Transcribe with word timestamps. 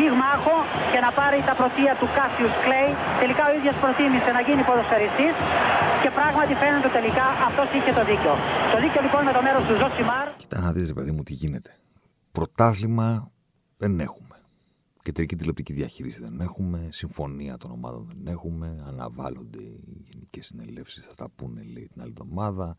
πυγμάχο 0.00 0.56
και 0.92 1.00
να 1.06 1.10
πάρει 1.18 1.38
τα 1.48 1.54
πρωτεία 1.60 1.92
του 2.00 2.08
Κάσιους 2.16 2.54
Κλέη. 2.64 2.90
Τελικά 3.22 3.42
ο 3.50 3.52
ίδιος 3.58 3.76
προτίμησε 3.82 4.30
να 4.36 4.40
γίνει 4.46 4.62
ποδοσφαιριστής 4.68 5.34
και 6.02 6.10
πράγματι 6.18 6.52
φαίνεται 6.62 6.90
τελικά 6.98 7.26
αυτός 7.48 7.68
είχε 7.76 7.90
το 7.98 8.02
δίκιο. 8.10 8.32
Το 8.72 8.78
δίκιο 8.82 9.00
λοιπόν 9.06 9.20
με 9.28 9.32
το 9.36 9.40
μέρος 9.46 9.62
του 9.68 9.74
Ζωσιμάρ. 9.80 10.26
Κοίτα 10.42 10.58
να 10.64 10.70
δεις 10.74 10.86
ρε 10.92 10.96
παιδί 10.98 11.12
μου 11.16 11.22
τι 11.28 11.34
γίνεται. 11.42 11.70
Πρωτάθλημα 12.36 13.08
δεν 13.82 13.92
έχουμε. 14.08 14.36
Κεντρική 15.06 15.34
τηλεοπτική 15.36 15.72
διαχείριση 15.80 16.20
δεν 16.26 16.36
έχουμε. 16.46 16.78
Συμφωνία 17.02 17.54
των 17.62 17.70
ομάδων 17.70 18.02
δεν 18.10 18.20
έχουμε. 18.34 18.68
Αναβάλλονται 18.90 19.62
οι 19.62 20.04
γενικές 20.08 20.44
συνελεύσεις. 20.46 21.06
Θα 21.06 21.14
τα 21.20 21.26
πούνε 21.36 21.60
λέει 21.74 21.86
την 21.92 22.00
άλλη 22.02 22.14
εβδομάδα. 22.18 22.76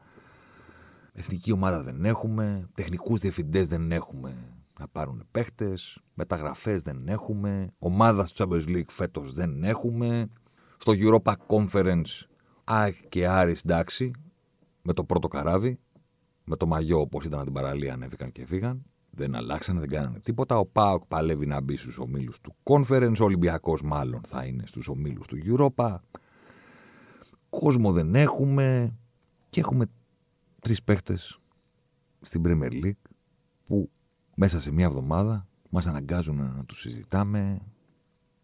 Εθνική 1.14 1.52
ομάδα 1.52 1.80
δεν 1.84 2.06
έχουμε. 2.06 2.70
Τεχνικούς 2.74 3.20
διευθυντές 3.20 3.68
δεν 3.68 3.92
έχουμε 3.92 4.32
να 4.82 4.88
πάρουν 4.88 5.28
παίχτες. 5.32 6.00
Μεταγραφές 6.14 6.82
δεν 6.82 7.08
έχουμε. 7.08 7.74
Ομάδα 7.80 8.26
στο 8.26 8.48
Champions 8.50 8.68
League 8.68 8.90
φέτος 8.90 9.34
δεν 9.34 9.64
έχουμε. 9.64 10.30
Στο 10.78 10.94
Europa 10.96 11.34
Conference 11.48 12.26
ΑΕΚ 12.64 12.96
και 13.10 13.28
Άρης 13.28 13.62
εντάξει. 13.62 14.12
Με 14.82 14.94
το 14.94 15.04
πρώτο 15.04 15.28
καράβι. 15.28 15.80
Με 16.44 16.56
το 16.56 16.66
μαγιό 16.66 17.00
όπως 17.00 17.26
ήταν 17.26 17.44
την 17.44 17.54
παραλία 17.54 17.94
ανέβηκαν 17.94 18.32
και 18.32 18.46
φύγαν. 18.46 18.84
Δεν 19.10 19.36
αλλάξανε, 19.36 19.80
δεν 19.80 19.90
κάνανε 19.90 20.20
τίποτα. 20.20 20.58
Ο 20.58 20.66
Πάοκ 20.66 21.06
παλεύει 21.06 21.46
να 21.46 21.62
μπει 21.62 21.78
στους 21.78 21.98
ομίλους 21.98 22.42
του 22.42 22.56
Conference. 22.64 23.16
Ο 23.20 23.24
Ολυμπιακός 23.24 23.82
μάλλον 23.82 24.22
θα 24.28 24.46
είναι 24.46 24.64
στους 24.66 24.88
ομίλους 24.88 25.28
του 25.28 25.38
Europa. 25.46 25.96
Κόσμο 27.50 27.92
δεν 27.92 28.16
έχουμε. 28.16 28.96
Και 29.50 29.60
έχουμε 29.60 29.86
τρεις 30.62 30.84
παίχτες 30.84 31.40
στην 32.22 32.42
Premier 32.46 32.72
League 32.72 33.12
που 33.66 33.90
μέσα 34.44 34.62
σε 34.62 34.72
μία 34.72 34.86
εβδομάδα 34.86 35.48
μας 35.70 35.86
αναγκάζουν 35.86 36.36
να 36.36 36.66
τους 36.66 36.80
συζητάμε, 36.80 37.62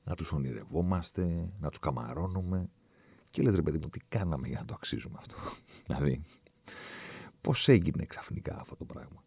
να 0.04 0.16
τους 0.16 0.32
ονειρευόμαστε, 0.32 1.52
να 1.60 1.70
τους 1.70 1.80
καμαρώνουμε 1.80 2.70
και 3.30 3.42
λες 3.42 3.56
ρε 3.56 3.62
παιδί 3.62 3.78
μου 3.78 3.90
τι 3.90 4.00
κάναμε 4.10 4.48
για 4.48 4.60
να 4.60 4.66
το 4.66 4.74
αξίζουμε 4.74 5.16
αυτό; 5.20 5.36
δηλαδή 5.88 6.22
πώς 7.42 7.68
έγινε 7.68 8.06
ξαφνικά 8.06 8.60
αυτό 8.60 8.76
το 8.76 8.86
πράγμα; 8.86 9.24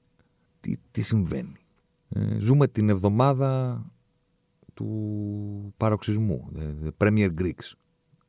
Τι, 0.61 0.77
τι 0.91 1.03
συμβαίνει; 1.03 1.67
Ε, 2.09 2.39
ζούμε 2.39 2.69
την 2.69 2.89
εβδομάδα 2.89 3.85
του 4.75 5.75
παροξισμού. 5.77 6.51
The, 6.55 6.87
the 6.87 6.91
Premier 7.07 7.31
Greeks. 7.41 7.73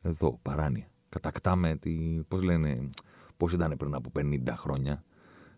Εδώ, 0.02 0.40
παράνοια. 0.42 0.92
Κατακτάμε 1.10 1.76
τη, 1.76 2.20
πώς 2.28 2.42
λένε, 2.42 2.90
πώς 3.38 3.54
ήταν 3.54 3.78
πριν 3.78 3.94
από 3.94 4.12
50 4.16 4.40
χρόνια. 4.48 5.04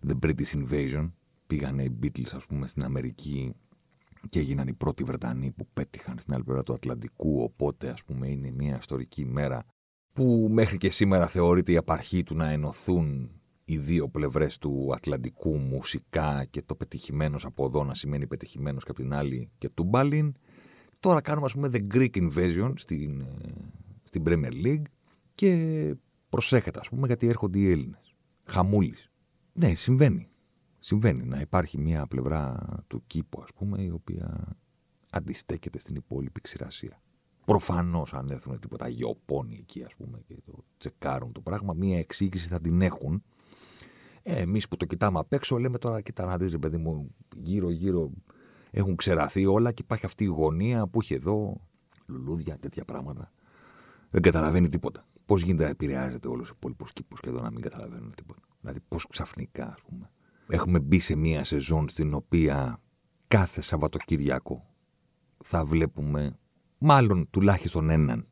The 0.08 0.20
British 0.20 0.66
Invasion 0.66 1.10
πήγανε 1.54 1.84
οι 1.84 2.00
Beatles 2.04 2.32
ας 2.36 2.46
πούμε 2.46 2.68
στην 2.68 2.84
Αμερική 2.84 3.54
και 4.30 4.40
έγιναν 4.40 4.68
οι 4.68 4.74
πρώτοι 4.74 5.04
Βρετανοί 5.04 5.52
που 5.52 5.68
πέτυχαν 5.74 6.20
στην 6.20 6.34
άλλη 6.34 6.44
πλευρά 6.44 6.64
του 6.64 6.74
Ατλαντικού 6.74 7.44
οπότε 7.44 7.90
ας 7.90 8.04
πούμε 8.04 8.28
είναι 8.28 8.52
μια 8.52 8.78
ιστορική 8.78 9.26
μέρα 9.26 9.66
που 10.14 10.48
μέχρι 10.52 10.78
και 10.78 10.90
σήμερα 10.90 11.28
θεωρείται 11.28 11.72
η 11.72 11.78
απαρχή 11.78 12.24
του 12.24 12.36
να 12.36 12.50
ενωθούν 12.50 13.32
οι 13.66 13.78
δύο 13.78 14.08
πλευρές 14.10 14.58
του 14.58 14.90
Ατλαντικού 14.94 15.58
μουσικά 15.58 16.46
και 16.50 16.62
το 16.62 16.76
πετυχημένος 16.76 17.46
από 17.46 17.66
εδώ 17.66 17.84
να 17.84 17.94
σημαίνει 17.94 18.28
πετυχημένος 18.28 18.84
και 18.84 18.92
από 18.92 19.02
την 19.02 19.14
άλλη 19.14 19.50
και 19.58 19.70
του 19.70 19.84
Μπάλιν. 19.84 20.34
Τώρα 21.00 21.22
κάνουμε 21.22 21.46
ας 21.46 21.54
πούμε 21.54 21.70
The 21.74 21.96
Greek 21.96 22.30
Invasion 22.30 22.74
στην, 22.76 23.22
ε, 23.22 23.26
στην 24.04 24.24
Premier 24.26 24.66
League 24.66 24.86
και 25.36 25.96
προσέχετε 26.30 26.80
ας 26.80 26.90
πούμε 26.90 27.08
γιατί 27.08 27.28
έρχονται 27.28 27.60
οι 27.60 27.72
Έλληνες. 27.72 28.16
Χαμούλης. 28.44 29.08
Ναι, 29.54 29.74
συμβαίνει 29.74 30.28
συμβαίνει 30.84 31.26
να 31.26 31.40
υπάρχει 31.40 31.78
μια 31.78 32.08
πλευρά 32.08 32.66
του 32.88 33.04
κήπου, 33.08 33.42
ας 33.42 33.54
πούμε, 33.56 33.82
η 33.82 33.90
οποία 33.90 34.58
αντιστέκεται 35.10 35.80
στην 35.80 35.96
υπόλοιπη 35.96 36.42
ξηρασία. 36.42 37.02
Προφανώς, 37.46 38.14
αν 38.14 38.30
έρθουν 38.30 38.60
τίποτα 38.60 38.88
γεωπόνοι 38.88 39.58
εκεί, 39.60 39.84
ας 39.84 39.96
πούμε, 39.96 40.20
και 40.26 40.36
το 40.46 40.64
τσεκάρουν 40.78 41.32
το 41.32 41.42
πράγμα, 41.42 41.74
μία 41.74 42.00
εξήγηση 42.00 42.48
θα 42.48 42.62
την 42.62 42.82
έχουν. 42.82 43.24
Ε, 44.24 44.42
Εμείς 44.42 44.68
που 44.68 44.78
το 44.78 44.86
κοιτάμε 44.86 45.20
απ' 45.20 45.34
έξω, 45.34 45.58
λέμε 45.58 45.78
τώρα, 45.78 46.02
κοίτα 46.02 46.26
να 46.26 46.38
δεις, 46.38 46.58
παιδί 46.60 46.78
μου, 46.78 47.16
γύρω-γύρω 47.36 48.12
έχουν 48.72 48.96
ξεραθεί 48.96 49.46
όλα 49.46 49.72
και 49.72 49.82
υπάρχει 49.82 50.06
αυτή 50.06 50.24
η 50.24 50.28
γωνία 50.28 50.88
που 50.88 51.00
έχει 51.02 51.14
εδώ 51.14 51.62
λουλούδια, 52.06 52.58
τέτοια 52.58 52.86
πράγματα. 52.86 53.32
Δεν 54.10 54.22
καταλαβαίνει 54.22 54.70
τίποτα. 54.70 55.08
Πώς 55.26 55.42
γίνεται 55.42 55.64
να 55.64 55.70
επηρεάζεται 55.70 56.28
όλος 56.28 56.50
ο 56.50 56.54
υπόλοιπος 56.56 56.94
κήπος 56.94 57.20
και 57.20 57.30
εδώ 57.30 57.42
να 57.42 57.52
μην 57.52 57.62
καταλαβαίνουν 57.62 58.14
τίποτα. 58.16 58.42
Δηλαδή, 58.62 58.80
πώς 58.88 59.08
ξαφνικά, 59.08 59.66
ας 59.66 59.82
πούμε, 59.88 60.10
έχουμε 60.48 60.80
μπει 60.80 61.00
σε 61.00 61.16
μία 61.16 61.44
σεζόν 61.44 61.90
στην 61.90 62.14
οποία 62.14 62.82
κάθε 63.28 63.62
Σαββατοκύριακο 63.62 64.74
θα 65.44 65.66
βλέπουμε 65.66 66.38
μάλλον 66.78 67.28
τουλάχιστον 67.30 67.90
έναν 67.90 68.28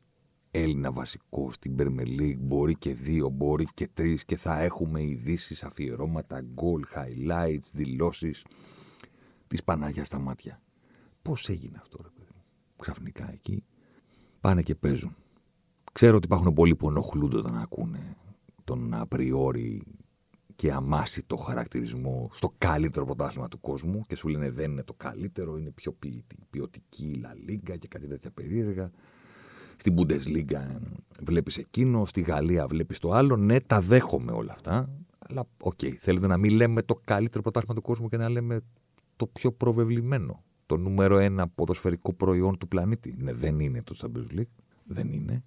Έλληνα 0.50 0.92
βασικό 0.92 1.52
στην 1.52 1.76
Premier 1.78 2.36
Μπορεί 2.38 2.74
και 2.74 2.94
δύο, 2.94 3.28
μπορεί 3.28 3.64
και 3.74 3.88
τρεις 3.88 4.24
και 4.24 4.36
θα 4.36 4.60
έχουμε 4.60 5.02
ειδήσεις, 5.02 5.64
αφιερώματα, 5.64 6.40
γκολ, 6.40 6.84
highlights, 6.94 7.70
δηλώσεις 7.72 8.44
της 9.46 9.64
Πανάγια 9.64 10.04
στα 10.04 10.18
μάτια. 10.18 10.62
Πώς 11.22 11.48
έγινε 11.48 11.78
αυτό, 11.80 11.98
ρε 12.02 12.08
παιδί 12.08 12.30
μου; 12.34 12.42
Ξαφνικά 12.76 13.32
εκεί 13.32 13.64
πάνε 14.40 14.62
και 14.62 14.74
παίζουν. 14.74 15.16
Ξέρω 15.92 16.16
ότι 16.16 16.26
υπάρχουν 16.26 16.52
πολλοί 16.52 16.76
που 16.76 16.88
ενοχλούνται 16.88 17.36
όταν 17.36 17.56
ακούνε 17.56 18.16
τον 18.64 18.94
απριόρι 18.94 19.82
και 20.62 20.72
αμάσιτο 20.72 21.36
χαρακτηρισμό 21.36 22.30
στο 22.32 22.54
καλύτερο 22.58 23.04
πρωτάθλημα 23.04 23.48
του 23.48 23.60
κόσμου 23.60 24.04
και 24.06 24.16
σου 24.16 24.28
λένε 24.28 24.50
δεν 24.50 24.70
είναι 24.70 24.82
το 24.82 24.92
καλύτερο, 24.92 25.56
είναι 25.56 25.70
πιο 25.70 25.96
ποιοτική 26.50 27.06
η 27.06 27.22
La 27.22 27.50
Liga 27.50 27.78
και 27.78 27.88
κάτι 27.88 28.06
τέτοια 28.06 28.30
περίεργα. 28.30 28.90
Στην 29.76 29.94
Bundesliga 29.96 30.60
βλέπεις 31.20 31.58
εκείνο, 31.58 32.04
στη 32.04 32.20
Γαλλία 32.20 32.66
βλέπεις 32.66 32.98
το 32.98 33.10
άλλο. 33.10 33.36
Ναι, 33.36 33.60
τα 33.60 33.80
δέχομαι 33.80 34.32
όλα 34.32 34.52
αυτά. 34.52 34.88
Αλλά 35.18 35.44
οκ, 35.60 35.78
okay, 35.82 35.92
θέλετε 35.98 36.26
να 36.26 36.36
μην 36.36 36.52
λέμε 36.52 36.82
το 36.82 37.00
καλύτερο 37.04 37.42
πρωτάθλημα 37.42 37.74
του 37.74 37.82
κόσμου 37.82 38.08
και 38.08 38.16
να 38.16 38.28
λέμε 38.28 38.60
το 39.16 39.26
πιο 39.26 39.52
προβεβλημένο. 39.52 40.42
Το 40.66 40.76
νούμερο 40.76 41.18
ένα 41.18 41.48
ποδοσφαιρικό 41.48 42.12
προϊόν 42.12 42.58
του 42.58 42.68
πλανήτη. 42.68 43.14
Ναι, 43.18 43.32
δεν 43.32 43.60
είναι 43.60 43.82
το 43.82 43.94
Champions 44.02 44.38
League. 44.38 44.54
Δεν 44.84 45.12
είναι. 45.12 45.44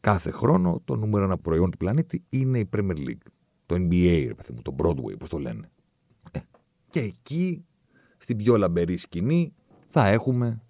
Κάθε 0.00 0.30
χρόνο 0.30 0.80
το 0.84 0.96
νούμερο 0.96 1.24
ένα 1.24 1.38
προϊόν 1.38 1.70
του 1.70 1.76
πλανήτη 1.76 2.24
είναι 2.28 2.58
η 2.58 2.68
Premier 2.76 2.96
League 2.96 3.32
το 3.66 3.74
NBA, 3.74 4.24
ρε 4.26 4.34
παιδί 4.34 4.52
μου, 4.52 4.62
το 4.62 4.74
Broadway, 4.78 5.18
πώς 5.18 5.28
το 5.28 5.38
λένε. 5.38 5.70
Ε, 6.30 6.38
και 6.90 7.00
εκεί, 7.00 7.64
στην 8.18 8.36
πιο 8.36 8.56
λαμπερή 8.56 8.96
σκηνή, 8.96 9.52
θα 9.88 10.06
έχουμε 10.06 10.62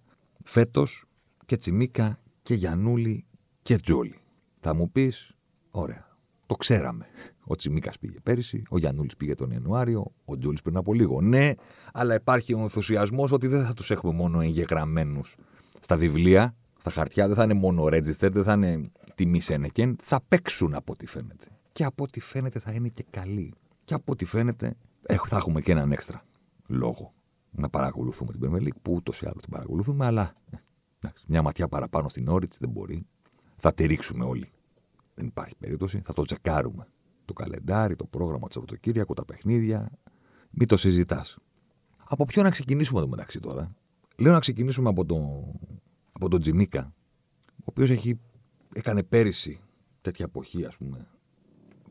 φέτος 0.45 1.05
και 1.47 1.57
Τσιμίκα 1.57 2.21
και 2.43 2.55
Γιαννούλη 2.55 3.25
και 3.63 3.77
Τζόλι. 3.77 4.19
Θα 4.61 4.75
μου 4.75 4.91
πεις, 4.91 5.37
ωραία, 5.71 6.17
το 6.47 6.55
ξέραμε. 6.55 7.07
Ο 7.47 7.57
Τσιμίκας 7.57 7.99
πήγε 7.99 8.21
πέρυσι, 8.23 8.63
ο 8.69 8.79
Γιανούλης 8.79 9.17
πήγε 9.17 9.35
τον 9.35 9.51
Ιανουάριο, 9.51 10.13
ο 10.25 10.39
Τζόλις 10.39 10.63
πριν 10.63 10.77
από 10.77 10.95
λίγο. 10.95 11.21
Ναι, 11.21 11.53
αλλά 11.93 12.15
υπάρχει 12.15 12.55
ο 12.55 12.59
ενθουσιασμός 12.59 13.33
ότι 13.33 13.47
δεν 13.47 13.65
θα 13.67 13.75
τους 13.75 13.91
έχουμε 13.91 14.13
μόνο 14.13 14.41
εγγεγραμμένους 14.41 15.37
στα 15.81 15.97
βιβλία, 15.97 16.55
στα 16.79 16.91
χαρτιά, 16.91 17.27
δεν 17.27 17.37
θα 17.37 17.45
είναι 17.45 17.55
μόνο 17.55 17.85
register, 17.85 18.31
δεν 18.33 18.45
θα 18.45 18.53
είναι 18.53 18.91
τιμή 19.15 19.41
Σένεκεν, 19.41 19.97
θα 20.03 20.21
παίξουν 20.29 20.75
από 20.75 20.93
ό,τι 20.93 21.07
φαίνεται 21.07 21.54
και 21.75 21.85
από 21.85 22.03
ό,τι 22.03 22.21
φαίνεται 22.21 22.59
θα 22.59 22.73
είναι 22.73 22.89
και 22.89 23.05
καλή. 23.11 23.55
Και 23.85 23.95
από 23.95 24.13
ό,τι 24.13 24.25
φαίνεται 24.25 24.77
θα 25.27 25.37
έχουμε 25.37 25.61
και 25.61 25.73
έναν 25.73 25.93
έξτρα 25.93 26.25
λόγο 26.67 27.13
να 27.51 27.69
παρακολουθούμε 27.69 28.33
την 28.33 28.41
Premier 28.45 28.63
League, 28.63 28.81
που 28.83 28.93
ούτως 28.93 29.23
ή 29.23 29.27
άλλως 29.27 29.43
την 29.43 29.51
παρακολουθούμε, 29.51 30.07
αλλά 30.07 30.35
ε, 30.51 31.09
μια 31.27 31.43
ματιά 31.43 31.69
παραπάνω 31.69 32.09
στην 32.09 32.29
όριτ 32.29 32.53
δεν 32.61 32.69
μπορεί. 32.69 33.07
Θα 33.57 33.75
τη 33.75 33.87
ρίξουμε 33.87 34.25
όλοι. 34.25 34.53
Δεν 35.15 35.27
υπάρχει 35.27 35.55
περίπτωση. 35.59 36.03
Θα 36.05 36.13
το 36.13 36.25
τσεκάρουμε. 36.25 36.87
Το 37.25 37.33
καλεντάρι, 37.33 37.97
το 37.97 38.05
πρόγραμμα 38.05 38.47
του 38.47 38.53
Σαββατοκύριακου, 38.53 39.15
τα 39.15 39.25
παιχνίδια. 39.25 39.91
Μην 40.51 40.69
το 40.69 40.77
συζητάς. 40.77 41.39
Από 42.05 42.25
ποιο 42.25 42.43
να 42.43 42.51
ξεκινήσουμε 42.51 42.99
εδώ 42.99 43.09
μεταξύ 43.09 43.41
τώρα; 43.41 43.75
Λέω 44.17 44.33
να 44.33 44.41
ξεκινήσουμε 44.41 44.89
από, 44.89 45.05
το, 45.05 45.17
από 46.13 46.29
τον 46.29 46.41
Τζιμίκα, 46.41 46.95
ο 47.49 47.65
οποίος 47.65 47.91
έκανε 48.73 49.03
πέρυσι 49.03 49.61
τέτοια 50.01 50.25
εποχή, 50.25 50.65
ας 50.65 50.77
πούμε, 50.77 51.07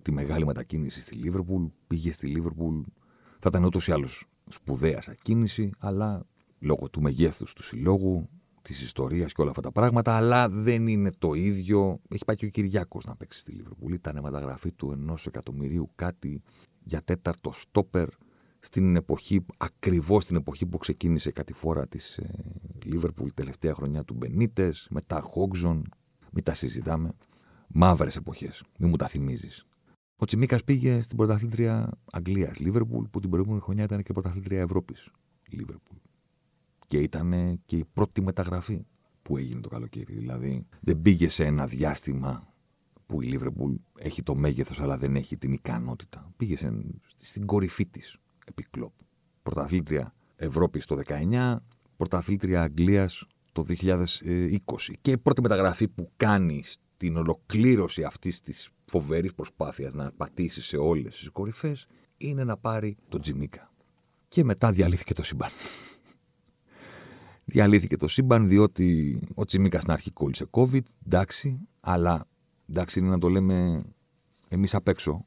τη 0.03 0.11
μεγάλη 0.11 0.45
μετακίνηση 0.45 1.01
στη 1.01 1.15
Λίβερπουλ, 1.15 1.63
πήγε 1.87 2.11
στη 2.11 2.27
Λίβερπουλ. 2.27 2.79
Θα 3.39 3.49
ήταν 3.49 3.63
ούτως 3.63 3.87
ή 3.87 3.91
άλλως 3.91 4.25
σπουδαία 4.49 5.01
σαν 5.01 5.15
κίνηση, 5.21 5.71
αλλά 5.77 6.25
λόγω 6.59 6.89
του 6.89 7.01
μεγέθους 7.01 7.53
του 7.53 7.63
συλλόγου, 7.63 8.29
της 8.61 8.81
ιστορίας 8.81 9.33
και 9.33 9.41
όλα 9.41 9.49
αυτά 9.49 9.61
τα 9.61 9.71
πράγματα, 9.71 10.15
αλλά 10.15 10.49
δεν 10.49 10.87
είναι 10.87 11.11
το 11.19 11.33
ίδιο. 11.33 11.99
Έχει 12.09 12.25
πάει 12.25 12.35
και 12.35 12.45
ο 12.45 12.49
Κυριάκος 12.49 13.05
να 13.05 13.15
παίξει 13.15 13.39
στη 13.39 13.51
Λίβερπουλ. 13.51 13.93
Ήταν 13.93 14.19
μεταγραφή 14.23 14.71
του 14.71 14.91
ενός 14.91 15.25
εκατομμυρίου 15.25 15.91
κάτι 15.95 16.41
για 16.83 17.01
τέταρτο 17.01 17.51
στόπερ 17.53 18.07
στην 18.59 18.95
εποχή, 18.95 19.45
ακριβώς 19.57 20.25
την 20.25 20.35
εποχή 20.35 20.65
που 20.65 20.77
ξεκίνησε 20.77 21.31
κάτι 21.31 21.53
φορά 21.53 21.87
της 21.87 22.17
ε, 22.17 22.29
Λίβερπουλ, 22.83 23.29
τελευταία 23.33 23.73
χρονιά 23.73 24.03
του 24.03 24.13
Μπενίτες, 24.13 24.87
μετά 24.89 25.21
Χόγκζον. 25.21 25.89
Μην 26.31 26.43
τα 26.43 26.53
συζητάμε. 26.53 27.13
Μαύρες 27.67 28.15
εποχές. 28.15 28.63
Μην 28.77 28.89
μου 28.89 28.95
τα 28.95 29.07
θυμίζεις. 29.07 29.65
Ο 30.15 30.25
Τσιμίκα 30.25 30.59
πήγε 30.65 31.01
στην 31.01 31.17
πρωταθλήτρια 31.17 31.91
Αγγλίας, 32.11 32.59
Λίβερπουλ, 32.59 33.05
που 33.05 33.19
την 33.19 33.29
προηγούμενη 33.29 33.61
χρονιά 33.61 33.83
ήταν 33.83 34.03
και 34.03 34.13
πρωταθλήτρια 34.13 34.61
Ευρώπης, 34.61 35.09
Λίβερπουλ. 35.49 35.97
Και 36.87 36.97
ήταν 36.97 37.59
και 37.65 37.77
η 37.77 37.85
πρώτη 37.93 38.21
μεταγραφή 38.21 38.85
που 39.21 39.37
έγινε 39.37 39.61
το 39.61 39.69
καλοκαίρι. 39.69 40.13
Δηλαδή 40.13 40.67
δεν 40.79 41.01
πήγε 41.01 41.29
σε 41.29 41.45
ένα 41.45 41.67
διάστημα 41.67 42.53
που 43.05 43.21
η 43.21 43.25
Λίβερπουλ 43.25 43.73
έχει 43.99 44.23
το 44.23 44.35
μέγεθος 44.35 44.79
αλλά 44.79 44.97
δεν 44.97 45.15
έχει 45.15 45.37
την 45.37 45.53
ικανότητα. 45.53 46.31
Πήγε 46.37 46.55
στην 47.17 47.45
κορυφή 47.45 47.85
της 47.85 48.17
επί 48.45 48.63
κλοπ. 48.69 48.91
Πρωταθλήτρια 49.43 50.13
Ευρώπης 50.35 50.85
το 50.85 50.99
19, 51.07 51.55
πρωταθλήτρια 51.97 52.61
Αγγλίας 52.61 53.27
το 53.51 53.63
2020. 53.63 54.93
Και 55.01 55.11
η 55.11 55.17
πρώτη 55.17 55.41
μεταγραφή 55.41 55.87
που 55.87 56.11
κάνει 56.17 56.63
στην 56.63 57.17
ολοκλήρωση 57.17 58.03
αυτής 58.03 58.41
της 58.41 58.69
φοβερής 58.93 59.33
προσπάθειας 59.33 59.93
να 59.93 60.11
πατήσει 60.11 60.61
σε 60.61 60.77
όλες 60.77 61.17
τις 61.17 61.29
κορυφές 61.29 61.87
είναι 62.17 62.43
να 62.43 62.57
πάρει 62.57 62.97
τον 63.09 63.21
Τζιμίκα. 63.21 63.71
Και 64.27 64.43
μετά 64.43 64.71
διαλύθηκε 64.71 65.13
το 65.13 65.23
σύμπαν. 65.23 65.49
διαλύθηκε 67.53 67.97
το 67.97 68.07
σύμπαν 68.07 68.47
διότι 68.47 69.19
ο 69.33 69.45
Τσιμίκα 69.45 69.79
στην 69.79 69.91
αρχή 69.91 70.11
κόλλησε 70.11 70.45
COVID, 70.51 70.81
εντάξει, 71.05 71.59
αλλά 71.79 72.27
εντάξει 72.69 72.99
είναι 72.99 73.09
να 73.09 73.17
το 73.17 73.29
λέμε 73.29 73.83
εμείς 74.47 74.75
απ' 74.75 74.87
έξω. 74.87 75.25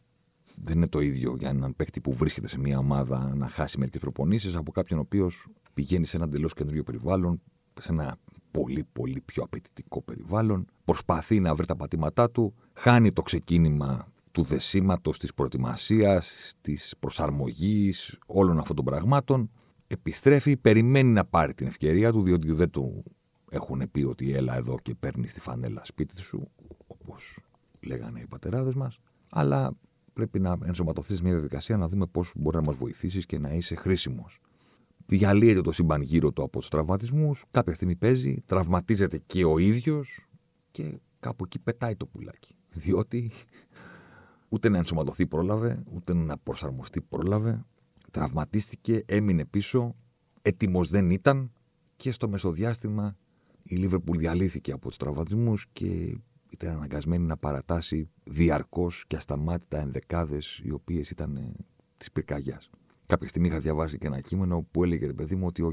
Δεν 0.54 0.76
είναι 0.76 0.88
το 0.88 1.00
ίδιο 1.00 1.36
για 1.38 1.48
έναν 1.48 1.76
παίκτη 1.76 2.00
που 2.00 2.12
βρίσκεται 2.12 2.48
σε 2.48 2.58
μια 2.58 2.78
ομάδα 2.78 3.34
να 3.34 3.48
χάσει 3.48 3.78
μερικές 3.78 4.00
προπονήσεις 4.00 4.54
από 4.54 4.72
κάποιον 4.72 4.98
ο 4.98 5.02
οποίος 5.02 5.46
πηγαίνει 5.74 6.06
σε 6.06 6.16
ένα 6.16 6.24
εντελώς 6.26 6.54
καινούριο 6.54 6.82
περιβάλλον, 6.82 7.42
σε 7.80 7.92
ένα 7.92 8.16
πολύ 8.50 8.86
πολύ 8.92 9.20
πιο 9.20 9.42
απαιτητικό 9.42 10.02
περιβάλλον, 10.02 10.66
προσπαθεί 10.84 11.40
να 11.40 11.54
βρει 11.54 11.66
τα 11.66 11.76
πατήματά 11.76 12.30
του, 12.30 12.54
χάνει 12.76 13.12
το 13.12 13.23
ξεκίνημα 13.23 14.12
του 14.32 14.43
δεσίματος, 14.43 15.19
της 15.19 15.34
προετοιμασίας, 15.34 16.55
της 16.61 16.94
προσαρμογής, 16.99 18.19
όλων 18.26 18.58
αυτών 18.58 18.76
των 18.76 18.84
πραγμάτων, 18.84 19.50
επιστρέφει, 19.87 20.56
περιμένει 20.56 21.12
να 21.12 21.25
πάρει 21.25 21.55
την 21.55 21.67
ευκαιρία 21.67 22.12
του, 22.12 22.23
διότι 22.23 22.52
δεν 22.52 22.70
του 22.70 23.02
έχουν 23.50 23.90
πει 23.90 24.02
ότι 24.02 24.32
έλα 24.32 24.56
εδώ 24.56 24.78
και 24.82 24.94
παίρνεις 24.94 25.32
τη 25.32 25.40
φανέλα 25.40 25.84
σπίτι 25.84 26.20
σου, 26.20 26.50
όπως 26.87 27.38
λέγανε 27.81 28.20
οι 28.20 28.26
πατεράδες 28.26 28.75
μας, 28.75 28.99
αλλά 29.31 29.72
πρέπει 30.12 30.40
να 30.40 30.58
ενσωματωθείς 30.64 31.17
σε 31.17 31.22
μια 31.22 31.32
διαδικασία 31.32 31.76
να 31.76 31.88
δούμε 31.88 32.06
πώς 32.06 32.32
μπορεί 32.37 32.56
να 32.56 32.62
μας 32.62 32.76
βοηθήσεις 32.76 33.26
και 33.26 33.38
να 33.38 33.52
είσαι 33.52 33.75
χρήσιμος 33.75 34.40
διαλύεται 35.06 35.61
το 35.61 35.72
σύμπαν 35.72 36.00
γύρω 36.00 36.32
του 36.32 36.43
από 36.43 36.58
τους 36.58 36.69
τραυματισμούς. 36.69 37.44
Κάποια 37.50 37.75
στιγμή 37.75 37.96
παίζει, 37.96 38.43
τραυματίζεται 38.46 39.22
και 39.26 39.44
ο 39.44 39.58
ίδιος 39.58 40.26
και 40.70 40.99
κάπου 41.20 41.44
εκεί 41.44 41.58
πετάει 41.58 41.96
το 41.96 42.06
πουλάκι. 42.06 42.56
Διότι 42.76 43.31
ούτε 44.49 44.69
να 44.69 44.78
ενσωματωθεί 44.78 45.26
πρόλαβε, 45.26 45.82
ούτε 45.94 46.14
να 46.14 46.38
προσαρμοστεί 46.38 47.00
πρόλαβε. 47.00 47.64
Τραυματίστηκε, 48.11 49.02
έμεινε 49.06 49.44
πίσω, 49.44 49.94
έτοιμος 50.43 50.88
δεν 50.88 51.11
ήταν 51.11 51.52
και 51.96 52.11
στο 52.11 52.28
μεσοδιάστημα 52.28 53.17
η 53.62 53.76
Λίβερπουλ 53.76 54.19
διαλύθηκε 54.19 54.73
από 54.73 54.88
τους 54.88 54.96
τραυματισμούς 54.96 55.67
και 55.73 56.19
ήταν 56.50 56.70
αναγκασμένη 56.75 57.25
να 57.25 57.37
παρατάσει 57.37 58.11
διαρκώς 58.25 59.05
και 59.06 59.17
ασταμάτητα 59.17 59.81
ενδεκάδες 59.81 60.61
οι 60.64 60.70
οποίες 60.70 61.11
ήταν 61.11 61.55
της 61.96 62.12
πυρκαγιάς. 62.12 62.70
Κάποια 63.06 63.29
στιγμή 63.29 63.49
είχα 63.49 63.61
διαβάσει 63.61 63.99
και 63.99 64.06
ένα 64.06 64.20
κείμενο 64.20 64.67
που 64.70 64.84
έλεγε, 64.84 65.06
ρε 65.06 65.12
παιδί 65.12 65.34
μου, 65.34 65.46
ότι 65.46 65.62
ο, 65.62 65.72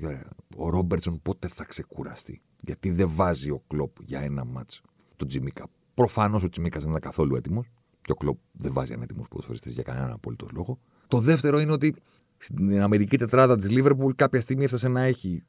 ο 0.56 0.70
Ρόμπερτσον 0.70 1.22
πότε 1.22 1.48
θα 1.48 1.66
ξεκουραστεί. 1.66 2.42
Γιατί 2.60 2.92
δεν 2.92 3.10
βάζει 3.10 3.50
ο 3.50 3.64
Κλοπ 3.68 4.02
για 4.02 4.20
ένα 4.20 4.46
μάτς 4.46 4.82
τον 5.16 5.28
Τζιμίκα. 5.28 5.66
Προφανώς 5.94 6.44
ο 6.44 6.50
Τζιμίκα 6.50 6.80
δεν 6.80 6.90
ήταν 6.90 7.02
καθόλου 7.02 7.36
έτοιμος. 7.36 7.68
Και 8.02 8.12
ο 8.12 8.16
Κλοπ 8.16 8.38
δεν 8.52 8.74
βάζει 8.74 8.94
ανέτοιμους 8.94 9.28
ποδοσφαιριστές 9.28 9.74
για 9.74 9.84
κανέναν 9.84 10.12
απολύτω 10.12 10.48
λόγο. 10.54 10.80
Το 11.08 11.20
δεύτερο 11.20 11.60
είναι 11.60 11.72
ότι 11.72 11.96
στην 12.38 12.82
Αμερική 12.82 13.18
τετράδα 13.18 13.56
της 13.58 13.70
Λίβερπουλ 13.70 14.12
κάποια 14.16 14.42
στιγμή 14.42 14.64
έφτασε 14.64 14.88
να 14.88 15.02
έχει 15.02 15.44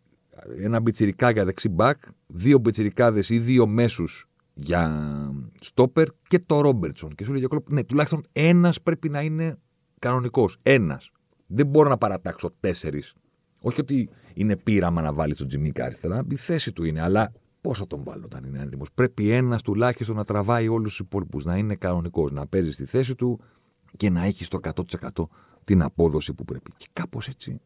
ένα 0.58 0.80
μπιτσιρικά 0.80 1.30
για 1.30 1.44
δεξί 1.44 1.68
μπακ, 1.68 2.02
δύο 2.26 2.58
μπιτσιρικάδες 2.58 3.30
ή 3.30 3.38
δύο 3.38 3.66
μέσους 3.66 4.28
για 4.54 5.10
στόπερ 5.60 6.06
και 6.28 6.38
το 6.38 6.60
Ρόμπερτσον. 6.60 7.14
Και 7.14 7.24
σου 7.24 7.32
λέει 7.32 7.44
ο 7.44 7.48
Κλοπ, 7.48 7.70
ναι, 7.70 7.84
τουλάχιστον 7.84 8.24
ένας 8.32 8.82
πρέπει 8.82 9.08
να 9.08 9.22
είναι 9.22 9.58
κανονικός. 9.98 10.58
Ένας. 10.62 11.10
Δεν 11.46 11.66
μπορώ 11.66 11.88
να 11.88 11.98
παρατάξω 11.98 12.54
τέσσερις. 12.60 13.14
Όχι 13.60 13.80
ότι 13.80 14.08
είναι 14.34 14.56
πείραμα 14.56 15.02
να 15.02 15.12
βάλει 15.12 15.34
τον 15.34 15.48
Τζιμίκα 15.48 15.84
αριστερά, 15.84 16.24
η 16.28 16.36
θέση 16.36 16.72
του 16.72 16.84
είναι, 16.84 17.02
αλλά 17.02 17.32
πώς 17.64 17.78
θα 17.78 17.86
τον 17.86 18.02
βάλω 18.02 18.24
όταν 18.24 18.44
είναι 18.44 18.60
έτοιμο. 18.60 18.84
Πρέπει 18.94 19.30
ένας 19.30 19.62
τουλάχιστον 19.62 20.16
να 20.16 20.24
τραβάει 20.24 20.68
όλους 20.68 20.88
τους 20.88 20.98
υπόλοιπους, 20.98 21.44
να 21.44 21.56
είναι 21.56 21.74
κανονικός, 21.74 22.30
να 22.30 22.46
παίζει 22.46 22.70
στη 22.70 22.84
θέση 22.84 23.14
του 23.14 23.40
και 23.96 24.10
να 24.10 24.24
έχει 24.24 24.44
στο 24.44 24.58
100% 24.58 25.28
την 25.62 25.82
απόδοση 25.82 26.34
που 26.34 26.44
πρέπει. 26.44 26.70
Και 26.76 26.86
κάπως 26.92 27.28
έτσι 27.28 27.60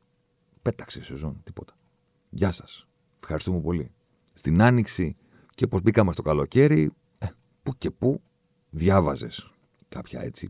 πέταξε 0.62 1.02
σεζόν, 1.02 1.40
τίποτα. 1.44 1.74
Γεια 2.30 2.52
σας. 2.52 2.86
Ευχαριστούμε 3.20 3.60
πολύ. 3.60 3.90
Στην 4.32 4.62
άνοιξη 4.62 5.16
και 5.54 5.64
όπω 5.64 5.80
μπήκαμε 5.80 6.12
στο 6.12 6.22
καλοκαίρι, 6.22 6.90
ε, 7.18 7.26
που 7.62 7.72
και 7.78 7.90
που 7.90 8.22
διάβαζες 8.70 9.50
κάποια 9.88 10.20
έτσι 10.20 10.48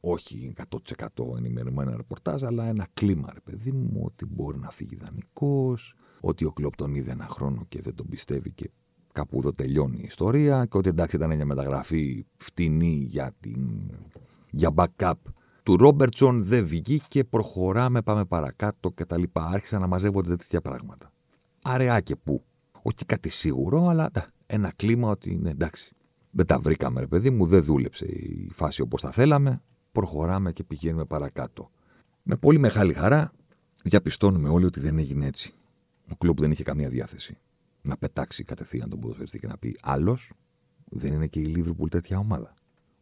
όχι 0.00 0.52
100% 0.56 1.36
ενημερωμένα 1.36 1.96
ρεπορτάζ, 1.96 2.44
αλλά 2.44 2.64
ένα 2.66 2.86
κλίμα, 2.94 3.30
ρε 3.32 3.40
παιδί 3.40 3.72
μου, 3.72 4.02
ότι 4.04 4.26
μπορεί 4.26 4.58
να 4.58 4.70
φύγει 4.70 4.96
δανεικός, 4.96 5.94
ότι 6.20 6.44
ο 6.44 6.52
κλοπ 6.52 6.76
τον 6.76 6.94
είδε 6.94 7.10
ένα 7.10 7.26
χρόνο 7.26 7.64
και 7.68 7.80
δεν 7.80 7.94
τον 7.94 8.06
πιστεύει 8.08 8.50
και 8.50 8.70
κάπου 9.12 9.38
εδώ 9.38 9.52
τελειώνει 9.52 9.98
η 9.98 10.04
ιστορία 10.06 10.66
και 10.66 10.76
ότι 10.76 10.88
εντάξει 10.88 11.16
ήταν 11.16 11.36
μια 11.36 11.44
μεταγραφή 11.44 12.26
φτηνή 12.36 13.06
για, 13.08 13.32
την, 13.40 13.90
για 14.50 14.70
backup 14.74 15.12
του 15.62 15.76
Ρόμπερτσον, 15.76 16.44
δεν 16.44 16.66
βγήκε, 16.66 17.24
προχωράμε, 17.24 18.02
πάμε 18.02 18.24
παρακάτω 18.24 18.90
κτλ. 18.90 19.22
Άρχισαν 19.32 19.80
να 19.80 19.86
μαζεύονται 19.86 20.36
τέτοια 20.36 20.60
πράγματα. 20.60 21.12
Αραιά 21.62 22.00
και 22.00 22.16
πού. 22.16 22.44
Όχι 22.82 23.04
κάτι 23.06 23.28
σίγουρο, 23.28 23.88
αλλά 23.88 24.10
ένα 24.46 24.72
κλίμα 24.76 25.10
ότι 25.10 25.30
είναι 25.32 25.50
εντάξει. 25.50 25.94
Δεν 26.30 26.46
τα 26.46 26.58
βρήκαμε, 26.58 27.00
ρε 27.00 27.06
παιδί 27.06 27.30
μου, 27.30 27.46
δεν 27.46 27.64
δούλεψε 27.64 28.04
η 28.06 28.50
φάση 28.52 28.80
όπως 28.80 29.00
τα 29.00 29.10
θέλαμε 29.10 29.62
προχωράμε 29.92 30.52
και 30.52 30.64
πηγαίνουμε 30.64 31.04
παρακάτω. 31.04 31.70
Με 32.22 32.36
πολύ 32.36 32.58
μεγάλη 32.58 32.92
χαρά 32.92 33.32
διαπιστώνουμε 33.82 34.48
όλοι 34.48 34.64
ότι 34.64 34.80
δεν 34.80 34.98
έγινε 34.98 35.26
έτσι. 35.26 35.52
Ο 36.10 36.16
Κλοπ 36.16 36.38
δεν 36.40 36.50
είχε 36.50 36.62
καμία 36.62 36.88
διάθεση 36.88 37.38
να 37.82 37.96
πετάξει 37.96 38.44
κατευθείαν 38.44 38.90
τον 38.90 39.00
ποδοσφαιριστή 39.00 39.38
και 39.38 39.46
να 39.46 39.58
πει 39.58 39.76
άλλος, 39.82 40.32
δεν 40.90 41.12
είναι 41.12 41.26
και 41.26 41.40
η 41.40 41.44
Λίβερπουλ 41.44 41.88
τέτοια 41.88 42.18
ομάδα. 42.18 42.54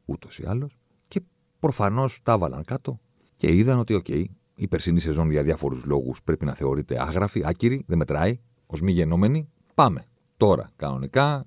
Ούτως 0.04 0.38
ή 0.38 0.44
άλλως. 0.46 0.78
Και 1.08 1.20
προφανώς 1.60 2.20
τα 2.22 2.32
έβαλαν 2.32 2.64
κάτω 2.64 3.00
και 3.36 3.54
είδαν 3.54 3.78
ότι, 3.78 3.94
οκ, 3.94 4.08
η 4.54 4.68
περσινή 4.68 5.00
σεζόν 5.00 5.30
για 5.30 5.42
διάφορους 5.42 5.84
λόγους 5.84 6.22
πρέπει 6.22 6.44
να 6.44 6.54
θεωρείται 6.54 7.02
άγραφη, 7.02 7.42
άκυρη, 7.44 7.84
δεν 7.86 7.98
μετράει, 7.98 8.40
ως 8.66 8.80
μη 8.80 8.92
γενόμενη. 8.92 9.48
Πάμε. 9.74 10.06
Τώρα, 10.36 10.70
κανονικά, 10.76 11.46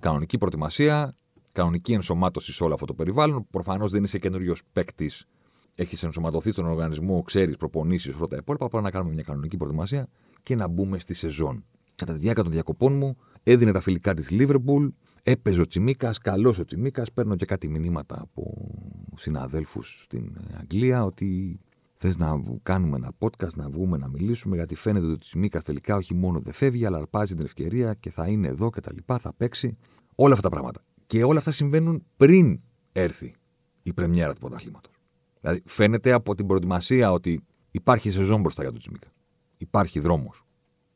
κανονική 0.00 0.38
προετοιμασία, 0.38 1.14
κανονική 1.52 1.92
ενσωμάτωση 1.92 2.52
σε 2.52 2.64
όλο 2.64 2.74
αυτό 2.74 2.86
το 2.86 2.94
περιβάλλον. 2.94 3.46
Προφανώς 3.50 3.90
δεν 3.90 4.04
είσαι 4.04 4.18
καινούριος 4.18 4.62
παίκτης. 4.72 5.26
Έχεις 5.74 6.02
ενσωματωθεί 6.02 6.50
στον 6.50 6.66
οργανισμό, 6.66 7.22
ξέρεις 7.22 7.56
προπονήσεις, 7.56 8.16
όλα 8.16 8.26
τα 8.26 8.36
υπόλοιπα. 8.36 8.68
Πάμε 8.68 8.84
να 8.84 8.90
κάνουμε 8.90 9.14
μια 9.14 9.22
κανονική 9.22 9.56
προετοιμασία 9.56 10.08
και 10.42 10.54
να 10.54 10.68
μπούμε 10.68 10.98
στη 10.98 11.14
σεζόν. 11.14 11.64
Κατά 12.00 12.12
τη 12.12 12.18
διάρκεια 12.18 12.42
των 12.42 12.52
διακοπών 12.52 12.96
μου, 12.96 13.16
έδινε 13.42 13.72
τα 13.72 13.80
φιλικά 13.80 14.14
της 14.14 14.30
Λίβερπουλ, 14.30 14.86
έπαιζε 15.22 15.60
ο 15.60 15.66
Τσιμίκας, 15.66 16.18
καλός 16.18 16.58
ο 16.58 16.64
Τσιμίκας. 16.64 17.12
Παίρνω 17.12 17.36
και 17.36 17.44
κάτι 17.44 17.68
μηνύματα 17.68 18.20
από 18.20 18.68
συναδέλφους 19.16 20.02
στην 20.02 20.36
Αγγλία 20.60 21.04
ότι 21.04 21.60
θες 21.94 22.16
να 22.16 22.42
κάνουμε 22.62 22.96
ένα 22.96 23.12
podcast, 23.18 23.54
να 23.54 23.70
βγούμε 23.70 23.96
να 23.96 24.08
μιλήσουμε, 24.08 24.56
γιατί 24.56 24.74
φαίνεται 24.74 25.04
ότι 25.04 25.14
ο 25.14 25.18
Τσιμίκας 25.18 25.64
τελικά 25.64 25.96
όχι 25.96 26.14
μόνο 26.14 26.40
δεν 26.40 26.52
φεύγει, 26.52 26.86
αλλά 26.86 26.96
αρπάζει 26.96 27.34
την 27.34 27.44
ευκαιρία 27.44 27.94
και 27.94 28.10
θα 28.10 28.28
είναι 28.28 28.48
εδώ 28.48 28.70
κτλ. 28.70 28.96
Θα 29.18 29.34
παίξει. 29.36 29.76
Όλα 30.14 30.34
αυτά 30.34 30.48
τα 30.48 30.54
πράγματα. 30.54 30.84
Και 31.06 31.24
όλα 31.24 31.38
αυτά 31.38 31.52
συμβαίνουν 31.52 32.06
πριν 32.16 32.60
έρθει 32.92 33.34
η 33.82 33.92
πρεμιέρα 33.92 34.32
του 34.32 34.40
πρωταθλήματος. 34.40 34.94
Δηλαδή, 35.40 35.62
φαίνεται 35.64 36.12
από 36.12 36.34
την 36.34 36.46
προετοιμασία 36.46 37.12
ότι 37.12 37.44
υπάρχει 37.70 38.10
σεζόν 38.10 38.40
μπροστά 38.40 38.62
για 38.62 38.70
τον 38.70 38.80
Τσιμίκα. 38.80 39.08
Υπάρχει 39.56 40.00
δρόμος 40.00 40.44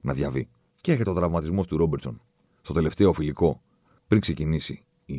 να 0.01 0.13
διαβεί. 0.13 0.49
Και 0.85 0.93
έρχεται 0.93 1.11
ο 1.11 1.15
τραυματισμός 1.15 1.67
του 1.67 1.77
Ρόμπερτσον 1.77 2.21
στο 2.63 2.73
τελευταίο 2.73 3.13
φιλικό 3.13 3.63
πριν 4.09 4.21
ξεκινήσει 4.21 4.85
η 5.05 5.19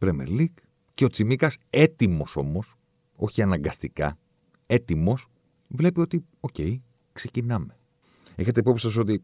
Premier 0.00 0.28
League. 0.28 0.54
Και 0.94 1.04
ο 1.04 1.08
Τσιμίκας, 1.08 1.58
έτοιμος 1.70 2.36
όμως, 2.36 2.76
όχι 3.16 3.42
αναγκαστικά, 3.42 4.18
έτοιμος, 4.66 5.28
βλέπει 5.68 6.00
ότι, 6.00 6.24
οκ, 6.40 6.54
ξεκινάμε. 7.12 7.76
Έχετε 8.34 8.60
υπόψη 8.60 8.86
σας 8.86 8.96
ότι 8.96 9.20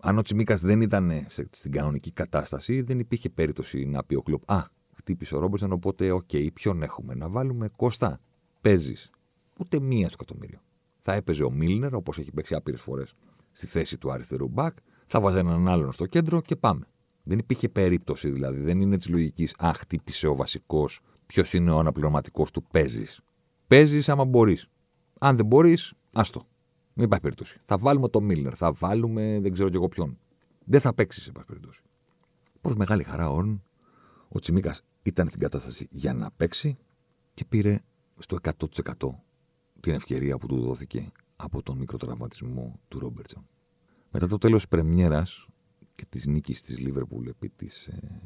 αν 0.00 0.18
ο 0.18 0.22
Τσιμίκας 0.22 0.60
δεν 0.60 0.80
ήταν 0.80 1.26
στην 1.50 1.72
κανονική 1.72 2.10
κατάσταση, 2.10 2.82
δεν 2.82 2.98
υπήρχε 2.98 3.30
περίπτωση 3.30 3.84
να 3.84 4.04
πει 4.04 4.14
ο 4.14 4.22
Κλοπ 4.22 4.50
Α, 4.50 4.64
χτύπησε 4.92 5.36
ο 5.36 5.38
Ρόμπερτσον, 5.38 5.72
οπότε 5.72 6.10
οκ, 6.10 6.28
okay, 6.32 6.48
ποιον 6.52 6.82
έχουμε. 6.82 7.14
Να 7.14 7.28
βάλουμε 7.28 7.68
Κώστα. 7.76 8.20
Παίζεις. 8.60 9.10
Ούτε 9.58 9.80
μία 9.80 10.06
στο 10.06 10.16
εκατομμύριο. 10.20 10.58
Θα 11.02 11.12
έπαιζε 11.12 11.42
ο 11.42 11.50
Μίλνερ, 11.50 11.94
όπως 11.94 12.18
έχει 12.18 12.30
παίξει 12.30 12.54
άπειρες 12.54 12.80
φορές 12.80 13.14
στη 13.52 13.66
θέση 13.66 13.98
του 13.98 14.12
αριστερού 14.12 14.48
μπακ, 14.48 14.76
θα 15.12 15.20
βάζει 15.20 15.38
έναν 15.38 15.68
άλλον 15.68 15.92
στο 15.92 16.06
κέντρο 16.06 16.40
και 16.40 16.56
πάμε. 16.56 16.86
Δεν 17.22 17.38
υπήρχε 17.38 17.68
περίπτωση 17.68 18.30
δηλαδή. 18.30 18.60
Δεν 18.60 18.80
είναι 18.80 18.96
της 18.96 19.08
λογικής. 19.08 19.54
Α, 19.58 19.72
χτύπησε 19.74 20.26
ο 20.26 20.34
βασικός. 20.34 21.00
Ποιος 21.26 21.52
είναι 21.52 21.70
ο 21.70 21.78
αναπληρωματικός 21.78 22.50
του. 22.50 22.62
Παίζεις. 22.70 23.20
Παίζεις 23.66 24.08
άμα 24.08 24.24
μπορείς. 24.24 24.68
Αν 25.18 25.36
δεν 25.36 25.46
μπορείς, 25.46 25.92
άστο. 26.12 26.46
Μην 26.94 27.04
υπάρχει 27.04 27.22
περίπτωση. 27.22 27.60
Θα 27.64 27.78
βάλουμε 27.78 28.08
το 28.08 28.20
Μίλνερ. 28.20 28.56
Θα 28.56 28.72
βάλουμε 28.72 29.38
δεν 29.40 29.52
ξέρω 29.52 29.68
κι 29.68 29.76
εγώ 29.76 29.88
ποιον. 29.88 30.18
Δεν 30.64 30.80
θα 30.80 30.94
παίξεις, 30.94 31.22
σε 31.22 31.32
πάση 31.32 31.46
περιπτώσει. 31.46 31.82
Προς 32.60 32.74
μεγάλη 32.76 33.02
χαρά, 33.02 33.30
όρν, 33.30 33.62
ο 34.28 34.38
Τσιμίκας 34.38 34.82
ήταν 35.02 35.28
στην 35.28 35.40
κατάσταση 35.40 35.86
για 35.90 36.14
να 36.14 36.30
παίξει 36.30 36.78
και 37.34 37.44
πήρε 37.44 37.80
στο 38.18 38.38
100% 38.42 38.92
την 39.80 39.92
ευκαιρία 39.92 40.38
που 40.38 40.46
του 40.46 40.60
δόθηκε 40.60 41.12
από 41.36 41.62
τον 41.62 41.78
μικροτραυματισμό 41.78 42.80
του 42.88 42.98
Ρόμπερτσον. 42.98 43.46
Μετά 44.10 44.28
το 44.28 44.38
τέλος 44.38 44.60
της 44.60 44.68
Πρεμιέρας 44.68 45.46
και 45.94 46.04
της 46.08 46.26
νίκης 46.26 46.62
της 46.62 46.78
Λίβερπουλ 46.78 47.28
επί 47.28 47.48
της 47.48 47.86
ε, 47.86 48.20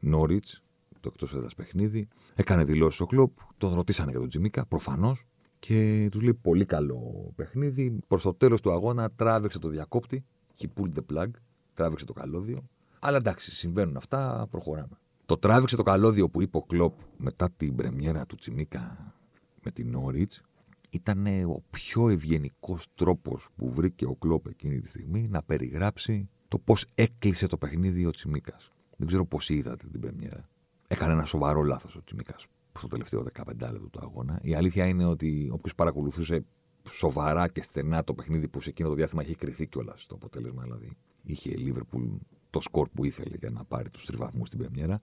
Νόριτς, 0.00 0.62
το 1.00 1.10
εκτός 1.12 1.34
έδρας 1.34 1.54
παιχνίδι, 1.54 2.08
έκανε 2.34 2.64
δηλώσεις 2.64 3.00
ο 3.00 3.06
κλοπ, 3.06 3.38
τον 3.58 3.74
ρωτήσανε 3.74 4.10
για 4.10 4.20
τον 4.20 4.28
Τζιμίκα, 4.28 4.66
προφανώς, 4.66 5.26
και 5.60 6.08
τους 6.10 6.22
λέει 6.22 6.34
πολύ 6.34 6.64
καλό 6.64 7.32
παιχνίδι. 7.36 7.98
Προς 8.06 8.22
το 8.22 8.34
τέλος 8.34 8.60
του 8.60 8.72
αγώνα 8.72 9.10
τράβηξε 9.10 9.58
το 9.58 9.68
διακόπτη. 9.68 10.24
He 10.58 10.64
pulled 10.64 10.92
the 10.94 11.14
plug. 11.14 11.28
Τράβηξε 11.74 12.04
το 12.04 12.12
καλώδιο. 12.12 12.68
Αλλά 13.00 13.16
εντάξει, 13.16 13.54
συμβαίνουν 13.54 13.96
αυτά, 13.96 14.46
προχωράμε. 14.50 14.98
Το 15.26 15.36
τράβηξε 15.36 15.76
το 15.76 15.82
καλώδιο 15.82 16.28
που 16.28 16.42
είπε 16.42 16.56
ο 16.56 16.62
Κλοπ 16.62 16.94
μετά 17.16 17.50
την 17.50 17.74
πρεμιέρα 17.74 18.26
του 18.26 18.36
Τσιμίκα 18.36 19.14
με 19.62 19.70
την 19.70 19.90
Νόριτς 19.90 20.42
ήταν 20.90 21.26
ο 21.26 21.62
πιο 21.70 22.08
ευγενικός 22.08 22.86
τρόπος 22.94 23.48
που 23.56 23.72
βρήκε 23.72 24.06
ο 24.06 24.14
Κλοπ 24.14 24.46
εκείνη 24.46 24.80
τη 24.80 24.88
στιγμή 24.88 25.28
να 25.28 25.42
περιγράψει 25.42 26.28
το 26.48 26.58
πώς 26.58 26.86
έκλεισε 26.94 27.46
το 27.46 27.56
παιχνίδι 27.56 28.06
ο 28.06 28.10
Τσιμίκας. 28.10 28.72
Δεν 28.96 29.06
ξέρω 29.06 29.24
πώς 29.24 29.48
είδατε 29.48 29.86
την 29.90 30.00
πρεμιέρα. 30.00 30.48
Έκανε 30.88 31.12
ένα 31.12 31.24
σοβαρό 31.24 31.62
λάθος 31.62 31.96
ο 31.96 32.04
Τσιμίκας 32.04 32.46
στο 32.78 32.88
τελευταίο 32.88 33.22
15 33.22 33.44
λεπτό 33.72 33.88
του 33.88 34.00
αγώνα. 34.02 34.38
Η 34.42 34.54
αλήθεια 34.54 34.86
είναι 34.86 35.04
ότι 35.04 35.48
όποιος 35.52 35.74
παρακολουθούσε 35.74 36.44
σοβαρά 36.90 37.48
και 37.48 37.62
στενά 37.62 38.04
το 38.04 38.14
παιχνίδι 38.14 38.48
που 38.48 38.60
σε 38.60 38.68
εκείνο 38.68 38.88
το 38.88 38.94
διάστημα 38.94 39.22
είχε 39.22 39.34
κρυθεί 39.34 39.66
κιόλας 39.66 40.06
το 40.06 40.14
αποτέλεσμα. 40.14 40.62
Δηλαδή 40.62 40.96
είχε 41.22 41.50
η 41.50 41.56
Λίβερπουλ 41.56 42.04
το 42.50 42.60
σκορ 42.60 42.88
που 42.88 43.04
ήθελε 43.04 43.36
για 43.38 43.50
να 43.52 43.64
πάρει 43.64 43.90
τους 43.90 44.06
τριβαθμού 44.06 44.46
στην 44.46 44.58
Πρεμιέρα. 44.58 45.00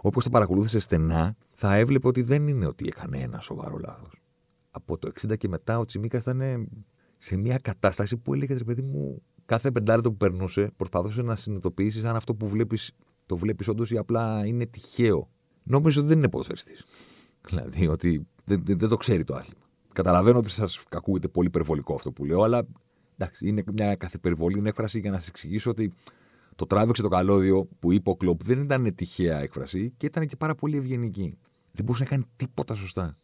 Όποιος 0.00 0.24
το 0.24 0.30
παρακολούθησε 0.30 0.78
στενά, 0.78 1.36
θα 1.52 1.74
έβλεπε 1.74 2.06
ότι 2.06 2.22
δεν 2.22 2.48
είναι 2.48 2.66
ότι 2.66 2.86
έκανε 2.86 3.18
ένα 3.18 3.40
σοβαρό 3.40 3.78
λάθος. 3.78 4.17
Από 4.78 4.98
το 4.98 5.12
60 5.20 5.36
και 5.36 5.48
μετά 5.48 5.78
ο 5.78 5.84
Τσιμίκας 5.84 6.22
ήταν 6.22 6.68
σε 7.16 7.36
μια 7.36 7.58
κατάσταση 7.58 8.16
που 8.16 8.34
έλεγε 8.34 8.54
ρε 8.54 8.64
παιδί 8.64 8.82
μου, 8.82 9.22
κάθε 9.44 9.70
πεντάλεπτο 9.70 10.10
που 10.10 10.16
περνούσε, 10.16 10.70
προσπαθούσε 10.76 11.22
να 11.22 11.36
συνειδητοποιήσει 11.36 12.06
αν 12.06 12.16
αυτό 12.16 12.34
που 12.34 12.48
βλέπεις 12.48 12.92
το 13.28 13.36
βλέπεις 13.36 13.68
όντως 13.68 13.90
ή 13.90 13.96
απλά 13.96 14.46
είναι 14.46 14.66
τυχαίο. 14.66 15.30
Νόμιζε 15.62 15.98
ότι 15.98 16.08
δεν 16.08 16.18
είναι 16.18 16.28
ποδοσφαιριστής. 16.28 16.84
Δηλαδή 17.46 17.86
ότι 17.86 18.26
δεν, 18.44 18.62
δεν, 18.64 18.78
δεν 18.78 18.88
το 18.88 18.96
ξέρει 18.96 19.24
το 19.24 19.34
άθλημα. 19.34 19.60
Καταλαβαίνω 19.92 20.38
ότι 20.38 20.50
σας 20.50 20.82
ακούγεται 20.90 21.28
πολύ 21.28 21.46
υπερβολικό 21.46 21.94
αυτό 21.94 22.12
που 22.12 22.24
λέω, 22.24 22.42
αλλά 22.42 22.66
εντάξει, 23.16 23.48
είναι 23.48 23.62
μια 23.72 23.96
καθ' 23.96 24.21
υπερβολή 24.21 24.62
έκφραση 24.64 25.00
για 25.00 25.10
να 25.10 25.18
σας 25.18 25.28
εξηγήσω 25.28 25.70
ότι 25.70 25.92
το 26.54 26.66
τράβηξε 26.66 27.02
το 27.02 27.08
καλώδιο 27.08 27.68
που 27.78 27.92
είπε 27.92 28.10
ο 28.10 28.16
Κλοπ 28.16 28.44
δεν 28.44 28.60
ήταν 28.60 28.94
τυχαία 28.94 29.40
έκφραση 29.40 29.92
και 29.96 30.06
ήταν 30.06 30.26
και 30.26 30.36
πάρα 30.36 30.54
πολύ 30.54 30.76
ευγενική. 30.76 31.38
Δεν 31.72 31.84
μπορούσε 31.84 32.02
να 32.02 32.08
κάνει 32.08 32.24
τίποτα 32.36 32.74
σωστά. 32.74 33.16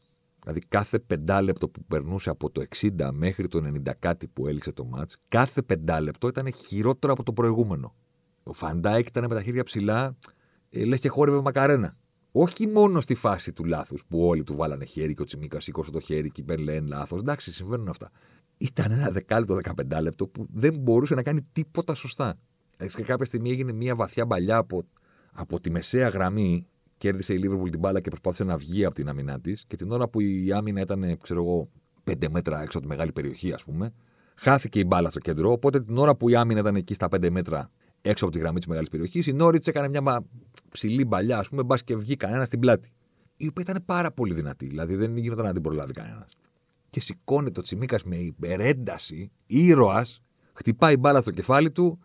Δηλαδή 0.45 0.67
κάθε 0.69 0.99
πεντάλεπτο 0.99 1.69
που 1.69 1.85
περνούσε 1.85 2.31
από 2.31 2.51
το 2.51 2.65
60 2.77 3.11
μέχρι 3.13 3.49
το 3.49 3.63
90 3.87 3.93
κάτι 3.99 4.27
που 4.27 4.47
έληξε 4.47 4.73
το 4.73 4.85
ματς, 4.85 5.17
κάθε 5.29 5.63
πεντάλεπτο 5.63 6.29
ήταν 6.29 6.53
χειρότερο 6.53 7.13
από 7.13 7.23
το 7.23 7.33
προηγούμενο. 7.33 7.95
Ο 8.43 8.53
Φαν 8.53 8.77
Ντάικ 8.77 9.07
ήταν 9.07 9.27
με 9.29 9.35
τα 9.35 9.43
χέρια 9.43 9.63
ψηλά, 9.63 10.17
ε, 10.71 10.85
λες 10.85 11.01
και 11.01 11.09
χόρευε 11.09 11.41
μακαρένα. 11.41 11.97
Όχι 12.33 12.67
μόνο 12.67 13.01
στη 13.01 13.15
φάση 13.15 13.53
του 13.53 13.65
λάθους 13.65 14.05
που 14.09 14.27
όλοι 14.27 14.43
του 14.43 14.57
βάλανε 14.57 14.85
χέρι 14.85 15.15
και 15.15 15.23
ο 15.23 15.25
Τσιμίκα 15.25 15.61
σήκωσε 15.61 15.91
το 15.91 16.01
χέρι 16.01 16.31
και 16.31 16.41
είπε 16.41 16.57
λένε 16.57 16.89
λάθος. 16.89 17.21
Εντάξει, 17.21 17.53
συμβαίνουν 17.53 17.89
αυτά. 17.89 18.11
Ήταν 18.57 18.93
ένα 18.93 19.11
δεκάλεπτο, 19.11 19.55
δεκαπεντάλεπτο 19.55 20.27
που 20.27 20.47
δεν 20.53 20.79
μπορούσε 20.79 21.15
να 21.15 21.23
κάνει 21.23 21.47
τίποτα 21.53 21.95
σωστά. 21.95 22.39
Και 22.77 23.03
κάποια 23.03 23.25
στιγμή 23.25 23.51
έγινε 23.51 23.73
μια 23.73 23.95
βαθιά 23.95 24.27
παλιά 24.27 24.57
από, 24.57 24.85
από 25.33 25.61
τη 25.61 25.71
μεσαία 25.71 26.09
γραμμή. 26.09 26.67
Κέρδισε 27.05 27.33
η 27.33 27.39
Λίβερπουλ 27.39 27.71
την 27.71 27.79
μπάλα 27.79 28.01
και 28.01 28.09
προσπάθησε 28.09 28.45
να 28.45 28.57
βγει 28.57 28.85
από 28.85 28.95
την 28.95 29.09
άμυνά 29.09 29.41
της. 29.41 29.65
Και 29.67 29.77
την 29.77 29.91
ώρα 29.91 30.09
που 30.09 30.21
η 30.21 30.53
άμυνα 30.53 30.81
ήταν, 30.81 31.19
ξέρω 31.23 31.41
εγώ, 31.41 31.69
πέντε 32.05 32.29
μέτρα 32.29 32.63
έξω 32.63 32.79
από 32.79 32.87
τη 32.87 32.93
μεγάλη 32.93 33.13
περιοχή, 33.13 33.53
ας 33.53 33.65
πούμε, 33.65 33.93
χάθηκε 34.35 34.79
η 34.79 34.85
μπάλα 34.87 35.11
στο 35.11 35.19
κέντρο. 35.19 35.53
Οπότε 35.53 35.81
την 35.81 35.99
ώρα 35.99 36.17
που 36.17 36.29
η 36.29 36.37
άμυνα 36.37 36.61
ήταν 36.61 36.77
εκεί 36.77 36.95
στα 36.95 37.09
πέντε 37.09 37.31
μέτρα 37.31 37.71
έξω 38.01 38.25
από 38.25 38.35
τη 38.35 38.41
γραμμή 38.41 38.59
της 38.59 38.67
μεγάλης 38.67 38.89
περιοχής, 38.89 39.27
η 39.27 39.33
Νόριτς 39.33 39.67
έκανε 39.67 39.89
μια 39.89 40.25
ψηλή 40.71 41.05
μπαλιά, 41.05 41.39
ας 41.39 41.49
πούμε, 41.49 41.63
μπας 41.63 41.85
και 41.85 41.97
βγει 41.97 42.17
κανένας 42.17 42.47
στην 42.47 42.61
πλάτη. 42.61 42.89
Η 43.37 43.47
οποία 43.47 43.65
ήταν 43.69 43.83
πάρα 43.85 44.13
πολύ 44.13 44.35
δυνατή, 44.35 44.67
δηλαδή 44.67 44.95
δεν 44.97 45.17
γινόταν 45.17 45.45
να 45.45 45.53
την 45.53 45.63
προλάβει 45.63 45.93
κανένας. 45.93 46.29
Και 46.91 47.01
σηκώνει 47.01 47.51
το 47.51 47.61
Τσιμίκας 47.61 48.05
με 48.05 48.17
υπερένταση, 48.17 49.31
ήρωας, 49.47 50.23
χτυπάει 50.55 50.97
μπάλα 50.97 51.21
στο 51.21 51.31
κεφάλι 51.31 51.71
του, 51.71 51.99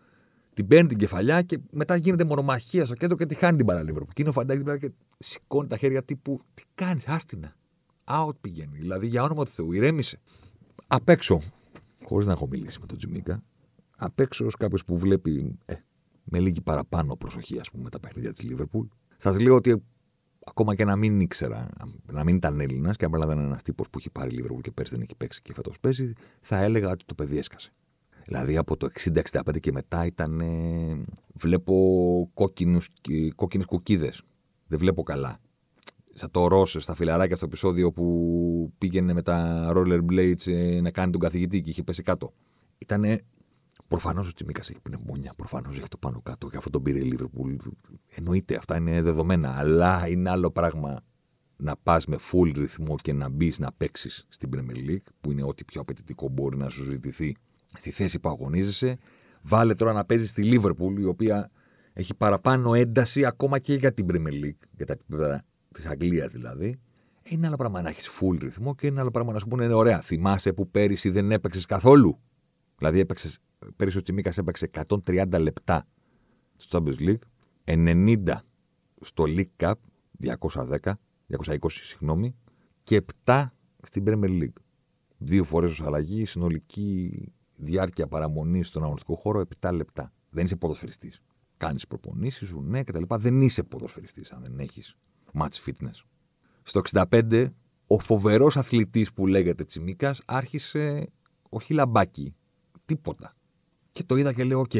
την 0.60 0.68
παίρνει 0.68 0.88
την 0.88 0.98
κεφαλιά 0.98 1.42
και 1.42 1.58
μετά 1.70 1.96
γίνεται 1.96 2.24
μονομαχία 2.24 2.84
στο 2.84 2.94
κέντρο 2.94 3.16
και 3.16 3.26
τη 3.26 3.34
χάνει 3.34 3.56
την 3.56 3.66
μπάλα 3.66 3.82
λίγο. 3.82 3.98
Και 3.98 4.20
είναι 4.20 4.28
ο 4.28 4.32
Φαντάκης 4.32 4.78
και 4.80 4.92
σηκώνει 5.18 5.68
τα 5.68 5.76
χέρια 5.76 6.02
τύπου. 6.02 6.40
Τι 6.54 6.62
κάνεις, 6.74 7.08
άστινα. 7.08 7.56
Out 8.04 8.36
πηγαίνει. 8.40 8.78
Δηλαδή 8.78 9.06
για 9.06 9.22
όνομα 9.22 9.44
του 9.44 9.50
Θεού, 9.50 9.72
ηρέμησε. 9.72 10.20
Απ' 10.86 11.08
έξω, 11.08 11.40
χωρίς 12.04 12.26
να 12.26 12.32
έχω 12.32 12.46
μιλήσει 12.46 12.80
με 12.80 12.86
τον 12.86 12.98
Τζιμίκα, 12.98 13.42
απ' 13.96 14.20
έξω 14.20 14.44
ως 14.46 14.56
κάποιος 14.56 14.84
που 14.84 14.98
βλέπει 14.98 15.58
ε, 15.64 15.74
με 16.24 16.38
λίγη 16.38 16.60
παραπάνω 16.60 17.16
προσοχή, 17.16 17.58
ας 17.60 17.70
πούμε, 17.70 17.90
τα 17.90 18.00
παιχνίδια 18.00 18.32
της 18.32 18.42
Λίβερπουλ. 18.42 18.86
Σας 19.16 19.40
λέω 19.40 19.54
ότι 19.54 19.82
ακόμα 20.44 20.74
και 20.74 20.84
να 20.84 20.96
μην 20.96 21.20
ήξερα, 21.20 21.68
να 22.12 22.24
μην 22.24 22.36
ήταν 22.36 22.60
Έλληνας 22.60 22.96
και 22.96 23.04
απλά 23.04 23.24
ήταν 23.24 23.38
ένας 23.38 23.62
τύπος 23.62 23.90
που 23.90 23.98
έχει 23.98 24.10
πάρει 24.10 24.30
Λίβερπουλ 24.30 24.60
και 24.60 24.70
πέρσι 24.70 24.92
δεν 24.92 25.02
έχει 25.02 25.14
παίξει 25.16 25.42
και 25.42 25.52
φέτος 25.54 25.80
παίζει, 25.80 26.12
θα 26.40 26.56
έλεγα 26.56 26.90
ότι 26.90 27.04
το 27.04 27.14
παιδί 27.14 27.38
έσκασε. 27.38 27.72
Δηλαδή 28.30 28.56
από 28.56 28.76
το 28.76 28.88
60-65 29.32 29.60
και 29.60 29.72
μετά 29.72 30.06
ήταν. 30.06 30.42
βλέπω 31.34 31.74
κόκκινες 33.34 33.66
κουκίδες. 33.66 34.22
Δεν 34.66 34.78
βλέπω 34.78 35.02
καλά. 35.02 35.38
Σαν 36.14 36.30
το 36.30 36.46
Ρώσε 36.46 36.80
στα 36.80 36.94
φιλαράκια 36.94 37.36
στο 37.36 37.44
επεισόδιο 37.44 37.92
που 37.92 38.72
πήγαινε 38.78 39.12
με 39.12 39.22
τα 39.22 39.70
rollerblades 39.74 40.46
ε, 40.46 40.80
να 40.80 40.90
κάνει 40.90 41.12
τον 41.12 41.20
καθηγητή 41.20 41.60
και 41.60 41.70
είχε 41.70 41.82
πέσει 41.82 42.02
κάτω. 42.02 42.32
Ήτανε 42.78 43.20
Προφανώς 43.88 44.28
ο 44.28 44.32
Τσιμίκας 44.32 44.70
έχει 44.70 44.80
πνευμόνια, 44.80 45.32
προφανώς 45.36 45.78
έχει 45.78 45.88
το 45.88 45.96
πάνω 45.96 46.20
κάτω 46.22 46.48
και 46.48 46.56
αυτό 46.56 46.70
τον 46.70 46.82
πήρε 46.82 46.98
η 46.98 47.02
Λίβερπουλ. 47.02 47.54
Εννοείται, 48.14 48.56
αυτά 48.56 48.76
είναι 48.76 49.02
δεδομένα. 49.02 49.58
Αλλά 49.58 50.08
είναι 50.08 50.30
άλλο 50.30 50.50
πράγμα 50.50 51.02
να 51.56 51.76
πας 51.76 52.06
με 52.06 52.16
full 52.32 52.52
ρυθμό 52.56 52.96
και 53.02 53.12
να 53.12 53.28
μπεις 53.28 53.58
να 53.58 53.72
παίξεις 53.72 54.26
στην 54.28 54.50
Premier 54.54 54.90
League, 54.90 55.08
που 55.20 55.30
είναι 55.30 55.42
ό,τι 55.42 55.64
πιο 55.64 55.80
απαιτητικό 55.80 56.28
μπορεί 56.28 56.56
να 56.56 56.68
σου 56.68 56.82
ζητηθεί 56.82 57.36
στη 57.76 57.90
θέση 57.90 58.18
που 58.18 58.28
αγωνίζεσαι. 58.28 58.98
Βάλε 59.42 59.74
τώρα 59.74 59.92
να 59.92 60.04
παίζεις 60.04 60.30
στη 60.30 60.42
Λίβερπουλ, 60.42 61.00
η 61.00 61.04
οποία 61.04 61.50
έχει 61.92 62.14
παραπάνω 62.14 62.74
ένταση 62.74 63.24
ακόμα 63.24 63.58
και 63.58 63.74
για 63.74 63.92
την 63.92 64.06
Premier 64.10 64.44
League, 64.44 64.66
για 64.76 64.86
τα 64.86 64.92
επίπεδα 64.92 65.44
της 65.74 65.86
Αγγλίας 65.86 66.32
δηλαδή. 66.32 66.80
Είναι 67.22 67.46
άλλο 67.46 67.56
πράγμα 67.56 67.82
να 67.82 67.88
έχεις 67.88 68.08
full 68.20 68.36
ρυθμό 68.40 68.74
και 68.74 68.86
είναι 68.86 69.00
άλλο 69.00 69.10
πράγμα 69.10 69.32
να 69.32 69.38
σου 69.38 69.46
πούνε: 69.46 69.72
Ωραία, 69.72 70.00
θυμάσαι 70.00 70.52
που 70.52 70.70
πέρυσι 70.70 71.10
δεν 71.10 71.30
έπαιξες 71.30 71.66
καθόλου. 71.66 72.20
Δηλαδή 72.76 72.98
έπαιξες 72.98 73.38
πέρυσι 73.76 73.98
ο 73.98 74.02
Τσιμίκας 74.02 74.38
έπαιξε 74.38 74.70
130 75.06 75.26
λεπτά 75.40 75.86
στο 76.56 76.84
Champions 76.84 77.08
League, 77.08 77.24
90 77.64 78.34
στο 79.00 79.24
League 79.26 79.50
Cup, 79.56 79.74
210, 80.22 80.92
220 81.28 81.56
συγγνώμη, 81.68 82.34
και 82.82 83.04
7 83.24 83.46
στην 83.82 84.04
Premier 84.06 84.42
League. 84.42 84.62
Δύο 85.18 85.44
φορές 85.44 85.70
ως 85.70 85.82
αλλαγή, 85.82 86.26
συνολική 86.26 87.32
διάρκεια 87.60 88.06
παραμονής 88.06 88.66
στον 88.66 88.82
αγωνιστικό 88.82 89.14
χώρο 89.14 89.44
7 89.60 89.70
λεπτά. 89.72 90.12
Δεν 90.30 90.44
είσαι 90.44 90.56
ποδοσφαιριστής. 90.56 91.22
Κάνεις 91.56 91.86
προπονήσεις 91.86 92.48
σου, 92.48 92.60
ναι, 92.62 92.84
κτλ. 92.84 93.02
Δεν 93.08 93.40
είσαι 93.40 93.62
ποδοσφαιριστής 93.62 94.30
αν 94.30 94.42
δεν 94.42 94.58
έχεις 94.58 94.96
match 95.34 95.64
fitness. 95.66 96.04
Στο 96.62 96.80
65, 96.92 97.46
ο 97.86 97.98
φοβερός 97.98 98.56
αθλητής 98.56 99.12
που 99.12 99.26
λέγεται 99.26 99.64
Τσιμίκας 99.64 100.22
άρχισε 100.24 101.12
όχι 101.48 101.74
λαμπάκι, 101.74 102.34
τίποτα. 102.84 103.34
Και 103.92 104.04
το 104.04 104.16
είδα 104.16 104.32
και 104.32 104.44
λέω: 104.44 104.60
Οκ, 104.60 104.74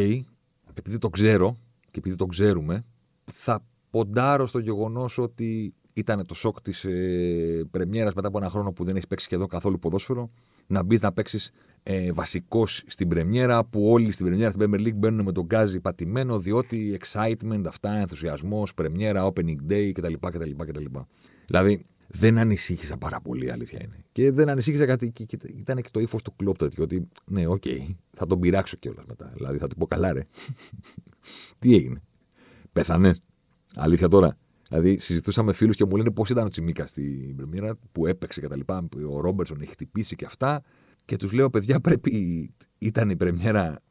επειδή 0.68 0.98
το 0.98 1.08
ξέρω 1.08 1.56
και 1.90 1.98
επειδή 1.98 2.16
το 2.16 2.26
ξέρουμε, 2.26 2.84
θα 3.32 3.64
ποντάρω 3.90 4.46
στο 4.46 4.58
γεγονός 4.58 5.18
ότι 5.18 5.74
ήταν 5.92 6.26
το 6.26 6.34
σοκ 6.34 6.60
της 6.60 6.84
ε, 6.84 7.66
Πρεμιέρας 7.70 8.14
μετά 8.14 8.28
από 8.28 8.38
ένα 8.38 8.50
χρόνο 8.50 8.72
που 8.72 8.84
δεν 8.84 8.96
έχει 8.96 9.06
παίξει 9.06 9.24
σχεδόν 9.24 9.48
καθόλου 9.48 9.78
ποδόσφαιρο. 9.78 10.30
Να 10.66 10.82
μπεις 10.82 11.00
να 11.00 11.12
παίξεις 11.12 11.50
ε, 11.82 12.12
βασικός 12.12 12.82
στην 12.86 13.08
Πρεμιέρα, 13.08 13.64
που 13.64 13.90
όλοι 13.90 14.10
στην 14.10 14.26
Πρεμιέρα 14.26 14.52
στην 14.52 14.70
Premier 14.70 14.86
League 14.86 14.94
μπαίνουν 14.94 15.24
με 15.24 15.32
το 15.32 15.44
γκάζι 15.44 15.80
πατημένο, 15.80 16.38
διότι 16.38 16.98
excitement, 17.02 17.62
αυτά, 17.66 17.96
ενθουσιασμός, 17.96 18.74
Πρεμιέρα, 18.74 19.32
opening 19.32 19.56
day 19.70 19.90
κτλ. 19.92 20.12
κτλ, 20.20 20.50
κτλ. 20.56 20.84
Δηλαδή, 21.46 21.84
δεν 22.12 22.38
ανησύχησα 22.38 22.96
πάρα 22.96 23.20
πολύ, 23.20 23.50
αλήθεια 23.50 23.80
είναι. 23.84 24.04
Και 24.12 24.30
δεν 24.30 24.48
ανησύχησα 24.48 24.86
κάτι. 24.86 25.10
Και, 25.10 25.24
και, 25.24 25.38
ήταν 25.56 25.76
και 25.76 25.88
το 25.90 26.00
ύφος 26.00 26.22
του 26.22 26.36
Κλοπ 26.36 26.56
τέτοιο. 26.56 26.84
Ότι 26.84 27.08
ναι, 27.24 27.46
οκ, 27.46 27.62
okay, 27.66 27.94
θα 28.16 28.26
τον 28.26 28.40
πειράξω 28.40 28.76
κιόλας 28.76 29.04
μετά. 29.06 29.32
Δηλαδή 29.34 29.58
θα 29.58 29.66
του 29.66 29.76
πω 29.76 29.86
καλά, 29.86 30.12
ρε. 30.12 30.26
Τι 31.58 31.74
έγινε. 31.74 32.02
Πέθανε. 32.72 33.14
Αλήθεια 33.74 34.08
τώρα. 34.08 34.36
Δηλαδή, 34.68 34.98
συζητούσαμε 34.98 35.52
φίλους 35.52 35.76
και 35.76 35.84
μου 35.84 35.96
λένε 35.96 36.10
πώς 36.10 36.30
ήταν 36.30 36.46
ο 36.46 36.48
Τσιμίκας 36.48 36.88
στην 36.88 37.36
Πρεμιέρα 37.36 37.78
που 37.92 38.06
έπαιξε 38.06 38.40
κτλ. 38.40 38.60
Ο 39.08 39.20
Ρόμπερτσον 39.20 39.60
έχει 39.60 39.70
χτυπήσει 39.70 40.16
και 40.16 40.24
αυτά. 40.24 40.62
Και 41.10 41.16
τους 41.16 41.32
λέω, 41.32 41.50
παιδιά, 41.50 41.80
πρέπει. 41.80 42.54
ήταν 42.78 43.10
η 43.10 43.16
Πρεμιέρα. 43.16 43.82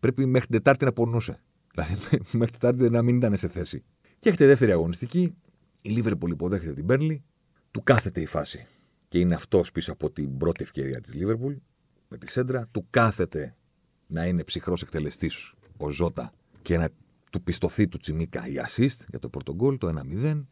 Πρέπει 0.00 0.26
μέχρι 0.26 0.46
την 0.46 0.56
Τετάρτη 0.56 0.84
να 0.84 0.92
πονούσε. 0.92 1.42
Δηλαδή, 1.74 1.94
μέχρι 2.38 2.50
την 2.50 2.60
Τετάρτη 2.60 2.90
να 2.90 3.02
μην 3.02 3.16
ήταν 3.16 3.36
σε 3.36 3.48
θέση. 3.48 3.84
Και 4.18 4.28
έχετε 4.28 4.46
δεύτερη 4.46 4.72
αγωνιστική. 4.72 5.34
Η 5.80 5.90
Λίβερπουλ 5.90 6.30
υποδέχεται 6.30 6.72
την 6.72 6.84
Μπέρλι 6.84 7.24
του 7.70 7.82
κάθεται 7.82 8.20
η 8.20 8.26
φάση. 8.26 8.66
Και 9.08 9.18
είναι 9.18 9.34
αυτός 9.34 9.72
πίσω 9.72 9.92
από 9.92 10.10
την 10.10 10.36
πρώτη 10.36 10.62
ευκαιρία 10.62 11.00
της 11.00 11.14
Λίβερπουλ 11.14 11.54
με 12.08 12.18
τη 12.18 12.30
σέντρα. 12.30 12.68
Του 12.70 12.86
κάθεται 12.90 13.56
να 14.06 14.26
είναι 14.26 14.44
ψυχρός 14.44 14.82
εκτελεστής 14.82 15.54
ο 15.76 15.90
Ζώτα 15.90 16.32
και 16.62 16.76
να 16.76 16.88
του 17.30 17.42
πιστοθεί 17.42 17.88
του 17.88 17.98
Τσιμίκα 17.98 18.46
η 18.46 18.54
assist 18.66 18.98
για 19.08 19.18
το 19.18 19.28
πρώτο 19.28 19.54
γκολ, 19.54 19.78
το 19.78 20.02
1-0. 20.22 20.44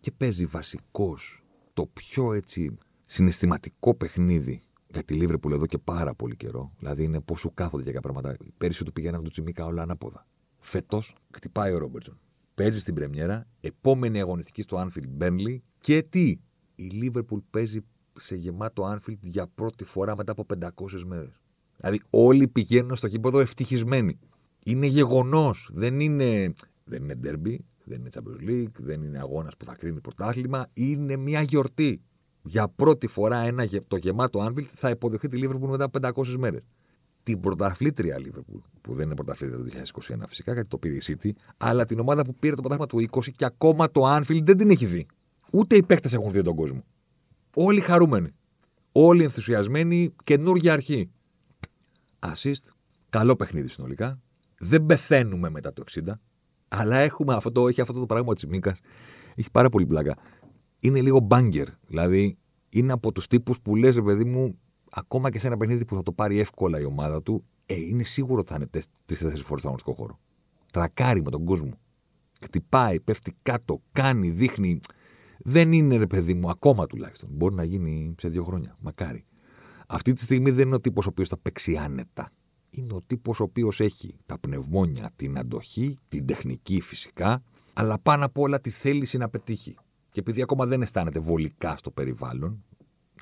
Και 0.00 0.12
παίζει 0.12 0.46
βασικός 0.46 1.42
το 1.72 1.86
πιο 1.86 2.32
έτσι 2.32 2.78
συναισθηματικό 3.06 3.94
παιχνίδι 3.94 4.64
για 4.92 5.02
τη 5.02 5.14
Λίβερπουλ 5.14 5.52
εδώ 5.52 5.66
και 5.66 5.78
πάρα 5.78 6.14
πολύ 6.14 6.36
καιρό. 6.36 6.72
Δηλαδή 6.78 7.04
είναι 7.04 7.20
πώ 7.20 7.36
σου 7.36 7.54
κάθονται 7.54 7.82
για 7.82 7.92
κάποια 7.92 8.12
πράγματα. 8.12 8.36
Πέρυσι 8.58 8.84
του 8.84 8.92
πηγαίνανε 8.92 9.22
του 9.22 9.30
Τσιμίκα 9.30 9.64
όλα 9.64 9.82
ανάποδα. 9.82 10.26
Φέτος 10.58 11.14
χτυπάει 11.34 11.72
ο 11.72 11.78
Ρόμπερτσον. 11.78 12.18
Παίζει 12.54 12.78
στην 12.78 12.94
Πρεμιέρα, 12.94 13.46
επόμενη 13.60 14.20
αγωνιστική 14.20 14.62
στο 14.62 14.76
Anfield 14.88 15.22
Burnley 15.22 15.58
και 15.80 16.02
τι, 16.02 16.38
η 16.74 16.84
Λίβερπουλ 16.84 17.38
παίζει 17.50 17.80
σε 18.18 18.34
γεμάτο 18.34 18.84
Άνφιλτ 18.84 19.18
για 19.22 19.46
πρώτη 19.46 19.84
φορά 19.84 20.16
μετά 20.16 20.32
από 20.32 20.46
500 20.60 21.02
μέρες. 21.06 21.40
Δηλαδή 21.76 22.00
όλοι 22.10 22.48
πηγαίνουν 22.48 22.96
στο 22.96 23.08
κήπεδο 23.08 23.38
ευτυχισμένοι. 23.38 24.18
Είναι 24.64 24.86
γεγονός. 24.86 25.70
Δεν 25.72 26.00
είναι, 26.00 26.52
δεν 26.84 27.02
είναι 27.02 27.18
derby, 27.24 27.56
δεν 27.84 28.00
είναι 28.00 28.08
Champions 28.14 28.48
League, 28.48 28.78
δεν 28.78 29.02
είναι 29.02 29.18
αγώνας 29.18 29.56
που 29.56 29.64
θα 29.64 29.74
κρίνει 29.74 30.00
πρωτάθλημα. 30.00 30.66
Είναι 30.72 31.16
μια 31.16 31.42
γιορτή. 31.42 32.02
Για 32.42 32.68
πρώτη 32.68 33.06
φορά 33.06 33.36
ένα, 33.36 33.66
το 33.88 33.96
γεμάτο 33.96 34.40
Άνφιλτ 34.40 34.68
θα 34.74 34.90
υποδεχθεί 34.90 35.28
τη 35.28 35.36
Λίβερπουλ 35.36 35.70
μετά 35.70 35.84
από 35.84 36.22
500 36.22 36.26
μέρες. 36.38 36.62
Την 37.22 37.40
πρωταθλήτρια 37.40 38.18
Λίβερπουλ, 38.18 38.58
που 38.80 38.94
δεν 38.94 39.06
είναι 39.06 39.14
πρωταθλήτρια 39.14 39.58
το 39.58 39.64
2021 40.14 40.22
φυσικά, 40.28 40.52
γιατί 40.52 40.68
το 40.68 40.78
πήρε 40.78 40.94
η 40.94 41.02
City, 41.06 41.30
αλλά 41.56 41.84
την 41.84 41.98
ομάδα 41.98 42.24
που 42.24 42.34
πήρε 42.34 42.54
το 42.54 42.62
πρωτάθλημα 42.62 43.08
του 43.08 43.18
20 43.18 43.30
και 43.36 43.44
ακόμα 43.44 43.90
το 43.90 44.04
Άνφιλτ 44.04 44.46
δεν 44.46 44.56
την 44.56 44.70
έχει 44.70 44.86
δει. 44.86 45.06
Ούτε 45.52 45.76
οι 45.76 45.82
παίκτες 45.82 46.12
έχουν 46.12 46.32
δει 46.32 46.42
τον 46.42 46.54
κόσμο. 46.54 46.84
Όλοι 47.54 47.80
χαρούμενοι. 47.80 48.30
Όλοι 48.92 49.22
ενθουσιασμένοι, 49.22 50.14
καινούργια 50.24 50.72
αρχή. 50.72 51.10
Assist, 52.18 52.72
καλό 53.10 53.36
παιχνίδι 53.36 53.68
συνολικά. 53.68 54.20
Δεν 54.58 54.86
πεθαίνουμε 54.86 55.50
μετά 55.50 55.72
το 55.72 55.82
60, 55.90 56.12
αλλά 56.68 56.96
έχουμε 56.96 57.34
αυτό 57.34 57.52
το, 57.52 57.68
έχει 57.68 57.80
αυτό 57.80 57.92
το 57.92 58.06
πράγμα 58.06 58.34
της 58.34 58.46
Μίκα. 58.46 58.76
Έχει 59.34 59.50
πάρα 59.50 59.68
πολύ 59.68 59.86
πλάκα. 59.86 60.16
Είναι 60.80 61.00
λίγο 61.00 61.20
μπάγκερ. 61.20 61.68
Δηλαδή, 61.86 62.36
είναι 62.68 62.92
από 62.92 63.12
τους 63.12 63.26
τύπους 63.26 63.60
που 63.60 63.76
λες, 63.76 64.00
παιδί 64.00 64.24
μου, 64.24 64.58
ακόμα 64.90 65.30
και 65.30 65.38
σε 65.38 65.46
ένα 65.46 65.56
παιχνίδι 65.56 65.84
που 65.84 65.94
θα 65.94 66.02
το 66.02 66.12
πάρει 66.12 66.38
εύκολα 66.38 66.80
η 66.80 66.84
ομάδα 66.84 67.22
του, 67.22 67.44
ε, 67.66 67.74
είναι 67.74 68.04
σίγουρο 68.04 68.38
ότι 68.40 68.48
θα 68.48 68.54
είναι 68.54 68.66
τρει-τέσσερι 68.66 69.42
φορές 69.42 69.62
στον 69.62 69.72
αγωνιστικό 69.72 69.92
χώρο. 69.92 70.18
Τρακάρει 70.72 71.22
με 71.22 71.30
τον 71.30 71.44
κόσμο. 71.44 71.72
Χτυπάει, 72.42 73.00
πέφτει 73.00 73.36
κάτω, 73.42 73.82
κάνει, 73.92 74.30
δείχνει 74.30 74.80
δεν 75.42 75.72
είναι 75.72 75.96
ρε 75.96 76.06
παιδί 76.06 76.34
μου, 76.34 76.50
ακόμα 76.50 76.86
τουλάχιστον. 76.86 77.28
Μπορεί 77.32 77.54
να 77.54 77.64
γίνει 77.64 78.14
σε 78.18 78.28
δύο 78.28 78.44
χρόνια. 78.44 78.76
Μακάρι. 78.80 79.24
Αυτή 79.86 80.12
τη 80.12 80.20
στιγμή 80.20 80.50
δεν 80.50 80.66
είναι 80.66 80.74
ο 80.74 80.80
τύπος 80.80 81.06
ο 81.06 81.08
οποίος 81.08 81.28
θα 81.28 81.38
παίξει 81.38 81.76
άνετα. 81.76 82.32
Είναι 82.70 82.92
ο 82.92 83.02
τύπος 83.06 83.40
ο 83.40 83.42
οποίος 83.42 83.80
έχει 83.80 84.16
τα 84.26 84.38
πνευμόνια, 84.38 85.10
την 85.16 85.38
αντοχή, 85.38 85.96
την 86.08 86.26
τεχνική 86.26 86.80
φυσικά, 86.80 87.42
αλλά 87.72 87.98
πάνω 87.98 88.24
απ' 88.24 88.38
όλα 88.38 88.60
τη 88.60 88.70
θέληση 88.70 89.18
να 89.18 89.28
πετύχει. 89.28 89.76
Και 90.10 90.20
επειδή 90.20 90.42
ακόμα 90.42 90.66
δεν 90.66 90.82
αισθάνεται 90.82 91.18
βολικά 91.18 91.76
στο 91.76 91.90
περιβάλλον, 91.90 92.64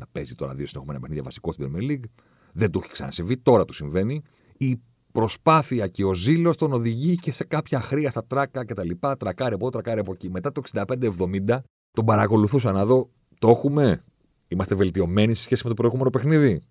να 0.00 0.06
παίζει 0.12 0.34
τώρα 0.34 0.54
δύο 0.54 0.66
συνεχόμενα 0.66 1.00
παιχνίδια 1.00 1.22
βασικό 1.24 1.52
στην 1.52 1.72
Premier 1.72 1.90
League, 1.90 2.04
δεν 2.52 2.70
του 2.70 2.80
έχει 2.82 2.92
ξανασυμβεί, 2.92 3.36
τώρα 3.36 3.64
του 3.64 3.72
συμβαίνει. 3.72 4.22
Η 4.56 4.80
προσπάθεια 5.12 5.86
και 5.88 6.04
ο 6.04 6.14
ζήλος 6.14 6.56
τον 6.56 6.72
οδηγεί 6.72 7.16
και 7.16 7.32
σε 7.32 7.44
κάποια 7.44 7.80
χρία 7.80 8.10
στα 8.10 8.24
τράκα 8.24 8.64
κτλ. 8.64 8.90
Τρακάρε 9.18 9.54
από 9.54 9.66
εδώ, 9.66 9.70
τρακάρε 9.70 10.00
από 10.00 10.12
εκεί. 10.12 10.30
Μετά 10.30 10.52
το 10.52 10.62
65-70 10.72 11.58
τον 11.90 12.04
παρακολουθούσα 12.04 12.72
να 12.72 12.86
δω, 12.86 13.10
το 13.38 13.48
έχουμε; 13.48 14.04
Είμαστε 14.48 14.74
βελτιωμένοι 14.74 15.34
σε 15.34 15.42
σχέση 15.42 15.62
με 15.62 15.68
το 15.68 15.74
προηγούμενο 15.74 16.10
παιχνίδι; 16.10 16.62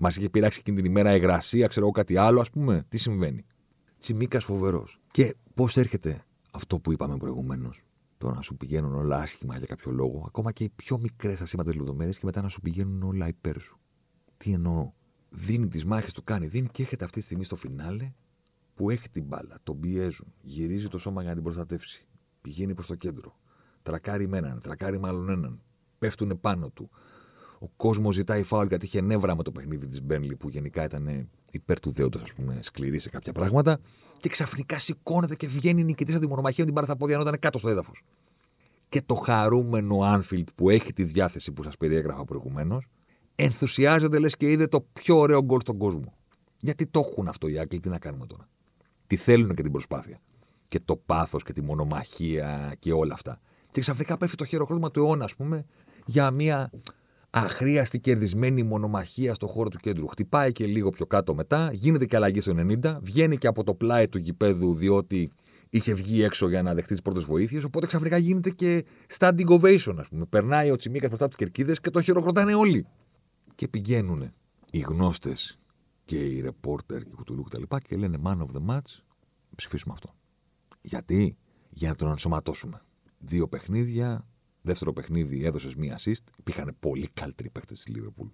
Μας 0.00 0.16
είχε 0.16 0.28
πειράξει 0.28 0.58
εκείνη 0.60 0.76
την 0.76 0.90
ημέρα 0.90 1.14
υγρασία, 1.14 1.66
ξέρω 1.66 1.84
εγώ 1.84 1.94
κάτι 1.94 2.16
άλλο, 2.16 2.40
ας 2.40 2.50
πούμε; 2.50 2.84
Τι 2.88 2.98
συμβαίνει; 2.98 3.44
Τσιμίκας 3.98 4.44
φοβερός. 4.44 5.00
Και 5.10 5.34
πώς 5.54 5.76
έρχεται 5.76 6.24
αυτό 6.50 6.78
που 6.78 6.92
είπαμε 6.92 7.16
προηγουμένως; 7.16 7.82
Το 8.18 8.30
να 8.30 8.40
σου 8.40 8.56
πηγαίνουν 8.56 8.94
όλα 8.94 9.18
άσχημα 9.18 9.56
για 9.58 9.66
κάποιο 9.66 9.92
λόγο, 9.92 10.24
ακόμα 10.26 10.52
και 10.52 10.64
οι 10.64 10.68
πιο 10.76 10.98
μικρές 10.98 11.40
ασήμαντες 11.40 11.74
λεπτομέρειες 11.74 12.18
και 12.18 12.24
μετά 12.26 12.42
να 12.42 12.48
σου 12.48 12.60
πηγαίνουν 12.60 13.02
όλα 13.02 13.28
υπέρ 13.28 13.60
σου. 13.60 13.78
Τι 14.36 14.52
εννοώ. 14.52 14.92
Δίνει 15.30 15.68
τις 15.68 15.84
μάχες 15.84 16.12
του, 16.12 16.24
κάνει, 16.24 16.46
δίνει 16.46 16.68
και 16.68 16.82
έρχεται 16.82 17.04
αυτή 17.04 17.18
τη 17.18 17.24
στιγμή 17.24 17.44
στο 17.44 17.56
φινάλε 17.56 18.12
που 18.74 18.90
έχει 18.90 19.08
την 19.08 19.24
μπάλα, 19.24 19.58
τον 19.62 19.80
πιέζουν, 19.80 20.32
γυρίζει 20.42 20.88
το 20.88 20.98
σώμα 20.98 21.20
για 21.20 21.28
να 21.30 21.34
την 21.34 21.44
προστατεύσει. 21.44 22.06
Πηγαίνει 22.40 22.74
προς 22.74 22.86
το 22.86 22.94
κέντρο. 22.94 23.38
Τρακάρει 23.82 24.28
με 24.28 24.38
έναν, 24.38 24.60
τρακάρει 24.60 24.98
μάλλον 24.98 25.28
έναν. 25.28 25.62
Πέφτουν 25.98 26.40
πάνω 26.40 26.70
του. 26.70 26.90
Ο 27.64 27.70
κόσμος 27.76 28.14
ζητάει 28.14 28.42
φάουλ 28.42 28.66
γιατί 28.66 28.86
είχε 28.86 29.00
νεύρα 29.00 29.36
με 29.36 29.42
το 29.42 29.52
παιχνίδι 29.52 29.86
της 29.86 30.02
Μπένλι 30.02 30.36
που 30.36 30.48
γενικά 30.48 30.84
ήταν 30.84 31.28
υπέρ 31.50 31.80
του 31.80 31.90
δέοντος, 31.90 32.22
ας 32.22 32.32
πούμε, 32.32 32.58
σκληρή 32.62 32.98
σε 32.98 33.08
κάποια 33.08 33.32
πράγματα. 33.32 33.78
Και 34.18 34.28
ξαφνικά 34.28 34.78
σηκώνεται 34.78 35.34
και 35.34 35.46
βγαίνει 35.46 35.84
νικητής 35.84 36.14
από 36.14 36.22
τη 36.22 36.28
μονομαχία 36.28 36.64
με 36.64 36.70
την 36.70 36.80
πάρα 36.80 36.96
πόδια 36.96 37.14
ενώ 37.14 37.24
ήταν 37.24 37.38
κάτω 37.38 37.58
στο 37.58 37.68
έδαφος. 37.68 38.02
Και 38.88 39.02
το 39.06 39.14
χαρούμενο 39.14 40.00
Άνφιλτ 40.00 40.48
που 40.54 40.70
έχει 40.70 40.92
τη 40.92 41.02
διάθεση 41.04 41.52
που 41.52 41.62
σας 41.62 41.76
περιέγραφα 41.76 42.24
προηγουμένως, 42.24 42.86
ενθουσιάζεται 43.34 44.18
λες 44.18 44.36
και 44.36 44.50
είδε 44.50 44.66
το 44.66 44.86
πιο 44.92 45.18
ωραίο 45.18 45.44
γκολ 45.44 45.60
στον 45.60 45.78
κόσμο. 45.78 46.14
Γιατί 46.60 46.86
το 46.86 47.08
έχουν 47.10 47.28
αυτό 47.28 47.48
οι 47.48 47.58
Άγγλοι, 47.58 47.80
τι 47.80 47.88
να 47.88 47.98
κάνουμε 47.98 48.26
τώρα. 48.26 48.48
Τι 49.06 49.16
θέλουν 49.16 49.54
και 49.54 49.62
την 49.62 49.72
προσπάθεια. 49.72 50.20
Και 50.68 50.80
το 50.84 50.96
πάθος 50.96 51.42
και 51.42 51.52
τη 51.52 51.62
μονομαχία 51.62 52.74
και 52.78 52.92
όλα 52.92 53.14
αυτά. 53.14 53.40
Και 53.70 53.80
ξαφνικά 53.80 54.16
πέφτει 54.16 54.36
το 54.36 54.44
χειροκρότημα 54.44 54.90
του 54.90 55.00
αιώνα, 55.00 55.24
ας 55.24 55.34
πούμε, 55.34 55.64
για 56.06 56.30
μια 56.30 56.70
αχρίαστη 57.34 58.00
κερδισμένη 58.00 58.62
μονομαχία 58.62 59.34
στο 59.34 59.46
χώρο 59.46 59.68
του 59.68 59.78
κέντρου. 59.78 60.06
Χτυπάει 60.06 60.52
και 60.52 60.66
λίγο 60.66 60.90
πιο 60.90 61.06
κάτω 61.06 61.34
μετά, 61.34 61.70
γίνεται 61.72 62.06
και 62.06 62.16
αλλαγή 62.16 62.40
στο 62.40 62.54
90, 62.82 62.98
βγαίνει 63.02 63.36
και 63.36 63.46
από 63.46 63.64
το 63.64 63.74
πλάι 63.74 64.08
του 64.08 64.18
γηπέδου 64.18 64.74
διότι 64.74 65.30
είχε 65.70 65.94
βγει 65.94 66.22
έξω 66.22 66.48
για 66.48 66.62
να 66.62 66.74
δεχτεί 66.74 66.92
τις 66.92 67.02
πρώτες 67.02 67.24
βοήθειες. 67.24 67.64
Οπότε 67.64 67.86
ξαφνικά 67.86 68.16
γίνεται 68.16 68.50
και 68.50 68.84
standing 69.18 69.48
ovation, 69.48 69.94
ας 69.98 70.08
πούμε. 70.08 70.24
Περνάει 70.28 70.70
ο 70.70 70.76
Τσιμίκας 70.76 71.08
μπροστά 71.08 71.24
από 71.24 71.36
τις 71.36 71.44
κερκίδες 71.44 71.80
και 71.80 71.90
το 71.90 72.00
χειροκροτάνε 72.00 72.54
όλοι. 72.54 72.86
Και 73.54 73.68
πηγαίνουν 73.68 74.32
οι 74.70 74.78
γνώστες 74.78 75.58
και 76.04 76.16
οι 76.16 76.40
ρεπόρτερ 76.40 77.02
και 77.02 77.10
κουτουλού 77.14 77.42
κτλ. 77.42 77.62
Και, 77.62 77.76
και 77.88 77.96
λένε 77.96 78.18
man 78.24 78.36
of 78.38 78.46
the 78.56 78.74
match, 78.74 79.02
ψηφίσουμε 79.56 79.94
αυτό. 79.94 80.14
Γιατί; 80.80 81.36
Για 81.70 81.88
να 81.88 81.94
τον 81.94 82.08
ενσωματώσουμε 82.08 82.82
δύο 83.18 83.48
παιχνίδια. 83.48 84.26
Δεύτερο 84.66 84.92
παιχνίδι 84.92 85.44
έδωσες 85.44 85.74
μία 85.74 85.98
assist. 85.98 86.24
Υπήρχαν 86.36 86.76
πολύ 86.80 87.08
καλύτεροι 87.14 87.50
παίκτες 87.50 87.78
της 87.78 87.94
Λίβερπουλ 87.94 88.28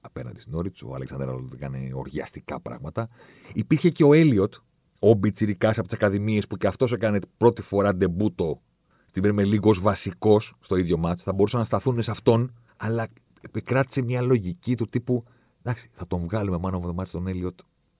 απέναντι 0.00 0.40
στην 0.40 0.52
Νόριτ. 0.52 0.76
Ο 0.84 0.94
Αλέξανδρ 0.94 1.28
έκανε 1.54 1.90
οργιαστικά 1.94 2.60
πράγματα. 2.60 3.08
Υπήρχε 3.54 3.90
και 3.90 4.04
ο 4.04 4.12
Έλιοτ, 4.12 4.54
ο 4.98 5.14
Μπιτσυρικά 5.14 5.68
από 5.68 5.82
τις 5.82 5.92
Ακαδημίες 5.92 6.46
που 6.46 6.56
και 6.56 6.66
αυτός 6.66 6.92
έκανε 6.92 7.18
πρώτη 7.36 7.62
φορά 7.62 7.94
ντεμπούτο 7.94 8.62
στην 9.06 9.22
Premier 9.26 9.54
League 9.54 9.62
ως 9.62 9.80
βασικός 9.80 10.54
στο 10.60 10.76
ίδιο 10.76 10.98
μάτ. 10.98 11.18
Θα 11.22 11.32
μπορούσαν 11.32 11.58
να 11.58 11.64
σταθούν 11.64 12.02
σε 12.02 12.10
αυτόν, 12.10 12.54
αλλά 12.76 13.06
επικράτησε 13.40 14.02
μια 14.02 14.22
λογική 14.22 14.76
του 14.76 14.88
τύπου 14.88 15.22
εντάξει, 15.62 15.88
θα 15.92 16.06
τον 16.06 16.20
βγάλουμε 16.20 16.58
μάνα 16.58 16.76
από 16.76 16.86
το 16.86 16.94
μάτι 16.94 17.10
τον 17.10 17.26
Έλιοτ 17.26 17.58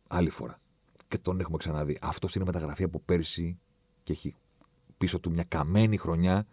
άλλη 0.08 0.30
φορά. 0.30 0.60
Και 1.08 1.18
τον 1.18 1.40
έχουμε 1.40 1.56
ξαναδεί. 1.56 1.98
Αυτός 2.00 2.34
είναι 2.34 2.44
μεταγραφή 2.44 2.82
από 2.82 3.00
πέρσι 3.00 3.58
και 4.02 4.12
έχει 4.12 4.34
πίσω 4.98 5.20
του 5.20 5.30
μια 5.30 5.44
καμένη 5.48 5.96
χρονιά 5.96 6.46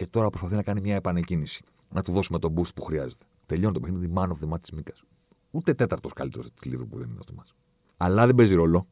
και 0.00 0.06
τώρα 0.06 0.28
προσπαθεί 0.28 0.54
να 0.54 0.62
κάνει 0.62 0.80
μια 0.80 0.94
επανεκκίνηση. 0.94 1.62
Να 1.88 2.02
του 2.02 2.12
δώσουμε 2.12 2.38
τον 2.38 2.54
boost 2.56 2.74
που 2.74 2.82
χρειάζεται. 2.82 3.26
Τελειώνει 3.46 3.74
το 3.74 3.80
παιχνίδι 3.80 4.12
man 4.14 4.28
of 4.28 4.44
the 4.44 4.52
match 4.52 4.60
της 4.60 4.70
Μίκα. 4.70 4.92
Ούτε 5.50 5.74
τέταρτος 5.74 6.12
καλύτερος 6.12 6.50
της 6.52 6.64
Λίβρου 6.70 6.88
που 6.88 6.98
δεν 6.98 7.08
είναι 7.08 7.18
αυτό 7.18 7.32
μας. 7.32 7.54
Αλλά 7.96 8.26
δεν 8.26 8.34
παίζει 8.34 8.54
ρόλο. 8.54 8.86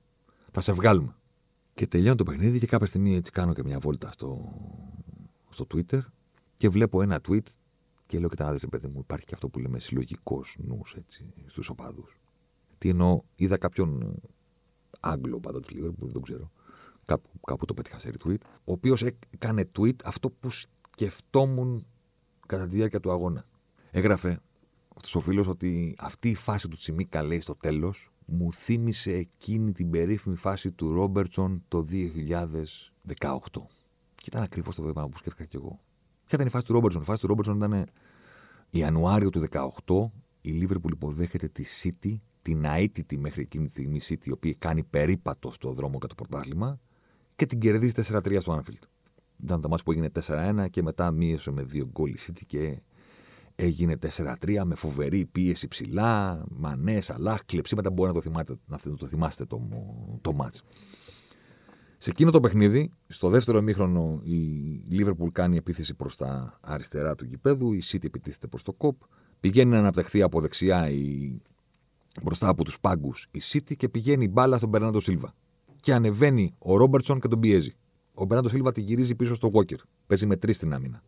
Θα 0.50 0.60
σε 0.60 0.72
βγάλουμε. 0.72 1.16
Και 1.74 1.86
τελειώνει 1.86 2.16
το 2.16 2.24
παιχνίδι 2.24 2.58
και 2.58 2.66
κάποια 2.66 2.86
στιγμή 2.86 3.14
έτσι 3.14 3.30
κάνω 3.32 3.52
και 3.52 3.62
μια 3.64 3.78
βόλτα 3.78 4.10
στο, 4.10 4.52
στο 5.48 5.66
Twitter 5.74 5.98
Και 6.56 6.68
βλέπω 6.68 7.02
ένα 7.02 7.20
tweet 7.28 7.46
και 8.06 8.18
λέω: 8.18 8.28
Κοιτάξτε, 8.28 8.66
παιδί 8.66 8.86
μου, 8.86 8.98
υπάρχει 8.98 9.24
και 9.24 9.34
αυτό 9.34 9.48
που 9.48 9.58
λέμε 9.58 9.78
συλλογικός 9.78 10.56
νους 10.58 10.96
στους 11.46 11.68
οπαδούς. 11.68 12.20
Τι 12.78 12.88
εννοώ, 12.88 13.22
είδα 13.34 13.58
κάποιον 13.58 14.14
Άγγλο 15.00 15.40
παντό 15.40 15.60
του 15.60 15.74
Λίβερπουλ, 15.74 16.04
δεν 16.04 16.14
το 16.14 16.20
ξέρω. 16.20 16.50
Κάπου, 17.04 17.28
κάπου 17.46 17.64
το 17.64 17.74
πέτυχα 17.74 17.98
σε 17.98 18.10
retweet. 18.18 18.40
Ο 18.64 18.72
οποίος 18.72 19.02
έκανε 19.30 19.70
tweet 19.78 19.96
αυτό 20.04 20.30
που 20.30 20.48
σκεφτόμουν 20.98 21.86
κατά 22.46 22.66
τη 22.66 22.76
διάρκεια 22.76 23.00
του 23.00 23.10
αγώνα. 23.10 23.44
Έγραφε 23.90 24.40
αυτός 24.96 25.14
ο 25.14 25.20
φίλος 25.20 25.46
ότι 25.46 25.94
αυτή 25.98 26.30
η 26.30 26.34
φάση 26.34 26.68
του 26.68 26.76
Τσιμίκα 26.76 27.22
λέει 27.22 27.40
στο 27.40 27.54
τέλος 27.54 28.10
μου 28.24 28.52
θύμισε 28.52 29.12
εκείνη 29.12 29.72
την 29.72 29.90
περίφημη 29.90 30.36
φάση 30.36 30.72
του 30.72 30.92
Ρόμπερτσον 30.92 31.64
το 31.68 31.84
2018. 31.90 33.38
Και 34.14 34.24
ήταν 34.26 34.42
ακριβώς 34.42 34.74
το 34.74 34.82
θέμα 34.82 35.08
που 35.08 35.18
σκέφτηκα 35.18 35.44
κι 35.44 35.56
εγώ. 35.56 35.80
Ποια 36.24 36.32
ήταν 36.32 36.46
η 36.46 36.50
φάση 36.50 36.64
του 36.64 36.72
Ρόμπερτσον; 36.72 37.02
Η 37.02 37.04
φάση 37.04 37.20
του 37.20 37.26
Ρόμπερτσον 37.26 37.56
ήταν 37.56 37.86
Ιανουάριο 38.70 39.30
του 39.30 39.48
2018. 39.86 40.10
Η 40.40 40.50
Λίβερπουλ 40.50 40.92
υποδέχεται 40.92 41.48
τη 41.48 41.64
City, 41.82 42.16
την 42.42 42.64
αίτητη 42.64 43.18
μέχρι 43.18 43.42
εκείνη 43.42 43.64
τη 43.64 43.70
στιγμή 43.70 44.00
City, 44.08 44.26
η 44.26 44.30
οποία 44.30 44.54
κάνει 44.58 44.82
περίπατο 44.82 45.52
στο 45.52 45.72
δρόμο 45.72 45.98
κατά 45.98 46.14
το 46.14 46.24
πρωτάθλημα 46.24 46.80
και 47.36 47.46
την 47.46 47.58
κερδίζει 47.58 47.92
4-3 47.96 48.38
στο 48.40 48.62
Anfield. 48.62 48.97
Ήταν 49.42 49.60
το 49.60 49.68
μάτι 49.68 49.82
που 49.82 49.90
έγινε 49.92 50.10
4-1 50.26 50.66
και 50.70 50.82
μετά 50.82 51.10
μείωσε 51.10 51.50
με 51.50 51.62
δύο 51.62 51.88
γκολ 51.92 52.10
η 52.10 52.18
City 52.26 52.42
και 52.46 52.82
έγινε 53.54 53.98
4-3 54.16 54.60
με 54.64 54.74
φοβερή 54.74 55.24
πίεση 55.24 55.68
ψηλά, 55.68 56.44
μανές, 56.48 57.10
αλλά 57.10 57.40
κλεψίματα. 57.46 57.90
Μπορεί 57.90 58.08
να 58.08 58.14
το, 58.14 58.20
θυμάστε, 58.20 58.56
να 58.66 58.96
το 58.96 59.06
θυμάστε 59.06 59.44
το, 59.44 59.68
το 60.20 60.32
μάτς. 60.32 60.62
Σε 61.98 62.10
εκείνο 62.10 62.30
το 62.30 62.40
παιχνίδι, 62.40 62.90
στο 63.06 63.28
δεύτερο 63.28 63.58
ημίχρονο, 63.58 64.20
η 64.22 64.36
Λίβερπουλ 64.88 65.28
κάνει 65.32 65.56
επίθεση 65.56 65.94
προς 65.94 66.16
τα 66.16 66.58
αριστερά 66.60 67.14
του 67.14 67.24
γηπέδου, 67.24 67.72
η 67.72 67.82
City 67.84 68.04
επιτίθεται 68.04 68.46
προς 68.46 68.62
το 68.62 68.72
κοπ. 68.72 69.00
Πηγαίνει 69.40 69.70
να 69.70 69.78
αναπτυχθεί 69.78 70.22
από 70.22 70.40
δεξιά 70.40 70.90
η... 70.90 71.36
μπροστά 72.22 72.48
από 72.48 72.64
τους 72.64 72.80
πάγκους 72.80 73.28
η 73.30 73.40
City 73.52 73.76
και 73.76 73.88
πηγαίνει 73.88 74.24
η 74.24 74.30
μπάλα 74.32 74.56
στον 74.56 74.68
Μπερνάντο 74.68 75.00
Σίλβα. 75.00 75.34
Και 75.80 75.94
ανεβαίνει 75.94 76.54
ο 76.58 76.76
Ρόμπερτσον 76.76 77.20
και 77.20 77.28
τον 77.28 77.40
πιέζει. 77.40 77.74
Ο 78.20 78.24
Μπερνάντο 78.24 78.48
Σίλβα 78.48 78.72
τη 78.72 78.80
γυρίζει 78.80 79.14
πίσω 79.14 79.34
στο 79.34 79.50
Walker. 79.54 79.76
Παίζει 80.06 80.26
με 80.26 80.36
τρεις 80.36 80.56
στην 80.56 80.72
άμυνα 80.72 81.02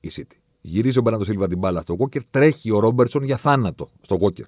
η 0.00 0.10
City. 0.12 0.36
Γυρίζει 0.60 0.98
ο 0.98 1.02
Μπερνάντο 1.02 1.24
Σίλβα 1.24 1.46
την 1.48 1.58
μπάλα 1.58 1.80
στο 1.80 1.96
Walker, 1.98 2.20
τρέχει 2.30 2.70
ο 2.70 2.78
Ρόμπερτσον 2.78 3.22
για 3.22 3.36
θάνατο 3.36 3.90
στο 4.00 4.18
Walker. 4.20 4.44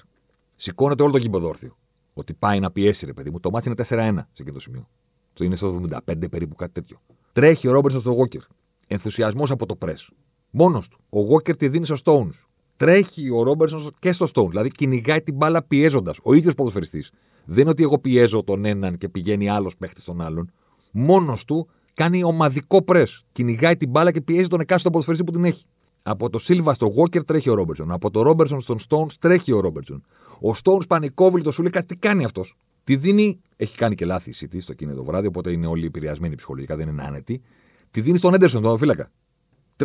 Σηκώνεται 0.57 1.03
όλο 1.03 1.13
το 1.13 1.19
γήπεδο 1.19 1.49
όρθιο. 1.49 1.77
Ότι 2.15 2.35
πάει 2.35 2.61
να 2.61 2.71
πιέσει, 2.71 3.07
ρε 3.07 3.13
παιδί 3.13 3.31
μου. 3.31 3.41
Το 3.41 3.51
μάτι 3.51 3.67
είναι 3.69 3.77
4-1 3.77 3.85
σε 3.85 4.27
εκείνο 4.33 4.53
το 4.53 4.61
σημείο. 4.61 4.89
Το 5.33 5.45
είναι 5.45 5.57
στο 5.57 5.81
75 6.07 6.31
περίπου 6.31 6.55
κάτι 6.55 6.73
τέτοιο. 6.73 7.01
Τρέχει 7.33 7.69
ο 7.69 7.73
Ρόμπερτσον 7.73 8.01
στο 8.01 8.17
Walker. 8.19 8.43
Ενθουσιασμός 8.87 9.51
από 9.51 9.67
το 9.67 9.79
press. 9.81 10.09
Μόνος 10.51 10.89
του. 10.89 11.01
Ο 11.09 11.19
Walker 11.35 11.57
τη 11.57 11.69
δίνει 11.69 11.87
στο 11.87 11.97
Stones. 12.05 12.47
Τρέχει 12.77 13.31
ο 13.31 13.43
Ρόμπερτσον 13.43 13.91
και 13.99 14.13
στο 14.13 14.27
Stones. 14.35 14.49
Δηλαδή 14.49 14.71
κυνηγάει 14.71 15.23
την 15.23 15.35
μπάλα 15.35 15.63
πιέζοντας. 15.63 16.19
Ο 16.23 16.35
ίδιος 16.35 16.55
ποδοσφαιριστής. 16.55 17.11
Δεν 17.45 17.61
είναι 17.61 17.71
ότι 17.71 17.83
εγώ 17.83 17.99
πιέζω 17.99 18.45
τον 18.45 18.65
έναν 18.65 18.99
και 18.99 19.09
πηγαίνει 19.09 19.49
άλλος 19.49 19.77
παίχτης 19.77 20.03
στον 20.03 20.21
άλλον. 20.21 20.51
Μόνος 20.91 21.45
του 21.45 21.69
κάνει 21.99 22.25
ομαδικό 22.25 22.85
press. 22.87 23.07
Κυνηγάει 23.33 23.77
την 23.77 23.91
μπάλα 23.91 24.13
και 24.13 24.21
πιέζει 24.21 24.49
τον 24.49 24.61
εκάστοτε 24.61 24.91
ποδοσφαιριστή 24.91 25.25
που 25.25 25.33
την 25.33 25.45
έχει. 25.45 25.65
Από 26.03 26.31
το 26.31 26.39
Σίλβα 26.39 26.75
στο 26.75 26.93
Walker 26.97 27.25
τρέχει 27.25 27.51
ο 27.51 27.55
Ρόμπερτσον. 27.55 27.91
Από 27.91 28.11
το 28.11 28.23
Ρόμπερτσον 28.23 28.61
στον 28.61 28.79
Stones 28.89 29.13
τρέχει 29.21 29.53
ο 29.53 29.61
Ρόμπερτσον. 29.61 30.05
Ο 30.41 30.51
Stones 30.63 30.87
πανικόβλητο 30.89 31.51
σου 31.51 31.63
λέει 31.63 31.71
κάτι 31.71 31.87
τι 31.87 31.97
κάνει 31.97 32.25
αυτός; 32.25 32.57
Τη 32.85 32.97
δίνει, 32.97 33.41
έχει 33.57 33.77
κάνει 33.77 33.95
και 33.95 34.05
λάθη 34.05 34.31
η 34.31 34.35
City 34.41 34.57
στο 34.61 34.73
εκείνο 34.73 34.95
το 34.95 35.05
βράδυ, 35.05 35.27
οπότε 35.27 35.51
είναι 35.51 35.67
όλοι 35.67 35.87
επηρεασμένοι 35.87 36.35
ψυχολογικά, 36.35 36.77
δεν 36.77 36.89
είναι 36.89 37.03
άνετοι. 37.03 37.43
Τη 37.91 38.01
δίνει 38.01 38.17
στον 38.17 38.35
Έντερσον, 38.35 38.63
τον 38.63 38.79
φύλακα. 38.79 39.11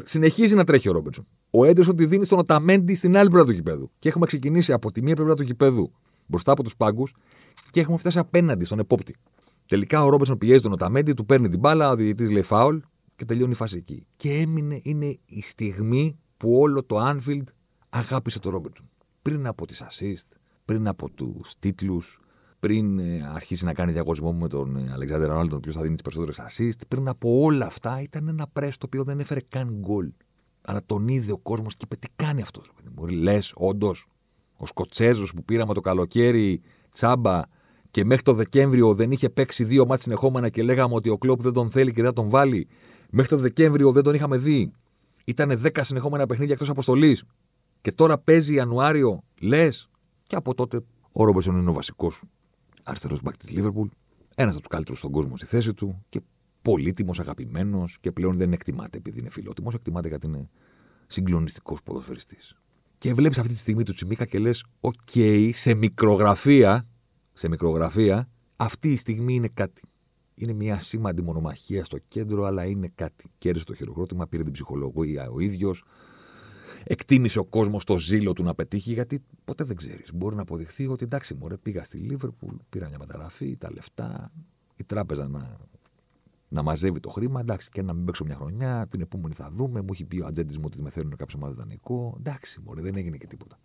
Συνεχίζει 0.04 0.56
να 0.56 0.64
τρέχει 0.64 0.90
ο 0.90 0.92
Ρόμπερτσον. 0.92 1.28
Ο 1.50 1.66
Έντερσον 1.66 1.96
τη 1.96 2.06
δίνει 2.06 2.26
στον 2.26 2.40
Οταμέντι 2.40 2.96
στην 2.96 3.18
άλλη 3.18 3.30
πλευρά 3.30 3.48
του 3.48 3.54
γηπέδου. 3.54 3.92
Και 4.00 4.10
έχουμε 4.10 4.26
ξεκινήσει 4.26 4.74
από 4.74 4.92
τη 4.92 5.02
μία 5.02 5.16
πλευρά 5.16 5.36
του 5.36 5.44
γηπέδου 5.44 5.92
μπροστά 6.26 6.52
από 6.52 6.64
τους 6.64 6.76
πάγκους 6.76 7.14
και 7.72 7.80
έχουμε 7.80 7.98
φτάσει 7.98 8.20
απέναντι 8.20 8.66
στον 8.66 8.80
επόπτη. 8.80 9.16
Τελικά 9.74 10.04
ο 10.04 10.10
Ρόμπερτσον 10.10 10.38
πιέζει 10.38 10.62
τον 10.62 10.72
Οταμέντι, 10.72 11.14
του 11.14 11.26
παίρνει 11.26 11.50
την 11.50 11.60
μπάλα, 11.60 11.90
ο 11.90 11.96
διαιτητής 11.96 12.32
λέει 12.32 12.42
φάουλ 12.42 12.78
και 13.16 13.26
τελειώνει 13.26 13.52
η 13.52 13.56
φάση 13.56 13.78
εκεί. 13.78 14.06
Και 14.18 14.32
έμεινε, 14.32 14.80
είναι 14.84 15.18
η 15.26 15.42
στιγμή 15.42 16.20
που 16.38 16.60
όλο 16.60 16.84
το 16.84 17.10
Anfield 17.10 17.44
αγάπησε 17.90 18.40
τον 18.40 18.52
Ρόμπερτσον. 18.52 18.90
Πριν 19.22 19.48
από 19.48 19.66
τις 19.66 19.84
assist, 19.90 20.38
πριν 20.66 20.88
από 20.88 21.10
τους 21.10 21.54
τίτλους, 21.60 22.20
πριν 22.60 23.00
ε, 23.00 23.32
αρχίσει 23.34 23.66
να 23.66 23.74
κάνει 23.74 23.92
διαγωνισμό 23.92 24.34
με 24.34 24.48
τον 24.48 24.76
ε, 24.76 24.92
Αλεξάνδρ 24.92 25.28
Ρόναλντον, 25.28 25.60
ποιο 25.60 25.72
θα 25.72 25.82
δίνει 25.82 25.96
τις 25.96 26.04
περισσότερες 26.04 26.42
assist, 26.48 26.82
πριν 26.88 27.08
από 27.08 27.42
όλα 27.42 27.66
αυτά 27.66 28.02
ήταν 28.02 28.28
ένα 28.28 28.48
πρέσ 28.54 28.78
το 28.78 28.86
οποίο 28.86 29.04
δεν 29.04 29.20
έφερε 29.20 29.40
καν 29.48 29.76
γκολ. 29.80 30.12
Αλλά 30.62 30.82
τον 30.86 31.08
είδε 31.08 31.32
ο 31.32 31.38
κόσμος 31.38 31.76
και 31.76 31.86
είπε 31.86 31.96
τι 31.96 32.08
κάνει 32.16 32.42
αυτός. 32.42 32.72
Μπορεί 32.92 33.16
λες, 33.16 33.54
όντως, 33.56 34.08
ο 34.58 34.66
Σκοτσέζος 34.66 35.34
που 35.34 35.44
πήραμε 35.44 35.74
το 35.74 35.82
καλοκαίρι 35.82 36.62
τσάμπα 36.92 37.42
και 37.94 38.06
μέχρι 38.06 38.24
το 38.24 38.34
Δεκέμβριο 38.34 38.94
δεν 38.94 39.12
είχε 39.12 39.30
παίξει 39.30 39.64
δύο 39.64 39.86
μάτς 39.86 40.04
συνεχόμενα 40.04 40.50
και 40.50 40.64
λέγαμε 40.64 40.96
ότι 40.96 41.10
ο 41.10 41.18
Κλόπ 41.18 41.42
δεν 41.42 41.54
τον 41.54 41.70
θέλει 41.70 41.92
και 41.92 42.02
δεν 42.02 42.06
θα 42.06 42.14
τον 42.14 42.30
βάλει. 42.30 42.68
Μέχρι 43.10 43.30
το 43.30 43.38
Δεκέμβριο 43.38 43.92
δεν 43.92 44.04
τον 44.04 44.14
είχαμε 44.14 44.38
δει. 44.38 44.72
Ήταν 45.26 45.62
10 45.64 45.70
συνεχόμενα 45.82 46.26
παιχνίδια 46.26 46.54
εκτός 46.54 46.70
αποστολής. 46.70 47.24
Και 47.82 47.92
τώρα 47.92 48.18
παίζει 48.18 48.54
Ιανουάριο, 48.54 49.24
λες. 49.40 49.90
Και 50.28 50.36
από 50.36 50.54
τότε 50.54 50.80
ο 51.12 51.24
Ρόμπερτσον 51.24 51.58
είναι 51.58 51.70
ο 51.70 51.74
βασικός 51.74 52.22
αριστερό 52.84 53.18
μπακ 53.24 53.38
της 53.38 53.50
Λίβερπουλ. 53.50 53.88
Ένας 54.36 54.52
από 54.54 54.62
τους 54.62 54.70
καλύτερους 54.72 55.00
στον 55.00 55.12
κόσμο 55.12 55.38
στη 55.38 55.46
θέση 55.46 55.74
του 55.74 56.04
και 56.10 56.22
πολύτιμος, 56.62 57.20
αγαπημένος 57.20 57.98
και 58.02 58.12
πλέον 58.12 58.38
δεν 58.38 58.54
εκτιμάται 58.54 58.98
επειδή 58.98 59.20
είναι 59.20 59.30
φιλότιμος, 59.30 59.74
εκτιμάται 59.74 60.08
γιατί 60.08 60.28
είναι 60.28 60.50
συγκλονιστικός 61.08 61.84
ποδοσφαιριστής. 61.84 62.56
Και 62.98 63.14
βλέπεις 63.14 63.38
αυτή 63.38 63.52
τη 63.52 63.58
στιγμή 63.58 63.84
του 63.84 63.94
Τσιμίκα 63.94 64.26
και 64.26 64.40
λες: 64.40 64.66
Οκ, 64.80 64.94
σε 65.52 65.74
μικρογραφία, 65.74 66.88
σε 67.34 67.48
μικρογραφία, 67.48 68.30
αυτή 68.56 68.92
η 68.92 68.98
στιγμή 68.98 69.34
είναι 69.34 69.50
κάτι. 69.54 69.82
Είναι 70.36 70.54
μια 70.54 70.80
ασήμαντη 70.80 71.22
μονομαχία 71.22 71.84
στο 71.86 71.98
κέντρο, 72.08 72.44
αλλά 72.44 72.66
είναι 72.66 72.92
κάτι. 72.96 73.26
Κέρδισε 73.38 73.66
το 73.66 73.74
χειροκρότημα, 73.74 74.28
πήρε 74.28 74.44
την 74.44 74.52
ψυχολογία 74.52 75.30
ο 75.30 75.40
ίδιος. 75.40 75.84
Εκτίμησε 76.84 77.40
ο 77.40 77.46
κόσμος 77.46 77.84
το 77.84 77.98
ζήλο 77.98 78.34
του 78.34 78.44
να 78.44 78.56
πετύχει, 78.56 78.94
γιατί 78.94 79.24
ποτέ 79.46 79.64
δεν 79.64 79.76
ξέρεις. 79.76 80.14
Μπορεί 80.14 80.36
να 80.36 80.42
αποδειχθεί 80.42 80.88
ότι 80.88 81.04
εντάξει, 81.04 81.34
μωρέ, 81.34 81.58
πήγα 81.58 81.84
στη 81.84 81.98
Λίβερπουλ, 81.98 82.56
πήρα 82.70 82.88
μια 82.90 82.98
μεταγραφή, 83.00 83.58
τα 83.58 83.72
λεφτά, 83.72 84.32
η 84.76 84.84
τράπεζα 84.84 85.28
να, 85.28 85.58
να 86.48 86.62
μαζεύει 86.62 87.00
το 87.00 87.10
χρήμα. 87.10 87.40
Εντάξει, 87.40 87.70
και 87.70 87.82
να 87.82 87.94
μην 87.94 88.06
παίξω 88.06 88.26
μια 88.26 88.36
χρονιά, 88.36 88.88
την 88.90 89.02
επόμενη 89.02 89.34
θα 89.34 89.52
δούμε. 89.54 89.82
Μου 89.82 89.88
έχει 89.92 90.06
πει 90.06 90.20
ο 90.20 90.26
ατζέντης 90.26 90.58
μου 90.58 90.64
ότι 90.66 90.82
με 90.82 90.90
θέλουν 90.90 91.16
κάποιο 91.16 91.40
ομάδα 91.42 91.54
δανεικό. 91.54 92.16
Εντάξει, 92.20 92.62
μωρέ, 92.66 92.82
δεν 92.82 92.96
έγινε 92.96 93.18
και 93.18 93.28
τίποτα. 93.28 93.60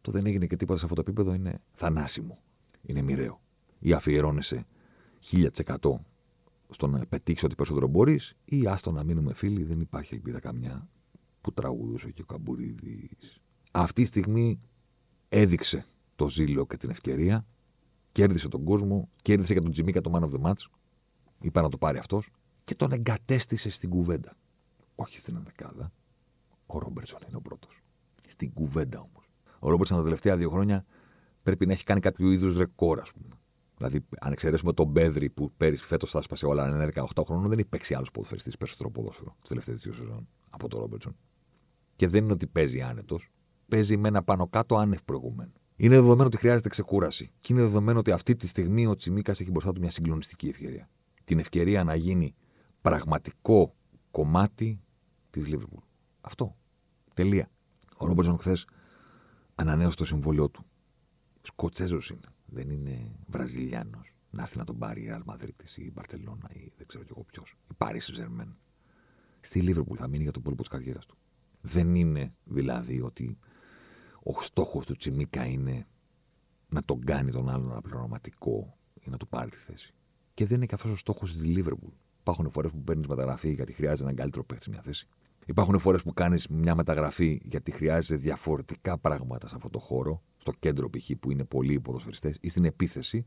Το 0.00 0.10
δεν 0.10 0.26
έγινε 0.26 0.46
και 0.46 0.56
τίποτα 0.56 0.78
σε 0.78 0.84
αυτό 0.84 1.02
το 1.02 1.10
επίπεδο 1.10 1.34
είναι 1.34 1.60
θανάσιμο. 1.72 2.38
Είναι 2.82 3.02
μοιραίο. 3.02 3.40
Ή 3.78 3.92
αφιερώνεσαι 3.92 4.66
1000% 5.30 5.50
στο 6.70 6.86
να 6.86 7.06
πετύχεις 7.06 7.42
ό,τι 7.42 7.54
περισσότερο 7.54 7.86
μπορείς, 7.86 8.34
ή 8.44 8.66
άστο 8.66 8.90
να 8.90 9.04
μείνουμε 9.04 9.34
φίλοι, 9.34 9.64
δεν 9.64 9.80
υπάρχει 9.80 10.14
ελπίδα 10.14 10.40
καμιά 10.40 10.88
που 11.40 11.52
τραγουδούσε 11.52 12.10
και 12.10 12.22
ο 12.22 12.24
Καμπουρίδης. 12.24 13.40
Αυτή 13.70 14.00
τη 14.02 14.06
στιγμή 14.06 14.60
έδειξε 15.28 15.86
το 16.16 16.28
ζήλο 16.28 16.66
και 16.66 16.76
την 16.76 16.90
ευκαιρία, 16.90 17.46
κέρδισε 18.12 18.48
τον 18.48 18.64
κόσμο, 18.64 19.08
κέρδισε 19.22 19.52
για 19.52 19.62
τον 19.62 19.70
Τζιμίκα 19.70 20.00
το 20.00 20.10
man 20.14 20.22
of 20.22 20.32
the 20.32 20.50
match, 20.50 20.66
είπα 21.40 21.62
να 21.62 21.68
το 21.68 21.78
πάρει 21.78 21.98
αυτός, 21.98 22.30
και 22.64 22.74
τον 22.74 22.92
εγκατέστησε 22.92 23.70
στην 23.70 23.90
κουβέντα. 23.90 24.36
Όχι 24.94 25.16
στην 25.18 25.36
ενδεκάδα. 25.36 25.92
Ο 26.66 26.78
Ρόμπερτσον 26.78 27.20
είναι 27.28 27.36
ο 27.36 27.40
πρώτος. 27.40 27.82
Στην 28.28 28.52
κουβέντα 28.52 28.98
όμως. 28.98 29.30
Ο 29.58 29.70
Ρόμπερτσον 29.70 29.96
τα 29.96 30.02
τελευταία 30.02 30.36
δύο 30.36 30.50
χρόνια 30.50 30.84
πρέπει 31.42 31.66
να 31.66 31.72
έχει 31.72 31.84
κάνει 31.84 32.00
κάποιο 32.00 32.30
είδους 32.30 32.56
ρεκόρ, 32.56 33.00
ας 33.00 33.12
πούμε. 33.12 33.36
Δηλαδή, 33.76 34.06
αν 34.20 34.32
εξαιρέσουμε 34.32 34.72
τον 34.72 34.86
Μπέδρη 34.86 35.30
που 35.30 35.52
πέρυσι 35.56 35.84
φέτος 35.84 36.10
θα 36.10 36.22
σπάσει 36.22 36.46
όλα, 36.46 36.68
είναι 36.68 36.86
18 36.94 37.24
χρόνων, 37.24 37.48
δεν 37.48 37.58
έχει 37.58 37.68
παίξει 37.68 37.94
άλλος 37.94 38.10
ποδοσφαιριστής 38.10 38.56
περισσότερο 38.56 38.90
ποδόσφαιρο 38.90 39.36
τις 39.40 39.48
τελευταίες 39.48 39.78
δύο 39.78 39.92
σεζόν 39.92 40.28
από 40.50 40.68
τον 40.68 40.80
Ρόμπερτσον. 40.80 41.16
Και 41.96 42.06
δεν 42.06 42.24
είναι 42.24 42.32
ότι 42.32 42.46
παίζει 42.46 42.80
άνετος. 42.80 43.30
Παίζει 43.68 43.96
με 43.96 44.08
ένα 44.08 44.22
πάνω 44.22 44.48
κάτω 44.48 44.76
άνευ 44.76 45.00
προηγούμενο. 45.04 45.52
Είναι 45.76 45.94
δεδομένο 45.94 46.26
ότι 46.26 46.36
χρειάζεται 46.36 46.68
ξεκούραση. 46.68 47.30
Και 47.40 47.52
είναι 47.52 47.62
δεδομένο 47.62 47.98
ότι 47.98 48.10
αυτή 48.10 48.36
τη 48.36 48.46
στιγμή 48.46 48.86
ο 48.86 48.96
Τσιμίκας 48.96 49.40
έχει 49.40 49.50
μπροστά 49.50 49.72
του 49.72 49.80
μια 49.80 49.90
συγκλονιστική 49.90 50.48
ευκαιρία. 50.48 50.88
Την 51.24 51.38
ευκαιρία 51.38 51.84
να 51.84 51.94
γίνει 51.94 52.34
πραγματικό 52.80 53.74
κομμάτι 54.10 54.80
της 55.30 55.48
Λίβερπουλ. 55.48 55.82
Αυτό. 56.20 56.56
Τελεία. 57.14 57.50
Ο 57.96 58.06
Ρόμπερτσον 58.06 58.38
χθες 58.38 58.66
ανανέωσε 59.54 59.96
το 59.96 60.04
συμβόλαιό 60.04 60.48
του. 60.48 60.64
Σκοτσέζος 61.42 62.10
είναι 62.10 62.28
δεν 62.46 62.70
είναι 62.70 63.10
Βραζιλιάνος 63.26 64.14
να 64.30 64.42
έρθει 64.42 64.58
να 64.58 64.64
τον 64.64 64.78
πάρει 64.78 65.00
η 65.02 65.08
Real 65.10 65.32
Madrid 65.32 65.64
ή 65.76 65.82
η 65.82 65.90
Μπαρσελόνα 65.94 66.50
ή 66.52 66.72
δεν 66.76 66.86
ξέρω 66.86 67.04
κι 67.04 67.10
εγώ 67.12 67.24
ποιος. 67.24 67.56
Η 67.70 67.74
Πάρη 67.76 68.00
Ζερμέν. 68.00 68.56
Στη 69.40 69.60
Λίβερπουλ 69.60 69.96
θα 70.00 70.08
μείνει 70.08 70.22
για 70.22 70.32
τον 70.32 70.40
υπόλοιπο 70.40 70.62
της 70.62 70.70
καριέρας 70.70 71.06
του. 71.06 71.16
Δεν 71.60 71.94
είναι 71.94 72.34
δηλαδή 72.44 73.00
ότι 73.00 73.38
ο 74.22 74.42
στόχος 74.42 74.86
του 74.86 74.96
Τσιμίκα 74.96 75.44
είναι 75.44 75.86
να 76.68 76.84
τον 76.84 77.04
κάνει 77.04 77.30
τον 77.30 77.48
άλλον 77.48 77.70
αναπληρωματικό 77.70 78.76
ή 79.00 79.10
να 79.10 79.16
του 79.16 79.28
πάρει 79.28 79.50
τη 79.50 79.56
θέση. 79.56 79.94
Και 80.34 80.46
δεν 80.46 80.56
είναι 80.56 80.66
και 80.66 80.74
αυτό 80.74 80.90
ο 80.90 80.96
στόχος 80.96 81.32
της 81.32 81.44
Λίβερπουλ. 81.44 81.92
Υπάρχουν 82.20 82.50
φορές 82.50 82.70
που 82.70 82.82
παίρνεις 82.82 83.06
μεταγραφή 83.06 83.52
γιατί 83.52 83.72
χρειάζεται 83.72 84.02
έναν 84.02 84.14
καλύτερο 84.14 84.44
παίχτη 84.44 84.64
σε 84.64 84.70
μια 84.70 84.82
θέση. 84.82 85.08
Υπάρχουν 85.46 85.78
φορές 85.78 86.02
που 86.02 86.12
κάνεις 86.12 86.48
μια 86.48 86.74
μεταγραφή 86.74 87.40
γιατί 87.44 87.70
χρειάζεσαι 87.70 88.16
διαφορετικά 88.16 88.98
πράγματα 88.98 89.48
σε 89.48 89.54
αυτό 89.56 89.70
το 89.70 89.78
χώρο, 89.78 90.22
στο 90.36 90.52
κέντρο 90.58 90.90
π.χ. 90.90 91.10
που 91.20 91.30
είναι 91.30 91.44
πολλοί 91.44 91.80
ποδοσφαιριστές, 91.80 92.36
ή 92.40 92.48
στην 92.48 92.64
επίθεση. 92.64 93.24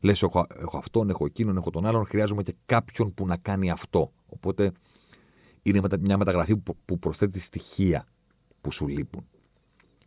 Λες, 0.00 0.22
έχω, 0.22 0.46
έχω 0.60 0.78
αυτόν, 0.78 1.10
έχω 1.10 1.26
εκείνον, 1.26 1.56
έχω 1.56 1.70
τον 1.70 1.86
άλλον, 1.86 2.06
χρειάζομαι 2.06 2.42
και 2.42 2.54
κάποιον 2.66 3.14
που 3.14 3.26
να 3.26 3.36
κάνει 3.36 3.70
αυτό. 3.70 4.12
Οπότε 4.26 4.72
είναι 5.62 5.80
μια 6.00 6.16
μεταγραφή 6.16 6.56
που 6.56 6.98
προσθέτει 6.98 7.38
στοιχεία 7.38 8.06
που 8.60 8.72
σου 8.72 8.88
λείπουν. 8.88 9.26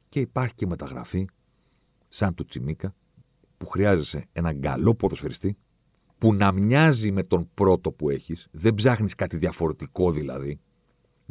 Και 0.09 0.19
υπάρχει 0.19 0.53
και 0.55 0.67
μεταγραφή, 0.67 1.27
σαν 2.07 2.33
του 2.33 2.45
Τσιμίκα, 2.45 2.95
που 3.57 3.67
χρειάζεσαι 3.67 4.25
έναν 4.31 4.59
καλό 4.61 4.95
ποδοσφαιριστή, 4.95 5.57
που 6.17 6.33
να 6.33 6.51
μοιάζει 6.51 7.11
με 7.11 7.23
τον 7.23 7.49
πρώτο 7.53 7.91
που 7.91 8.09
έχεις, 8.09 8.47
δεν 8.51 8.73
ψάχνεις 8.73 9.15
κάτι 9.15 9.37
διαφορετικό 9.37 10.11
δηλαδή, 10.11 10.59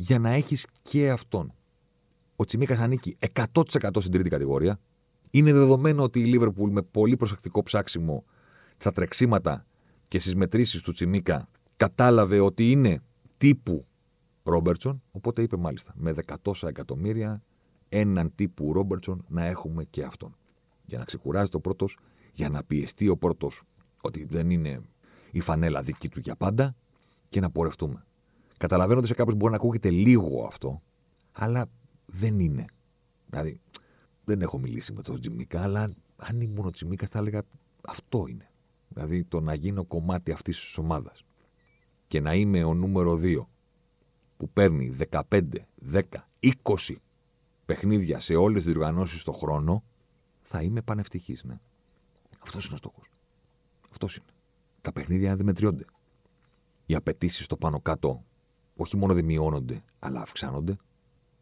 για 0.01 0.19
να 0.19 0.31
έχεις 0.31 0.67
και 0.83 1.11
αυτόν. 1.11 1.55
Ο 2.37 2.45
Τσιμίκας 2.45 2.79
ανήκει 2.79 3.17
100% 3.35 3.65
στην 3.99 4.11
τρίτη 4.11 4.29
κατηγορία. 4.29 4.81
Είναι 5.31 5.53
δεδομένο 5.53 6.03
ότι 6.03 6.21
η 6.21 6.25
Λίβερπουλ 6.25 6.71
με 6.71 6.83
πολύ 6.83 7.17
προσεκτικό 7.17 7.63
ψάξιμο 7.63 8.25
στα 8.77 8.93
τρεξίματα 8.93 9.67
και 10.09 10.19
στις 10.19 10.35
μετρήσεις 10.35 10.83
του 10.83 10.93
Τσιμίκα 10.93 11.49
κατάλαβε 11.77 12.41
ότι 12.41 12.71
είναι 12.71 13.03
τύπου 13.39 13.87
Ρόμπερτσον. 14.43 15.03
Οπότε 15.11 15.43
είπε 15.43 15.57
μάλιστα 15.57 15.93
με 15.97 16.15
100 16.43 16.69
εκατομμύρια 16.69 17.43
έναν 17.89 18.33
τύπου 18.35 18.73
Ρόμπερτσον 18.73 19.25
να 19.29 19.45
έχουμε 19.45 19.85
και 19.85 20.03
αυτόν. 20.03 20.37
Για 20.85 20.99
να 20.99 21.05
ξεκουράζει 21.05 21.51
το 21.51 21.61
πρώτος, 21.61 21.99
για 22.33 22.49
να 22.49 22.65
πιεστεί 22.65 23.09
ο 23.09 23.17
πρώτος 23.17 23.63
ότι 24.01 24.25
δεν 24.25 24.51
είναι 24.51 24.81
η 25.31 25.41
φανέλα 25.41 25.83
δική 25.83 26.09
του 26.09 26.21
για 26.21 26.37
πάντα 26.37 26.75
και 27.29 27.41
να 27.41 27.51
πορευτούμε. 27.51 28.03
Καταλαβαίνω 28.59 28.99
ότι 28.99 29.09
σε 29.09 29.14
κάποιους 29.14 29.37
μπορεί 29.37 29.51
να 29.51 29.57
ακούγεται 29.57 29.90
λίγο 29.90 30.44
αυτό, 30.44 30.83
αλλά 31.33 31.66
δεν 32.07 32.38
είναι. 32.38 32.64
Δηλαδή, 33.31 33.61
δεν 34.25 34.40
έχω 34.40 34.59
μιλήσει 34.59 34.92
με 34.92 35.03
τον 35.03 35.21
Τζιμίκα, 35.21 35.62
αλλά 35.62 35.90
αν 36.16 36.40
ήμουν 36.40 36.66
ο 36.66 36.71
Τζιμίκας 36.71 37.09
θα 37.09 37.18
έλεγα 37.18 37.42
αυτό 37.88 38.27
είναι. 38.29 38.51
Δηλαδή 38.88 39.25
το 39.25 39.40
να 39.40 39.55
γίνω 39.55 39.85
κομμάτι 39.85 40.33
αυτής 40.33 40.61
της 40.61 40.79
ομάδας 40.79 41.25
και 42.07 42.21
να 42.21 42.35
είμαι 42.35 42.64
ο 42.64 42.75
νούμερο 42.75 43.18
2 43.23 43.47
που 44.37 44.51
παίρνει 44.51 44.97
15, 45.11 45.42
10, 45.92 46.03
20 46.40 46.94
παιχνίδια 47.66 48.21
σε 48.21 48.35
όλες 48.35 48.64
τις 48.64 48.73
διοργανώσεις 48.73 49.23
το 49.23 49.33
χρόνο, 49.33 49.85
θα 50.42 50.62
είμαι 50.62 50.83
πανευτυχής, 50.83 51.44
ναι. 51.44 51.59
Αυτός 52.38 52.64
είναι 52.66 52.75
ο 52.75 52.79
στόχος. 52.79 53.11
Αυτός 53.90 54.16
είναι. 54.16 54.27
Τα 54.81 54.92
παιχνίδια 54.92 55.37
δεν 55.37 55.44
μετριώνται. 55.44 55.85
Οι 56.87 56.94
απαιτήσεις 56.94 57.44
στο 57.44 57.57
πάνω 57.57 57.81
κάτω 57.81 58.25
όχι 58.81 58.97
μόνο 58.97 59.14
δεν 59.14 59.25
μειώνονται, 59.25 59.83
αλλά 59.99 60.21
αυξάνονται. 60.21 60.77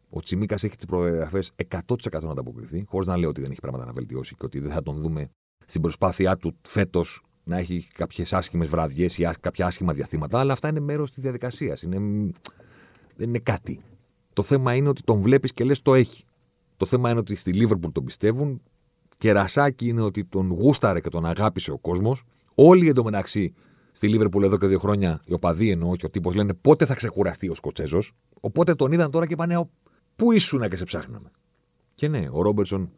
Ο 0.09 0.21
Τσιμίκας 0.21 0.63
έχει 0.63 0.75
τις 0.75 0.85
προεγραφέ 0.85 1.43
100% 1.69 2.21
να 2.21 2.31
ανταποκριθεί, 2.31 2.85
χωρίς 2.87 3.07
να 3.07 3.17
λέω 3.17 3.29
ότι 3.29 3.41
δεν 3.41 3.51
έχει 3.51 3.59
πράγματα 3.59 3.85
να 3.85 3.91
βελτιώσει 3.91 4.35
και 4.35 4.45
ότι 4.45 4.59
δεν 4.59 4.71
θα 4.71 4.83
τον 4.83 4.95
δούμε 4.95 5.29
στην 5.65 5.81
προσπάθειά 5.81 6.37
του 6.37 6.55
φέτος 6.61 7.21
να 7.43 7.57
έχει 7.57 7.87
κάποιες 7.93 8.33
άσχημες 8.33 8.69
βραδιές 8.69 9.17
ή 9.17 9.29
κάποια 9.39 9.65
άσχημα 9.65 9.93
διαστήματα, 9.93 10.39
αλλά 10.39 10.53
αυτά 10.53 10.69
είναι 10.69 10.79
μέρος 10.79 11.11
της 11.11 11.23
διαδικασίας. 11.23 11.81
Είναι... 11.81 11.97
Δεν 13.15 13.27
είναι 13.27 13.39
κάτι. 13.39 13.79
Το 14.33 14.41
θέμα 14.43 14.75
είναι 14.75 14.89
ότι 14.89 15.01
τον 15.03 15.19
βλέπεις 15.19 15.53
και 15.53 15.63
λες 15.63 15.81
το 15.81 15.93
έχει. 15.95 16.23
Το 16.77 16.85
θέμα 16.85 17.09
είναι 17.09 17.19
ότι 17.19 17.35
στη 17.35 17.53
Λίβερπουλ 17.53 17.91
τον 17.91 18.03
πιστεύουν. 18.03 18.61
Και 19.17 19.31
ρασάκι 19.31 19.87
είναι 19.87 20.01
ότι 20.01 20.25
τον 20.25 20.51
γούσταρε 20.51 20.99
και 20.99 21.09
τον 21.09 21.25
αγάπησε 21.25 21.71
ο 21.71 21.77
κόσμος. 21.77 22.23
Όλοι 22.55 22.89
εντωμεταξύ 22.89 23.53
στη 23.97 24.07
Λίβερπουλ 24.07 24.43
εδώ 24.43 24.57
και 24.57 24.67
δύο 24.67 24.79
χρόνια, 24.79 25.21
οι 25.25 25.33
οπαδοί 25.33 25.69
εννοώ 25.69 25.95
και 25.95 26.05
ο 26.05 26.09
τύπος 26.09 26.35
λένε 26.35 26.53
πότε 26.53 26.85
θα 26.85 26.95
ξεκουραστεί 26.95 27.49
ο 27.49 27.53
Σκοτσέζος; 27.53 28.11
Οπότε 28.41 28.75
τον 28.75 28.91
είδαν 28.91 29.11
τώρα 29.11 29.27
και 29.27 29.35
πάνε, 29.35 29.69
Πού 30.15 30.31
ήσουν 30.31 30.69
και 30.69 30.75
σε 30.75 30.83
ψάχναμε; 30.83 31.31
Και 31.95 32.07
ναι, 32.07 32.27
ο 32.31 32.41
Ρόμπερτσον 32.41 32.89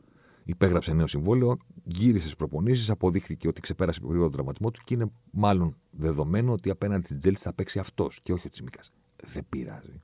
υπέγραψε 0.43 0.93
νέο 0.93 1.07
συμβόλαιο, 1.07 1.57
γύρισε 1.83 2.23
στις 2.23 2.35
προπονήσεις, 2.35 2.89
αποδείχθηκε 2.89 3.47
ότι 3.47 3.61
ξεπέρασε 3.61 3.99
γρήγορα 4.03 4.23
τον 4.23 4.31
τραυματισμό 4.31 4.71
του 4.71 4.81
και 4.83 4.93
είναι 4.93 5.11
μάλλον 5.31 5.75
δεδομένο 5.91 6.51
ότι 6.51 6.69
απέναντι 6.69 7.05
στην 7.05 7.19
Τσέλσι 7.19 7.43
θα 7.43 7.53
παίξει 7.53 7.79
αυτός 7.79 8.19
και 8.21 8.33
όχι 8.33 8.47
ο 8.47 8.49
Τσιμίκας. 8.49 8.91
Δεν 9.25 9.45
πειράζει. 9.49 10.01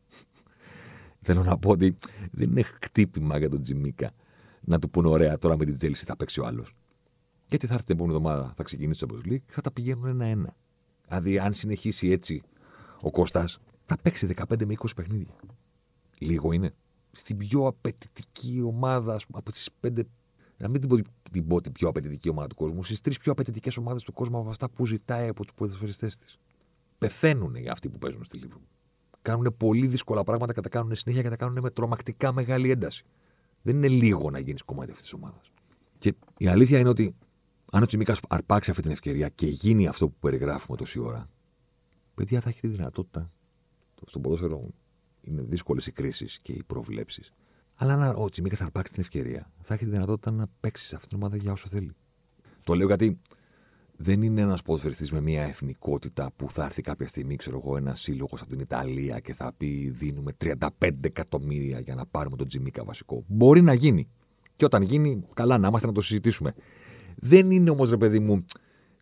Θέλω 1.21 1.43
να 1.43 1.58
πω 1.58 1.69
ότι 1.69 1.97
δεν 2.31 2.49
είναι 2.49 2.62
χτύπημα 2.81 3.38
για 3.38 3.49
τον 3.49 3.63
Τσιμίκα 3.63 4.12
να 4.62 4.79
του 4.79 4.89
πούνε 4.89 5.08
ωραία 5.08 5.38
τώρα 5.38 5.58
με 5.58 5.65
την 5.65 5.75
Τσέλσι 5.78 6.06
θα 6.05 6.15
παίξει 6.15 6.39
ο 6.39 6.45
άλλος. 6.45 6.75
Γιατί 7.47 7.67
θα 7.67 7.73
έρθει 7.73 7.86
την 7.86 7.95
επόμενη 7.95 8.17
εβδομάδα, 8.17 8.53
θα 8.55 8.63
ξεκινήσει 8.63 9.05
το 9.05 9.15
Champions 9.15 9.31
League, 9.31 9.43
θα 9.47 9.62
τα 9.62 9.71
πηγαίνουν 9.71 10.05
ένα-ένα. 10.05 10.55
Δηλαδή, 11.08 11.39
αν 11.39 11.54
συνεχίσει 11.54 12.10
έτσι 12.10 12.41
ο 13.02 13.12
Κώστας, 13.12 13.60
θα 13.84 13.98
παίξει 14.02 14.26
15 14.26 14.65
με 14.65 14.74
20 14.74 14.96
παιχνίδια. 14.96 15.36
Λίγο 16.18 16.52
είναι. 16.52 16.74
Στην 17.12 17.38
πιο 17.38 17.68
απαιτητική 17.68 18.62
ομάδα, 18.65 19.13
ας 19.13 19.26
πούμε, 19.26 19.38
από 19.38 19.52
τις 19.52 19.70
πέντε. 19.80 20.04
Να 20.58 20.68
μην 20.68 20.82
την 20.82 20.89
πω, 20.89 20.98
την 21.32 21.48
πω 21.48 21.62
την 21.62 21.72
πιο 21.72 21.88
απαιτητική 21.88 22.30
ομάδα 22.30 22.48
του 22.48 22.56
κόσμου, 22.56 22.84
στις 22.84 23.02
τρεις 23.02 23.18
πιο 23.18 23.32
απαιτητικές 23.32 23.78
ομάδες 23.78 24.04
του 24.04 24.13
κόσμου 24.13 24.38
από 24.38 24.50
αυτά 24.50 24.70
που 24.70 24.86
ζητάει 24.86 25.28
από 25.28 25.44
τους 25.44 25.54
ποδοσφαιριστές 25.56 26.18
της. 26.18 26.38
Πεθαίνουν 26.98 27.56
για 27.56 27.72
αυτοί 27.72 27.89
που 27.89 27.98
παίζουν 27.98 28.24
στη 28.24 28.38
Λίβρο. 28.38 28.62
Κάνουν 29.22 29.56
πολύ 29.58 29.88
δύσκολα 29.88 30.24
πράγματα 30.24 30.54
και 30.54 30.62
τα 30.62 30.70
κάνουν 30.70 30.96
συνέχεια 30.96 31.22
και 31.22 31.30
τα 31.30 31.36
κάνουν 31.36 31.60
με 31.62 31.70
τρομακτικά 31.70 32.32
μεγάλη 32.32 32.72
ένταση. 32.72 33.06
Δεν 33.62 33.76
είναι 33.76 33.88
λίγο 33.88 34.30
να 34.30 34.39
γίνεις 34.39 34.63
κομμάτι 34.63 34.91
αυτής 34.91 35.04
της 35.04 35.13
ομάδας. 35.13 35.52
Και 36.00 36.13
η 36.38 36.48
αλήθεια 36.48 36.80
είναι 36.80 36.89
ότι 36.89 37.15
αν 37.71 37.84
ο 37.84 37.86
Τσιμίκας 37.86 38.19
αρπάξει 38.30 38.69
αυτή 38.69 38.82
την 38.82 38.91
ευκαιρία 38.91 39.30
και 39.30 39.47
γίνει 39.47 39.88
αυτό 39.88 40.08
που 40.08 40.15
περιγράφουμε 40.19 40.78
τόση 40.78 40.99
ώρα, 40.99 41.30
παιδιά 42.13 42.41
θα 42.41 42.49
έχει 42.49 42.60
τη 42.60 42.67
δυνατότητα. 42.67 43.32
Στον 44.06 44.21
ποδόσφαιρο 44.21 44.69
είναι 45.21 45.41
δύσκολες 45.41 45.88
οι 45.88 45.91
κρίσεις 45.91 46.39
και 46.41 46.51
οι 46.51 46.63
προβλέψεις. 46.67 47.34
Αλλά 47.75 47.93
αν 47.93 48.15
ο 48.17 48.30
Τσιμίκας 48.30 48.62
αρπάξει 48.62 48.93
την 48.93 49.01
ευκαιρία, 49.01 49.51
θα 49.62 49.73
έχει 49.73 49.84
τη 49.84 49.89
δυνατότητα 49.89 50.32
να 50.32 50.47
παίξει 50.60 50.86
σε 50.86 50.95
αυτή 50.95 51.08
την 51.08 51.17
ομάδα 51.17 51.38
για 51.38 51.51
όσο 51.51 51.67
θέλει. 51.67 51.91
Το 52.63 52.73
λέω 52.73 52.88
γιατί 52.88 53.19
δεν 53.97 54.21
είναι 54.21 54.41
ένας 54.41 54.62
ποδοσφαιριστής 54.62 55.12
με 55.12 55.21
μια 55.21 55.43
εθνικότητα 55.43 56.32
που 56.36 56.49
θα 56.49 56.65
έρθει 56.65 56.82
κάποια 56.82 57.08
στιγμή, 57.08 57.36
ξέρω 57.36 57.62
εγώ, 57.63 57.78
ένας 57.78 58.01
σύλλογος 58.01 58.41
από 58.41 58.49
την 58.49 58.60
Ιταλία 58.60 59.19
και 59.19 59.34
θα 59.34 59.54
πει 59.58 59.89
δίνουμε 59.89 60.32
35 60.43 60.60
εκατομμύρια 61.01 61.80
για 61.80 61.95
να 61.95 62.06
πάρουμε 62.06 62.36
τον 62.36 62.47
Τζιμίκα 62.47 62.84
βασικό. 62.84 63.23
Μπορεί 63.28 63.62
να 63.62 63.73
γίνει. 63.73 64.08
Και 64.56 64.65
όταν 64.65 64.82
γίνει, 64.82 65.23
καλά 65.34 65.58
να 65.58 65.67
είμαστε 65.67 65.88
να 65.88 65.93
το 65.93 66.01
συζητήσουμε. 66.01 66.54
Δεν 67.15 67.51
είναι 67.51 67.69
όμως, 67.69 67.89
ρε 67.89 67.97
παιδί 67.97 68.19
μου, 68.19 68.38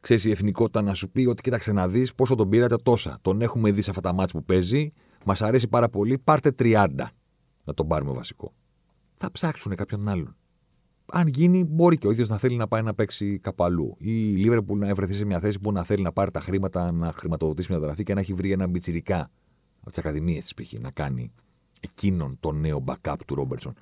ξέρεις 0.01 0.25
η 0.25 0.31
εθνικότητα 0.31 0.81
να 0.81 0.93
σου 0.93 1.09
πει 1.09 1.25
ότι 1.25 1.41
κοίταξε 1.41 1.71
να 1.71 1.87
δεις 1.87 2.13
πόσο 2.15 2.35
τον 2.35 2.49
πήρατε 2.49 2.75
τόσα. 2.75 3.17
Τον 3.21 3.41
έχουμε 3.41 3.71
δει 3.71 3.81
σε 3.81 3.89
αυτά 3.89 4.01
τα 4.01 4.13
μάτια 4.13 4.39
που 4.39 4.45
παίζει, 4.45 4.93
μας 5.25 5.41
αρέσει 5.41 5.67
πάρα 5.67 5.89
πολύ, 5.89 6.17
πάρτε 6.17 6.51
30 6.59 6.87
να 7.63 7.73
τον 7.73 7.87
πάρουμε 7.87 8.13
βασικό. 8.13 8.53
Θα 9.17 9.31
ψάξουν 9.31 9.75
κάποιον 9.75 10.07
άλλον. 10.07 10.35
Αν 11.05 11.27
γίνει, 11.27 11.63
μπορεί 11.63 11.97
και 11.97 12.07
ο 12.07 12.11
ίδιος 12.11 12.29
να 12.29 12.37
θέλει 12.37 12.55
να 12.55 12.67
πάει 12.67 12.81
να 12.81 12.93
παίξει 12.93 13.39
κάπου 13.39 13.63
αλλού. 13.63 13.95
Ή 13.99 14.11
η 14.11 14.35
Λίβερπουλ 14.35 14.79
να 14.79 14.93
βρεθεί 14.93 15.13
σε 15.13 15.25
μια 15.25 15.39
θέση 15.39 15.59
που 15.59 15.71
να 15.71 15.83
θέλει 15.83 16.03
να 16.03 16.11
πάρει 16.11 16.31
τα 16.31 16.39
χρήματα, 16.39 16.91
να 16.91 17.11
χρηματοδοτήσει 17.11 17.71
μια 17.71 17.79
γραφή 17.79 18.03
και 18.03 18.13
να 18.13 18.19
έχει 18.19 18.33
βρει 18.33 18.51
ένα 18.51 18.67
μπιτσιρικά 18.67 19.31
από 19.79 19.89
τις 19.89 19.99
ακαδημίες 19.99 20.45
τη 20.45 20.63
π.χ. 20.63 20.73
να 20.79 20.91
κάνει 20.91 21.31
εκείνον 21.79 22.37
το 22.39 22.51
νέο 22.51 22.83
backup 22.87 23.15
του 23.27 23.35
Ρόμπερτσον. 23.35 23.73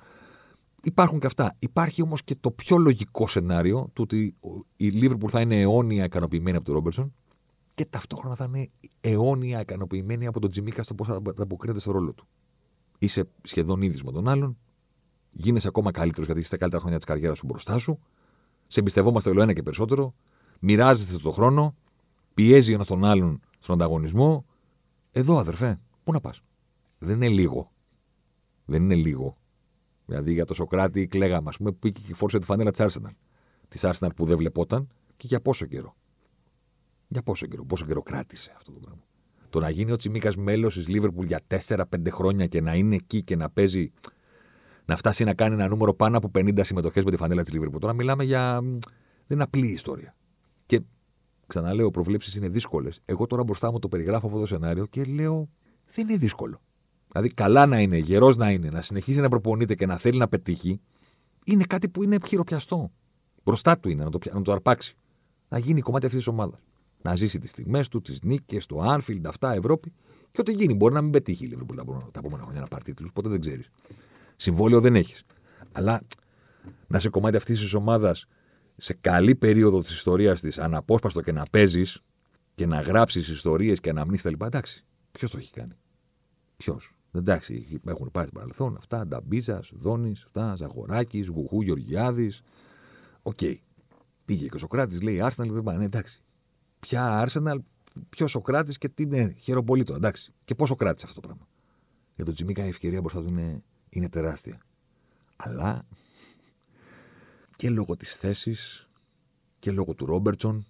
Υπάρχουν 0.84 1.20
και 1.20 1.26
αυτά. 1.26 1.56
Υπάρχει 1.58 2.02
όμως 2.02 2.24
και 2.24 2.36
το 2.40 2.50
πιο 2.50 2.76
λογικό 2.76 3.26
σενάριο 3.26 3.90
του 3.92 4.02
ότι 4.02 4.34
η 4.76 4.88
Λίβερπουλ 4.88 5.30
θα 5.30 5.40
είναι 5.40 5.60
αιώνια 5.60 6.04
ικανοποιημένη 6.04 6.56
από 6.56 6.66
τον 6.66 6.74
Ρόμπερτσον 6.74 7.14
και 7.74 7.84
ταυτόχρονα 7.84 8.34
θα 8.34 8.44
είναι 8.44 8.70
αιώνια 9.00 9.60
ικανοποιημένη 9.60 10.26
από 10.26 10.40
τον 10.40 10.50
Τζιμίκα 10.50 10.82
στο 10.82 10.94
πώς 10.94 11.06
θα 11.06 11.20
αποκρίνεται 11.38 11.80
στο 11.80 11.92
ρόλο 11.92 12.12
του. 12.12 12.26
Είσαι 12.98 13.28
σχεδόν 13.42 13.82
ίδιος 13.82 14.02
με 14.02 14.12
τον 14.12 14.28
άλλον, 14.28 14.58
γίνεσαι 15.30 15.68
ακόμα 15.68 15.90
καλύτερος 15.90 16.26
γιατί 16.26 16.40
είσαι 16.40 16.50
τα 16.50 16.56
καλύτερα 16.56 16.82
χρόνια 16.82 16.98
της 16.98 17.06
καριέρας 17.06 17.38
σου 17.38 17.46
μπροστά 17.46 17.78
σου, 17.78 17.98
σε 18.66 18.80
εμπιστευόμαστε 18.80 19.30
όλο 19.30 19.42
ένα 19.42 19.52
και 19.52 19.62
περισσότερο, 19.62 20.14
μοιράζεστε 20.60 21.18
τον 21.18 21.32
χρόνο, 21.32 21.74
πιέζει 22.34 22.72
ένας 22.72 22.86
τον 22.86 23.04
άλλον 23.04 23.40
στον 23.58 23.74
ανταγωνισμό. 23.74 24.44
Εδώ, 25.12 25.38
αδερφέ, 25.38 25.80
πού 26.04 26.12
να 26.12 26.20
πας; 26.20 26.42
Δεν 26.98 27.14
είναι 27.14 27.28
λίγο. 27.28 27.72
Δεν 28.64 28.82
είναι 28.82 28.94
λίγο 28.94 29.36
Δηλαδή 30.12 30.32
για 30.32 30.44
το 30.44 30.54
Σοκράτη 30.54 31.06
κλαίγαμε, 31.06 31.48
ας 31.48 31.56
πούμε, 31.56 31.70
που 31.70 31.78
πήγε 31.78 31.98
και 32.06 32.14
φόρησε 32.14 32.38
τη 32.38 32.44
φανέλα 32.44 32.70
της 32.70 32.80
Arsenal. 32.84 33.10
Της 33.68 33.84
Arsenal 33.84 34.08
που 34.16 34.24
δεν 34.24 34.36
βλεπόταν 34.36 34.88
και 35.16 35.26
για 35.26 35.40
πόσο 35.40 35.66
καιρό. 35.66 35.96
Για 37.08 37.22
πόσο 37.22 37.46
καιρό, 37.46 37.64
πόσο 37.64 37.86
καιρό 37.86 38.02
κράτησε 38.02 38.52
αυτό 38.56 38.72
το 38.72 38.78
πράγμα. 38.78 39.02
Το 39.50 39.60
να 39.60 39.70
γίνει 39.70 39.92
ο 39.92 39.96
Τσιμίκας 39.96 40.36
μέλος 40.36 40.74
της 40.74 40.88
Λίβερπουλ 40.88 41.26
για 41.26 41.40
4-5 41.46 41.84
χρόνια 42.10 42.46
και 42.46 42.60
να 42.60 42.74
είναι 42.74 42.94
εκεί 42.94 43.22
και 43.22 43.36
να 43.36 43.50
παίζει. 43.50 43.92
Να 44.84 44.96
φτάσει 44.96 45.24
να 45.24 45.34
κάνει 45.34 45.54
ένα 45.54 45.68
νούμερο 45.68 45.94
πάνω 45.94 46.16
από 46.16 46.30
50 46.34 46.60
συμμετοχές 46.64 47.04
με 47.04 47.10
τη 47.10 47.16
φανέλα 47.16 47.42
της 47.42 47.52
Λίβερπουλ. 47.52 47.78
Τώρα 47.78 47.92
μιλάμε 47.92 48.24
για. 48.24 48.60
Δεν 49.26 49.36
είναι 49.36 49.42
απλή 49.42 49.66
ιστορία. 49.66 50.16
Και 50.66 50.80
ξαναλέω, 51.46 51.90
προβλέψεις 51.90 52.34
είναι 52.34 52.48
δύσκολες. 52.48 53.00
Εγώ 53.04 53.26
τώρα 53.26 53.44
μπροστά 53.44 53.72
μου 53.72 53.78
το 53.78 53.88
περιγράφω 53.88 54.26
αυτό 54.26 54.38
το 54.38 54.46
σενάριο 54.46 54.86
και 54.86 55.04
λέω 55.04 55.48
δεν 55.94 56.08
είναι 56.08 56.18
δύσκολο. 56.18 56.60
Δηλαδή, 57.12 57.34
καλά 57.34 57.66
να 57.66 57.80
είναι, 57.80 57.98
γερός 57.98 58.36
να 58.36 58.50
είναι, 58.50 58.70
να 58.70 58.82
συνεχίζει 58.82 59.20
να 59.20 59.28
προπονείται 59.28 59.74
και 59.74 59.86
να 59.86 59.96
θέλει 59.96 60.18
να 60.18 60.28
πετύχει, 60.28 60.80
είναι 61.44 61.64
κάτι 61.64 61.88
που 61.88 62.02
είναι 62.02 62.18
χειροπιαστό. 62.26 62.92
Μπροστά 63.44 63.78
του 63.78 63.88
είναι 63.88 64.04
να 64.04 64.10
το, 64.10 64.18
να 64.32 64.42
το 64.42 64.52
αρπάξει. 64.52 64.96
Να 65.48 65.58
γίνει 65.58 65.80
κομμάτι 65.80 66.06
αυτής 66.06 66.20
της 66.24 66.32
ομάδας. 66.32 66.60
Να 67.02 67.16
ζήσει 67.16 67.38
τις 67.38 67.50
στιγμές 67.50 67.88
του, 67.88 68.00
τις 68.00 68.22
νίκες, 68.22 68.66
το 68.66 68.80
Anfield, 68.82 69.20
αυτά, 69.26 69.52
Ευρώπη 69.52 69.92
Και 70.30 70.40
ό,τι 70.40 70.52
γίνει, 70.52 70.74
μπορεί 70.74 70.94
να 70.94 71.02
μην 71.02 71.10
πετύχει 71.10 71.44
η 71.44 71.48
Λίβερπουλ 71.48 71.76
τα 71.76 72.18
επόμενα 72.18 72.42
χρόνια 72.42 72.60
να 72.60 72.66
πάρει 72.66 72.84
τίτλους, 72.84 73.12
ποτέ 73.12 73.28
δεν 73.28 73.40
ξέρεις. 73.40 73.68
Συμβόλαιο 74.36 74.80
δεν 74.80 74.94
έχεις. 74.94 75.24
Αλλά 75.72 76.02
να 76.86 77.00
σε 77.00 77.08
κομμάτι 77.08 77.36
αυτής 77.36 77.60
της 77.60 77.74
ομάδας 77.74 78.26
σε 78.76 78.94
καλή 79.00 79.34
περίοδο 79.34 79.80
της 79.80 79.90
ιστορίας 79.90 80.40
της, 80.40 80.58
αναπόσπαστο 80.58 81.20
και 81.20 81.32
να 81.32 81.42
παίζεις 81.50 82.02
και 82.54 82.66
να 82.66 82.80
γράψεις 82.80 83.28
ιστορίες 83.28 83.80
και 83.80 83.92
να 83.92 84.06
μνήσει 84.06 84.22
τα 84.22 84.30
λοιπά. 84.30 84.46
Εντάξει, 84.46 84.84
ποιος 85.12 85.30
το 85.30 85.38
έχει 85.38 85.50
κάνει; 85.52 85.72
Ποιος; 86.56 86.94
Εντάξει, 87.14 87.80
έχουν 87.86 88.10
πάρει 88.10 88.26
στην 88.26 88.38
παρελθόν 88.38 88.76
αυτά. 88.76 89.06
Νταμπίζας, 89.06 89.70
Δόνης, 89.74 90.24
αυτά. 90.24 90.54
Ζαγοράκη, 90.56 91.20
Γουχού, 91.20 91.62
Γεωργιάδης. 91.62 92.42
Οκ. 93.22 93.38
Okay. 93.40 93.56
Πήγε 94.24 94.46
και 94.48 94.56
ο 94.56 94.58
Σοκράτης, 94.58 95.02
λέει 95.02 95.20
Άρσεναλ, 95.20 95.52
δεν 95.52 95.62
πάνε. 95.62 95.84
Εντάξει. 95.84 96.22
Ποια 96.78 97.18
Άρσεναλ, 97.18 97.62
ποιος 98.08 98.30
Σοκράτης 98.30 98.78
και 98.78 98.88
τι. 98.88 99.06
Ναι, 99.06 99.32
χαίρομαι 99.32 99.84
το. 99.84 99.94
Εντάξει. 99.94 100.32
Και 100.44 100.54
πόσο 100.54 100.74
κράτησε 100.74 101.06
αυτό 101.08 101.20
το 101.20 101.26
πράγμα. 101.26 101.46
Για 102.14 102.24
τον 102.24 102.34
Τζιμίκα 102.34 102.64
η 102.64 102.68
ευκαιρία 102.68 103.00
μπροστά 103.00 103.22
του 103.22 103.28
είναι, 103.28 103.62
είναι 103.88 104.08
τεράστια. 104.08 104.60
Αλλά 105.36 105.86
και 107.56 107.70
λόγω 107.70 107.96
της 107.96 108.16
θέσης 108.16 108.88
και 109.58 109.70
λόγω 109.70 109.94
του 109.94 110.06
Ρόμπερτσον 110.06 110.66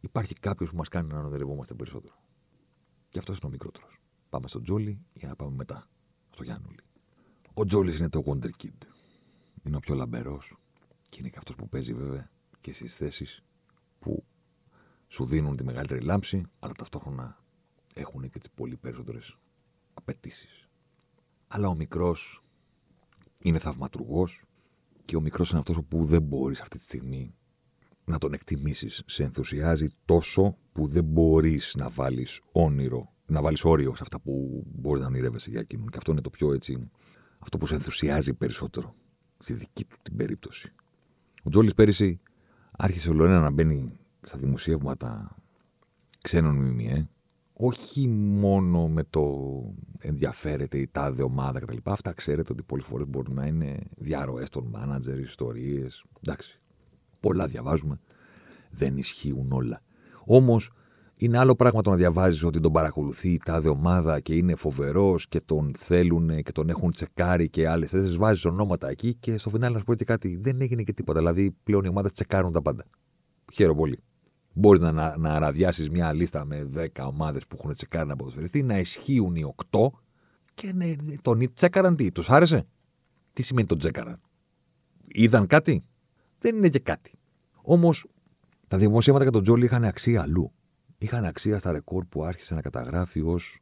υπάρχει 0.00 0.34
κάποιος 0.34 0.70
που 0.70 0.76
μας 0.76 0.88
κάνει 0.88 1.08
να 1.08 1.18
αναδερευόμαστε 1.18 1.74
περισσότερο. 1.74 2.14
Και 3.08 3.18
αυτός 3.18 3.38
είναι 3.38 3.46
ο 3.46 3.50
μικρότερος. 3.50 4.01
Πάμε 4.32 4.48
στο 4.48 4.60
Τζόλι 4.60 4.98
για 5.12 5.28
να 5.28 5.36
πάμε 5.36 5.54
μετά 5.56 5.88
στο 6.30 6.42
Γιάννουλη. 6.42 6.80
Ο 7.54 7.64
Τζόλι 7.64 7.96
είναι 7.96 8.08
το 8.08 8.22
Wonder 8.26 8.50
Kid. 8.62 8.86
Είναι 9.62 9.76
ο 9.76 9.80
πιο 9.80 9.94
λαμπερός 9.94 10.56
και 11.02 11.16
είναι 11.20 11.28
και 11.28 11.38
αυτός 11.38 11.54
που 11.54 11.68
παίζει 11.68 11.94
βέβαια 11.94 12.30
και 12.60 12.72
στις 12.72 12.96
θέσεις 12.96 13.42
που 13.98 14.24
σου 15.08 15.26
δίνουν 15.26 15.56
τη 15.56 15.64
μεγαλύτερη 15.64 16.00
λάμψη, 16.00 16.42
αλλά 16.58 16.72
ταυτόχρονα 16.72 17.44
έχουν 17.94 18.30
και 18.30 18.38
τις 18.38 18.50
πολύ 18.50 18.76
περισσότερες 18.76 19.36
απαιτήσεις. 19.94 20.68
Αλλά 21.48 21.68
ο 21.68 21.74
μικρός 21.74 22.42
είναι 23.42 23.58
θαυματουργός 23.58 24.42
και 25.04 25.16
ο 25.16 25.20
μικρός 25.20 25.50
είναι 25.50 25.58
αυτός 25.58 25.78
που 25.88 26.04
δεν 26.04 26.22
μπορείς 26.22 26.60
αυτή 26.60 26.78
τη 26.78 26.84
στιγμή 26.84 27.34
να 28.04 28.18
τον 28.18 28.32
εκτιμήσεις. 28.32 29.02
Σε 29.06 29.22
ενθουσιάζει 29.22 29.86
τόσο 30.04 30.56
που 30.72 30.86
δεν 30.86 31.04
μπορείς 31.04 31.74
να 31.76 31.88
βάλεις 31.88 32.40
όνειρο, 32.52 33.12
να 33.32 33.42
βάλεις 33.42 33.64
όριο 33.64 33.94
σε 33.94 34.02
αυτά 34.02 34.20
που 34.20 34.64
μπορείς 34.74 35.02
να 35.02 35.08
ονειρεύεσαι 35.08 35.50
για 35.50 35.60
εκείνον. 35.60 35.88
Και 35.88 35.96
αυτό 35.96 36.12
είναι 36.12 36.20
το 36.20 36.30
πιο 36.30 36.52
έτσι. 36.52 36.90
Αυτό 37.38 37.58
που 37.58 37.66
σε 37.66 37.74
ενθουσιάζει 37.74 38.34
περισσότερο 38.34 38.94
στη 39.38 39.52
δική 39.52 39.84
του 39.84 39.96
την 40.02 40.16
περίπτωση. 40.16 40.72
Ο 41.42 41.50
Τζόλι 41.50 41.74
πέρυσι 41.74 42.20
άρχισε 42.70 43.10
ολοένα 43.10 43.40
να 43.40 43.50
μπαίνει 43.50 43.98
στα 44.22 44.38
δημοσιεύματα 44.38 45.36
ξένων 46.22 46.56
ΜΜΕ, 46.56 47.08
όχι 47.52 48.08
μόνο 48.08 48.88
με 48.88 49.04
το 49.04 49.24
ενδιαφέρεται 49.98 50.78
η 50.78 50.88
τάδε 50.92 51.22
ομάδα 51.22 51.60
κτλ. 51.60 51.76
Αυτά 51.82 52.12
ξέρετε 52.12 52.52
ότι 52.52 52.62
πολλές 52.62 52.86
φορές 52.86 53.06
μπορεί 53.08 53.32
να 53.32 53.46
είναι 53.46 53.78
διαρροές 53.96 54.48
των 54.48 54.66
μάνατζερ, 54.66 55.18
ιστορίες. 55.18 56.04
Εντάξει. 56.20 56.60
Πολλά 57.20 57.46
διαβάζουμε. 57.46 58.00
Δεν 58.70 58.96
ισχύουν 58.96 59.52
όλα. 59.52 59.82
Όμως 60.24 60.70
είναι 61.24 61.38
άλλο 61.38 61.54
πράγμα 61.54 61.82
το 61.82 61.90
να 61.90 61.96
διαβάζεις 61.96 62.44
ότι 62.44 62.60
τον 62.60 62.72
παρακολουθεί 62.72 63.28
η 63.28 63.40
τάδε 63.44 63.68
ομάδα 63.68 64.20
και 64.20 64.34
είναι 64.34 64.54
φοβερός 64.54 65.28
και 65.28 65.40
τον 65.40 65.72
θέλουν 65.78 66.42
και 66.42 66.52
τον 66.52 66.68
έχουν 66.68 66.92
τσεκάρει 66.92 67.48
και 67.48 67.68
άλλες 67.68 67.90
θέσει. 67.90 68.16
Βάζεις 68.16 68.44
ονόματα 68.44 68.88
εκεί 68.88 69.14
και 69.14 69.38
στο 69.38 69.50
φινάλε 69.50 69.72
να 69.72 69.78
σου 69.78 69.84
πω 69.84 69.94
και 69.94 70.04
κάτι. 70.04 70.36
Δεν 70.36 70.60
έγινε 70.60 70.82
και 70.82 70.92
τίποτα. 70.92 71.18
Δηλαδή 71.18 71.56
πλέον 71.62 71.84
οι 71.84 71.88
ομάδες 71.88 72.12
τσεκάρουν 72.12 72.52
τα 72.52 72.62
πάντα. 72.62 72.84
Χαίρομαι 73.52 73.78
πολύ. 73.78 73.98
Μπορείς 74.52 74.80
να, 74.80 74.92
να, 74.92 75.16
να 75.18 75.30
αραδιάσει 75.30 75.90
μια 75.90 76.12
λίστα 76.12 76.44
με 76.44 76.70
10 76.76 76.86
ομάδες 77.06 77.46
που 77.46 77.56
έχουν 77.58 77.74
τσεκάρει 77.74 78.04
ένα 78.04 78.16
ποδοσφαιριστή, 78.16 78.62
να 78.62 78.78
ισχύουν 78.78 79.34
οι 79.34 79.54
8 79.70 79.86
και 80.54 80.72
ναι, 80.72 80.94
τον 81.22 81.52
τσέκαραν 81.54 81.96
τι, 81.96 82.12
τους 82.12 82.30
άρεσε; 82.30 82.66
Τι 83.32 83.42
σημαίνει 83.42 83.66
τον 83.66 83.78
τσέκαραν; 83.78 84.20
Είδαν 85.06 85.46
κάτι; 85.46 85.84
Δεν 86.38 86.56
είναι 86.56 86.68
και 86.68 86.78
κάτι. 86.78 87.12
Όμως 87.62 88.06
τα 88.68 88.78
δημοσίευματα 88.78 89.24
για 89.24 89.32
τον 89.32 89.42
Τζόλι 89.42 89.64
είχαν 89.64 89.84
αξία 89.84 90.22
αλλού. 90.22 90.52
Είχαν 91.02 91.24
αξία 91.24 91.58
στα 91.58 91.72
ρεκόρ 91.72 92.04
που 92.04 92.24
άρχισε 92.24 92.54
να 92.54 92.60
καταγράφει 92.60 93.20
ως 93.20 93.60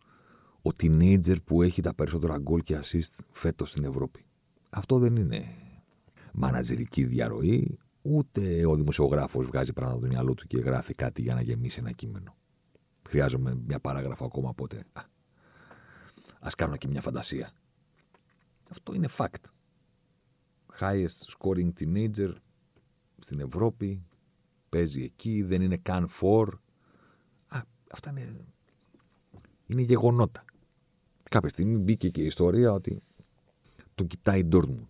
ο 0.62 0.70
teenager 0.80 1.36
που 1.44 1.62
έχει 1.62 1.80
τα 1.82 1.94
περισσότερα 1.94 2.38
γκολ 2.38 2.62
και 2.62 2.80
assist 2.82 3.24
φέτος 3.32 3.68
στην 3.68 3.84
Ευρώπη. 3.84 4.24
Αυτό 4.70 4.98
δεν 4.98 5.16
είναι 5.16 5.54
μανατζερική 6.32 7.04
διαρροή 7.04 7.78
ούτε 8.02 8.66
ο 8.66 8.74
δημοσιογράφος 8.74 9.46
βγάζει 9.46 9.72
πράγματα 9.72 9.98
από 9.98 10.06
το 10.06 10.12
μυαλό 10.12 10.34
του 10.34 10.46
και 10.46 10.58
γράφει 10.58 10.94
κάτι 10.94 11.22
για 11.22 11.34
να 11.34 11.40
γεμίσει 11.40 11.78
ένα 11.78 11.92
κείμενο. 11.92 12.36
Χρειάζομαι 13.08 13.54
μια 13.66 13.80
παράγραφο 13.80 14.24
ακόμα, 14.24 14.48
οπότε 14.48 14.84
α 16.40 16.48
κάνω 16.56 16.76
και 16.76 16.88
μια 16.88 17.00
φαντασία. 17.00 17.52
Αυτό 18.70 18.94
είναι 18.94 19.08
fact. 19.16 19.44
Highest 20.80 21.38
scoring 21.38 21.70
teenager 21.80 22.34
στην 23.18 23.40
Ευρώπη, 23.40 24.02
παίζει 24.68 25.02
εκεί, 25.02 25.42
δεν 25.42 25.62
είναι 25.62 25.76
καν 25.76 26.08
for. 26.20 26.46
Α, 27.90 27.92
αυτά 27.92 28.10
είναι, 28.10 28.44
είναι 29.66 29.82
γεγονότα. 29.82 30.44
Κάποια 31.30 31.48
στιγμή 31.48 31.76
μπήκε 31.76 32.08
και 32.08 32.22
η 32.22 32.26
ιστορία 32.26 32.72
ότι 32.72 33.02
το 33.94 34.04
κοιτάει 34.04 34.40
η 34.40 34.48
Dortmund. 34.52 34.86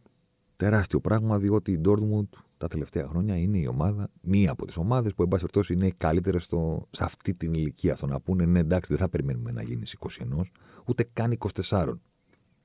Τεράστιο 0.56 1.00
πράγμα, 1.00 1.38
διότι 1.38 1.72
η 1.72 1.80
Dortmund 1.84 2.28
τα 2.58 2.68
τελευταία 2.68 3.06
χρόνια 3.08 3.36
είναι 3.36 3.58
η 3.58 3.66
ομάδα, 3.66 4.10
μία 4.20 4.50
από 4.50 4.66
τις 4.66 4.76
ομάδες 4.76 5.14
που, 5.14 5.22
εν 5.22 5.28
πάση 5.28 5.40
περιπτώσει, 5.42 5.72
είναι 5.72 5.94
καλύτερες 5.96 6.48
σε 6.90 7.04
αυτή 7.04 7.34
την 7.34 7.54
ηλικία. 7.54 7.96
Στο 7.96 8.06
να 8.06 8.20
πούνε, 8.20 8.44
ναι, 8.44 8.58
εντάξει, 8.58 8.88
δεν 8.90 8.98
θα 8.98 9.08
περιμένουμε 9.08 9.52
να 9.52 9.62
γίνεις 9.62 9.96
21, 9.98 10.40
ούτε 10.86 11.08
καν 11.12 11.38
24. 11.62 12.00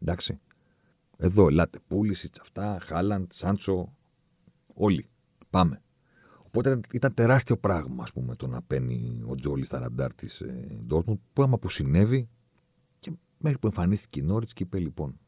Εντάξει. 0.02 0.39
Εδώ, 1.17 1.48
ελάτε, 1.48 1.80
Πούλησιτς, 1.88 2.39
αυτά, 2.39 2.78
Χάλαντ, 2.82 3.32
Σάντσο, 3.32 3.93
όλοι. 4.74 5.10
Πάμε. 5.50 5.82
Οπότε 6.58 6.80
ήταν 6.91 7.13
τεράστιο 7.13 7.58
πράγμα, 7.58 8.04
ας 8.04 8.12
πούμε, 8.12 8.36
το 8.36 8.48
να 8.48 8.62
παίρνει 8.62 9.22
ο 9.28 9.36
Τζόλι 9.36 9.65
στα 9.65 9.80
ραντάρ 9.80 10.13
της 10.13 10.41
ε, 10.41 10.84
Πράγμα 11.34 11.58
που 11.60 11.70
συνέβη 11.70 12.30
και 13.00 13.12
μέχρι 13.38 13.60
που 13.60 13.68
εμφανίστηκε 13.68 14.20
η 14.20 14.24
Νόριτς 14.24 14.54
και 14.54 14.63
είπε, 14.63 14.80
λοιπόν, 14.80 15.20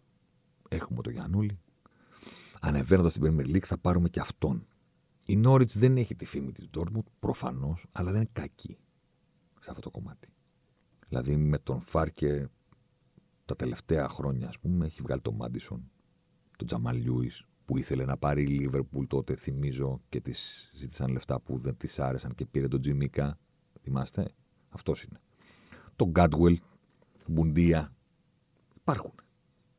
έχουμε 0.70 1.02
το 1.02 1.10
Γιανούλη, 1.10 1.60
ανεβαίνοντας 2.62 3.14
στην 3.14 3.24
Premier 3.24 3.56
League 3.56 3.66
θα 3.66 3.78
πάρουμε 3.78 4.10
και 4.10 4.20
αυτόν. 4.20 4.68
Η 5.26 5.36
Νόριτς 5.36 5.78
δεν 5.78 5.98
έχει 5.98 6.16
τη 6.16 6.26
φήμη 6.26 6.52
της 6.52 6.70
Dortmund, 6.78 7.04
προφανώς, 7.20 7.86
αλλά 7.92 8.12
δεν 8.12 8.22
είναι 8.22 8.30
κακή 8.34 8.78
σε 9.62 9.70
αυτό 9.70 9.82
το 9.82 9.92
κομμάτι. 9.92 10.28
Δηλαδή 11.08 11.36
με 11.36 11.58
τον 11.58 11.82
Φάρκε 11.82 12.50
τα 13.46 13.56
τελευταία 13.56 14.10
χρόνια, 14.10 14.48
ας 14.48 14.60
πούμε, 14.60 14.86
έχει 14.86 15.02
βγάλει 15.02 15.22
τον 15.22 15.36
Μάντισον, 15.36 15.92
τον 16.58 16.68
Τζαμάλ 16.68 16.98
Λιούις, 16.98 17.46
που 17.68 17.78
ήθελε 17.78 18.06
να 18.06 18.18
πάρει 18.18 18.42
η 18.42 18.48
Λίβερπουλ 18.48 19.06
τότε, 19.06 19.36
θυμίζω, 19.36 20.02
και 20.10 20.22
της 20.22 20.72
ζήτησαν 20.76 21.12
λεφτά 21.12 21.40
που 21.40 21.58
δεν 21.58 21.78
της 21.78 22.00
άρεσαν 22.00 22.36
και 22.36 22.46
πήρε 22.46 22.68
τον 22.68 22.82
Τζιμίκα. 22.82 23.38
Θυμάστε, 23.82 24.32
αυτός 24.70 25.04
είναι. 25.04 25.20
Τον 25.96 26.10
Γκάτουελ, 26.10 26.60
Μπουντία. 27.28 27.96
Υπάρχουν. 28.76 29.14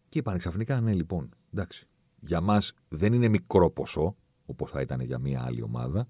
Και 0.09 0.19
είπαν 0.19 0.39
ξαφνικά, 0.39 0.81
ναι, 0.81 0.93
λοιπόν, 0.93 1.29
εντάξει, 1.53 1.87
για 2.21 2.41
μας 2.41 2.73
δεν 2.89 3.13
είναι 3.13 3.29
μικρό 3.29 3.71
ποσό, 3.71 4.17
όπως 4.47 4.71
θα 4.71 4.81
ήταν 4.81 5.01
για 5.01 5.19
μια 5.19 5.43
άλλη 5.43 5.63
ομάδα, 5.63 6.07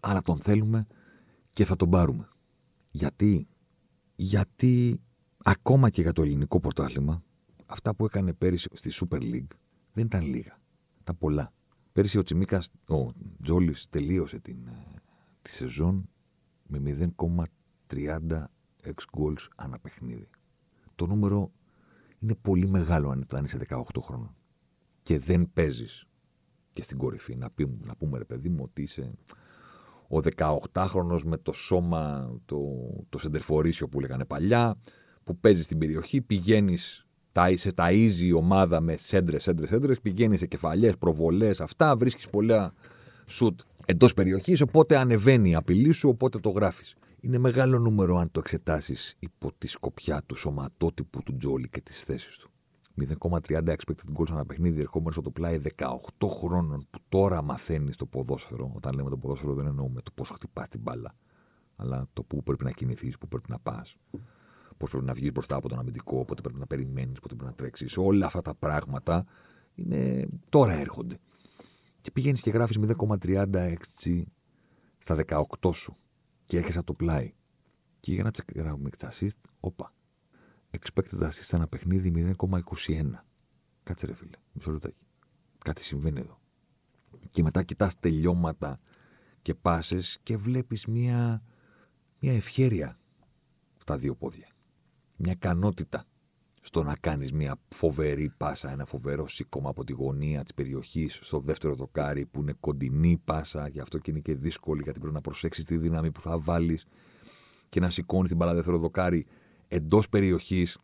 αλλά 0.00 0.22
τον 0.22 0.40
θέλουμε 0.40 0.86
και 1.50 1.64
θα 1.64 1.76
τον 1.76 1.90
πάρουμε. 1.90 2.28
Γιατί, 2.90 3.48
γιατί 4.16 5.00
ακόμα 5.44 5.90
και 5.90 6.02
για 6.02 6.12
το 6.12 6.22
ελληνικό 6.22 6.60
πρωτάθλημα, 6.60 7.22
αυτά 7.66 7.94
που 7.94 8.04
έκανε 8.04 8.32
πέρυσι 8.32 8.68
στη 8.72 8.90
Super 8.92 9.20
League 9.20 9.56
δεν 9.92 10.04
ήταν 10.04 10.22
λίγα. 10.22 10.58
Ήταν 11.06 11.18
πολλά. 11.18 11.52
Πέρυσι 11.92 12.18
ο 12.18 12.22
Τσιμίκας, 12.22 12.70
ο 12.88 13.06
Τζόλης, 13.42 13.88
τελείωσε 13.88 14.38
την, 14.38 14.66
ε, 14.66 15.02
τη 15.42 15.50
σεζόν 15.50 16.08
με 16.66 16.78
0,30 16.78 18.50
ex 18.84 19.18
goals 19.18 19.46
ανά 19.56 19.78
παιχνίδι. 19.78 20.28
Το 20.94 21.06
νούμερο 21.06 21.52
είναι 22.18 22.34
πολύ 22.34 22.68
μεγάλο 22.68 23.10
αν 23.10 23.44
είσαι 23.44 23.58
18 23.68 24.00
χρόνων 24.00 24.34
και 25.02 25.18
δεν 25.18 25.50
παίζεις 25.52 26.06
και 26.72 26.82
στην 26.82 26.98
κορυφή. 26.98 27.36
Να, 27.36 27.50
πει, 27.50 27.78
να 27.84 27.96
πούμε 27.96 28.18
ρε 28.18 28.24
παιδί 28.24 28.48
μου 28.48 28.60
ότι 28.62 28.82
είσαι 28.82 29.12
ο 30.08 30.18
18χρονος 30.36 31.22
με 31.24 31.36
το 31.36 31.52
σώμα, 31.52 32.32
το, 32.44 32.60
το 33.08 33.18
σεντερφορίσιο 33.18 33.88
που 33.88 34.00
λέγανε 34.00 34.24
παλιά, 34.24 34.78
που 35.24 35.38
παίζεις 35.38 35.64
στην 35.64 35.78
περιοχή, 35.78 36.20
πηγαίνεις, 36.20 37.05
τα 37.36 37.50
είσαι 37.50 37.70
ταΐζει 37.76 38.22
η 38.22 38.32
ομάδα 38.32 38.80
με 38.80 38.96
σέντρες, 38.96 39.42
σέντρες, 39.42 39.68
σέντρες, 39.68 40.00
πηγαίνει 40.00 40.36
σε 40.36 40.46
κεφαλιές, 40.46 40.96
προβολές, 40.96 41.60
αυτά, 41.60 41.96
βρίσκεις 41.96 42.30
πολλά 42.30 42.72
σουτ 43.26 43.60
εντός 43.86 44.14
περιοχής, 44.14 44.60
οπότε 44.60 44.96
ανεβαίνει 44.96 45.50
η 45.50 45.54
απειλή 45.54 45.92
σου, 45.92 46.08
οπότε 46.08 46.38
το 46.38 46.50
γράφεις. 46.50 46.96
Είναι 47.20 47.38
μεγάλο 47.38 47.78
νούμερο 47.78 48.16
αν 48.16 48.30
το 48.30 48.40
εξετάσεις 48.40 49.16
υπό 49.18 49.52
τη 49.58 49.66
σκοπιά 49.66 50.22
του 50.26 50.34
σωματότυπου 50.34 51.22
του 51.22 51.36
Τζόλι 51.36 51.68
και 51.68 51.80
τις 51.80 52.00
θέσεις 52.00 52.36
του. 52.36 52.50
0,30 53.20 53.66
expected 53.66 54.16
goals 54.16 54.30
ένα 54.30 54.46
παιχνίδι, 54.46 54.80
ερχόμενος 54.80 55.14
στο 55.14 55.30
πλάι 55.30 55.60
18 55.76 56.28
χρόνων 56.28 56.86
που 56.90 56.98
τώρα 57.08 57.42
μαθαίνει 57.42 57.94
το 57.94 58.06
ποδόσφαιρο. 58.06 58.72
Όταν 58.76 58.94
λέμε 58.94 59.10
το 59.10 59.16
ποδόσφαιρο, 59.16 59.54
δεν 59.54 59.66
εννοούμε 59.66 60.00
το 60.02 60.10
πώς 60.14 60.28
χτυπάς 60.28 60.68
την 60.68 60.80
μπάλα, 60.80 61.14
αλλά 61.76 62.06
το 62.12 62.22
πού 62.22 62.42
πρέπει 62.42 62.64
να 62.64 62.70
κινηθείς, 62.70 63.18
πού 63.18 63.28
πρέπει 63.28 63.50
να 63.50 63.58
πας. 63.58 63.96
Πώς 64.76 64.90
πρέπει 64.90 65.04
να 65.04 65.14
βγεις 65.14 65.32
μπροστά 65.32 65.56
από 65.56 65.68
τον 65.68 65.78
αμυντικό, 65.78 66.24
πότε 66.24 66.40
πρέπει 66.40 66.58
να 66.58 66.66
περιμένεις, 66.66 67.20
πότε 67.20 67.34
πρέπει 67.34 67.50
να 67.50 67.56
τρέξεις. 67.56 67.96
Όλα 67.96 68.26
αυτά 68.26 68.42
τα 68.42 68.54
πράγματα 68.54 69.24
είναι, 69.74 70.28
τώρα 70.48 70.72
έρχονται. 70.72 71.18
Και 72.00 72.10
πηγαίνεις 72.10 72.42
και 72.42 72.50
γράφεις 72.50 72.78
0,36 72.78 74.24
στα 74.98 75.14
18 75.14 75.72
σου 75.72 75.96
και 76.46 76.56
έρχεσαι 76.56 76.78
από 76.78 76.86
το 76.86 76.92
πλάι. 76.92 77.34
Και 78.00 78.12
για 78.12 78.22
να 78.22 78.30
τσεκάρουμε 78.30 78.90
τα 78.90 79.12
assist, 79.12 79.40
όπα. 79.60 79.94
Expected 80.70 81.22
assist 81.22 81.28
σε 81.30 81.56
ένα 81.56 81.68
παιχνίδι 81.68 82.34
0,21. 82.38 83.10
Κάτσε 83.82 84.06
ρε 84.06 84.14
φίλε, 84.14 84.36
μισό 84.52 84.72
λεπτάκι. 84.72 85.06
Κάτι 85.58 85.82
συμβαίνει 85.82 86.20
εδώ. 86.20 86.40
Και 87.30 87.42
μετά 87.42 87.62
κοιτάς 87.62 87.98
τελειώματα 87.98 88.80
και 89.42 89.54
πάσες 89.54 90.18
και 90.22 90.36
βλέπεις 90.36 90.86
μια, 90.86 91.42
μια 92.20 92.32
ευχέρεια 92.32 92.98
στα 93.76 93.98
δύο 93.98 94.14
πόδια. 94.14 94.55
Μια 95.16 95.32
ικανότητα 95.32 96.04
στο 96.60 96.82
να 96.82 96.96
κάνεις 97.00 97.32
μια 97.32 97.58
φοβερή 97.68 98.32
πάσα, 98.36 98.70
ένα 98.70 98.84
φοβερό 98.84 99.28
σήκωμα 99.28 99.68
από 99.68 99.84
τη 99.84 99.92
γωνία 99.92 100.42
της 100.42 100.54
περιοχής 100.54 101.18
στο 101.22 101.40
δεύτερο 101.40 101.74
δοκάρι 101.74 102.26
που 102.26 102.40
είναι 102.40 102.54
κοντινή 102.60 103.20
πάσα, 103.24 103.68
γι' 103.68 103.80
αυτό 103.80 103.98
και 103.98 104.10
είναι 104.10 104.20
και 104.20 104.34
δύσκολη 104.34 104.82
γιατί 104.82 104.98
πρέπει 104.98 105.14
να 105.14 105.20
προσέξεις 105.20 105.64
τη 105.64 105.76
δύναμη 105.76 106.12
που 106.12 106.20
θα 106.20 106.38
βάλεις 106.38 106.86
και 107.68 107.80
να 107.80 107.90
σηκώνεις 107.90 108.28
την 108.28 108.36
μπαλά 108.36 108.54
δεύτερο 108.54 108.78
δοκάρι 108.78 109.26
εντός 109.68 110.08
περιοχής 110.08 110.78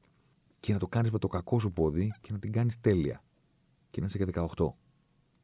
και 0.61 0.73
να 0.73 0.79
το 0.79 0.89
κάνεις 0.89 1.11
με 1.11 1.19
το 1.19 1.29
κακό 1.29 1.59
σου 1.59 1.73
πόδι 1.73 2.15
και 2.21 2.33
να 2.33 2.39
την 2.39 2.53
κάνεις 2.53 2.81
τέλεια. 2.81 3.25
Και 3.91 4.01
να 4.01 4.07
είσαι 4.07 4.19
και 4.19 4.25
18. 4.35 4.75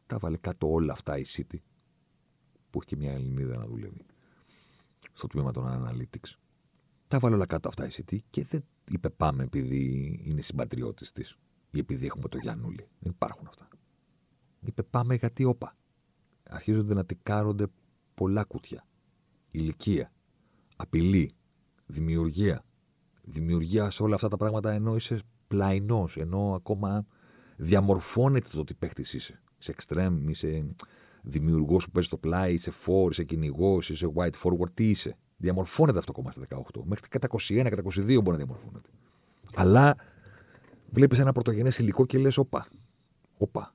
Τα 0.06 0.18
βάλε 0.18 0.36
κάτω 0.36 0.70
όλα 0.70 0.92
αυτά 0.92 1.18
η 1.18 1.24
City, 1.26 1.56
που 2.70 2.78
έχει 2.78 2.86
και 2.86 2.96
μια 2.96 3.12
Ελληνίδα 3.12 3.58
να 3.58 3.66
δουλεύει 3.66 4.06
στο 5.12 5.26
τμήμα 5.26 5.52
των 5.52 5.64
Analytics. 5.66 6.32
Τα 7.08 7.18
βάλε 7.18 7.34
όλα 7.34 7.46
κάτω 7.46 7.68
αυτά 7.68 7.86
η 7.86 7.90
City 7.92 8.18
και 8.30 8.44
δεν 8.44 8.64
είπε 8.88 9.10
πάμε 9.10 9.42
επειδή 9.42 10.12
είναι 10.24 10.40
συμπατριώτης 10.40 11.12
της 11.12 11.38
ή 11.70 11.78
επειδή 11.78 12.06
έχουμε 12.06 12.28
το 12.28 12.38
Γιάννουλη. 12.38 12.88
Δεν 12.98 13.12
υπάρχουν 13.12 13.46
αυτά. 13.46 13.68
Είπε 14.60 14.82
πάμε 14.82 15.14
γιατί 15.14 15.44
όπα. 15.44 15.76
Αρχίζονται 16.50 16.94
να 16.94 17.04
τικάρονται 17.04 17.66
πολλά 18.14 18.44
κουτιά. 18.44 18.86
Ηλικία, 19.50 20.12
απειλή, 20.76 21.32
δημιουργία. 21.86 22.64
Δημιουργία 23.22 23.90
σε 23.90 24.02
όλα 24.02 24.14
αυτά 24.14 24.28
τα 24.28 24.36
πράγματα 24.36 24.72
ενώ 24.72 24.96
είσαι 24.96 25.22
πλαϊνός, 25.48 26.16
ενώ 26.16 26.54
ακόμα 26.54 27.06
διαμορφώνεται 27.56 28.48
το 28.52 28.64
τι 28.64 28.74
παίχτης 28.74 29.12
είσαι. 29.12 29.42
Είσαι 29.58 29.70
εξτρέμ, 29.70 30.28
είσαι 30.28 30.74
δημιουργός 31.22 31.84
που 31.84 31.90
παίζεις 31.90 32.10
το 32.10 32.16
πλάι, 32.18 32.54
είσαι 32.54 32.70
φόρ, 32.70 33.10
είσαι 33.10 33.24
κυνηγός, 33.24 33.90
είσαι 33.90 34.12
white 34.14 34.34
forward, 34.42 34.70
τι 34.74 34.90
είσαι. 34.90 35.18
Διαμορφώνεται 35.40 35.98
αυτό 35.98 36.12
ακόμα 36.16 36.30
στα 36.30 36.42
18. 36.48 36.82
Μέχρι 36.84 37.08
και 37.08 37.18
κατά 37.18 37.28
21, 37.38 37.68
κατά 37.68 37.82
22 37.82 38.06
μπορεί 38.06 38.30
να 38.30 38.36
διαμορφώνεται. 38.36 38.88
Αλλά 39.54 39.96
βλέπεις 40.90 41.18
ένα 41.18 41.32
πρωτογενές 41.32 41.78
υλικό 41.78 42.06
και 42.06 42.18
λες: 42.18 42.38
Όπα, 42.38 42.66
όπα. 43.38 43.74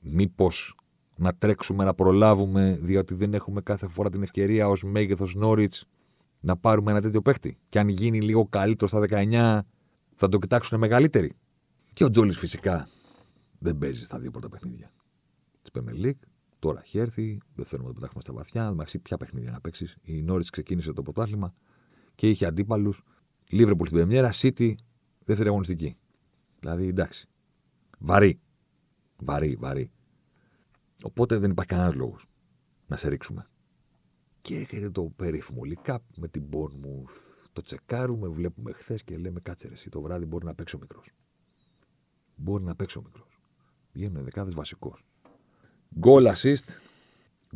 Μήπως 0.00 0.74
να 1.16 1.34
τρέξουμε 1.34 1.84
να 1.84 1.94
προλάβουμε, 1.94 2.78
διότι 2.82 3.14
δεν 3.14 3.34
έχουμε 3.34 3.60
κάθε 3.60 3.88
φορά 3.88 4.10
την 4.10 4.22
ευκαιρία 4.22 4.68
ως 4.68 4.84
μέγεθος 4.84 5.34
Νόριτ 5.34 5.74
να 6.40 6.56
πάρουμε 6.56 6.90
ένα 6.90 7.00
τέτοιο 7.00 7.22
παίχτη. 7.22 7.58
Και 7.68 7.78
αν 7.78 7.88
γίνει 7.88 8.20
λίγο 8.20 8.46
καλύτερο 8.46 8.88
στα 8.88 9.00
19, 9.00 9.60
θα 10.16 10.28
το 10.28 10.38
κοιτάξουν 10.38 10.78
μεγαλύτεροι. 10.78 11.36
Και 11.92 12.04
ο 12.04 12.10
Τζόλης 12.10 12.38
φυσικά 12.38 12.88
δεν 13.58 13.78
παίζει 13.78 14.04
στα 14.04 14.18
δύο 14.18 14.30
πρώτα 14.30 14.48
παιχνίδια 14.48 14.92
της 15.62 15.70
Premier 15.74 16.06
League. 16.06 16.29
Τώρα 16.60 16.80
έχει 16.80 16.98
έρθει, 16.98 17.40
δεν 17.54 17.64
θέλουμε 17.64 17.88
να 17.88 17.94
το 17.94 18.00
πετάξουμε 18.00 18.22
στα 18.22 18.32
βαθιά. 18.32 18.74
Μαξί, 18.74 18.98
ποια 18.98 19.16
παιχνίδια 19.16 19.50
να 19.50 19.60
παίξεις. 19.60 19.96
Η 20.02 20.22
Νόριτ 20.22 20.46
ξεκίνησε 20.50 20.92
το 20.92 21.02
πρωτάθλημα 21.02 21.54
και 22.14 22.28
είχε 22.28 22.46
αντίπαλους. 22.46 23.02
Λίβρεπουλ 23.48 23.86
στην 23.86 23.98
Πεμιέρα, 23.98 24.30
City 24.32 24.74
δεύτερη 25.24 25.48
αγωνιστική. 25.48 25.96
Δηλαδή 26.60 26.86
εντάξει. 26.86 27.28
Βαρύ. 27.98 28.40
Βαρύ, 29.16 29.56
βαρύ. 29.56 29.90
Οπότε 31.02 31.38
δεν 31.38 31.50
υπάρχει 31.50 31.70
κανένας 31.70 31.94
λόγος 31.94 32.26
να 32.86 32.96
σε 32.96 33.08
ρίξουμε. 33.08 33.46
Και 34.40 34.56
έρχεται 34.56 34.90
το 34.90 35.02
περίφημο 35.16 35.64
Λικάπ 35.64 36.02
με 36.16 36.28
την 36.28 36.44
Bournemouth. 36.50 37.38
Το 37.52 37.62
τσεκάρουμε, 37.62 38.28
βλέπουμε 38.28 38.72
χθες 38.72 39.02
και 39.04 39.16
λέμε 39.16 39.40
κάτσε 39.40 39.68
ρε, 39.68 39.88
το 39.88 40.00
βράδυ 40.00 40.26
μπορεί 40.26 40.44
να 40.44 40.54
παίξει 40.54 40.76
ο 40.76 40.78
μικρός. 40.78 41.10
Μπορεί 42.36 42.64
να 42.64 42.76
παίξει 42.76 42.98
ο 42.98 43.02
μικρός. 43.02 43.40
Βγαίνει 43.92 44.24
ενδεκάδα, 44.24 44.54
βασικός. 44.54 45.04
Goal 45.98 46.26
assist, 46.26 46.78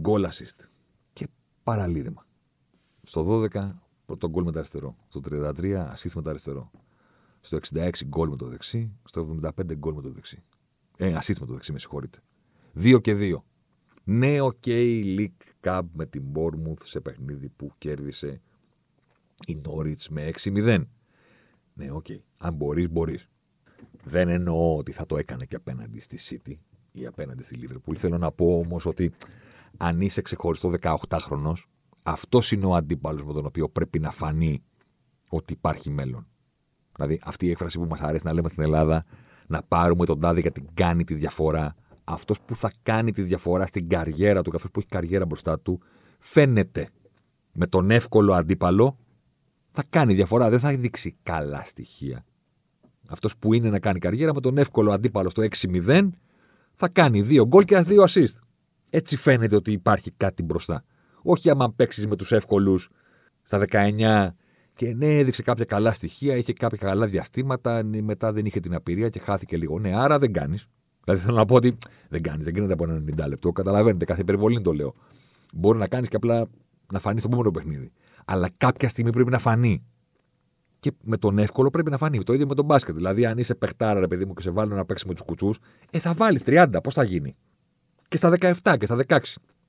goal 0.03 0.25
assist. 0.25 0.69
Και 1.13 1.29
παραλήρημα. 1.63 2.27
Στο 3.03 3.43
12 3.53 3.73
πρώτο 4.07 4.29
γκολ 4.29 4.45
με 4.45 4.53
το 4.53 4.59
αριστερό. 4.59 4.97
Στο 5.09 5.21
33 5.31 5.93
assist 5.95 6.13
με 6.15 6.23
το 6.23 6.31
αριστερό. 6.31 6.71
Στο 7.41 7.59
66 7.73 7.91
γκολ 8.05 8.29
με 8.29 8.37
το 8.37 8.47
δεξί. 8.47 8.93
Στο 9.05 9.39
75 9.43 9.75
γκολ 9.75 9.95
με 9.95 10.03
το 10.03 10.11
δεξί. 10.11 10.43
Ε, 10.97 11.17
assist 11.21 11.39
με 11.41 11.47
το 11.47 11.53
δεξί, 11.53 11.73
με 11.73 11.79
συγχωρείτε. 11.79 12.19
2 12.75 13.01
και 13.01 13.15
2. 13.19 13.43
Ναι, 14.05 14.41
οκέι, 14.41 14.57
okay, 14.65 15.17
League 15.19 15.69
Cup 15.69 15.83
με 15.93 16.07
την 16.07 16.25
Bournemouth 16.35 16.83
σε 16.85 17.01
παιχνίδι 17.01 17.49
που 17.49 17.73
κέρδισε 17.79 18.41
η 19.47 19.61
Norwich 19.65 20.07
με 20.11 20.31
6-0. 20.43 20.85
Ναι, 21.75 21.91
οκέι. 21.91 22.07
Okay. 22.09 22.19
Αν 22.37 22.55
μπορείς, 22.55 22.91
μπορείς. 22.91 23.29
Δεν 24.05 24.29
εννοώ 24.29 24.77
ότι 24.77 24.93
θα 24.93 25.07
το 25.07 25.17
έκανε 25.17 25.45
και 25.45 25.57
απέναντι 25.57 26.01
στη 26.01 26.19
City 26.21 26.55
ή 26.97 27.07
απέναντι 27.07 27.43
στη 27.43 27.59
Liverpool. 27.63 27.95
Θέλω 27.97 28.19
να 28.19 28.31
πω 28.31 28.59
όμως 28.59 28.87
ότι 28.87 29.13
αν 29.77 30.01
είσαι 30.01 30.23
ξεχωριστό 30.23 30.73
18χρονο, 30.81 31.53
αυτός 32.03 32.53
είναι 32.53 32.67
ο 32.67 32.75
αντίπαλος 32.75 33.25
με 33.25 33.33
τον 33.33 33.47
οποίο 33.47 33.69
πρέπει 33.69 33.99
να 33.99 34.11
φανεί 34.11 34.63
ότι 35.29 35.53
υπάρχει 35.53 35.91
μέλλον. 35.91 36.27
Δηλαδή, 36.97 37.21
αυτή 37.25 37.47
η 37.47 37.51
έκφραση 37.51 37.79
που 37.79 37.85
μας 37.85 38.01
αρέσει 38.01 38.25
να 38.27 38.33
λέμε 38.33 38.49
στην 38.49 38.63
Ελλάδα, 38.63 39.05
να 39.47 39.63
πάρουμε 39.63 40.07
τον 40.07 40.21
τάδε 40.21 40.41
γιατί 40.41 40.65
κάνει 40.75 41.05
τη 41.05 41.15
διαφορά. 41.15 41.75
Αυτός 42.05 42.41
που 42.41 42.55
θα 42.55 42.73
κάνει 42.83 43.13
τη 43.13 43.23
διαφορά 43.23 43.67
στην 43.67 43.89
καριέρα 43.89 44.43
του, 44.43 44.51
καθώς 44.51 44.71
που 44.71 44.79
έχει 44.79 44.89
καριέρα 44.89 45.27
μπροστά 45.27 45.61
του, 45.61 45.81
φαίνεται 46.19 46.89
με 47.53 47.67
τον 47.67 47.91
εύκολο 47.91 48.33
αντίπαλο, 48.33 48.99
θα 49.71 49.85
κάνει 49.91 50.15
διαφορά. 50.15 50.51
Δεν 50.51 50.61
θα 50.61 50.77
δείξει 50.77 51.17
καλά 51.23 51.65
στοιχεία. 51.65 52.25
Αυτός 53.09 53.37
που 53.37 53.53
είναι 53.53 53.71
να 53.71 53.79
κάνει 53.79 53.99
καριέρα 53.99 54.35
με 54.35 54.41
τον 54.41 54.59
εύκολο 54.59 54.93
αντίπαλο 54.93 55.31
στο 55.31 55.43
6-0, 55.43 56.09
θα 56.75 56.89
κάνει 56.89 57.23
δύο 57.23 57.47
γκολ 57.47 57.65
και 57.65 57.79
δύο 57.79 58.05
assist. 58.09 58.39
Έτσι 58.91 59.17
φαίνεται 59.17 59.57
ότι 59.57 59.73
υπάρχει 59.73 60.11
κάτι 60.17 60.43
μπροστά. 60.43 60.85
Όχι 61.23 61.51
άμα 61.51 61.73
παίξεις 61.73 62.07
με 62.07 62.17
τους 62.17 62.33
εύκολους 62.33 62.91
στα 63.43 63.65
19 63.71 64.29
και 64.75 64.95
ναι, 64.95 65.19
έδειξε 65.19 65.43
κάποια 65.43 65.65
καλά 65.65 65.93
στοιχεία, 65.93 66.37
είχε 66.37 66.53
κάποια 66.53 66.79
καλά 66.79 67.07
διαστήματα, 67.07 67.83
ναι, 67.83 68.01
μετά 68.01 68.33
δεν 68.33 68.47
είχε 68.47 68.61
την 68.61 68.75
απειρία 68.75 69.09
και 69.09 69.19
χάθηκε 69.19 69.57
λίγο. 69.57 69.79
Ναι, 69.79 69.97
άρα 69.97 70.19
δεν 70.19 70.33
κάνεις. 70.33 70.69
Δηλαδή 71.05 71.23
θέλω 71.25 71.37
να 71.37 71.45
πω 71.45 71.55
ότι 71.55 71.79
δεν 72.09 72.23
κάνεις, 72.23 72.45
δεν 72.45 72.55
γίνεται 72.55 72.73
από 72.73 72.85
ένα 72.85 73.25
90 73.25 73.29
λεπτό. 73.29 73.53
Καταλαβαίνετε, 73.53 74.05
κάθε 74.05 74.21
υπερβολή 74.21 74.61
το 74.61 74.73
λέω. 74.73 74.95
Μπορεί 75.55 75.79
να 75.79 75.87
κάνεις 75.89 76.09
και 76.09 76.17
απλά 76.17 76.47
να 76.93 76.99
φανείς 76.99 77.21
στο 77.21 77.29
επόμενο 77.33 77.51
παιχνίδι. 77.51 77.93
Αλλά 78.25 78.51
κάποια 78.57 78.89
στιγμή 78.89 79.11
πρέπει 79.11 79.31
να 79.31 79.39
φανεί. 79.39 79.85
Και 80.85 80.93
με 81.03 81.17
τον 81.17 81.39
εύκολο 81.39 81.71
πρέπει 81.71 81.91
να 81.91 81.97
φανεί. 81.97 82.23
Το 82.23 82.33
ίδιο 82.33 82.47
με 82.47 82.55
τον 82.55 82.65
μπάσκετ. 82.65 82.95
Δηλαδή, 82.95 83.27
αν 83.27 83.39
είσαι 83.39 83.55
παιχτάρα, 83.55 84.01
ρε 84.01 84.07
παιδί 84.07 84.25
μου, 84.25 84.33
και 84.33 84.43
σε 84.43 84.51
βάλουν 84.51 84.77
να 84.77 84.85
παίξει 84.85 85.07
με 85.07 85.15
τους 85.15 85.23
κουτσούς, 85.23 85.59
ε, 85.91 85.99
θα 85.99 86.13
βάλεις 86.13 86.43
30. 86.47 86.81
Πώς 86.83 86.95
θα 86.95 87.03
γίνει; 87.03 87.37
Και 88.09 88.17
στα 88.17 88.31
17 88.31 88.77
και 88.79 88.87
στα 88.87 88.97
16. 88.97 89.19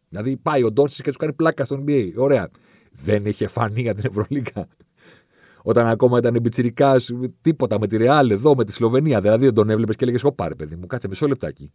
Δηλαδή, 0.09 0.38
πάει 0.38 0.63
ο 0.63 0.72
Ντόντσι 0.72 1.01
και 1.03 1.07
τους 1.07 1.18
κάνει 1.18 1.34
πλάκα 1.34 1.63
στο 1.63 1.84
NBA. 1.86 2.13
Ωραία. 2.16 2.49
Δεν 2.91 3.26
είχε 3.26 3.47
φανεί 3.47 3.82
για 3.82 3.93
την 3.93 4.03
Ευρωλίγα. 4.05 4.68
Όταν 5.61 5.88
ακόμα 5.88 6.18
ήταν 6.18 6.39
πιτσυρικά, 6.41 6.95
τίποτα 7.41 7.80
με 7.80 7.88
τη 7.88 7.97
Ρεάλ 7.97 8.30
εδώ, 8.30 8.55
με 8.55 8.63
τη 8.66 8.72
Σλοβενία. 8.72 9.22
Δηλαδή 9.22 9.45
δεν 9.45 9.53
τον 9.53 9.70
έβλεπες 9.70 9.95
και 9.95 10.03
έλεγες: 10.03 10.32
πάρε, 10.36 10.55
παιδί 10.55 10.76
μου, 10.76 10.86
κάτσε 10.86 11.07
μισό 11.07 11.28
λεπτάκι. 11.28 11.72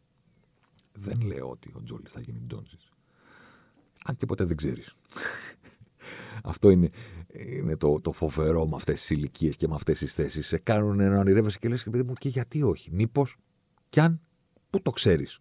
Δεν 0.92 1.20
λέω 1.20 1.48
ότι 1.50 1.72
ο 1.76 1.82
Τζόλι 1.82 2.06
θα 2.08 2.20
γίνει 2.20 2.40
Ντόντσι. 2.46 2.76
Αν 4.04 4.16
και 4.16 4.26
ποτέ 4.26 4.44
δεν 4.44 4.56
ξέρεις. 4.56 4.94
Αυτό 6.42 6.70
είναι, 6.70 6.90
είναι 7.32 7.76
το, 7.76 8.00
το 8.00 8.12
φοβερό 8.12 8.68
με 8.68 8.76
αυτές 8.76 9.00
τις 9.00 9.10
ηλικίες 9.10 9.56
και 9.56 9.68
με 9.68 9.74
αυτές 9.74 9.98
τις 9.98 10.14
θέσεις. 10.14 10.46
Σε 10.46 10.58
κάνουν 10.58 10.96
να 10.96 11.18
ονειρεύεσαι 11.18 11.58
και 11.58 11.68
λες: 11.68 11.84
παιδί 11.90 12.02
μου, 12.02 12.12
και 12.12 12.28
γιατί 12.28 12.62
όχι. 12.62 12.90
Μήπως 12.92 13.36
κι 13.88 14.00
αν. 14.00 14.20
Πού 14.70 14.82
το 14.82 14.90
ξέρεις; 14.90 15.40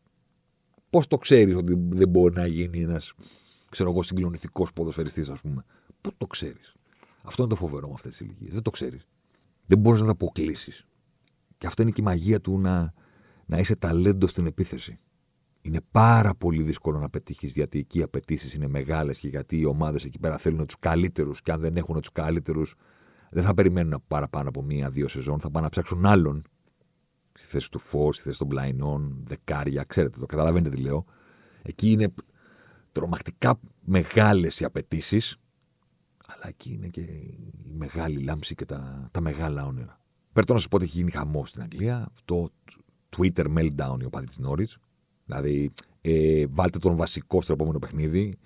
Πώς 0.90 1.08
το 1.08 1.18
ξέρεις 1.18 1.56
ότι 1.56 1.76
δεν 1.90 2.10
μπορεί 2.10 2.34
να 2.36 2.46
γίνει 2.46 2.82
ένας 2.82 3.14
ξέρω 3.70 3.90
εγώ 3.90 4.04
συγκλονιστικός 4.04 4.74
ποδοσφαιριστής, 4.74 5.30
ας 5.30 5.42
πούμε; 5.42 5.66
Πού 6.02 6.12
το 6.18 6.28
ξέρεις; 6.28 6.76
Αυτό 7.24 7.44
είναι 7.44 7.52
το 7.52 7.58
φοβερό 7.58 7.88
με 7.88 7.94
αυτές 7.94 8.12
τις 8.12 8.20
ηλικίες. 8.20 8.54
Δεν 8.54 8.62
το 8.62 8.70
ξέρεις. 8.70 9.08
Δεν 9.66 9.78
μπορείς 9.78 10.00
να 10.00 10.06
τα 10.06 10.12
αποκλείσεις. 10.12 10.86
Και 11.58 11.68
αυτό 11.68 11.82
είναι 11.82 11.92
και 11.92 12.02
η 12.02 12.04
μαγεία 12.04 12.42
του 12.42 12.60
να, 12.60 12.94
να 13.46 13.58
είσαι 13.58 13.76
ταλέντος 13.76 14.30
στην 14.30 14.46
επίθεση. 14.46 15.00
Είναι 15.62 15.80
πάρα 15.92 16.36
πολύ 16.36 16.64
δύσκολο 16.64 17.00
να 17.00 17.10
πετύχεις 17.10 17.54
γιατί 17.54 17.80
εκεί 17.80 18.00
οι 18.00 18.02
απαιτήσεις 18.02 18.54
είναι 18.54 18.68
μεγάλες 18.68 19.20
και 19.20 19.28
γιατί 19.28 19.58
οι 19.60 19.66
ομάδες 19.66 20.04
εκεί 20.04 20.20
πέρα 20.20 20.38
θέλουν 20.38 20.66
τους 20.66 20.80
καλύτερους. 20.80 21.42
Και 21.42 21.52
αν 21.52 21.62
δεν 21.62 21.78
έχουν 21.78 22.00
τους 22.00 22.12
καλύτερους, 22.12 22.76
δεν 23.30 23.44
θα 23.44 23.54
περιμένουν 23.54 24.04
παραπάνω 24.08 24.50
από 24.50 24.64
μία-δύο 24.64 25.08
σεζόν. 25.08 25.40
Θα 25.40 25.52
πάνε 25.52 25.66
να 25.66 25.72
ψάξουν 25.72 26.06
άλλον 26.06 26.44
στη 27.34 27.48
θέση 27.48 27.72
του 27.72 27.80
φως, 27.80 28.16
στη 28.16 28.24
θέση 28.24 28.38
των 28.38 28.48
πλαϊνών, 28.48 29.24
δεκάρια. 29.24 29.84
Ξέρετε 29.84 30.20
το, 30.20 30.26
καταλαβαίνετε 30.26 30.76
τι 30.76 30.82
λέω. 30.82 31.06
Εκεί 31.62 31.92
είναι 31.92 32.14
τρομακτικά 32.92 33.60
μεγάλες 33.80 34.60
οι 34.60 34.66
απαιτήσεις 34.66 35.38
Αλλά 36.28 36.48
εκεί 36.48 36.74
είναι 36.74 36.88
και 36.88 37.02
η 37.02 37.54
μεγάλη 37.78 38.20
λάμψη 38.20 38.56
και 38.56 38.66
τα, 38.66 39.10
τα 39.12 39.22
μεγάλα 39.22 39.66
όνειρα. 39.66 40.00
Περτώ 40.34 40.54
να 40.54 40.60
σας 40.60 40.68
πω 40.68 40.76
ότι 40.76 40.86
έχει 40.86 40.98
γίνει 40.98 41.12
χαμός 41.12 41.50
στην 41.50 41.62
Αγγλία. 41.62 42.12
Το 42.26 42.50
Twitter 43.18 43.46
meltdown 43.58 43.98
η 44.02 44.06
οπαδή 44.06 44.28
της 44.28 44.38
Νόριτ. 44.38 44.72
Δηλαδή, 45.30 45.72
ε, 46.02 46.46
βάλτε 46.50 46.80
τον 46.80 46.96
βασικό 46.96 47.42
στο 47.42 47.54
επόμενο 47.54 47.80
παιχνίδι. 47.80 48.38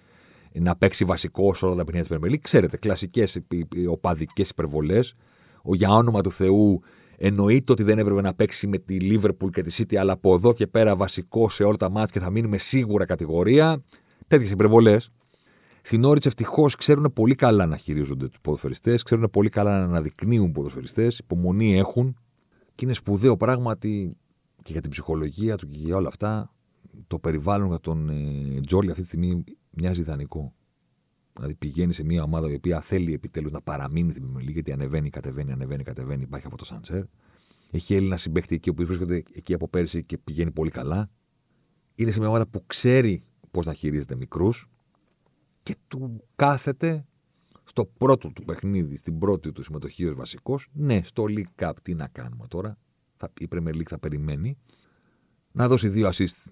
Να 0.53 0.75
παίξει 0.75 1.05
βασικό 1.05 1.53
σε 1.53 1.65
όλα 1.65 1.75
τα 1.75 1.83
παιχνίδια 1.83 2.17
της 2.17 2.29
Premier 2.29 2.37
Ξέρετε, 2.41 2.77
κλασικές 2.77 3.39
οπαδικές 3.89 4.49
υπερβολές. 4.49 5.13
Ο 5.63 5.75
για 5.75 5.89
όνομα 5.89 6.21
του 6.21 6.31
Θεού 6.31 6.81
εννοείται 7.17 7.71
ότι 7.71 7.83
δεν 7.83 7.99
έπρεπε 7.99 8.21
να 8.21 8.33
παίξει 8.33 8.67
με 8.67 8.77
τη 8.77 8.97
Liverpool 9.01 9.49
και 9.51 9.61
τη 9.61 9.75
City, 9.77 9.95
αλλά 9.95 10.13
από 10.13 10.33
εδώ 10.33 10.53
και 10.53 10.67
πέρα 10.67 10.95
βασικό 10.95 11.49
σε 11.49 11.63
όλα 11.63 11.77
τα 11.77 11.89
μάτια 11.89 12.09
και 12.11 12.19
θα 12.19 12.31
μείνουμε 12.31 12.57
σίγουρα 12.57 13.05
κατηγορία. 13.05 13.83
Τέτοιες 14.27 14.51
υπερβολές. 14.51 15.11
Στην 15.81 16.03
Όριτ 16.03 16.25
ευτυχώς 16.25 16.75
ξέρουν 16.75 17.13
πολύ 17.13 17.35
καλά 17.35 17.65
να 17.65 17.77
χειρίζονται 17.77 18.27
τους 18.27 18.39
ποδοσφαιριστές, 18.41 19.03
ξέρουν 19.03 19.29
πολύ 19.31 19.49
καλά 19.49 19.77
να 19.77 19.83
αναδεικνύουν 19.83 20.51
ποδοσφαιριστές, 20.51 21.17
υπομονή 21.17 21.77
έχουν. 21.77 22.17
Και 22.75 22.85
είναι 22.85 22.93
σπουδαίο 22.93 23.37
πράγματι 23.37 24.17
και 24.63 24.71
για 24.71 24.81
την 24.81 24.89
ψυχολογία 24.89 25.55
του 25.55 25.67
και 25.67 25.77
για 25.79 25.95
όλα 25.95 26.07
αυτά. 26.07 26.53
Το 27.07 27.19
περιβάλλον 27.19 27.67
για 27.67 27.79
τον 27.79 28.09
ε, 28.09 28.61
Τζόλι 28.65 28.89
αυτή 28.89 29.01
τη 29.01 29.07
στιγμή 29.07 29.43
μοιάζει 29.69 29.99
ιδανικό. 29.99 30.53
Δηλαδή 31.35 31.55
πηγαίνει 31.55 31.93
σε 31.93 32.03
μια 32.03 32.23
ομάδα 32.23 32.51
η 32.51 32.53
οποία 32.53 32.81
θέλει 32.81 33.13
επιτέλους 33.13 33.51
να 33.51 33.61
παραμείνει 33.61 34.11
στην 34.11 34.23
Premier 34.23 34.51
γιατί 34.51 34.71
ανεβαίνει, 34.71 35.09
κατεβαίνει, 35.09 35.51
ανεβαίνει, 35.51 35.83
κατεβαίνει, 35.83 36.23
υπάρχει 36.23 36.45
αυτό 36.45 36.57
το 36.57 36.65
Σαντσέρ. 36.65 37.03
Έχει 37.71 37.95
Έλληνα 37.95 38.17
συμπέχτη 38.17 38.55
εκεί 38.55 38.73
που 38.73 38.85
βρίσκονται 38.85 39.23
εκεί 39.33 39.53
από 39.53 39.67
πέρσι 39.67 40.03
και 40.03 40.17
πηγαίνει 40.17 40.51
πολύ 40.51 40.69
καλά. 40.69 41.09
Είναι 41.95 42.11
σε 42.11 42.19
μια 42.19 42.27
ομάδα 42.27 42.47
που 42.47 42.63
ξέρει 42.67 43.23
πώς 43.51 43.65
να 43.65 43.73
χειρίζεται 43.73 44.15
μικρούς 44.15 44.69
και 45.63 45.75
του 45.87 46.23
κάθεται 46.35 47.05
στο 47.63 47.85
πρώτο 47.85 48.31
του 48.31 48.43
παιχνίδι, 48.43 48.95
στην 48.95 49.19
πρώτη 49.19 49.51
του 49.51 49.63
συμμετοχή 49.63 50.05
ως 50.05 50.15
βασικός. 50.15 50.67
Ναι, 50.73 51.01
στο 51.03 51.25
League 51.27 51.63
Cup 51.65 51.71
τι 51.81 51.93
να 51.93 52.07
κάνουμε 52.07 52.47
τώρα. 52.47 52.77
η 53.39 53.47
Premier 53.51 53.73
League 53.73 53.87
θα 53.87 53.99
περιμένει. 53.99 54.57
Να 55.51 55.67
δώσει 55.67 55.87
δύο 55.87 56.09
assist 56.09 56.51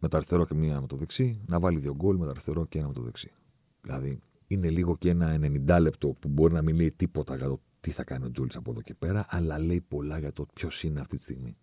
με 0.00 0.08
το 0.08 0.16
αριστερό 0.16 0.44
και 0.44 0.54
μία 0.54 0.80
με 0.80 0.86
το 0.86 0.96
δεξί. 0.96 1.40
Να 1.46 1.60
βάλει 1.60 1.78
δύο 1.78 1.94
γκολ 1.94 2.16
με 2.16 2.24
το 2.24 2.30
αριστερό 2.30 2.66
και 2.66 2.78
ένα 2.78 2.86
με 2.86 2.92
το 2.92 3.02
δεξί. 3.02 3.32
Δηλαδή 3.80 4.20
είναι 4.46 4.70
λίγο 4.70 4.96
και 4.96 5.10
ένα 5.10 5.36
90 5.40 5.78
λεπτό 5.80 6.08
που 6.08 6.28
μπορεί 6.28 6.52
να 6.52 6.62
μην 6.62 6.76
λέει 6.76 6.92
τίποτα 6.92 7.36
για 7.36 7.46
το 7.46 7.60
τι 7.80 7.90
θα 7.90 8.04
κάνει 8.04 8.24
ο 8.24 8.30
Τζούλης 8.30 8.56
από 8.56 8.70
εδώ 8.70 8.80
και 8.80 8.94
πέρα, 8.94 9.26
αλλά 9.28 9.58
λέει 9.58 9.80
πολλά 9.80 10.18
για 10.18 10.32
το 10.32 10.46
ποιος 10.54 10.82
είναι 10.82 11.00
αυτή 11.00 11.16
τη 11.16 11.22
στιγμή. 11.22 11.56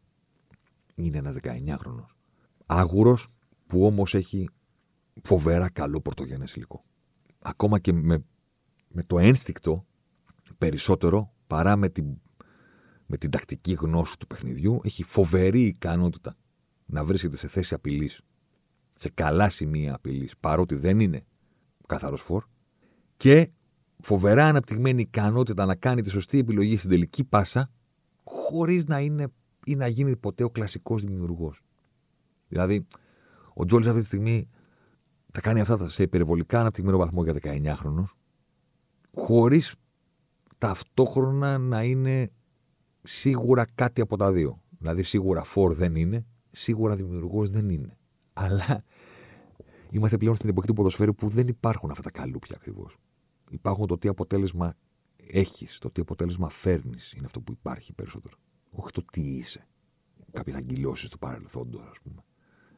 Είναι 0.95 1.17
ένας 1.17 1.35
19χρονο. 1.41 2.05
Άγουρος 2.65 3.27
που 3.65 3.85
όμως 3.85 4.13
έχει 4.13 4.49
φοβερά 5.23 5.69
καλό 5.69 6.01
πρωτογενές 6.01 6.55
υλικό. 6.55 6.83
Ακόμα 7.39 7.79
και 7.79 7.93
με, 7.93 8.23
με 8.87 9.03
το 9.03 9.19
ένστικτο 9.19 9.85
περισσότερο 10.57 11.33
παρά 11.47 11.75
με 11.75 11.89
την, 11.89 12.17
με 13.05 13.17
την 13.17 13.29
τακτική 13.29 13.73
γνώση 13.73 14.17
του 14.19 14.27
παιχνιδιού, 14.27 14.79
έχει 14.83 15.03
φοβερή 15.03 15.61
ικανότητα 15.61 16.37
να 16.87 17.03
βρίσκεται 17.05 17.37
σε 17.37 17.47
θέση 17.47 17.73
απειλής, 17.73 18.21
σε 18.95 19.09
καλά 19.09 19.49
σημεία 19.49 19.95
απειλής, 19.95 20.37
παρότι 20.39 20.75
δεν 20.75 20.99
είναι 20.99 21.25
καθαρός 21.87 22.21
φόρ. 22.21 22.43
Και 23.17 23.49
φοβερά 24.03 24.45
αναπτυγμένη 24.45 25.01
ικανότητα 25.01 25.65
να 25.65 25.75
κάνει 25.75 26.01
τη 26.01 26.09
σωστή 26.09 26.37
επιλογή 26.37 26.77
στην 26.77 26.89
τελική 26.89 27.23
πάσα, 27.23 27.71
χωρίς 28.23 28.85
να 28.85 28.99
είναι 28.99 29.27
ή 29.65 29.75
να 29.75 29.87
γίνει 29.87 30.15
ποτέ 30.15 30.43
ο 30.43 30.49
κλασικός 30.49 31.03
δημιουργός. 31.03 31.61
Δηλαδή, 32.47 32.87
ο 33.53 33.65
Τζόλι 33.65 33.87
αυτή 33.87 33.99
τη 33.99 34.05
στιγμή 34.05 34.49
θα 35.31 35.41
κάνει 35.41 35.59
αυτά 35.59 35.89
σε 35.89 36.03
υπερβολικά 36.03 36.59
αναπτυγμένο 36.59 36.97
βαθμό 36.97 37.23
για 37.23 37.33
19χρονο, 37.41 38.03
χωρίς 39.15 39.75
ταυτόχρονα 40.57 41.57
να 41.57 41.83
είναι 41.83 42.31
σίγουρα 43.03 43.65
κάτι 43.75 44.01
από 44.01 44.17
τα 44.17 44.31
δύο. 44.31 44.61
Δηλαδή, 44.79 45.03
σίγουρα 45.03 45.43
φόρ 45.43 45.73
δεν 45.73 45.95
είναι, 45.95 46.25
σίγουρα 46.57 46.95
δημιουργός 46.95 47.49
δεν 47.49 47.69
είναι. 47.69 47.97
Αλλά 48.33 48.83
Είμαστε 49.91 50.17
πλέον 50.17 50.35
στην 50.35 50.49
εποχή 50.49 50.67
του 50.67 50.73
ποδοσφαίρου 50.73 51.15
που 51.15 51.27
δεν 51.27 51.47
υπάρχουν 51.47 51.89
αυτά 51.89 52.03
τα 52.03 52.11
καλούπια 52.11 52.55
ακριβώς. 52.55 52.97
Υπάρχουν 53.49 53.87
το 53.87 53.97
τι 53.97 54.07
αποτέλεσμα 54.07 54.77
έχεις, 55.27 55.77
το 55.77 55.91
τι 55.91 56.01
αποτέλεσμα 56.01 56.49
φέρνεις. 56.49 57.13
Είναι 57.13 57.25
αυτό 57.25 57.41
που 57.41 57.51
υπάρχει 57.51 57.93
περισσότερο. 57.93 58.35
Όχι 58.69 58.91
το 58.91 59.03
τι 59.11 59.21
είσαι. 59.21 59.67
Κάποιες 60.31 60.55
αγκυλώσει 60.55 61.09
του 61.09 61.17
παρελθόντος, 61.17 61.81
ας 61.89 61.97
πούμε. 62.03 62.23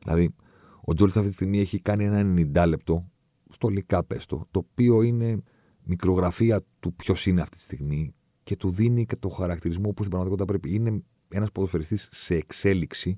Δηλαδή, 0.03 0.35
ο 0.81 0.93
Τζόλι 0.93 1.11
αυτή 1.15 1.27
τη 1.27 1.33
στιγμή 1.33 1.59
έχει 1.59 1.81
κάνει 1.81 2.05
ένα 2.05 2.21
90 2.63 2.67
λεπτό 2.67 3.09
στο 3.49 3.67
Λικάπεστο, 3.67 4.47
το 4.51 4.65
οποίο 4.69 5.01
είναι 5.01 5.41
μικρογραφία 5.83 6.61
του 6.79 6.93
ποιος 6.93 7.25
είναι 7.25 7.41
αυτή 7.41 7.55
τη 7.55 7.61
στιγμή 7.61 8.13
και 8.43 8.55
του 8.55 8.71
δίνει 8.71 9.05
και 9.05 9.15
το 9.15 9.29
χαρακτηρισμό 9.29 9.89
που 9.89 10.03
στην 10.03 10.09
πραγματικότητα 10.09 10.45
πρέπει. 10.45 10.73
Είναι 10.73 11.03
ένας 11.29 11.51
ποδοσφαιριστής 11.51 12.07
σε 12.11 12.35
εξέλιξη. 12.35 13.15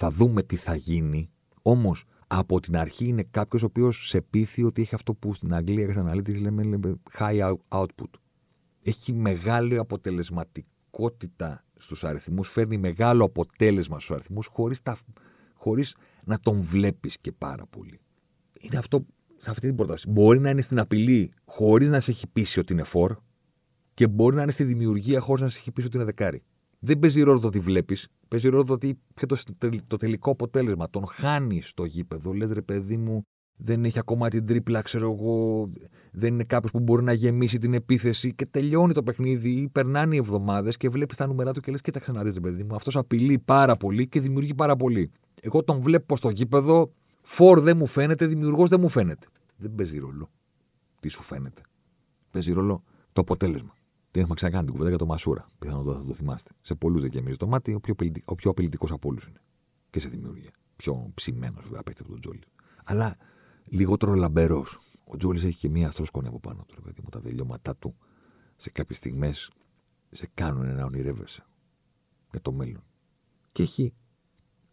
Θα 0.00 0.10
δούμε 0.10 0.42
τι 0.42 0.56
θα 0.56 0.74
γίνει. 0.74 1.30
Όμως 1.62 2.04
από 2.26 2.60
την 2.60 2.76
αρχή 2.76 3.08
είναι 3.08 3.22
κάποιος 3.22 3.62
ο 3.62 3.66
οποίος 3.66 4.08
σε 4.08 4.20
πείθει 4.20 4.62
ότι 4.62 4.82
έχει 4.82 4.94
αυτό 4.94 5.14
που 5.14 5.34
στην 5.34 5.54
Αγγλία 5.54 5.84
και 5.84 5.90
στην 5.90 6.02
αναλύτη 6.02 6.34
λέμε, 6.34 6.62
λέμε 6.62 7.00
high 7.18 7.54
output. 7.68 8.10
Έχει 8.82 9.12
μεγάλη 9.12 9.78
αποτελεσματικότητα 9.78 11.64
στους 11.76 12.04
αριθμούς, 12.04 12.48
φέρνει 12.48 12.78
μεγάλο 12.78 13.24
αποτέλεσμα 13.24 14.00
στους 14.00 14.10
αριθμούς 14.10 14.46
χωρίς 14.46 14.82
χωρίς 15.54 15.96
να 16.24 16.38
τον 16.40 16.60
βλέπεις 16.60 17.18
και 17.18 17.32
πάρα 17.32 17.66
πολύ. 17.66 18.00
Είναι 18.60 18.76
αυτό 18.78 19.06
σε 19.36 19.50
αυτή 19.50 19.66
την 19.66 19.76
πρόταση. 19.76 20.10
Μπορεί 20.10 20.40
να 20.40 20.50
είναι 20.50 20.60
στην 20.60 20.78
απειλή 20.78 21.32
χωρίς 21.44 21.88
να 21.88 22.00
σε 22.00 22.10
έχει 22.10 22.26
πείσει 22.26 22.58
ότι 22.58 22.72
είναι 22.72 22.82
φορ 22.82 23.16
και 23.94 24.08
μπορεί 24.08 24.36
να 24.36 24.42
είναι 24.42 24.52
στη 24.52 24.64
δημιουργία 24.64 25.20
χωρίς 25.20 25.42
να 25.42 25.48
σε 25.48 25.58
έχει 25.58 25.70
πείσει 25.70 25.86
ότι 25.86 25.96
είναι 25.96 26.06
δεκάρι. 26.06 26.42
Δεν 26.78 26.98
παίζει 26.98 27.22
ρόλο 27.22 27.38
το 27.38 27.48
τι 27.48 27.58
βλέπεις. 27.58 28.08
Παίζει 28.28 28.48
ρόλο 28.48 28.64
το 28.64 28.72
ότι 28.72 28.98
ποιο 29.14 29.26
το, 29.26 29.68
το 29.86 29.96
τελικό 29.96 30.30
αποτέλεσμα. 30.30 30.90
Τον 30.90 31.06
χάνεις 31.06 31.68
στο 31.68 31.84
γήπεδο. 31.84 32.32
Λες 32.32 32.50
ρε 32.50 32.62
παιδί 32.62 32.96
μου, 32.96 33.22
δεν 33.56 33.84
έχει 33.84 33.98
ακόμα 33.98 34.28
την 34.28 34.46
τρίπλα, 34.46 34.82
ξέρω 34.82 35.12
εγώ. 35.12 35.70
Δεν 36.12 36.34
είναι 36.34 36.44
κάποιος 36.44 36.70
που 36.70 36.80
μπορεί 36.80 37.02
να 37.02 37.12
γεμίσει 37.12 37.58
την 37.58 37.74
επίθεση 37.74 38.34
και 38.34 38.46
τελειώνει 38.46 38.92
το 38.92 39.02
παιχνίδι 39.02 39.50
ή 39.50 39.68
περνάνε 39.68 40.14
οι 40.14 40.18
εβδομάδες 40.18 40.76
και 40.76 40.88
βλέπεις 40.88 41.16
τα 41.16 41.26
νούμερα 41.26 41.52
του 41.52 41.60
και 41.60 41.70
λες: 41.70 41.80
Κοίταξε 41.80 42.12
να 42.12 42.22
δείτε, 42.22 42.40
παιδί 42.40 42.64
μου, 42.64 42.74
αυτός 42.74 42.96
απειλεί 42.96 43.38
πάρα 43.38 43.76
πολύ 43.76 44.08
και 44.08 44.20
δημιουργεί 44.20 44.54
πάρα 44.54 44.76
πολύ. 44.76 45.10
Εγώ 45.40 45.64
τον 45.64 45.80
βλέπω 45.80 46.16
στο 46.16 46.30
γήπεδο, 46.30 46.92
φορ 47.22 47.60
δεν 47.60 47.76
μου 47.76 47.86
φαίνεται, 47.86 48.26
δημιουργός 48.26 48.68
δεν 48.68 48.80
μου 48.80 48.88
φαίνεται. 48.88 49.26
Δεν 49.56 49.74
παίζει 49.74 49.98
ρόλο. 49.98 50.30
Τι 51.00 51.08
σου 51.08 51.22
φαίνεται. 51.22 51.62
Παίζει 52.30 52.52
ρόλο 52.52 52.82
το 53.12 53.20
αποτέλεσμα. 53.20 53.76
Την 54.18 54.26
έχουμε 54.26 54.40
ξανακάνει 54.42 54.64
την 54.64 54.72
κουβέντα 54.72 54.96
για 54.96 55.06
το 55.06 55.06
Μασούρα. 55.12 55.46
Πιθανότατα 55.58 55.98
θα 55.98 56.04
το 56.04 56.14
θυμάστε. 56.14 56.50
Σε 56.60 56.74
πολλούς 56.74 57.00
δεν 57.00 57.10
γεμίζει 57.10 57.36
το 57.36 57.46
μάτι, 57.46 57.74
ο 57.74 57.80
πιο, 57.80 57.94
ο 58.24 58.34
πιο 58.34 58.50
απειλητικός 58.50 58.90
από 58.90 59.08
όλους 59.08 59.26
είναι. 59.26 59.40
Και 59.90 60.00
σε 60.00 60.08
δημιουργία. 60.08 60.50
Πιο 60.76 61.10
ψημένος 61.14 61.64
βέβαια 61.64 61.82
παίχτη 61.82 62.02
από 62.02 62.10
τον 62.10 62.20
Τζόλι. 62.20 62.40
Αλλά 62.84 63.16
λιγότερο 63.64 64.14
λαμπερός. 64.14 64.78
Ο 65.04 65.16
Τζόλις 65.16 65.44
έχει 65.44 65.58
και 65.58 65.68
μία 65.68 65.88
αστροσκόνη 65.88 66.26
από 66.26 66.40
πάνω 66.40 66.64
του. 66.68 66.74
Δηλαδή, 66.78 67.02
τα 67.10 67.20
τελειώματά 67.20 67.76
του 67.76 67.96
σε 68.56 68.70
κάποιες 68.70 68.98
στιγμές 68.98 69.50
σε 70.10 70.28
κάνουν 70.34 70.74
να 70.74 70.84
ονειρεύεσαι 70.84 71.44
για 72.30 72.40
το 72.40 72.52
μέλλον. 72.52 72.82
Και 73.52 73.62
έχει 73.62 73.94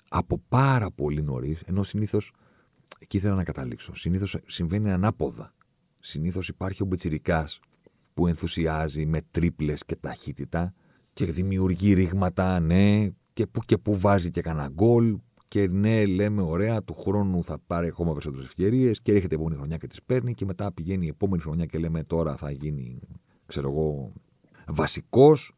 από 0.09 0.41
πάρα 0.47 0.91
πολύ 0.91 1.21
νωρίς, 1.21 1.61
ενώ 1.61 1.83
συνήθως. 1.83 2.31
Εκεί 2.99 3.17
ήθελα 3.17 3.35
να 3.35 3.43
καταλήξω. 3.43 3.95
Συνήθως 3.95 4.37
συμβαίνει 4.45 4.91
ανάποδα. 4.91 5.53
Συνήθως 5.99 6.47
υπάρχει 6.47 6.83
ο 6.83 6.85
Μπετσυρικά 6.85 7.47
που 8.15 8.27
ενθουσιάζει 8.27 9.05
με 9.05 9.21
τρίπλες 9.31 9.85
και 9.85 9.95
ταχύτητα 9.95 10.73
και 11.13 11.25
δημιουργεί 11.25 11.93
ρήγματα, 11.93 12.59
ναι, 12.59 13.09
και 13.33 13.47
που 13.47 13.59
και 13.65 13.77
που 13.77 13.99
βάζει 13.99 14.31
και 14.31 14.41
κανένα 14.41 14.67
γκολ 14.67 15.17
και 15.47 15.67
ναι, 15.67 16.05
λέμε 16.05 16.41
ωραία, 16.41 16.83
του 16.83 16.93
χρόνου 16.93 17.43
θα 17.43 17.59
πάρει 17.67 17.87
ακόμα 17.87 18.11
περισσότερες 18.11 18.45
ευκαιρίες 18.45 19.01
και 19.01 19.11
έρχεται 19.11 19.33
η 19.33 19.37
επόμενη 19.37 19.57
χρονιά 19.57 19.77
και 19.77 19.87
τις 19.87 20.03
παίρνει 20.03 20.33
και 20.33 20.45
μετά 20.45 20.71
πηγαίνει 20.71 21.05
η 21.05 21.09
επόμενη 21.09 21.41
χρονιά 21.41 21.65
και 21.65 21.77
λέμε 21.77 22.03
τώρα 22.03 22.35
θα 22.35 22.51
γίνει, 22.51 22.99
ξέρω 23.45 23.69
εγώ, 23.69 24.13
βασικός. 24.67 25.53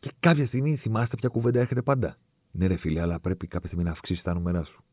Και 0.00 0.10
κάποια 0.20 0.46
στιγμή 0.46 0.76
θυμάστε 0.76 1.16
ποια 1.16 1.28
κουβέντα 1.28 1.60
έρχεται 1.60 1.82
πάντα; 1.82 2.16
Ναι, 2.50 2.66
ρε 2.66 2.76
φίλε, 2.76 3.00
αλλά 3.00 3.20
πρέπει 3.20 3.46
κάποια 3.46 3.66
στιγμή 3.66 3.84
να 3.84 3.90
αυξήσεις 3.90 4.22
τα 4.22 4.34
νούμερα 4.34 4.64
σου. 4.64 4.84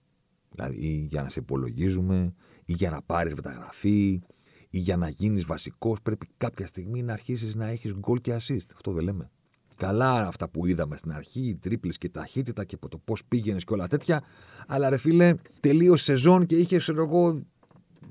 Δηλαδή, 0.51 1.07
για 1.09 1.21
να 1.21 1.29
σε 1.29 1.39
υπολογίζουμε, 1.39 2.33
ή 2.65 2.73
για 2.73 2.89
να 2.89 3.01
πάρεις 3.01 3.33
μεταγραφή, 3.33 4.21
ή 4.69 4.79
για 4.79 4.97
να 4.97 5.09
γίνεις 5.09 5.45
βασικός, 5.45 6.01
πρέπει 6.01 6.27
κάποια 6.37 6.65
στιγμή 6.65 7.03
να 7.03 7.13
αρχίσεις 7.13 7.55
να 7.55 7.65
έχεις 7.65 7.93
γκολ 7.93 8.21
και 8.21 8.33
assist. 8.33 8.67
Αυτό 8.75 8.91
δεν 8.91 9.03
λέμε. 9.03 9.29
Καλά 9.75 10.27
αυτά 10.27 10.49
που 10.49 10.65
είδαμε 10.65 10.97
στην 10.97 11.11
αρχή, 11.11 11.41
οι 11.41 11.55
τρίπλες 11.55 11.97
και 11.97 12.07
η 12.07 12.09
ταχύτητα 12.09 12.63
και 12.63 12.77
το 12.89 12.97
πώς 12.97 13.25
πήγαινες 13.25 13.63
και 13.63 13.73
όλα 13.73 13.87
τέτοια. 13.87 14.23
Αλλά 14.67 14.89
ρε 14.89 14.97
φίλε, 14.97 15.35
τελείωσε 15.59 16.03
σεζόν 16.03 16.45
και 16.45 16.55
είχες, 16.55 16.81
ξέρω 16.81 17.03
εγώ, 17.03 17.41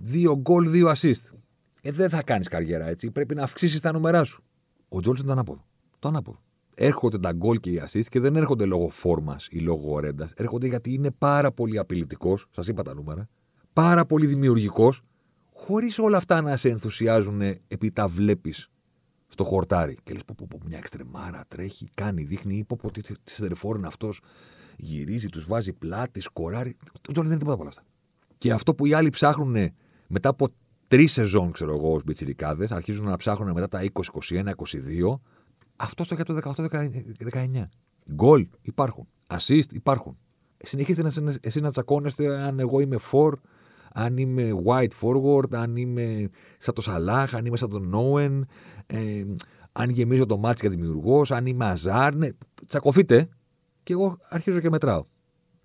δύο 0.00 0.36
γκολ, 0.36 0.70
δύο 0.70 0.92
assist. 0.96 1.34
Ε, 1.82 1.92
δεν 1.92 2.08
θα 2.08 2.22
κάνεις 2.22 2.48
καριέρα 2.48 2.86
έτσι. 2.86 3.10
Πρέπει 3.10 3.34
να 3.34 3.42
αυξήσεις 3.42 3.80
τα 3.80 3.92
νούμερά 3.92 4.24
σου. 4.24 4.42
Ο 4.88 5.00
Τζόλτ 5.00 5.18
είναι 5.18 5.26
το 5.26 5.32
ανάποδο. 5.32 5.64
Το 5.98 6.08
ανάποδο. 6.08 6.42
Έρχονται 6.74 7.18
τα 7.18 7.32
γκολ 7.32 7.60
και 7.60 7.70
οι 7.70 7.82
assist 7.86 8.04
και 8.08 8.20
δεν 8.20 8.36
έρχονται 8.36 8.64
λόγω 8.64 8.88
φόρμας 8.88 9.48
ή 9.50 9.58
λόγω 9.58 9.98
ρέντα. 9.98 10.28
Έρχονται 10.36 10.66
γιατί 10.66 10.92
είναι 10.92 11.10
πάρα 11.10 11.52
πολύ 11.52 11.78
απειλητικός. 11.78 12.46
Σας 12.50 12.68
είπα 12.68 12.82
τα 12.82 12.94
νούμερα. 12.94 13.28
Πάρα 13.72 14.06
πολύ 14.06 14.26
δημιουργικός 14.26 15.02
χωρίς 15.66 15.98
όλα 15.98 16.16
αυτά 16.16 16.40
να 16.40 16.56
σε 16.56 16.68
ενθουσιάζουν 16.68 17.40
επειδή 17.40 17.90
τα 17.92 18.08
βλέπεις 18.08 18.70
στο 19.28 19.44
χορτάρι. 19.44 19.96
Και 20.02 20.12
λες, 20.12 20.24
πω, 20.24 20.34
πω, 20.36 20.46
πω, 20.50 20.58
μια 20.66 20.78
εξτρεμάρα 20.78 21.44
τρέχει, 21.48 21.88
κάνει, 21.94 22.22
δείχνει, 22.22 22.64
πω, 22.64 22.76
πω, 22.80 22.90
τι, 22.90 23.00
τι 23.00 23.14
είναι 23.74 23.86
αυτός. 23.86 24.20
Γυρίζει, 24.76 25.28
τους 25.28 25.46
βάζει 25.46 25.72
πλάτη, 25.72 26.20
σκοράρει. 26.20 26.76
Ο 27.08 27.12
Τζόλι 27.12 27.28
δεν 27.28 27.36
είναι 27.36 27.36
τίποτα 27.38 27.52
από 27.52 27.60
όλα 27.60 27.70
αυτά. 27.70 27.82
Και 28.38 28.52
αυτό 28.52 28.74
που 28.74 28.86
οι 28.86 28.92
άλλοι 28.92 29.08
ψάχνουν 29.08 29.72
μετά 30.08 30.28
από 30.28 30.48
τρεις 30.88 31.12
σεζόν, 31.12 31.52
ξέρω 31.52 31.74
εγώ, 31.74 31.92
ως 31.92 32.02
μπιτσιρικάδες, 32.04 32.70
αρχίζουν 32.70 33.06
να 33.06 33.16
ψάχνουν 33.16 33.52
μετά 33.52 33.68
τα 33.68 33.82
20, 33.82 33.88
21, 34.28 34.52
22. 34.56 35.20
Αυτό 35.76 36.04
στο 36.04 36.14
για 36.14 36.24
το 36.24 36.34
18-19. 36.34 37.68
Γκολ 38.12 38.48
υπάρχουν. 38.62 39.08
Assist 39.26 39.72
υπάρχουν. 39.72 40.18
Συνεχίστε 40.58 41.02
να, 41.02 41.34
εσύ 41.40 41.60
να 41.60 41.70
τσακώνεστε 41.70 42.38
αν 42.42 42.58
εγώ 42.58 42.80
είμαι 42.80 42.96
for, 43.12 43.32
αν 43.98 44.16
είμαι 44.16 44.50
white 44.64 44.92
forward, 45.00 45.54
αν 45.54 45.76
είμαι 45.76 46.28
σαν 46.58 46.74
το 46.74 46.80
Σαλάχ, 46.80 47.34
αν 47.34 47.46
είμαι 47.46 47.56
σαν 47.56 47.68
τον 47.68 47.88
Νόεν, 47.88 48.46
ε, 48.86 49.24
αν 49.72 49.90
γεμίζω 49.90 50.26
το 50.26 50.38
μάτι 50.38 50.58
για 50.60 50.70
δημιουργός, 50.70 51.30
αν 51.30 51.46
είμαι 51.46 51.64
αζάρ. 51.64 52.14
Ναι, 52.14 52.28
τσακωθείτε 52.66 53.28
και 53.82 53.92
εγώ 53.92 54.18
αρχίζω 54.28 54.60
και 54.60 54.70
μετράω. 54.70 55.04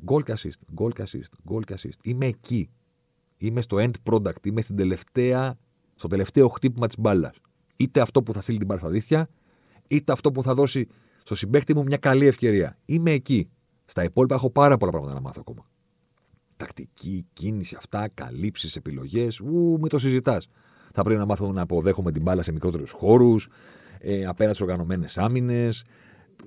Γκολ 0.04 0.24
και 0.24 0.34
assist, 0.38 0.74
γκολ 0.74 0.92
και 0.92 1.04
assist, 1.08 1.32
γκολ 1.44 1.64
και 1.64 1.76
assist. 1.78 1.98
Είμαι 2.04 2.26
εκεί. 2.26 2.70
Είμαι 3.38 3.62
στο 3.62 3.78
end 3.80 3.92
product, 4.12 4.46
είμαι 4.46 4.62
στην 4.62 4.76
τελευταία, 4.76 5.58
στο 5.96 6.08
τελευταίο 6.08 6.48
χτύπημα 6.48 6.88
της 6.88 6.96
μπάλας. 7.00 7.36
Είτε 7.78 8.02
αυτό 8.02 8.24
που 8.24 8.34
θα 8.34 8.42
στείλει 8.42 8.58
την 8.58 8.68
μπάλα 8.68 8.82
είτε 9.88 10.12
αυτό 10.12 10.32
που 10.32 10.44
θα 10.44 10.54
δώσει 10.54 10.88
στο 11.24 11.36
συμπέκτη 11.36 11.76
μου 11.76 11.84
μια 11.84 11.98
καλή 11.98 12.28
ευκαιρία. 12.28 12.78
Είμαι 12.86 13.12
εκεί. 13.12 13.50
Στα 13.86 14.04
υπόλοιπα 14.04 14.36
έχω 14.36 14.50
πάρα 14.50 14.78
πολλά 14.78 14.92
πράγματα 14.92 15.14
να 15.14 15.22
μάθω 15.22 15.40
ακόμα. 15.40 15.68
Τακτική, 16.64 17.26
κίνηση, 17.34 17.76
αυτά, 17.76 18.08
καλύψεις, 18.08 18.76
επιλογές. 18.76 19.40
Ου, 19.40 19.78
μην 19.80 19.88
το 19.88 20.00
συζητάς. 20.00 20.48
Θα 20.94 21.04
πρέπει 21.04 21.20
να 21.20 21.26
μάθω 21.26 21.52
να 21.52 21.62
αποδέχομαι 21.62 22.12
την 22.12 22.22
μπάλα 22.22 22.44
σε 22.44 22.52
μικρότερους 22.52 22.92
χώρους, 22.92 23.50
ε, 24.00 24.26
απέναντι 24.26 24.56
στι 24.56 24.64
οργανωμένες 24.64 25.18
άμυνες. 25.18 25.84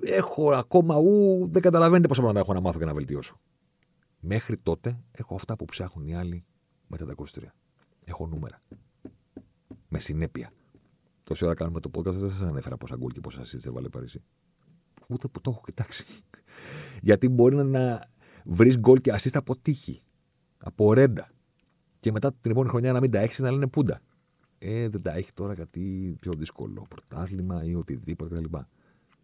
Έχω 0.01 0.51
ακόμα, 0.51 0.95
ου, 0.95 1.47
δεν 1.51 1.61
καταλαβαίνετε 1.61 2.07
πόσα 2.07 2.21
πράγματα 2.21 2.45
έχω 2.45 2.53
να 2.53 2.61
μάθω 2.61 2.79
και 2.79 2.85
να 2.85 2.93
βελτιώσω. 2.93 3.39
Μέχρι 4.19 4.57
τότε 4.57 4.99
έχω 5.11 5.35
αυτά 5.35 5.55
που 5.55 5.65
ψάχνουν 5.65 6.07
οι 6.07 6.15
άλλοι 6.15 6.45
μετά 6.87 7.05
τα 7.05 7.13
23. 7.15 7.23
Έχω 8.05 8.27
νούμερα. 8.27 8.61
Με 9.87 9.99
συνέπεια. 9.99 10.51
Τόση 11.23 11.45
ώρα 11.45 11.53
κάνουμε 11.53 11.79
το 11.79 11.89
podcast, 11.95 12.13
δεν 12.13 12.29
σας 12.29 12.41
ανέφερα 12.41 12.77
πόσα 12.77 12.95
γκολ 12.95 13.11
και 13.11 13.19
πόσα 13.19 13.41
assist 13.41 13.65
έβαλε 13.65 13.89
Παρίσι. 13.89 14.23
Ούτε 15.07 15.27
που 15.27 15.41
το 15.41 15.49
έχω 15.49 15.61
κοιτάξει. 15.65 16.05
Γιατί 17.07 17.29
μπορεί 17.29 17.55
να 17.55 18.01
βρεις 18.45 18.77
γκολ 18.77 19.01
και 19.01 19.13
assist 19.13 19.33
από 19.33 19.57
τύχη. 19.57 20.01
Από 20.67 20.93
ρέντα. 20.93 21.29
Και 21.99 22.11
μετά 22.11 22.33
την 22.33 22.51
επόμενη 22.51 22.69
χρονιά 22.69 22.91
να 22.91 22.99
μην 22.99 23.11
τα 23.11 23.19
έχεις 23.19 23.39
να 23.39 23.51
λένε 23.51 23.67
πούντα. 23.67 24.01
Ε, 24.57 24.89
δεν 24.89 25.01
τα 25.01 25.13
έχει 25.13 25.33
τώρα 25.33 25.53
γιατί 25.53 26.15
πιο 26.19 26.31
δύσκολο 26.37 26.85
πρωτάθλημα 26.89 27.63
ή 27.63 27.75
οτιδήποτε 27.75 28.35
κτλ. 28.35 28.57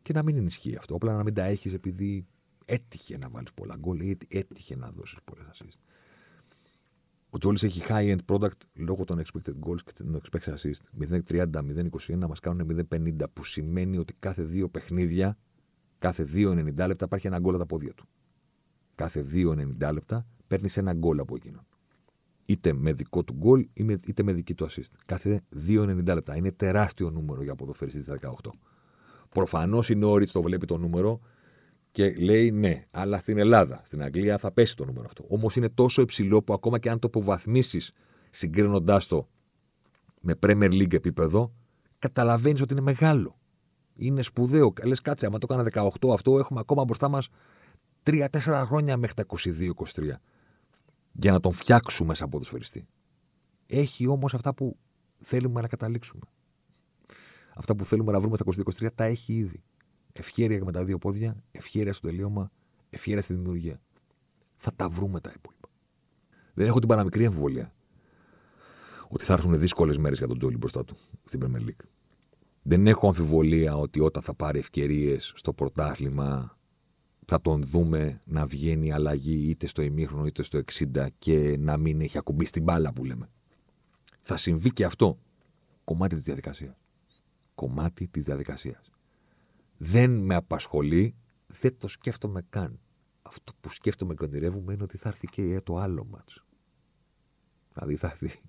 Και 0.01 0.13
να 0.13 0.23
μην 0.23 0.37
ενισχύει 0.37 0.75
αυτό. 0.75 0.95
Απλά 0.95 1.15
να 1.15 1.23
μην 1.23 1.33
τα 1.33 1.43
έχεις 1.43 1.73
επειδή 1.73 2.25
έτυχε 2.65 3.17
να 3.17 3.29
βάλεις 3.29 3.53
πολλά 3.53 3.75
γκολ 3.79 3.99
ή 3.99 4.17
έτυχε 4.27 4.75
να 4.75 4.91
δώσεις 4.91 5.17
πολλές 5.23 5.45
assist. 5.53 5.79
Ο 7.29 7.37
Τζόλις 7.37 7.63
έχει 7.63 7.81
high-end 7.89 8.17
product 8.25 8.61
λόγω 8.73 9.03
των 9.03 9.19
expected 9.19 9.53
goals 9.65 9.81
και 9.85 9.91
των 9.97 10.21
expected 10.21 10.53
assist. 10.53 11.11
0-30, 11.29 11.47
0-21 12.09 12.27
μας 12.27 12.39
κάνουν 12.39 12.87
0-50, 12.91 13.23
που 13.33 13.43
σημαίνει 13.43 13.97
ότι 13.97 14.13
κάθε 14.19 14.43
δύο 14.43 14.69
παιχνίδια, 14.69 15.37
κάθε 15.99 16.27
2-90 16.33 16.87
λεπτά 16.87 17.05
υπάρχει 17.05 17.27
ένα 17.27 17.39
γκολ 17.39 17.53
από 17.53 17.63
τα 17.63 17.65
πόδια 17.65 17.93
του. 17.93 18.07
Κάθε 18.95 19.25
2-90 19.33 19.91
λεπτά 19.93 20.25
παίρνει 20.53 20.69
ένα 20.75 20.93
γκολ 20.93 21.19
από 21.19 21.35
εκείνον. 21.35 21.65
Είτε 22.45 22.73
με 22.73 22.93
δικό 22.93 23.23
του 23.23 23.33
γκολ 23.33 23.67
είτε 24.05 24.23
με 24.23 24.33
δική 24.33 24.53
του 24.53 24.69
assist. 24.69 24.91
Κάθε 25.05 25.41
2-90 25.67 26.03
λεπτά. 26.05 26.35
Είναι 26.35 26.51
τεράστιο 26.51 27.09
νούμερο 27.09 27.43
για 27.43 27.55
ποδοφερειστή 27.55 28.03
18. 28.21 28.49
Προφανώς 29.29 29.89
η 29.89 29.95
Νόριτς 29.95 30.31
το 30.31 30.41
βλέπει 30.41 30.65
το 30.65 30.77
νούμερο 30.77 31.19
και 31.91 32.15
λέει 32.15 32.51
ναι, 32.51 32.85
αλλά 32.91 33.19
στην 33.19 33.37
Ελλάδα, 33.37 33.81
στην 33.85 34.03
Αγγλία 34.03 34.37
θα 34.37 34.51
πέσει 34.51 34.75
το 34.75 34.85
νούμερο 34.85 35.05
αυτό. 35.05 35.25
Όμως 35.27 35.55
είναι 35.55 35.69
τόσο 35.69 36.01
υψηλό 36.01 36.41
που 36.41 36.53
ακόμα 36.53 36.79
και 36.79 36.89
αν 36.89 36.99
το 36.99 37.07
αποβαθμίσεις 37.07 37.91
συγκρίνοντάς 38.29 39.07
το 39.07 39.27
με 40.21 40.33
Premier 40.45 40.71
League 40.71 40.93
επίπεδο, 40.93 41.53
καταλαβαίνεις 41.99 42.61
ότι 42.61 42.73
είναι 42.73 42.81
μεγάλο. 42.81 43.37
Είναι 43.95 44.21
σπουδαίο. 44.21 44.73
Λες, 44.83 45.01
κάτσε, 45.01 45.25
άμα 45.25 45.37
το 45.37 45.47
έκανα 45.49 45.91
18 46.01 46.13
αυτό, 46.13 46.39
έχουμε 46.39 46.59
ακόμα 46.59 46.83
μπροστά 46.83 47.09
μας 47.09 47.29
3-4 48.03 48.27
χρόνια 48.65 48.97
μέχρι 48.97 49.15
τα 49.15 49.25
22-23 49.95 50.11
για 51.13 51.31
να 51.31 51.39
τον 51.39 51.51
φτιάξουμε 51.51 52.15
σαν 52.15 52.29
ποδοσφαιριστή. 52.29 52.87
Έχει 53.65 54.07
όμως 54.07 54.33
αυτά 54.33 54.53
που 54.53 54.77
θέλουμε 55.19 55.61
να 55.61 55.67
καταλήξουμε. 55.67 56.21
Αυτά 57.55 57.75
που 57.75 57.85
θέλουμε 57.85 58.11
να 58.11 58.19
βρούμε 58.19 58.35
στα 58.35 58.45
22-23 58.85 58.87
τα 58.95 59.03
έχει 59.03 59.33
ήδη. 59.33 59.63
Ευχέρεια 60.13 60.63
με 60.65 60.71
τα 60.71 60.83
δύο 60.83 60.97
πόδια, 60.97 61.43
ευχέρεια 61.51 61.93
στο 61.93 62.07
τελείωμα, 62.07 62.51
ευχέρεια 62.89 63.21
στη 63.21 63.33
δημιουργία. 63.33 63.81
Θα 64.57 64.71
τα 64.75 64.89
βρούμε 64.89 65.19
τα 65.19 65.33
υπόλοιπα. 65.35 65.69
Δεν 66.53 66.67
έχω 66.67 66.79
την 66.79 66.87
παραμικρή 66.87 67.25
αμφιβολία 67.25 67.73
ότι 69.07 69.25
θα 69.25 69.33
έρθουν 69.33 69.59
δύσκολες 69.59 69.97
μέρες 69.97 70.17
για 70.17 70.27
τον 70.27 70.37
Τζόλι 70.37 70.57
μπροστά 70.57 70.83
του 70.83 70.97
στην 71.25 71.39
Premier 71.43 71.69
League. 71.69 71.85
Δεν 72.61 72.87
έχω 72.87 73.07
αμφιβολία 73.07 73.77
ότι 73.77 73.99
όταν 73.99 74.23
θα 74.23 74.33
πάρει 74.33 74.59
ευκαιρίες 74.59 75.31
στο 75.35 75.53
πρωτάθλημα 75.53 76.57
θα 77.25 77.41
τον 77.41 77.63
δούμε 77.63 78.21
να 78.25 78.45
βγαίνει 78.45 78.91
αλλαγή 78.91 79.49
είτε 79.49 79.67
στο 79.67 79.81
ημίχρονο 79.81 80.25
είτε 80.25 80.43
στο 80.43 80.61
60 80.73 81.07
και 81.19 81.57
να 81.59 81.77
μην 81.77 82.01
έχει 82.01 82.17
ακουμπήσει 82.17 82.51
την 82.51 82.63
μπάλα 82.63 82.93
που 82.93 83.05
λέμε. 83.05 83.29
Θα 84.21 84.37
συμβεί 84.37 84.71
και 84.71 84.85
αυτό. 84.85 85.19
Κομμάτι 85.83 86.15
της 86.15 86.23
διαδικασίας. 86.23 86.75
Κομμάτι 87.55 88.07
της 88.07 88.23
διαδικασίας 88.23 88.93
δεν 89.83 90.11
με 90.11 90.35
απασχολεί, 90.35 91.15
δεν 91.47 91.77
το 91.77 91.87
σκέφτομαι 91.87 92.45
καν. 92.49 92.79
Αυτό 93.21 93.53
που 93.61 93.69
σκέφτομαι 93.69 94.13
και 94.13 94.23
ονειρεύομαι 94.23 94.73
είναι 94.73 94.83
ότι 94.83 94.97
θα 94.97 95.09
έρθει 95.09 95.27
και 95.27 95.61
το 95.63 95.77
άλλο 95.77 96.05
μάτς. 96.05 96.43
Δηλαδή 97.73 97.95
θα 97.95 98.07
έρθει. 98.07 98.39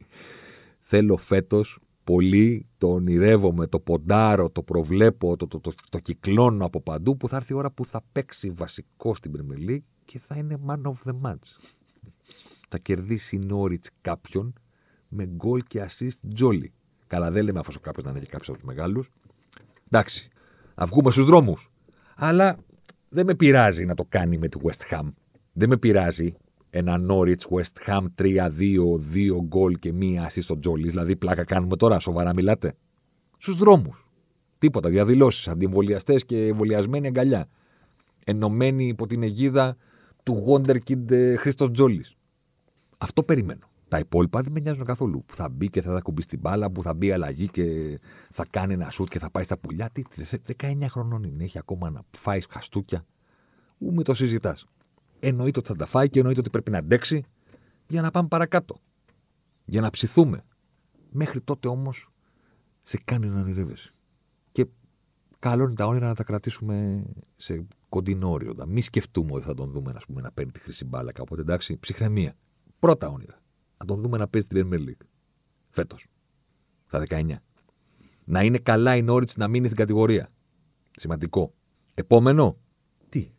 Θέλω 0.80 1.16
φέτος 1.16 1.78
πολύ, 2.04 2.66
το 2.78 2.92
ονειρεύομαι, 2.92 3.66
το 3.66 3.80
ποντάρω, 3.80 4.50
το 4.50 4.62
προβλέπω, 4.62 5.36
το, 5.36 5.46
το, 5.46 5.60
το, 5.60 5.72
το, 5.90 5.98
κυκλώνω 5.98 6.64
από 6.64 6.80
παντού 6.80 7.16
που 7.16 7.28
θα 7.28 7.36
έρθει 7.36 7.52
η 7.52 7.56
ώρα 7.56 7.70
που 7.70 7.84
θα 7.84 8.04
παίξει 8.12 8.50
βασικό 8.50 9.14
στην 9.14 9.32
Premier 9.36 9.78
και 10.04 10.18
θα 10.18 10.36
είναι 10.36 10.58
man 10.66 10.82
of 10.82 10.94
the 11.04 11.14
match. 11.22 11.72
θα 12.68 12.78
κερδίσει 12.78 13.36
η 13.36 13.38
Νόριτ 13.38 13.84
κάποιον 14.00 14.52
με 15.08 15.26
γκολ 15.26 15.62
και 15.66 15.86
assist 15.88 16.18
τζόλι. 16.34 16.72
Καλά, 17.06 17.30
δεν 17.30 17.44
λέμε 17.44 17.58
αφού 17.58 17.80
κάποιος 17.80 18.04
να 18.04 18.10
έχει 18.10 18.26
κάποιος 18.26 18.48
από 18.48 18.58
τους 18.58 18.66
μεγάλους. 18.66 19.10
Εντάξει, 19.86 20.28
να 20.74 20.86
βγούμε 20.86 21.10
στους 21.10 21.24
δρόμους. 21.24 21.70
Αλλά 22.16 22.56
δεν 23.08 23.26
με 23.26 23.34
πειράζει 23.34 23.84
να 23.84 23.94
το 23.94 24.04
κάνει 24.08 24.38
με 24.38 24.48
τη 24.48 24.58
West 24.62 24.94
Ham. 24.94 25.12
Δεν 25.52 25.68
με 25.68 25.76
πειράζει 25.76 26.34
ένα 26.76 27.00
Norwich 27.08 27.46
West 27.50 27.86
Ham 27.86 28.04
3-2, 28.22 28.48
2 29.14 29.42
γκολ 29.44 29.78
και 29.78 29.92
μία 29.92 30.22
ασύ 30.24 30.40
στο 30.40 30.58
Τζόλις. 30.58 30.90
Δηλαδή, 30.90 31.16
πλάκα 31.16 31.44
κάνουμε 31.44 31.76
τώρα, 31.76 31.98
σοβαρά 31.98 32.34
μιλάτε. 32.34 32.74
Στους 33.38 33.56
δρόμους. 33.56 34.08
Τίποτα, 34.58 34.88
διαδηλώσεις, 34.88 35.48
αντιεμβολιαστές 35.48 36.24
και 36.24 36.46
εμβολιασμένοι 36.46 37.06
αγκαλιά. 37.06 37.48
Ενωμένοι 38.24 38.86
υπό 38.86 39.06
την 39.06 39.22
αιγίδα 39.22 39.76
του 40.22 40.44
Wonderkid 40.48 41.10
ε, 41.10 41.36
Χρήστος 41.36 41.70
Τζόλις. 41.70 42.16
Αυτό 42.98 43.22
περιμένω. 43.22 43.66
Τα 43.88 43.98
υπόλοιπα 43.98 44.40
δεν 44.40 44.52
με 44.52 44.60
νοιάζουν 44.60 44.84
καθόλου. 44.84 45.24
Που 45.26 45.34
θα 45.34 45.48
μπει 45.48 45.70
και 45.70 45.82
θα 45.82 46.00
κουμπίσει 46.00 46.28
την 46.28 46.38
μπάλα, 46.38 46.70
που 46.70 46.82
θα 46.82 46.94
μπει 46.94 47.12
αλλαγή 47.12 47.48
και 47.48 47.98
θα 48.32 48.44
κάνει 48.50 48.72
ένα 48.72 48.90
σουτ 48.90 49.08
και 49.08 49.18
θα 49.18 49.30
πάει 49.30 49.42
στα 49.42 49.58
πουλιά. 49.58 49.90
Τι, 49.92 50.02
19 50.62 50.72
χρονών 50.88 51.22
είναι, 51.22 51.44
έχει 51.44 51.58
ακόμα 51.58 51.90
να 51.90 52.00
φάει 52.16 52.40
χαστούκια. 52.48 53.04
Ού 53.78 53.92
με 53.92 54.02
το 54.02 54.14
συζητάς. 54.14 54.66
Εννοείται 55.26 55.58
ότι 55.58 55.68
θα 55.68 55.76
τα 55.76 55.86
φάει 55.86 56.08
και 56.08 56.18
εννοείται 56.18 56.40
ότι 56.40 56.50
πρέπει 56.50 56.70
να 56.70 56.78
αντέξει 56.78 57.24
για 57.88 58.02
να 58.02 58.10
πάμε 58.10 58.28
παρακάτω. 58.28 58.76
Για 59.64 59.80
να 59.80 59.90
ψηθούμε. 59.90 60.44
Μέχρι 61.10 61.40
τότε 61.40 61.68
όμως 61.68 62.08
σε 62.82 63.00
κάνει 63.04 63.28
να 63.28 63.40
ονειρεύεσαι. 63.40 63.94
Και 64.52 64.66
καλό 65.38 65.64
είναι 65.64 65.74
τα 65.74 65.86
όνειρα 65.86 66.06
να 66.06 66.14
τα 66.14 66.24
κρατήσουμε 66.24 67.04
σε 67.36 67.66
κοντινό 67.88 68.30
όριο. 68.30 68.54
Μη 68.66 68.80
σκεφτούμε 68.80 69.32
ότι 69.32 69.44
θα 69.44 69.54
τον 69.54 69.70
δούμε 69.70 69.92
ας 69.96 70.06
πούμε, 70.06 70.20
να 70.20 70.32
παίρνει 70.32 70.52
τη 70.52 70.60
χρυσή 70.60 70.84
μπάλα 70.84 71.12
κάποτε. 71.12 71.40
Εντάξει, 71.40 71.76
ψυχραιμία. 71.78 72.36
Πρώτα 72.78 73.08
όνειρα 73.08 73.42
να 73.78 73.84
τον 73.86 74.00
δούμε 74.00 74.18
να 74.18 74.28
παίζει 74.28 74.46
την 74.46 74.68
Premier 74.70 74.88
League. 74.88 75.06
Φέτος. 75.70 76.06
Στα 76.86 76.98
19. 77.08 77.36
Να 78.24 78.42
είναι 78.42 78.58
καλά 78.58 78.96
η 78.96 79.02
Νόριτ 79.02 79.30
να 79.36 79.48
μείνει 79.48 79.64
στην 79.64 79.78
κατηγορία. 79.78 80.32
Σημαντικό. 80.96 81.54
Επόμενο. 81.94 82.58
Τι. 83.08 83.30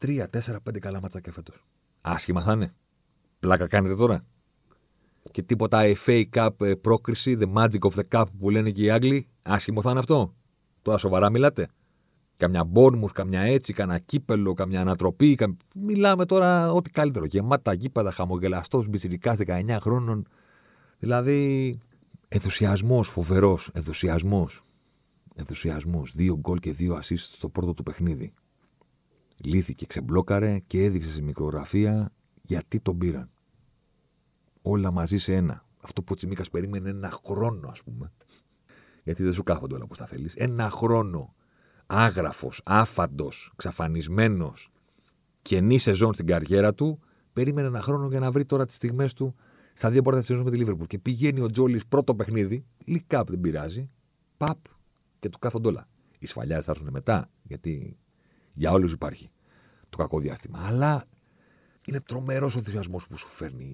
4-3, 0.00 0.24
4-5 0.30 0.78
καλά 0.78 1.00
ματσάκια 1.00 1.32
φέτος. 1.32 1.66
Άσχημα 2.00 2.42
θα 2.42 2.52
είναι. 2.52 2.74
Πλάκα 3.38 3.66
κάνετε 3.66 3.94
τώρα. 3.94 4.24
Και 5.30 5.42
τίποτα 5.42 5.82
FA 6.06 6.24
Cup 6.32 6.50
ε, 6.60 6.74
πρόκριση, 6.74 7.36
the 7.40 7.52
magic 7.52 7.78
of 7.78 7.90
the 7.94 8.02
cup 8.10 8.24
που 8.38 8.50
λένε 8.50 8.70
και 8.70 8.82
οι 8.82 8.90
Άγγλοι. 8.90 9.28
Άσχημο 9.42 9.82
θα 9.82 9.90
είναι 9.90 9.98
αυτό. 9.98 10.34
Τώρα 10.82 10.98
σοβαρά 10.98 11.30
μιλάτε. 11.30 11.68
Καμιά 12.36 12.70
Bournemouth, 12.74 13.12
καμιά 13.12 13.40
έτσι, 13.40 13.72
καμιά 13.72 13.98
κύπελο, 13.98 14.54
καμιά 14.54 14.80
ανατροπή. 14.80 15.34
Κα... 15.34 15.56
Μιλάμε 15.74 16.24
τώρα 16.24 16.72
ό,τι 16.72 16.90
καλύτερο. 16.90 17.24
Γεμάτα 17.24 17.72
γήπεδα, 17.72 18.10
χαμογελαστός, 18.10 18.88
μπιτσιλικά 18.88 19.36
19 19.46 19.76
χρόνων 19.80 20.26
Δηλαδή, 21.00 21.78
ενθουσιασμός, 22.28 23.08
φοβερός 23.08 23.70
ενθουσιασμός. 23.74 24.64
Ενθουσιασμός. 25.34 26.12
Δύο 26.14 26.36
γκολ 26.38 26.58
και 26.58 26.72
δύο 26.72 26.96
assist 26.96 27.16
στο 27.16 27.48
πρώτο 27.48 27.74
του 27.74 27.82
παιχνίδι. 27.82 28.32
Λύθηκε, 29.44 29.86
ξεμπλόκαρε 29.86 30.58
και 30.58 30.84
έδειξε 30.84 31.10
σε 31.10 31.22
μικρογραφία 31.22 32.12
γιατί 32.42 32.80
τον 32.80 32.98
πήραν. 32.98 33.30
Όλα 34.62 34.90
μαζί 34.90 35.18
σε 35.18 35.34
ένα. 35.34 35.64
Αυτό 35.80 36.02
που 36.02 36.08
ο 36.12 36.14
Τσιμίκας 36.16 36.50
περίμενε 36.50 36.90
ένα 36.90 37.10
χρόνο, 37.24 37.68
ας 37.68 37.82
πούμε. 37.82 38.12
Γιατί 39.04 39.22
δεν 39.22 39.32
σου 39.32 39.42
κάθονται 39.42 39.74
όλα 39.74 39.84
όπως 39.84 39.98
τα 39.98 40.06
θέλεις. 40.06 40.34
Ένα 40.34 40.70
χρόνο. 40.70 41.34
Άγραφος, 41.86 42.60
άφαντος, 42.64 43.52
ξαφανισμένος, 43.56 44.70
καινή 45.42 45.78
σεζόν 45.78 46.14
στην 46.14 46.26
καριέρα 46.26 46.74
του. 46.74 47.00
Περίμενε 47.32 47.66
ένα 47.66 47.80
χρόνο 47.80 48.06
για 48.06 48.20
να 48.20 48.30
βρει 48.30 48.44
τώρα 48.44 48.66
τις 48.66 48.74
στιγμές 48.74 49.12
του 49.12 49.34
στα 49.74 49.90
δύο 49.90 50.02
πρώτα 50.02 50.22
σεζόν 50.22 50.44
με 50.44 50.50
τη 50.50 50.56
Λίβερπουλ. 50.56 50.86
Και 50.86 50.98
πηγαίνει 50.98 51.40
ο 51.40 51.50
Τζόλι 51.50 51.80
πρώτο 51.88 52.14
παιχνίδι. 52.14 52.64
Λικάπ 52.84 53.30
δεν 53.30 53.40
πειράζει. 53.40 53.90
Παπ 54.36 54.58
και 55.18 55.28
του 55.28 55.38
κάθονται 55.38 55.68
όλα. 55.68 55.88
Οι 56.18 56.26
σφαλιάρες 56.26 56.64
θα 56.64 56.70
έρθουν 56.70 56.88
μετά. 56.90 57.30
Γιατί 57.42 57.98
για 58.52 58.70
όλους 58.70 58.92
υπάρχει 58.92 59.30
το 59.88 59.98
κακό 59.98 60.20
διάστημα. 60.20 60.58
Αλλά 60.66 61.04
είναι 61.86 62.00
τρομερός 62.00 62.54
ο 62.54 62.58
ενθουσιασμός 62.58 63.06
που 63.06 63.16
σου 63.16 63.28
φέρνει 63.28 63.70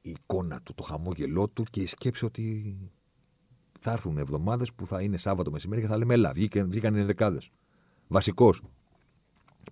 η 0.00 0.10
εικόνα 0.10 0.60
του, 0.62 0.74
το 0.74 0.82
χαμόγελό 0.82 1.48
του 1.48 1.64
και 1.70 1.80
η 1.80 1.86
σκέψη 1.86 2.24
ότι 2.24 2.76
θα 3.80 3.92
έρθουν 3.92 4.18
εβδομάδες 4.18 4.72
που 4.72 4.86
θα 4.86 5.02
είναι 5.02 5.16
Σάββατο 5.16 5.50
μεσημέρι 5.50 5.80
και 5.80 5.86
θα 5.86 5.98
λέμε 5.98 6.14
Ελά, 6.14 6.32
βγήκαν, 6.32 6.70
βγήκαν 6.70 6.94
οι 6.94 7.02
δεκάδες. 7.02 7.50
Βασικός. 8.08 8.62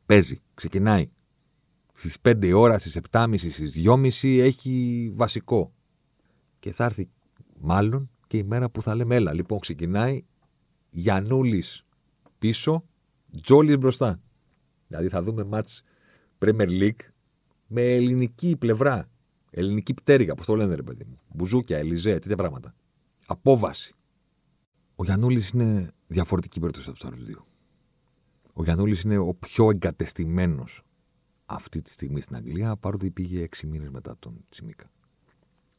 Παίζει, 0.07 0.40
ξεκινάει. 0.55 1.11
Στις 1.95 2.16
5 2.22 2.53
ώρα, 2.55 2.78
στις 2.78 2.99
7.30, 3.11 3.34
στις 3.36 3.72
2.30 3.74 4.38
έχει 4.40 5.11
βασικό. 5.14 5.72
Και 6.59 6.72
θα 6.72 6.84
έρθει 6.84 7.09
μάλλον 7.61 8.11
και 8.26 8.36
η 8.36 8.43
μέρα 8.43 8.70
που 8.70 8.82
θα 8.82 8.95
λέμε 8.95 9.14
Έλα. 9.14 9.32
Λοιπόν, 9.32 9.59
ξεκινάει 9.59 10.24
Γιανούλη 10.90 11.64
πίσω, 12.38 12.84
Τζόλι 13.43 13.76
μπροστά. 13.76 14.20
Δηλαδή 14.93 15.09
θα 15.09 15.22
δούμε 15.22 15.45
μάτς 15.45 15.82
Premier 16.38 16.68
League 16.68 17.01
με 17.66 17.82
ελληνική 17.82 18.57
πλευρά. 18.57 19.09
Ελληνική 19.51 19.95
πτέρυγα, 19.95 20.34
πώς 20.34 20.47
το 20.47 20.57
λένε 20.57 20.74
ρε 20.74 20.82
παιδί 20.82 21.05
μου. 21.05 21.18
Μπουζούκια, 21.28 21.78
Ελιζέ, 21.78 22.18
τέτοια 22.18 22.36
πράγματα. 22.36 22.74
Απόβαση. 23.26 23.95
Ο 24.97 25.05
Γιανούλης 25.05 25.49
είναι 25.49 25.90
διαφορετική 26.07 26.61
περίπτωση 26.61 26.88
από 26.88 26.99
τους 26.99 27.09
άλλους 27.09 27.24
δύο. 27.24 27.47
Ο 28.53 28.64
Γιανούλης 28.64 29.03
είναι 29.03 29.18
ο 29.18 29.34
πιο 29.34 29.70
εγκατεστημένος 29.70 30.82
αυτή 31.47 31.82
τη 31.82 31.90
στιγμή 31.90 32.20
στην 32.20 32.36
Αγγλία, 32.36 32.76
παρότι 32.76 33.11
πήγε 33.11 33.43
έξι 33.43 33.66
μήνες 33.66 33.88
μετά 33.88 34.16
τον 34.18 34.45
Τσιμίκα. 34.49 34.90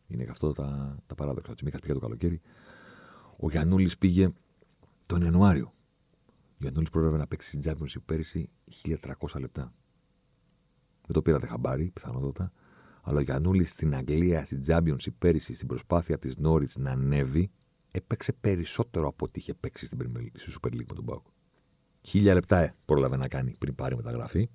Είναι 0.08 0.24
και 0.24 0.30
αυτό 0.30 0.52
τα, 0.52 0.98
τα 1.06 1.16
παράδοξα. 1.16 1.52
Ο 1.52 1.56
Τσιμίκας 1.56 1.80
πήγε 1.80 1.94
το 1.94 2.00
καλοκαίρι. 2.00 2.42
Ο 3.38 3.50
Γιανούλης 3.50 3.98
πήγε 3.98 4.30
τον 5.08 5.22
Ιανουάριο. 5.22 5.74
Ο 6.64 6.66
Γιανούλη 6.66 6.88
πρόλαβε 6.92 7.18
να 7.18 7.28
παίξει 7.28 7.48
στην 7.48 7.62
Championship 7.66 8.02
πέρυσι 8.06 8.50
1300 8.84 9.40
λεπτά. 9.40 9.74
Δεν 11.02 11.12
το 11.12 11.22
πήρατε 11.22 11.48
χαμπάρι, 11.48 11.92
πιθανότατα. 11.94 12.52
Αλλά 13.02 13.20
ο 13.20 13.22
Γιανούλη 13.22 13.64
στην 13.64 13.96
Αγγλία, 13.96 14.46
στην 14.46 14.64
Championship 14.68 15.14
πέρυσι, 15.20 15.54
στην 15.54 15.68
προσπάθεια 15.68 16.18
της 16.18 16.36
Νόριτ 16.38 16.72
να 16.78 16.92
ανέβει, 16.92 17.52
έπαιξε 17.92 18.34
περισσότερο 18.34 19.08
από 19.08 19.26
ό,τι 19.26 19.40
είχε 19.40 19.54
παίξει 19.54 19.86
στην 19.86 20.00
Super 20.38 20.68
League 20.68 20.86
με 20.88 20.96
τον 20.96 21.04
Μπάουκ. 21.04 21.26
Χίλια 22.02 22.34
λεπτά 22.34 22.58
ε, 22.58 22.76
πρόλαβε 22.86 23.18
να 23.18 23.28
κάνει 23.28 23.56
πριν 23.58 23.76
πάρει 23.76 23.96
μεταγραφή 23.96 24.50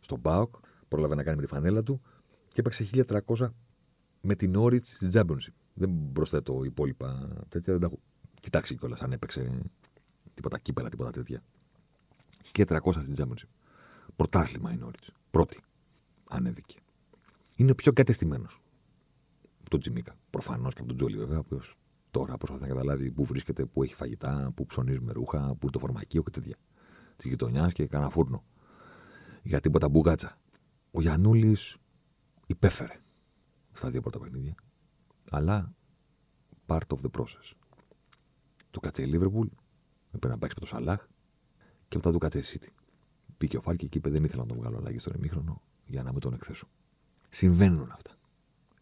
στον 0.00 0.18
Μπάουκ, 0.20 0.54
πρόλαβε 0.88 1.14
να 1.14 1.22
κάνει 1.22 1.36
με 1.36 1.42
τη 1.42 1.48
φανέλα 1.48 1.82
του 1.82 2.00
και 2.48 2.60
έπαιξε 2.60 2.86
1300 3.26 3.48
με 4.20 4.34
την 4.34 4.50
Νόριτ 4.50 4.84
στην 4.84 5.10
Championship. 5.12 5.54
Δεν 5.74 6.12
προσθέτω 6.12 6.64
υπόλοιπα 6.64 7.28
τέτοια, 7.48 7.72
δεν 7.72 7.80
τα 7.80 7.86
έχω 7.86 8.00
κοιτάξει 8.40 8.76
κιόλας 8.76 9.00
αν 9.00 9.12
έπαιξε 9.12 9.62
τίποτα 10.34 10.58
κύπελα, 10.58 10.88
τίποτα 10.88 11.10
τέτοια. 11.10 11.42
1300 12.52 12.78
στην 13.02 13.14
Championship. 13.18 13.48
Πρωτάθλημα 14.16 14.72
η 14.72 14.76
Νόριτ. 14.76 15.04
Πρώτη. 15.30 15.60
Ανέβηκε. 16.28 16.78
Είναι 17.54 17.70
ο 17.70 17.74
πιο 17.74 17.92
κατεστημένος. 17.92 18.60
Από 19.60 19.70
τον 19.70 19.80
Τζιμίκα. 19.80 20.14
Προφανώς 20.30 20.74
και 20.74 20.80
από 20.80 20.88
τον 20.88 20.96
Τζόλι 20.96 21.16
βέβαια, 21.16 21.38
ο 21.38 21.44
τώρα 22.10 22.36
προσπαθεί 22.36 22.62
να 22.62 22.68
καταλάβει 22.68 23.10
πού 23.10 23.24
βρίσκεται, 23.24 23.64
πού 23.64 23.82
έχει 23.82 23.94
φαγητά, 23.94 24.52
πού 24.54 24.66
ψωνίζουμε 24.66 25.12
ρούχα, 25.12 25.38
πού 25.38 25.58
είναι 25.62 25.70
το 25.70 25.78
φορμακείο 25.78 26.22
και 26.22 26.30
τέτοια. 26.30 26.56
Της 27.16 27.26
γειτονιάς 27.26 27.72
και 27.72 27.86
κανένα 27.86 28.10
φούρνο. 28.10 28.44
Για 29.42 29.60
τίποτα 29.60 29.88
μπουγκάτσα. 29.88 30.38
Ο 30.90 31.00
Γιανούλης 31.00 31.76
υπέφερε 32.46 33.00
στα 33.72 33.90
δύο 33.90 34.00
πρώτα 34.00 34.18
παιχνίδια. 34.18 34.54
Αλλά 35.30 35.74
part 36.66 36.86
of 36.88 36.98
the 37.00 37.20
process. 37.20 37.52
Του 38.70 38.80
κάτσε 38.80 39.02
η 39.02 39.06
Λίβερπουλ, 39.06 39.46
έπρεπε 40.14 40.28
να 40.28 40.38
παίξει 40.38 40.56
με 40.60 40.66
το 40.66 40.74
Σαλάχ 40.74 41.06
και 41.88 41.96
μετά 41.96 42.12
του 42.12 42.18
κάτσε 42.18 42.38
η 42.38 42.42
City. 42.44 42.68
Πήκε 43.38 43.56
ο 43.56 43.60
Φάλκη 43.60 43.88
και 43.88 43.98
είπε: 43.98 44.10
Δεν 44.10 44.24
ήθελα 44.24 44.42
να 44.42 44.48
τον 44.48 44.56
βγάλω 44.58 44.76
αλλαγή 44.76 44.98
στον 44.98 45.12
ημίχρονο 45.16 45.62
για 45.86 46.02
να 46.02 46.10
μην 46.10 46.20
τον 46.20 46.34
εκθέσω. 46.34 46.68
Συμβαίνουν 47.28 47.90
αυτά. 47.92 48.12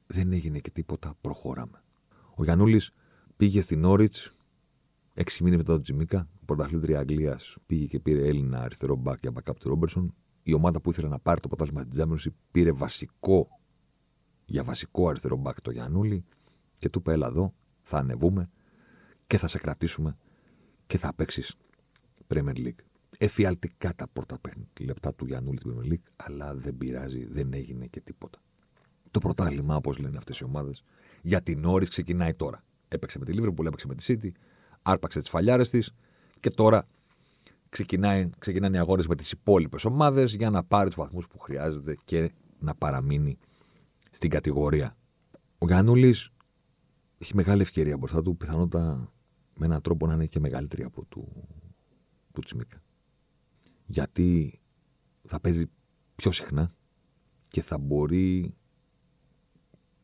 Δεν 0.07 0.33
έγινε 0.33 0.59
και 0.59 0.71
τίποτα, 0.71 1.15
προχωράμε. 1.21 1.83
Ο 2.35 2.45
Γιανούλης 2.45 2.93
πήγε 3.37 3.61
στην 3.61 3.81
Νόριτ 3.81 4.15
έξι 5.15 5.43
μήνες 5.43 5.59
μετά 5.59 5.73
τον 5.73 5.83
Τζιμίκα, 5.83 6.29
πρωταθλήτρια 6.45 6.99
Αγγλίας, 6.99 7.57
πήγε 7.67 7.87
και 7.87 8.01
πήρε 8.01 8.27
Έλληνα 8.27 8.61
αριστερό 8.63 8.97
μπακ 8.97 9.19
για 9.21 9.33
backup 9.35 9.57
του 9.59 9.69
Ρόμπερσον. 9.69 10.15
Η 10.43 10.53
ομάδα 10.53 10.81
που 10.81 10.91
ήθελε 10.91 11.09
να 11.09 11.19
πάρει 11.19 11.41
το 11.41 11.49
πρωτάθλημα 11.49 11.83
τη 11.83 11.89
Τζάμιονση 11.89 12.35
πήρε 12.51 12.73
βασικό 12.73 13.61
για 14.45 14.65
βασικό 14.65 15.09
αριστερό 15.09 15.37
μπακ 15.37 15.61
το 15.61 15.71
Γιανούλη 15.71 16.25
και 16.79 16.89
του 16.89 16.99
είπε: 16.99 17.13
Έλα 17.13 17.27
εδώ, 17.27 17.55
θα 17.83 17.99
ανεβούμε 17.99 18.51
και 19.27 19.39
θα 19.39 19.49
σε 19.49 19.59
κρατήσουμε 19.59 20.17
και 20.93 20.99
θα 20.99 21.15
παίξεις 21.15 21.57
Premier 22.29 22.57
League. 22.57 22.85
Εφιαλτικά 23.19 23.95
τα 23.95 24.07
πρώτα 24.13 24.39
λεπτά 24.81 25.15
του 25.15 25.27
Γιανούλη 25.27 25.59
στην 25.59 25.73
Premier 25.75 25.93
League, 25.93 26.13
αλλά 26.17 26.55
δεν 26.55 26.77
πειράζει, 26.77 27.27
δεν 27.27 27.53
έγινε 27.53 27.87
και 27.87 28.01
τίποτα. 28.01 28.39
Το 29.11 29.19
πρωτάθλημα, 29.19 29.77
όπως 29.77 29.99
λένε 29.99 30.17
αυτές 30.17 30.39
οι 30.39 30.45
ομάδες, 30.45 30.85
για 31.23 31.43
την 31.43 31.65
όρη 31.65 31.87
ξεκινάει 31.87 32.35
τώρα. 32.35 32.65
Έπαιξε 32.89 33.19
με 33.19 33.25
τη 33.25 33.33
Liverpool, 33.37 33.67
έπαιξε 33.67 33.87
με 33.87 33.95
τη 33.95 34.05
City, 34.09 34.31
άρπαξε 34.83 35.21
τις 35.21 35.31
φαλιάρες 35.31 35.71
της 35.71 35.95
και 36.41 36.51
τώρα 36.51 36.89
ξεκινάει, 37.69 38.31
ξεκινάνε 38.39 38.77
οι 38.77 38.81
αγώνες 38.81 39.07
με 39.07 39.15
τις 39.15 39.31
υπόλοιπες 39.31 39.85
ομάδες 39.85 40.35
για 40.35 40.51
να 40.51 40.65
πάρει 40.65 40.87
τους 40.87 40.97
βαθμούς 40.97 41.29
που 41.29 41.39
χρειάζεται 41.39 41.97
και 42.05 42.31
να 42.59 42.75
παραμείνει 42.75 43.39
στην 44.11 44.31
κατηγορία. 44.31 44.97
Ο 45.59 45.67
Γιανούλης 45.67 46.31
έχει 47.19 47.35
μεγάλη 47.35 47.63
ευκαιρία 47.63 47.97
μπροστά 47.97 48.23
του, 48.23 48.37
πιθανότατα 48.37 49.13
με 49.63 49.69
έναν 49.69 49.83
τρόπο 49.83 50.07
να 50.07 50.15
είναι 50.15 50.27
και 50.27 50.41
μεγαλύτερη 50.41 50.83
από 50.83 51.05
του, 51.05 51.47
του 52.33 52.41
Τσιμίκα. 52.41 52.83
Γιατί 53.87 54.61
θα 55.23 55.41
παίζει 55.41 55.67
πιο 56.17 56.31
συχνά 56.33 56.75
και 57.49 57.63
θα 57.63 57.79
μπορεί 57.79 58.55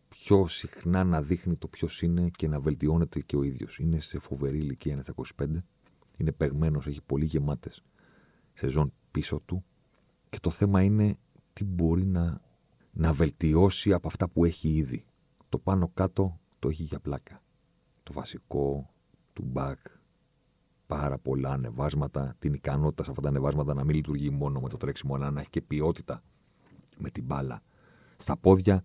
πιο 0.08 0.46
συχνά 0.46 1.04
να 1.04 1.22
δείχνει 1.22 1.56
το 1.56 1.68
ποιος 1.68 2.02
είναι 2.02 2.30
και 2.30 2.48
να 2.48 2.60
βελτιώνεται 2.60 3.20
και 3.20 3.36
ο 3.36 3.42
ίδιος. 3.42 3.78
Είναι 3.78 4.00
σε 4.00 4.18
φοβερή 4.18 4.58
ηλικία, 4.58 4.92
είναι 4.92 5.02
στα 5.02 5.14
25. 5.36 5.46
Είναι 6.16 6.32
παιγμένο, 6.32 6.82
έχει 6.86 7.00
πολύ 7.06 7.24
γεμάτες 7.24 7.82
σεζόν 8.52 8.92
πίσω 9.10 9.40
του. 9.40 9.64
Και 10.28 10.38
το 10.40 10.50
θέμα 10.50 10.82
είναι 10.82 11.18
τι 11.52 11.64
μπορεί 11.64 12.06
να, 12.06 12.40
να 12.92 13.12
βελτιώσει 13.12 13.92
από 13.92 14.08
αυτά 14.08 14.28
που 14.28 14.44
έχει 14.44 14.68
ήδη. 14.68 15.04
Το 15.48 15.58
πάνω 15.58 15.88
κάτω 15.94 16.40
το 16.58 16.68
έχει 16.68 16.82
για 16.82 17.00
πλάκα. 17.00 17.42
Το 18.02 18.12
βασικό 18.12 18.92
του 19.38 19.52
back, 19.54 19.74
πάρα 20.86 21.18
πολλά 21.18 21.50
ανεβάσματα, 21.50 22.34
την 22.38 22.52
ικανότητα 22.52 23.02
σε 23.04 23.10
αυτά 23.10 23.22
τα 23.22 23.28
ανεβάσματα 23.28 23.74
να 23.74 23.84
μην 23.84 23.96
λειτουργεί 23.96 24.30
μόνο 24.30 24.60
με 24.60 24.68
το 24.68 24.76
τρέξιμο, 24.76 25.14
αλλά 25.14 25.30
να 25.30 25.40
έχει 25.40 25.50
και 25.50 25.60
ποιότητα 25.60 26.22
με 26.98 27.10
την 27.10 27.24
μπάλα 27.24 27.62
στα 28.16 28.36
πόδια. 28.36 28.84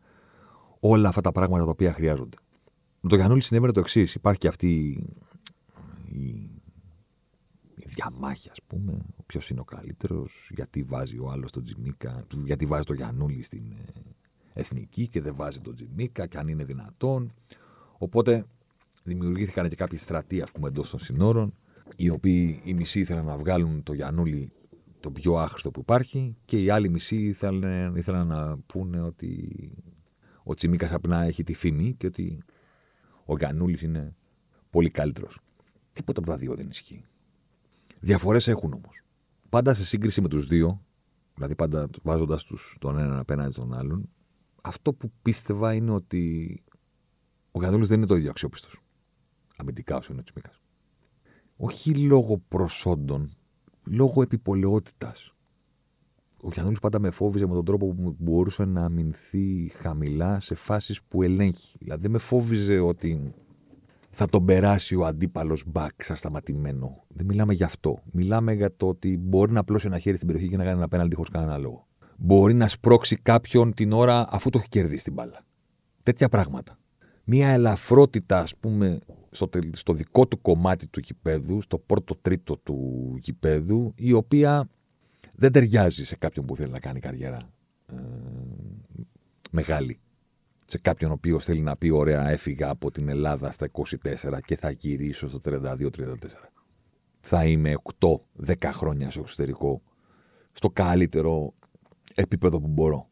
Όλα 0.80 1.10
αυτά 1.10 1.22
τα 1.22 1.32
πράγματα 1.32 1.64
τα 1.64 1.70
οποία 1.70 1.94
χρειάζονται. 1.94 2.38
Με 3.02 3.10
το 3.10 3.16
Γιαννούλη 3.16 3.42
συνέβαινε 3.42 3.72
το 3.72 3.80
εξής. 3.80 4.16
Υπάρχει 4.16 4.48
αυτή 4.48 4.68
η, 6.06 6.28
η 7.76 7.86
διαμάχη, 7.86 8.50
ας 8.50 8.60
πούμε. 8.68 9.06
Ποιος 9.26 9.50
είναι 9.50 9.60
ο 9.60 9.64
καλύτερος, 9.64 10.50
γιατί 10.54 10.84
βάζει 10.84 11.20
ο 11.20 11.30
άλλος 11.30 11.52
τον 11.52 11.64
Τζιμίκα, 11.64 12.26
γιατί 12.46 12.66
βάζει 12.66 12.84
το 12.84 12.94
Γιαννούλη 12.94 13.42
στην 13.42 13.72
ε, 13.72 13.94
εθνική 14.54 15.08
και 15.08 15.22
δεν 15.22 15.36
βάζει 15.36 15.60
τον 15.60 15.76
Τζιμίκα, 15.76 16.28
και 16.28 16.38
αν 16.38 16.48
είναι 16.48 16.64
δυνατόν. 16.64 17.34
Οπότε 17.98 18.46
δημιουργήθηκαν 19.04 19.70
και 19.70 19.76
κάποιοι 19.76 19.98
στρατοί, 19.98 20.42
ας 20.42 20.52
πούμε, 20.52 20.68
εντός 20.68 20.90
των 20.90 21.00
συνόρων, 21.00 21.54
οι 21.96 22.10
οποίοι 22.10 22.62
οι 22.64 22.74
μισοί 22.74 23.00
ήθελαν 23.00 23.26
να 23.26 23.38
βγάλουν 23.38 23.84
το 23.84 23.94
Γιανούλη 23.94 24.52
το 25.00 25.12
πιο 25.12 25.36
άχρηστο 25.36 25.72
που 25.72 25.80
υπάρχει 25.80 26.36
και 26.46 26.62
οι 26.62 26.70
άλλοι 26.70 26.90
μισοί 26.90 27.16
ήθελαν, 27.16 27.96
ήθελαν 27.96 28.28
να 28.28 28.58
πούνε 28.58 29.02
ότι 29.02 29.72
ο 30.44 30.54
Τσιμίκας 30.54 30.92
απλά 30.92 31.24
έχει 31.24 31.44
τη 31.44 31.54
φήμη 31.54 31.94
και 31.98 32.08
ότι 32.08 32.44
ο 33.26 33.38
Γιανούλης 33.38 33.82
είναι 33.82 34.16
πολύ 34.70 34.90
καλύτερος. 34.90 35.40
Τίποτα 35.94 36.20
από 36.20 36.30
τα 36.30 36.38
δύο 36.38 36.56
δεν 36.56 36.70
ισχύει. 36.70 37.06
Διαφορές 38.00 38.48
έχουν 38.48 38.74
όμως. 38.74 39.04
Πάντα 39.50 39.74
σε 39.74 39.86
σύγκριση 39.86 40.22
με 40.22 40.28
τους 40.28 40.46
δύο, 40.46 40.86
δηλαδή 41.36 41.56
πάντα 41.56 41.90
βάζοντας 42.04 42.46
τον 42.80 42.98
έναν 42.98 43.20
απέναντι 43.20 43.52
στον 43.52 43.74
άλλον, 43.74 44.10
αυτό 44.62 44.94
που 44.94 45.12
πίστευα 45.22 45.74
είναι 45.74 45.92
ότι 45.92 46.64
Ο 47.52 47.60
Γιαννούλη 47.60 47.86
δεν 47.86 47.98
είναι 47.98 48.08
το 48.08 48.16
ίδιο 48.16 48.30
αξιόπιστος. 48.30 48.83
Αμυντικά 49.58 49.96
όσο 49.96 50.12
είναι 50.12 50.22
ο 50.22 50.24
Τσιμίκα. 50.24 50.52
Όχι 51.56 51.96
λόγω 51.96 52.38
προσόντων, 52.48 53.32
λόγω 53.84 54.22
επιπολαιότητας. 54.22 55.34
Ο 56.42 56.50
Γιαννούλης 56.54 56.80
πάντα 56.80 57.00
με 57.00 57.10
φόβιζε 57.10 57.48
με 57.48 57.54
τον 57.54 57.66
τρόπο 57.66 57.88
που 57.94 58.16
μπορούσε 58.20 58.66
να 58.66 58.84
αμυνθεί 58.84 59.72
χαμηλά 59.76 60.40
σε 60.40 60.56
φάσεις 60.56 61.02
που 61.04 61.24
ελέγχει. 61.24 61.78
Δηλαδή 61.80 62.02
δεν 62.02 62.12
με 62.12 62.18
φόβιζε 62.18 62.80
ότι 62.80 63.34
θα 64.12 64.28
τον 64.28 64.46
περάσει 64.46 64.96
ο 64.96 65.06
αντίπαλος 65.06 65.64
μπακ 65.68 66.04
σαν 66.04 66.16
σταματημένο. 66.16 67.04
Δεν 67.08 67.26
μιλάμε 67.26 67.54
γι' 67.54 67.64
αυτό. 67.64 68.00
Μιλάμε 68.12 68.54
για 68.54 68.76
το 68.76 68.88
ότι 68.88 69.18
μπορεί 69.18 69.52
να 69.52 69.60
απλώσει 69.60 69.88
ένα 69.88 70.00
χέρι 70.00 70.16
στην 70.16 70.28
περιοχή 70.28 70.50
και 70.50 70.58
να 70.58 70.64
κάνει 70.64 70.78
ένα 70.78 70.88
πέναλτι 70.88 71.16
χωρίς 71.16 71.32
κανένα 71.32 71.58
λόγο. 71.58 71.88
Μπορεί 72.18 72.54
να 72.54 72.68
σπρώξει 72.68 73.16
κάποιον 73.16 73.74
την 73.74 73.92
ώρα 73.92 74.26
αφού 74.30 74.50
το 74.50 74.58
έχει 74.58 74.70
κερδίσει 74.70 75.04
την 75.04 75.14
μπάλα. 75.14 75.46
Τέτοια 76.04 76.30
πράγματα. 76.30 76.78
Μία 77.24 77.50
ελαφρότητα, 77.50 78.40
ας 78.40 78.56
πούμε, 78.56 79.00
στο, 79.32 79.50
στο 79.72 79.94
δικό 79.94 80.28
του 80.28 80.42
κομμάτι 80.42 80.88
του 80.88 81.00
γηπέδου, 81.00 81.62
στο 81.62 81.78
πρώτο 81.78 82.16
τρίτο 82.16 82.58
του 82.58 83.18
γηπέδου, 83.22 83.94
η 83.96 84.14
οποία 84.14 84.70
δεν 85.36 85.52
ταιριάζει 85.52 86.06
σε 86.06 86.16
κάποιον 86.16 86.46
που 86.46 86.56
θέλει 86.56 86.72
να 86.72 86.80
κάνει 86.80 87.00
καριέρα 87.00 87.38
ε, 87.88 87.96
μεγάλη 89.52 90.00
σε 90.66 90.80
κάποιον 90.80 91.12
ο 91.12 91.14
οποίος 91.14 91.44
θέλει 91.44 91.62
να 91.62 91.76
πει: 91.76 91.90
Ωραία, 91.90 92.30
έφυγα 92.30 92.70
από 92.70 92.92
την 92.92 93.10
Ελλάδα 93.10 93.52
στα 93.52 93.68
24 93.72 94.40
και 94.46 94.56
θα 94.56 94.72
γυρίσω 94.72 95.28
στο 95.28 95.40
32-34. 95.46 95.90
Θα 97.20 97.46
είμαι 97.46 97.74
8-10 98.00 98.16
χρόνια 98.74 99.12
στο 99.12 99.20
εξωτερικό, 99.20 99.82
στο 100.54 100.70
καλύτερο 100.70 101.54
επίπεδο 102.16 102.60
που 102.60 102.68
μπορώ. 102.68 103.08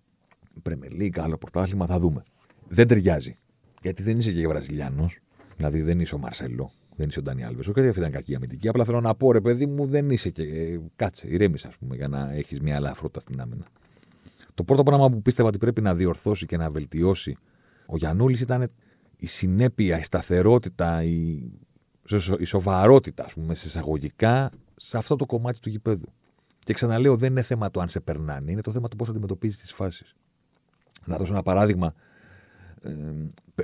Πρεμελή, 0.62 1.14
άλλο 1.18 1.38
πρωτάθλημα, 1.38 1.86
θα 1.86 2.00
δούμε. 2.00 2.24
Δεν 2.68 2.88
ταιριάζει. 2.88 3.38
Γιατί 3.82 4.04
δεν 4.04 4.20
είσαι 4.20 4.32
και 4.32 4.48
Βραζιλιάνος, 4.48 5.20
δηλαδή 5.58 5.82
δεν 5.82 6.00
είσαι 6.00 6.16
ο 6.16 6.18
Μαρσέλο, 6.18 6.72
δεν 6.96 7.10
είσαι 7.10 7.20
ο 7.20 7.22
Ντάνι 7.22 7.44
Άλβες. 7.44 7.68
Όχι 7.68 7.88
αυτή 7.88 8.00
ήταν 8.00 8.12
κακή 8.12 8.36
αμυντική. 8.36 8.68
Απλά 8.68 8.86
θέλω 8.86 9.02
να 9.02 9.16
πω, 9.16 9.32
ρε 9.32 9.42
παιδί 9.42 9.66
μου, 9.66 9.86
δεν 9.86 10.10
είσαι 10.10 10.30
και. 10.30 10.44
Ε, 10.44 10.80
κάτσε, 10.96 11.28
ηρέμησε, 11.28 11.68
ας 11.68 11.78
πούμε, 11.78 11.96
για 11.96 12.08
να 12.08 12.32
έχεις 12.34 12.60
μια 12.60 12.76
ελαφρότητα 12.76 13.20
στην 13.20 13.42
άμυνα. 13.42 13.66
Το 14.54 14.64
πρώτο 14.64 14.84
πράγμα 14.84 15.10
που 15.10 15.22
πίστευα 15.22 15.48
ότι 15.48 15.58
πρέπει 15.58 15.82
να 15.82 15.96
διορθώσει 15.96 16.46
και 16.46 16.58
να 16.58 16.70
βελτιώσει 16.70 17.38
ο 17.86 17.98
Γιανούλης 17.98 18.42
ήταν 18.42 18.72
η 19.18 19.28
συνέπεια, 19.28 20.00
η 20.00 20.04
σταθερότητα, 20.04 21.04
η, 21.04 21.52
η 22.40 22.46
σοβαρότητα, 22.46 23.26
ας 23.26 23.34
πούμε, 23.34 23.56
σε 23.56 23.68
εισαγωγικά, 23.68 24.52
σε 24.76 24.98
αυτό 24.98 25.16
το 25.16 25.26
κομμάτι 25.26 25.60
του 25.60 25.70
γηπέδου. 25.70 26.14
Και 26.60 26.74
ξαναλέω, 26.74 27.18
δεν 27.18 27.32
είναι 27.32 27.42
θέμα 27.42 27.72
το 27.72 27.80
αν 27.80 27.90
σε 27.90 28.00
περνάνε, 28.00 28.52
είναι 28.52 28.62
το 28.62 28.72
θέμα 28.72 28.88
του 28.88 28.96
πώς 28.96 29.10
αντιμετωπίζεις 29.10 29.62
τις 29.62 29.74
φάσεις. 29.74 30.16
Να 31.06 31.18
δώσω 31.18 31.32
ένα 31.32 31.44
παράδειγμα. 31.44 31.94
Ε, 32.84 32.92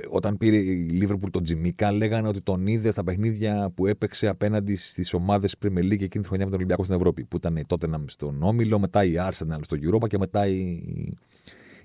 όταν 0.08 0.36
πήρε 0.36 0.56
η 0.56 0.88
Λίβερπουλ 0.88 1.30
τον 1.30 1.42
Τζιμίκα, 1.42 1.92
λέγανε 1.92 2.28
ότι 2.28 2.40
τον 2.40 2.66
είδε 2.66 2.90
στα 2.90 3.04
παιχνίδια 3.04 3.70
που 3.74 3.86
έπαιξε 3.86 4.26
απέναντι 4.26 4.76
στις 4.76 5.12
ομάδες 5.14 5.54
Premier 5.62 5.82
League 5.82 6.02
εκείνη 6.02 6.22
τη 6.22 6.28
χρονιά 6.28 6.44
με 6.44 6.50
τον 6.50 6.54
Ολυμπιακό 6.54 6.84
στην 6.84 6.96
Ευρώπη. 6.96 7.24
Που 7.24 7.36
ήταν 7.36 7.60
τότε 7.66 7.86
να 7.86 8.04
στον 8.06 8.42
Όμιλο, 8.42 8.78
μετά 8.78 9.04
η 9.04 9.14
Arsenal 9.16 9.58
στο 9.60 9.76
Europa 9.80 10.08
και 10.08 10.18
μετά 10.18 10.46
η, 10.46 10.82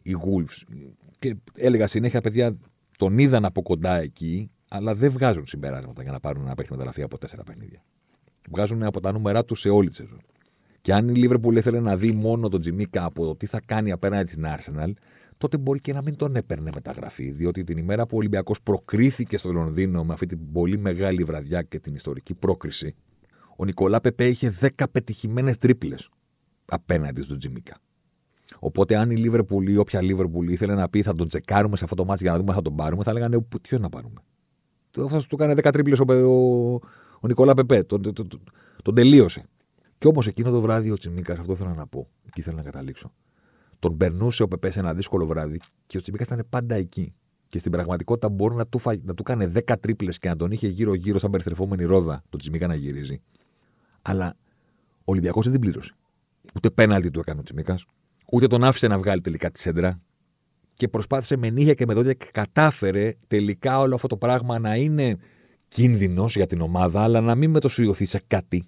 η 0.02 0.16
Wolves. 0.24 0.76
Και 1.20 1.36
έλεγα 1.56 1.88
συνέχεια, 1.88 2.22
παιδιά, 2.22 2.54
τον 2.98 3.18
είδαν 3.18 3.46
από 3.46 3.62
κοντά 3.62 4.02
εκεί, 4.02 4.52
αλλά 4.70 4.96
δεν 4.96 5.12
βγάζουν 5.12 5.46
συμπεράσματα 5.46 6.04
για 6.04 6.12
να 6.12 6.20
πάρουν 6.20 6.44
ένα 6.44 6.56
παιχνίδι 6.56 6.72
μεταγραφή 6.72 7.02
από 7.02 7.18
τέσσερα 7.18 7.44
παιχνίδια. 7.44 7.84
Βγάζουν 8.50 8.84
από 8.84 9.00
τα 9.00 9.12
νούμερά 9.12 9.46
τους 9.46 9.60
σε 9.60 9.70
όλη 9.70 9.90
τη 9.90 9.96
σεζόν. 9.96 10.22
Και 10.82 10.94
αν 10.94 11.10
η 11.10 11.14
Λίβερπουλ 11.14 11.56
ήθελε 11.56 11.80
να 11.80 11.98
δει 11.98 12.12
μόνο 12.12 12.50
τον 12.50 12.62
Τζιμίκα 12.62 13.06
από 13.06 13.26
το 13.26 13.36
τι 13.36 13.46
θα 13.46 13.62
κάνει 13.66 13.92
απέναντι 13.92 14.32
στην 14.32 14.46
Arsenal, 14.46 14.92
τότε 15.38 15.58
μπορεί 15.58 15.80
και 15.80 15.94
να 15.94 16.02
μην 16.02 16.16
τον 16.16 16.36
έπαιρνε 16.36 16.70
μεταγραφή. 16.74 17.32
Διότι 17.32 17.64
την 17.64 17.78
ημέρα 17.78 18.06
που 18.06 18.16
ο 18.16 18.18
Ολυμπιακός 18.18 18.62
προκρίθηκε 18.62 19.38
στο 19.38 19.52
Λονδίνο 19.52 20.04
με 20.04 20.14
αυτή 20.14 20.26
την 20.26 20.52
πολύ 20.52 20.78
μεγάλη 20.78 21.24
βραδιά 21.24 21.62
και 21.62 21.80
την 21.80 21.96
ιστορική 21.96 22.34
πρόκριση, 22.34 22.96
ο 23.58 23.66
Νικολά 23.66 24.02
Πεπέ 24.02 24.28
είχε 24.28 24.54
10 24.62 24.68
πετυχημένες 24.92 25.58
τρίπλες 25.58 26.10
απέναντι 26.66 27.22
στον 27.22 27.38
Τζιμίκα. 27.38 27.78
Οπότε, 28.60 28.96
αν 28.96 29.12
η 29.12 29.16
Λίβερπουλ 29.16 29.68
ή 29.68 29.78
όποια 29.78 30.02
Λίβερπουλ 30.02 30.48
ήθελε 30.48 30.74
να 30.74 30.90
πει 30.90 31.02
θα 31.02 31.16
τον 31.16 31.28
τσεκάρουμε 31.28 31.78
σε 31.78 31.84
αυτό 31.84 31.96
το 31.96 32.06
μάτι 32.06 32.24
για 32.24 32.32
να 32.32 32.38
δούμε 32.38 32.50
αν 32.50 32.56
θα 32.56 32.62
τον 32.62 32.76
πάρουμε, 32.76 33.04
θα 33.04 33.14
λέγανε 33.14 33.46
ποιο 33.62 33.78
να 33.78 33.90
πάρουμε. 33.90 34.22
Θα 34.92 35.22
του 35.28 35.36
έκανε 35.40 35.54
10 35.54 35.70
τρίπλες 35.74 36.00
ο, 36.00 36.06
ο, 36.14 36.74
ο 37.20 37.28
Νικόλα 37.28 37.54
Πεπέ. 37.54 37.84
Τον, 37.84 38.02
τον, 38.02 38.14
τον, 38.14 38.44
τον 38.84 38.96
τελείωσε. 38.96 39.46
Και 39.98 40.08
όμως 40.08 40.28
εκείνο 40.28 40.52
το 40.52 40.62
βράδυ 40.62 40.92
ο 40.92 40.98
Τσιμίκα, 40.98 41.34
αυτό 41.34 41.56
θέλω 41.56 41.74
να 41.76 41.88
πω 41.88 42.08
και 42.24 42.42
ήθελα 42.42 42.56
να 42.56 42.64
καταλήξω. 42.64 43.14
Τον 43.84 43.98
περνούσε 43.98 44.44
ο 44.44 44.48
Πεπές 44.48 44.74
σε 44.74 44.80
ένα 44.80 44.94
δύσκολο 44.94 45.26
βράδυ 45.26 45.60
και 45.86 45.98
ο 45.98 46.02
Τσιμίκα 46.02 46.24
ήταν 46.24 46.46
πάντα 46.50 46.76
εκεί. 46.76 47.14
Και 47.48 47.58
στην 47.60 47.72
πραγματικότητα 47.72 48.30
μπορεί 48.30 48.56
να 48.56 48.68
του, 48.68 48.80
φα... 48.80 48.96
να 49.04 49.14
του 49.14 49.24
κάνει 49.24 49.52
10 49.68 49.74
τρίπλες 49.80 50.18
και 50.18 50.30
να 50.30 50.36
τον 50.36 50.52
είχε 50.52 50.68
γύρω-γύρω 50.68 51.20
σαν 51.20 51.30
περιστρεφόμενη 51.30 51.84
ρόδα 51.84 52.24
τον 52.30 52.40
Τσιμίκα 52.40 52.68
να 52.68 52.76
γυρίζει. 52.76 53.22
Αλλά 54.02 54.36
ο 54.98 55.04
Ολυμπιακός 55.04 55.44
δεν 55.44 55.52
την 55.52 55.62
πλήρωσε. 55.62 55.96
Ούτε 56.56 56.70
πέναλτι 56.70 57.12
του 57.12 57.20
έκανε 57.20 57.40
ο 57.40 57.44
Τσιμίκας, 57.44 57.80
ούτε 58.32 58.48
τον 58.48 58.64
άφησε 58.64 58.88
να 58.88 58.98
βγάλει 58.98 59.22
τελικά 59.22 59.52
τη 59.52 59.60
σέντρα. 59.60 60.02
Και 60.74 60.88
προσπάθησε 60.88 61.38
με 61.38 61.50
νύχια 61.50 61.74
και 61.74 61.86
με 61.86 61.94
δόντια 61.94 62.14
και 62.14 62.30
κατάφερε 62.32 63.14
τελικά 63.28 63.80
όλο 63.80 63.96
αυτό 63.96 64.08
το 64.08 64.18
πράγμα 64.18 64.60
να 64.60 64.76
είναι 64.76 65.18
κίνδυνος 65.68 66.36
για 66.36 66.48
την 66.48 66.62
ομάδα, 66.62 67.02
αλλά 67.02 67.22
να 67.22 67.36
μην 67.36 67.50
μετουσιωθεί 67.50 68.06
σε 68.06 68.22
κάτι. 68.28 68.68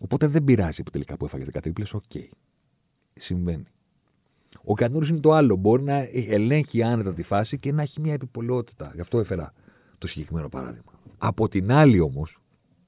Οπότε 0.00 0.26
δεν 0.26 0.44
πειράζει 0.44 0.82
που 0.82 0.90
τελικά 0.90 1.16
που 1.16 1.24
έφαγε 1.24 1.44
13 1.52 1.58
τρίπλες. 1.62 1.94
Οκέι. 1.94 2.02
Okay. 2.14 2.28
Συμβαίνει. 3.12 3.64
Ο 4.70 4.74
Κανούρη 4.74 5.08
είναι 5.08 5.20
το 5.20 5.32
άλλο. 5.32 5.56
Μπορεί 5.56 5.82
να 5.82 6.08
ελέγχει 6.12 6.82
άνετα 6.82 7.12
τη 7.12 7.22
φάση 7.22 7.58
και 7.58 7.72
να 7.72 7.82
έχει 7.82 8.00
μια 8.00 8.12
επιπολαιότητα. 8.12 8.90
Γι' 8.94 9.00
αυτό 9.00 9.18
έφερα 9.18 9.52
το 9.98 10.06
συγκεκριμένο 10.06 10.48
παράδειγμα. 10.48 10.92
Από 11.18 11.48
την 11.48 11.72
άλλη 11.72 12.00
όμως, 12.00 12.38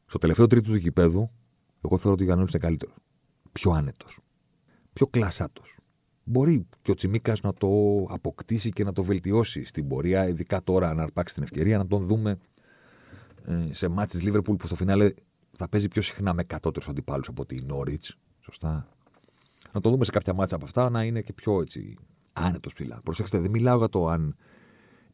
στο 0.07 0.19
τελευταίο 0.19 0.47
τρίτο 0.47 0.71
του 0.71 0.77
γηπέδου, 0.77 1.31
εγώ 1.85 1.99
θεωρώ 1.99 2.13
ότι 2.13 2.25
ο 2.25 2.27
Κανούρη 2.27 2.51
είναι 2.51 2.63
καλύτερος. 2.63 2.95
Πιο 3.53 3.71
άνετος. 3.71 4.19
Πιο 4.93 5.07
κλασάτος 5.07 5.77
μπορεί 6.25 6.67
και 6.83 6.91
ο 6.91 6.95
Τσιμίκας 6.95 7.41
να 7.41 7.55
το 7.55 7.69
αποκτήσει 8.09 8.71
και 8.71 8.85
να 8.85 8.93
το 8.93 9.03
βελτιώσει 9.03 9.65
στην 9.65 9.89
πορεία, 9.89 10.29
ειδικά 10.29 10.63
τώρα 10.63 10.95
να 10.95 11.03
αρπάξει 11.03 11.35
την 11.35 11.43
ευκαιρία 11.43 11.79
να 11.79 11.87
τον 11.87 12.01
δούμε 12.07 12.39
ε, 13.45 13.69
σε 13.71 13.89
μάτς 13.89 14.13
της 14.13 14.23
Λίβερπουλ 14.23 14.57
που 14.57 14.67
στο 14.67 14.75
φινάλε 14.75 15.13
θα 15.53 15.69
παίζει 15.69 15.89
πιο 15.89 16.03
συχνά 16.03 16.35
με 16.35 16.45
κατώτερου 16.45 16.91
αντιπάλους 16.91 17.29
από 17.29 17.43
ότι 17.43 17.55
η 17.55 17.65
Νόριτς. 17.67 18.17
Σωστά. 18.41 18.89
Να 19.73 19.81
το 19.81 19.91
δούμε 19.91 20.05
σε 20.05 20.11
κάποια 20.11 20.35
μάτσα 20.35 20.55
από 20.55 20.65
αυτά 20.65 20.91
να 20.91 21.05
είναι 21.05 21.23
και 21.23 21.33
πιο 21.33 21.61
έτσι 21.61 21.97
άνετος 22.33 22.73
ψηλά. 22.73 23.01
Προσέξτε, 23.05 23.39
δεν 23.39 23.51
μιλάω 23.51 23.79
για 23.79 23.89
το 23.89 24.07
αν 24.07 24.37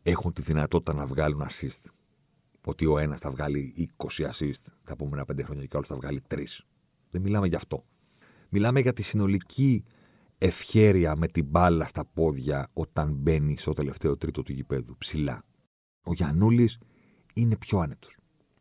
έχουν 0.03 0.33
τη 0.33 0.43
δυνατότητα 0.43 0.95
να 0.95 1.07
βγάλουν 1.07 1.43
assist. 1.43 1.91
Ότι 2.65 2.87
ο 2.87 2.99
ένας 2.99 3.21
θα 3.21 3.31
βγάλει 3.31 3.91
20 3.97 4.31
assist 4.31 4.63
τα 4.85 4.93
επόμενα 4.93 5.25
5 5.33 5.43
χρόνια 5.43 5.65
και 5.65 5.75
ο 5.75 5.77
άλλος 5.77 5.89
θα 5.89 5.97
βγάλει 5.97 6.23
3. 6.29 6.45
Δεν 7.11 7.23
μιλάμε 7.23 7.47
γι' 7.47 7.55
αυτό. 7.55 7.85
Μιλάμε 8.49 8.81
για 8.81 8.93
τη 8.93 9.03
συνολική 9.03 9.85
ευχέρεια 10.39 11.17
με 11.17 11.27
την 11.27 11.45
μπάλα 11.45 11.87
στα 11.87 12.05
πόδια 12.05 12.71
όταν 12.73 13.13
μπαίνει 13.13 13.57
στο 13.57 13.73
τελευταίο 13.73 14.17
τρίτο 14.17 14.43
του 14.43 14.53
γηπέδου, 14.53 14.97
ψηλά. 14.99 15.45
Ο 16.03 16.13
Γιανούλη 16.13 16.71
είναι 17.35 17.57
πιο 17.57 17.79
άνετος. 17.79 18.19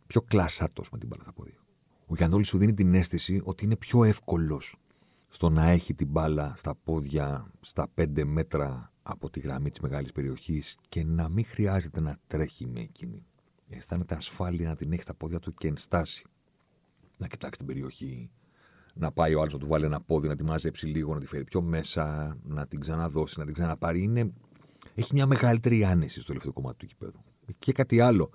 Πιο 0.08 0.22
κλασάτο 0.22 0.84
με 0.91 0.98
την 0.98 1.08
μπάλα 1.08 1.24
στα 1.24 1.34
πόδια. 1.34 1.64
Ο 2.06 2.16
Γιανούλη 2.16 2.46
σου 2.46 2.58
δίνει 2.58 2.74
την 2.74 2.93
αίσθηση 2.93 3.41
ότι 3.43 3.66
είναι 3.66 3.76
πιο 3.76 4.04
εύκολος 4.04 4.76
στο 5.36 5.50
να 5.50 5.70
έχει 5.70 5.94
την 5.94 6.08
μπάλα 6.08 6.54
στα 6.58 6.76
πόδια 6.84 7.52
στα 7.62 7.88
5 7.96 8.24
μέτρα 8.26 8.92
από 9.04 9.30
τη 9.30 9.40
γραμμή 9.40 9.70
της 9.70 9.80
μεγάλης 9.80 10.12
περιοχής 10.12 10.78
και 10.90 11.04
να 11.04 11.30
μην 11.30 11.46
χρειάζεται 11.46 12.00
να 12.00 12.18
τρέχει 12.28 12.68
με 12.68 12.80
εκείνη. 12.80 13.26
Αισθάνεται 13.70 14.16
ασφάλεια 14.16 14.68
να 14.68 14.76
την 14.76 14.92
έχει 14.92 15.02
στα 15.02 15.14
πόδια 15.14 15.40
του 15.40 15.54
και 15.54 15.68
ενστάσει. 15.68 16.24
Να 17.18 17.28
κοιτάξει 17.28 17.58
την 17.58 17.68
περιοχή, 17.68 18.30
να 18.94 19.12
πάει 19.12 19.36
ο 19.36 19.40
άλλος 19.40 19.54
να 19.54 19.60
του 19.60 19.68
βάλει 19.68 19.86
ένα 19.86 20.02
πόδι, 20.02 20.28
να 20.28 20.36
τη 20.36 20.44
μαζέψει 20.44 20.86
λίγο, 20.86 21.14
να 21.14 21.20
τη 21.20 21.26
φέρει 21.26 21.44
πιο 21.44 21.62
μέσα, 21.62 22.38
να 22.44 22.68
την 22.68 22.80
ξαναδώσει, 22.80 23.40
να 23.40 23.46
την 23.46 23.54
ξαναπάρει. 23.54 24.02
Είναι... 24.04 24.32
Έχει 24.96 25.14
μια 25.14 25.26
μεγαλύτερη 25.26 25.84
άνεση 25.84 26.18
στο 26.18 26.28
τελευταίο 26.28 26.54
κομμάτι 26.54 26.78
του 26.78 26.86
κηπέδου. 26.86 27.24
Και 27.60 27.72
κάτι 27.72 28.00
άλλο. 28.00 28.30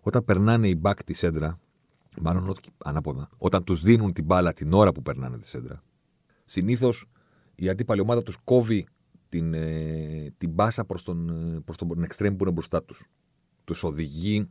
Όταν 0.00 0.24
περνάνε 0.24 0.68
οι 0.68 0.76
μπακ 0.78 1.04
της 1.04 1.18
σέντρα, 1.18 1.58
μάλλον 2.20 2.54
ανάποδα, 2.84 3.28
όταν 3.36 3.64
τους 3.64 3.80
δίνουν 3.80 4.12
την 4.12 4.24
μπάλα 4.24 4.52
την 4.52 4.72
ώρα 4.72 4.92
που 4.92 5.02
περνάνε 5.02 5.38
τη 5.38 5.48
σέντρα, 5.48 5.82
συνήθως 6.46 7.06
η 7.54 7.68
αντίπαλη 7.68 8.00
ομάδα 8.00 8.22
τους 8.22 8.36
κόβει 8.44 8.86
την, 9.28 9.54
ε, 9.54 10.32
την 10.38 10.50
μπάσα 10.50 10.84
προς 10.84 11.02
τον, 11.02 11.28
ε, 11.28 11.60
προς 11.60 11.76
τον 11.76 12.02
εξτρέμ 12.02 12.36
που 12.36 12.44
είναι 12.44 12.52
μπροστά 12.52 12.82
τους. 12.82 13.10
Τους 13.64 13.82
οδηγεί 13.82 14.48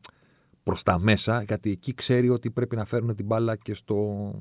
προς 0.64 0.84
τα 0.84 1.00
μέσα, 1.00 1.43
γιατί 1.43 1.72
εκεί 1.72 1.93
ξέρει 1.93 2.30
ότι 2.30 2.52
πρέπει 2.52 2.76
να 2.76 2.86
φέρουν 2.86 3.16
την 3.16 3.26
μπάλα 3.26 3.56
και 3.56 3.74
στο, 3.74 4.32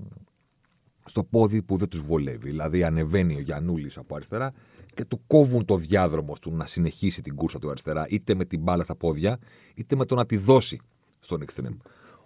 στο 1.04 1.24
πόδι 1.24 1.62
που 1.62 1.76
δεν 1.76 1.88
τους 1.88 2.00
βολεύει. 2.00 2.48
Δηλαδή, 2.48 2.84
ανεβαίνει 2.84 3.34
ο 3.34 3.40
Γιανούλη 3.40 3.90
από 3.96 4.14
αριστερά 4.16 4.52
και 4.94 5.04
του 5.04 5.20
κόβουν 5.26 5.64
το 5.64 5.76
διάδρομο 5.76 6.34
του 6.40 6.52
να 6.52 6.66
συνεχίσει 6.66 7.22
την 7.22 7.34
κούρσα 7.34 7.58
του 7.58 7.70
αριστερά, 7.70 8.06
είτε 8.08 8.34
με 8.34 8.44
την 8.44 8.60
μπάλα 8.60 8.82
στα 8.84 8.94
πόδια, 8.94 9.38
είτε 9.74 9.96
με 9.96 10.04
το 10.04 10.14
να 10.14 10.26
τη 10.26 10.36
δώσει 10.36 10.80
στον 11.20 11.42
εξτρέμ. 11.42 11.76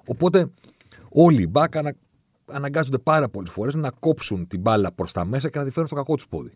Οπότε, 0.06 0.50
όλοι 1.08 1.42
οι 1.42 1.48
μπακ 1.50 1.76
ανα... 1.76 1.94
αναγκάζονται 2.50 2.98
πάρα 2.98 3.28
πολλές 3.28 3.50
φορές 3.50 3.74
να 3.74 3.90
κόψουν 3.90 4.46
την 4.46 4.60
μπάλα 4.60 4.92
προς 4.92 5.12
τα 5.12 5.24
μέσα 5.24 5.48
και 5.48 5.58
να 5.58 5.64
τη 5.64 5.70
φέρουν 5.70 5.88
στο 5.88 5.96
κακό 5.96 6.14
τους 6.14 6.28
πόδι. 6.28 6.52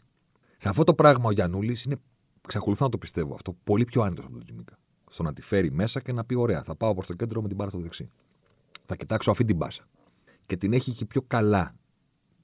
Σε 0.56 0.68
αυτό 0.68 0.84
το 0.84 0.94
πράγμα 0.94 1.28
ο 1.28 1.30
Γιανούλη 1.30 1.76
είναι, 1.86 1.96
εξακολουθώ 2.44 2.84
να 2.84 2.90
το 2.90 2.98
πιστεύω 2.98 3.34
αυτό, 3.34 3.56
πολύ 3.64 3.84
πιο 3.84 4.02
άνετος 4.02 4.24
από 4.24 4.34
τον 4.34 4.44
Τζιμίκα. 4.44 4.78
στο 5.10 5.22
να 5.22 5.32
τη 5.32 5.42
φέρει 5.42 5.70
μέσα 5.70 6.00
και 6.00 6.12
να 6.12 6.24
πει: 6.24 6.34
Ωραία, 6.34 6.62
θα 6.62 6.76
πάω 6.76 6.94
προς 6.94 7.06
το 7.06 7.14
κέντρο 7.14 7.42
με 7.42 7.48
την 7.48 7.56
μπάρα 7.56 7.70
στο 7.70 7.78
δεξί. 7.78 8.10
Θα 8.86 8.96
κοιτάξω 8.96 9.30
αυτή 9.30 9.44
την 9.44 9.56
μπάσα. 9.56 9.84
Και 10.46 10.56
την 10.56 10.72
έχει 10.72 10.92
και 10.92 11.04
πιο 11.04 11.22
καλά, 11.22 11.74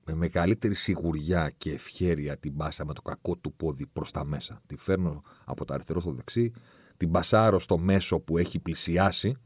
με 0.04 0.14
μεγαλύτερη 0.14 0.74
σιγουριά 0.74 1.50
και 1.58 1.72
ευχέρεια 1.72 2.36
την 2.36 2.52
μπάσα 2.52 2.84
με 2.84 2.92
το 2.92 3.02
κακό 3.02 3.36
του 3.36 3.52
πόδι 3.52 3.86
προς 3.86 4.10
τα 4.10 4.24
μέσα. 4.24 4.60
Τη 4.66 4.76
φέρνω 4.76 5.22
από 5.44 5.64
το 5.64 5.74
αριστερό 5.74 6.00
στο 6.00 6.12
δεξί, 6.12 6.52
την 6.96 7.08
μπασάρω 7.08 7.58
στο 7.58 7.78
μέσο 7.78 8.20
που 8.20 8.38
έχει 8.38 8.58
πλησιάσει, 8.58 9.36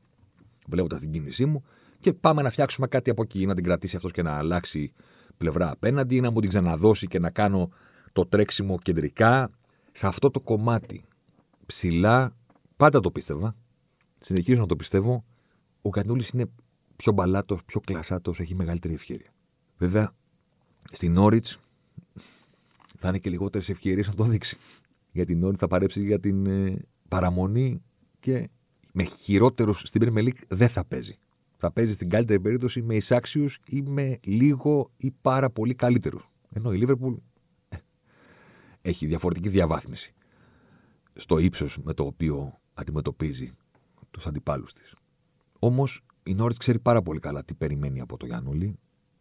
βλέποντας 0.67 1.01
την 1.01 1.11
κίνησή 1.11 1.47
μου, 1.47 1.65
και 2.03 2.13
πάμε 2.13 2.43
να 2.43 2.51
φτιάξουμε 2.51 2.87
κάτι 2.87 3.11
από 3.11 3.23
εκεί. 3.23 3.47
Να 3.47 3.55
την 3.55 3.65
κρατήσει 3.65 3.97
αυτός 3.97 4.13
και 4.13 4.23
να 4.23 4.37
αλλάξει 4.37 4.93
πλευρά 5.37 5.71
απέναντι, 5.71 6.17
ή 6.17 6.21
να 6.21 6.31
μου 6.31 6.41
την 6.41 6.49
ξαναδώσει 6.49 7.07
και 7.07 7.19
να 7.19 7.31
κάνω 7.31 7.71
το 8.13 8.27
τρέξιμο 8.27 8.79
κεντρικά. 8.79 9.51
Σε 9.93 10.07
αυτό 10.07 10.31
το 10.31 10.41
κομμάτι 10.41 11.05
ψηλά 11.67 12.37
πάντα 12.77 13.01
το 13.01 13.11
πίστευα. 13.11 13.57
Συνεχίζω 14.19 14.61
να 14.61 14.67
το 14.67 14.77
πιστεύω. 14.77 15.25
Ο 15.83 15.91
Κανούλη 15.91 16.25
είναι 16.33 16.51
πιο 16.97 17.13
μπαλάτος, 17.13 17.65
πιο 17.65 17.81
κλασάτος, 17.81 18.41
έχει 18.41 18.55
μεγαλύτερη 18.55 18.95
ευκαιρία. 18.95 19.33
Βέβαια, 19.77 20.13
στην 20.91 21.13
Νόριτ 21.13 21.47
θα 22.99 23.09
είναι 23.09 23.19
και 23.19 23.31
λιγότερες 23.31 23.69
ευκαιρίες 23.69 24.07
να 24.07 24.15
το 24.15 24.25
δείξει. 24.25 24.57
Γιατί 25.13 25.33
η 25.33 25.37
Νόριτ 25.37 25.57
θα 25.61 25.67
παρέψει 25.67 26.03
για 26.05 26.21
την 26.21 26.47
ε, 26.47 26.77
παραμονή 27.09 27.83
και 28.21 28.49
με 28.93 29.05
χειρότερους 29.05 29.83
στην 29.87 30.03
Premier 30.05 30.29
δεν 30.49 30.69
θα 30.69 30.85
παίζει. 30.85 31.19
Θα 31.65 31.73
παίζεις 31.73 31.95
στην 31.95 32.09
καλύτερη 32.09 32.41
περίπτωση 32.41 32.83
με 32.83 32.95
εισάξιου 32.95 33.47
ή 33.67 33.83
με 33.83 34.19
λίγο 34.23 34.91
ή 34.97 35.11
πάρα 35.21 35.51
πολύ 35.51 35.75
καλύτερου. 35.75 36.19
Ενώ 36.53 36.73
η 36.73 36.77
Λίβερπουλ 36.77 37.15
ε, 37.69 37.77
έχει 38.83 39.07
διαφορετική 39.07 39.49
διαβάθμιση 39.49 40.15
στο 41.15 41.39
ύψος 41.39 41.79
με 41.83 41.95
το 41.95 42.05
οποίο 42.05 42.59
αντιμετωπίζει 42.75 43.53
τους 44.11 44.27
αντιπάλους 44.27 44.73
της. 44.73 44.95
Όμως 45.59 46.05
η 46.23 46.35
Νόριτ 46.35 46.57
ξέρει 46.57 46.79
πάρα 46.79 47.03
πολύ 47.03 47.21
καλά 47.21 47.45
τι 47.45 47.55
περιμένει 47.55 48.01
από 48.01 48.17
το 48.17 48.27
Γιάννουλη. 48.27 48.79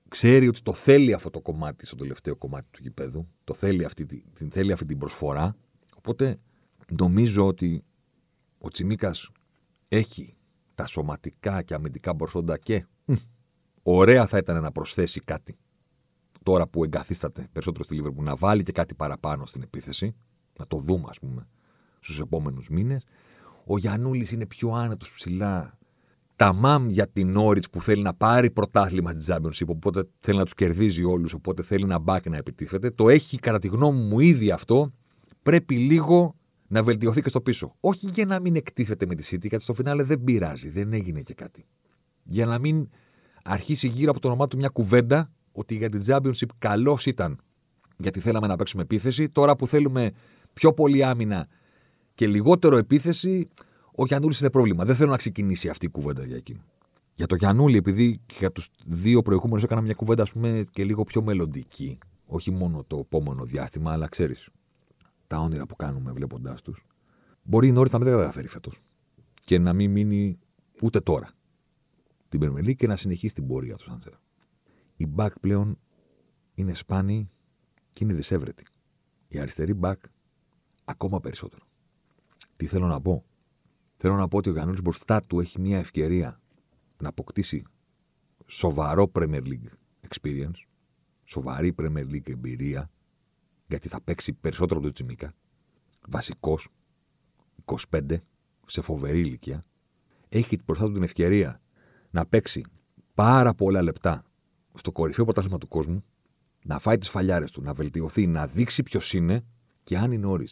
Ξέρει 0.08 0.48
ότι 0.48 0.62
το 0.62 0.74
θέλει 0.74 1.14
αυτό 1.14 1.30
το 1.30 1.42
κομμάτι 1.42 1.86
στο 1.86 1.96
τελευταίο 1.96 2.36
κομμάτι 2.36 2.68
του 2.72 2.80
γηπέδου. 2.82 3.28
Το 3.44 3.54
θέλει 3.54 3.86
αυτή, 3.86 4.06
την 4.34 4.52
θέλει 4.52 4.72
αυτή 4.72 4.86
την 4.86 4.98
προσφορά. 4.98 5.56
Οπότε 5.96 6.40
νομίζω 7.00 7.48
ότι 7.48 7.84
ο 8.58 8.70
Τσιμίκας 8.70 9.30
έχει 9.88 10.36
τα 10.82 10.88
σωματικά 10.88 11.62
και 11.62 11.74
αμυντικά 11.74 12.16
προσόντα 12.16 12.58
και 12.58 12.86
ωραία 13.84 14.26
θα 14.26 14.38
ήταν 14.38 14.62
να 14.62 14.72
προσθέσει 14.72 15.20
κάτι 15.20 15.58
τώρα 16.44 16.68
που 16.68 16.84
εγκαθίσταται 16.84 17.48
περισσότερο 17.52 17.84
στη 17.84 17.96
Λίβερπουλ 17.96 18.26
να 18.26 18.36
βάλει 18.36 18.64
και 18.64 18.72
κάτι 18.72 18.96
παραπάνω 18.96 19.46
στην 19.46 19.62
επίθεση. 19.62 20.16
Να 20.60 20.68
το 20.68 20.78
δούμε, 20.78 21.06
ας 21.10 21.20
πούμε, 21.20 21.48
στους 22.00 22.20
επόμενους 22.20 22.70
μήνες. 22.70 23.04
Ο 23.66 23.78
Γιανούλη 23.78 24.28
είναι 24.32 24.46
πιο 24.46 24.72
άνετος 24.72 25.12
ψηλά. 25.12 25.78
Τα 26.36 26.54
μαμ 26.54 26.90
για 26.90 27.08
την 27.08 27.38
Όριτ 27.38 27.64
που 27.72 27.82
θέλει 27.82 28.02
να 28.02 28.14
πάρει 28.14 28.52
πρωτάθλημα 28.52 29.12
στην 29.12 29.36
Championship, 29.36 29.68
οπότε 29.68 30.04
θέλει 30.20 30.38
να 30.38 30.44
τους 30.44 30.54
κερδίζει 30.54 31.04
όλους, 31.04 31.34
οπότε 31.34 31.64
θέλει 31.64 31.86
να 31.86 32.00
μπει 32.00 32.20
και 32.22 32.30
να 32.30 32.38
επιτίθεται. 32.38 32.90
Το 32.90 33.10
έχει 33.10 33.38
κατά 33.38 33.60
τη 33.60 33.68
γνώμη 33.68 34.02
μου 34.02 34.20
ήδη 34.20 34.52
αυτό. 34.52 34.92
Πρέπει 35.42 35.76
λίγο 35.76 36.36
να 36.72 36.84
βελτιωθεί 36.84 37.22
και 37.22 37.30
στο 37.30 37.42
πίσω. 37.42 37.76
Όχι 37.80 38.08
για 38.14 38.26
να 38.26 38.40
μην 38.40 38.56
εκτίθεται 38.56 39.06
με 39.06 39.16
τη 39.16 39.28
City, 39.32 39.48
γιατί 39.50 39.64
στο 39.64 39.74
φινάλε 39.74 40.04
δεν 40.04 40.24
πειράζει, 40.24 40.70
δεν 40.70 40.94
έγινε 40.94 41.22
και 41.22 41.34
κάτι. 41.34 41.66
Για 42.24 42.46
να 42.46 42.60
μην 42.60 42.90
αρχίσει 43.44 43.88
γύρω 43.88 44.12
από 44.12 44.20
το 44.20 44.28
όνομά 44.28 44.48
του 44.48 44.58
μια 44.58 44.70
κουβέντα 44.70 45.32
ότι 45.52 45.76
για 45.76 45.90
την 45.90 46.04
Championship 46.08 46.48
καλός 46.58 47.06
ήταν 47.06 47.40
γιατί 47.98 48.20
θέλαμε 48.20 48.48
να 48.48 48.56
παίξουμε 48.56 48.82
επίθεση. 48.82 49.30
Τώρα 49.30 49.56
που 49.56 49.68
θέλουμε 49.68 50.12
πιο 50.54 50.74
πολύ 50.74 51.04
άμυνα 51.04 51.48
και 52.14 52.28
λιγότερο 52.28 52.78
επίθεση, 52.78 53.48
ο 53.96 54.06
Γιανούλης 54.06 54.40
είναι 54.40 54.50
πρόβλημα. 54.50 54.86
Δεν 54.86 54.96
θέλω 54.96 55.10
να 55.10 55.18
ξεκινήσει 55.18 55.70
αυτή 55.70 55.86
η 55.86 55.90
κουβέντα 55.90 56.26
για 56.26 56.36
εκείνο. 56.36 56.60
Για 57.16 57.28
το 57.28 57.36
Γιανούλη, 57.36 57.78
επειδή 57.78 58.22
για 58.40 58.52
τους 58.52 58.70
δύο 58.86 59.22
προηγούμενους 59.22 59.64
έκανα 59.64 59.82
μια 59.82 59.94
κουβέντα, 59.94 60.24
ας 60.24 60.32
πούμε, 60.32 60.64
και 60.72 60.84
λίγο 60.84 61.04
πιο 61.04 61.22
μελλοντική. 61.22 61.98
Όχι 62.26 62.52
μόνο 62.52 62.84
το 62.88 62.98
επόμενο 62.98 63.46
διάστημα, 63.46 63.92
αλλά 63.92 64.08
ξέρεις. 64.08 64.50
Τα 65.32 65.40
όνειρα 65.40 65.66
που 65.66 65.76
κάνουμε 65.76 66.12
βλέποντάς 66.12 66.62
τους. 66.62 66.86
Μπορεί 67.44 67.68
η 67.68 67.72
Νόριτ 67.72 67.92
να 67.92 68.00
μην 68.00 68.08
τα 68.08 68.18
καταφέρει 68.18 68.48
φέτος. 68.48 68.82
Και 69.34 69.60
να 69.60 69.74
μην 69.74 69.92
μείνει 69.92 70.40
ούτε 70.82 71.00
τώρα 71.00 71.32
την 72.30 72.40
Περμελή 72.40 72.76
και 72.76 72.88
να 72.88 72.96
συνεχίσει 72.96 73.34
την 73.34 73.48
πορεία 73.48 73.76
τους, 73.76 73.88
αν 73.88 74.04
Οι 74.96 75.06
μπακ 75.06 75.40
πλέον 75.40 75.80
είναι 76.54 76.74
σπάνιοι 76.74 77.30
και 77.94 78.04
είναι 78.04 78.14
δυσέβρετοι. 78.14 78.66
Η 79.28 79.40
αριστερή 79.40 79.74
μπακ 79.74 80.00
ακόμα 80.86 81.20
περισσότερο. 81.20 81.64
Τι 82.58 82.66
θέλω 82.66 82.88
να 82.88 83.02
πω; 83.02 83.26
Θέλω 83.96 84.16
να 84.16 84.28
πω 84.28 84.38
ότι 84.38 84.50
ο 84.50 84.52
Γιάννης 84.52 84.82
μπροστά 84.82 85.20
του 85.20 85.40
έχει 85.40 85.60
μια 85.60 85.78
ευκαιρία 85.78 86.42
να 87.02 87.10
αποκτήσει 87.10 87.64
σοβαρό 88.46 89.12
Premier 89.14 89.44
League 89.44 89.70
experience, 90.08 90.66
σοβαρή 91.24 91.76
Premier 91.78 92.08
League 92.12 92.30
εμπειρία, 92.30 92.90
γιατί 93.72 93.88
θα 93.88 94.02
παίξει 94.02 94.34
περισσότερο 94.34 94.80
από 94.80 94.88
το 94.88 94.94
Τσιμίκα. 94.94 95.34
Βασικός, 96.08 96.68
25, 97.66 98.18
σε 98.66 98.82
φοβερή 98.82 99.20
ηλικία. 99.20 99.66
Έχει 100.30 100.60
μπροστά 100.66 100.86
του 100.86 100.92
την 100.92 101.04
ευκαιρία 101.04 101.62
να 102.12 102.26
παίξει 102.26 102.64
πάρα 103.14 103.54
πολλά 103.54 103.82
λεπτά 103.82 104.24
στο 104.74 104.92
κορυφαίο 104.92 105.26
πρωτάθλημα 105.26 105.58
του 105.58 105.68
κόσμου, 105.68 106.04
να 106.66 106.80
φάει 106.80 106.98
τις 106.98 107.10
φαλιάρες 107.10 107.52
του, 107.52 107.62
να 107.62 107.74
βελτιωθεί, 107.74 108.28
να 108.28 108.48
δείξει 108.48 108.84
ποιος 108.84 109.14
είναι 109.14 109.46
και 109.84 109.98
αν 109.98 110.12
είναι 110.12 110.26
όρι, 110.26 110.48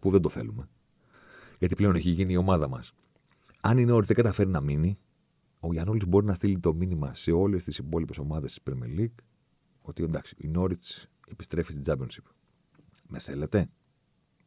που 0.00 0.10
δεν 0.10 0.20
το 0.20 0.28
θέλουμε, 0.28 0.68
γιατί 1.58 1.74
πλέον 1.74 1.94
έχει 1.94 2.10
γίνει 2.10 2.32
η 2.32 2.36
ομάδα 2.36 2.68
μας. 2.68 2.92
Αν 3.60 3.78
η 3.78 3.84
Νόριτ 3.84 4.06
δεν 4.06 4.16
καταφέρει 4.16 4.48
να 4.48 4.60
μείνει, 4.60 4.98
ο 5.60 5.72
Γιάννουλη 5.72 6.06
μπορεί 6.06 6.26
να 6.26 6.34
στείλει 6.34 6.58
το 6.58 6.74
μήνυμα 6.74 7.14
σε 7.14 7.32
όλες 7.32 7.64
τις 7.64 7.78
υπόλοιπες 7.78 8.18
ομάδες 8.18 8.52
της 8.52 8.72
Premier 8.72 9.00
League 9.00 9.24
ότι 9.80 10.02
εντάξει, 10.02 10.34
η 10.38 10.48
Νόριτ 10.48 10.84
επιστρέφει 11.28 11.72
στην 11.72 11.82
Championship. 11.86 12.41
Με 13.12 13.18
θέλετε 13.18 13.68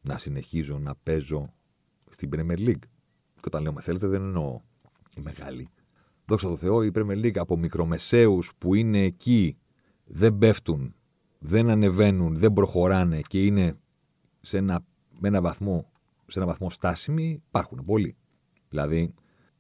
να 0.02 0.18
συνεχίζω 0.18 0.80
να 0.80 0.96
παίζω 0.96 1.54
στην 2.10 2.30
Premier 2.34 2.58
League; 2.58 2.86
Και 3.36 3.46
όταν 3.46 3.64
λέω 3.64 3.74
με 3.74 3.82
θέλετε, 3.82 4.08
δεν 4.08 4.22
εννοώ 4.22 4.62
η 5.18 5.22
μεγάλη. 5.22 5.70
Δόξα 6.26 6.48
τω 6.48 6.56
Θεώ, 6.56 6.84
η 6.84 6.92
Premier 6.96 7.26
League 7.26 7.38
από 7.38 7.58
μικρομεσαίους 7.58 8.52
που 8.58 8.74
είναι 8.74 9.00
εκεί, 9.00 9.58
δεν 10.06 10.38
πέφτουν, 10.38 10.96
δεν 11.40 11.70
ανεβαίνουν, 11.70 12.36
δεν 12.36 12.54
προχωράνε 12.54 13.22
και 13.22 13.46
είναι 13.46 13.78
σε 14.42 14.58
ένα, 14.58 14.86
με 15.20 15.28
ένα 15.28 15.42
βαθμό 15.42 15.92
σε 16.28 16.40
ένα 16.40 16.48
βαθμό 16.48 16.70
στάσιμοι 16.70 17.44
υπάρχουν 17.48 17.86
πολλοί. 17.86 18.16
Δηλαδή, 18.70 19.14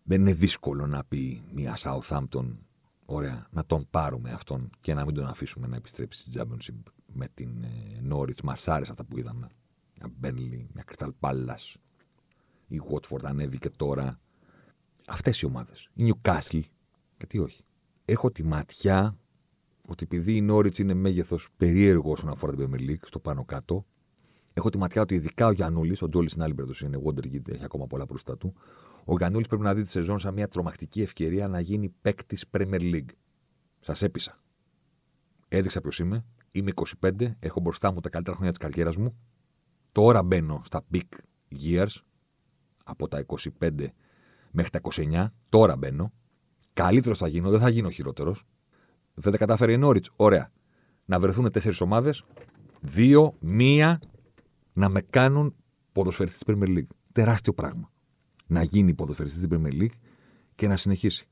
δεν 0.03 0.21
είναι 0.21 0.33
δύσκολο 0.33 0.87
να 0.87 1.03
πει 1.03 1.43
μια 1.53 1.77
Southampton, 1.77 2.57
ωραία, 3.05 3.47
να 3.51 3.65
τον 3.65 3.87
πάρουμε 3.89 4.31
αυτόν 4.31 4.69
και 4.81 4.93
να 4.93 5.05
μην 5.05 5.13
τον 5.13 5.27
αφήσουμε 5.27 5.67
να 5.67 5.75
επιστρέψει 5.75 6.21
στην 6.21 6.41
Championship 6.41 6.91
με 7.15 7.27
την 7.33 7.63
ε, 7.63 8.01
Norwich. 8.13 8.41
Μα 8.43 8.57
άρεσε 8.65 8.91
αυτά 8.91 9.03
που 9.05 9.17
είδαμε. 9.17 9.47
Μια 9.99 10.13
Burnley, 10.21 10.65
μια 10.73 10.83
Crystal 10.91 11.09
Palace. 11.19 11.73
Η 12.67 12.81
Watford 12.89 13.23
ανέβηκε 13.23 13.69
τώρα. 13.69 14.19
Αυτές 15.07 15.41
οι 15.41 15.45
ομάδες. 15.45 15.89
Η 15.93 16.13
Newcastle. 16.13 16.61
Γιατί 17.17 17.39
όχι. 17.39 17.63
Έχω 18.05 18.31
τη 18.31 18.43
ματιά 18.43 19.17
ότι 19.87 20.03
επειδή 20.03 20.35
η 20.35 20.47
Norwich 20.49 20.77
είναι 20.77 20.93
μέγεθος 20.93 21.49
περίεργο 21.57 22.11
όσον 22.11 22.29
αφορά 22.29 22.55
την 22.55 22.69
Premier 22.71 22.89
League, 22.89 23.05
στο 23.05 23.19
πάνω 23.19 23.45
κάτω, 23.45 23.85
Έχω 24.57 24.69
τη 24.69 24.77
ματιά 24.77 25.01
ότι 25.01 25.15
ειδικά 25.15 25.47
ο 25.47 25.51
Γιανούλη, 25.51 25.97
ο 26.01 26.09
Τζόλι 26.09 26.29
στην 26.29 26.41
άλλη 26.41 26.53
περίπτωση 26.53 26.85
είναι 26.85 26.99
Wondergid, 27.05 27.49
έχει 27.49 27.63
ακόμα 27.63 27.87
πολλά 27.87 28.05
μπροστά 28.05 28.37
του. 28.37 28.53
Ο 29.05 29.17
Γιανούλη 29.17 29.45
πρέπει 29.47 29.63
να 29.63 29.73
δει 29.73 29.83
τη 29.83 29.89
σεζόν 29.89 30.19
σαν 30.19 30.33
μια 30.33 30.47
τρομακτική 30.47 31.01
ευκαιρία 31.01 31.47
να 31.47 31.59
γίνει 31.59 31.89
παίκτης 31.89 32.45
Premier 32.51 32.79
League. 32.79 33.09
Σας 33.79 34.01
έπεισα. 34.01 34.39
Έδειξα 35.47 35.81
ποιος 35.81 35.99
είμαι. 35.99 36.25
Είμαι 36.55 36.71
25, 37.01 37.31
έχω 37.39 37.59
μπροστά 37.59 37.91
μου 37.91 37.99
τα 37.99 38.09
καλύτερα 38.09 38.35
χρόνια 38.35 38.53
της 38.53 38.61
καριέρας 38.61 38.95
μου. 38.95 39.17
Τώρα 39.91 40.23
μπαίνω 40.23 40.61
στα 40.65 40.85
big 40.93 41.01
years, 41.61 41.95
από 42.83 43.07
τα 43.07 43.25
25 43.59 43.87
μέχρι 44.51 44.71
τα 44.71 44.79
29. 44.81 45.27
Τώρα 45.49 45.75
μπαίνω. 45.75 46.13
Καλύτερος 46.73 47.17
θα 47.17 47.27
γίνω, 47.27 47.49
δεν 47.49 47.59
θα 47.59 47.69
γίνω 47.69 47.89
χειρότερος. 47.89 48.43
Δεν 49.13 49.31
τα 49.31 49.37
κατάφερε 49.37 49.71
η 49.71 49.77
Νόριτ. 49.77 50.05
Ωραία. 50.15 50.51
Να 51.05 51.19
βρεθούν 51.19 51.51
τέσσερις 51.51 51.81
ομάδες. 51.81 52.23
Δύο, 52.81 53.35
μία 53.39 53.99
να 54.73 54.89
με 54.89 55.01
κάνουν 55.01 55.55
ποδοσφαιριστής 55.91 56.43
της 56.43 56.55
Premier 56.55 56.77
League. 56.77 56.87
Τεράστιο 57.11 57.53
πράγμα. 57.53 57.91
Να 58.47 58.63
γίνει 58.63 58.93
ποδοσφαιριστής 58.93 59.47
της 59.47 59.57
Premier 59.57 59.81
League 59.81 59.97
και 60.55 60.67
να 60.67 60.77
συνεχίσει. 60.77 61.27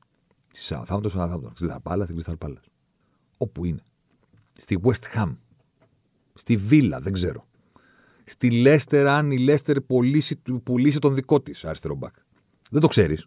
Στη 0.52 0.74
Southampton, 0.74 1.08
στη 1.08 1.18
Southampton, 1.20 1.50
στη 1.54 1.66
Δαπάλα, 1.66 2.06
στη 2.06 2.14
Crystal 2.18 2.38
Palace. 2.38 2.68
Όπου 3.36 3.64
είναι. 3.64 3.82
Στη 4.54 4.78
West 4.82 5.16
Ham. 5.16 5.36
Στη 6.34 6.60
Villa, 6.70 6.98
δεν 7.00 7.12
ξέρω. 7.12 7.46
Στη 8.24 8.62
Leicester, 8.66 9.04
αν 9.08 9.30
η 9.30 9.46
Leicester 9.48 9.76
πουλήσει, 9.86 10.42
πουλήσει 10.62 10.98
τον 10.98 11.14
δικό 11.14 11.40
της 11.40 11.64
αριστερό 11.64 11.94
μπακ. 11.94 12.14
Δεν 12.70 12.80
το 12.80 12.86
ξέρεις. 12.86 13.26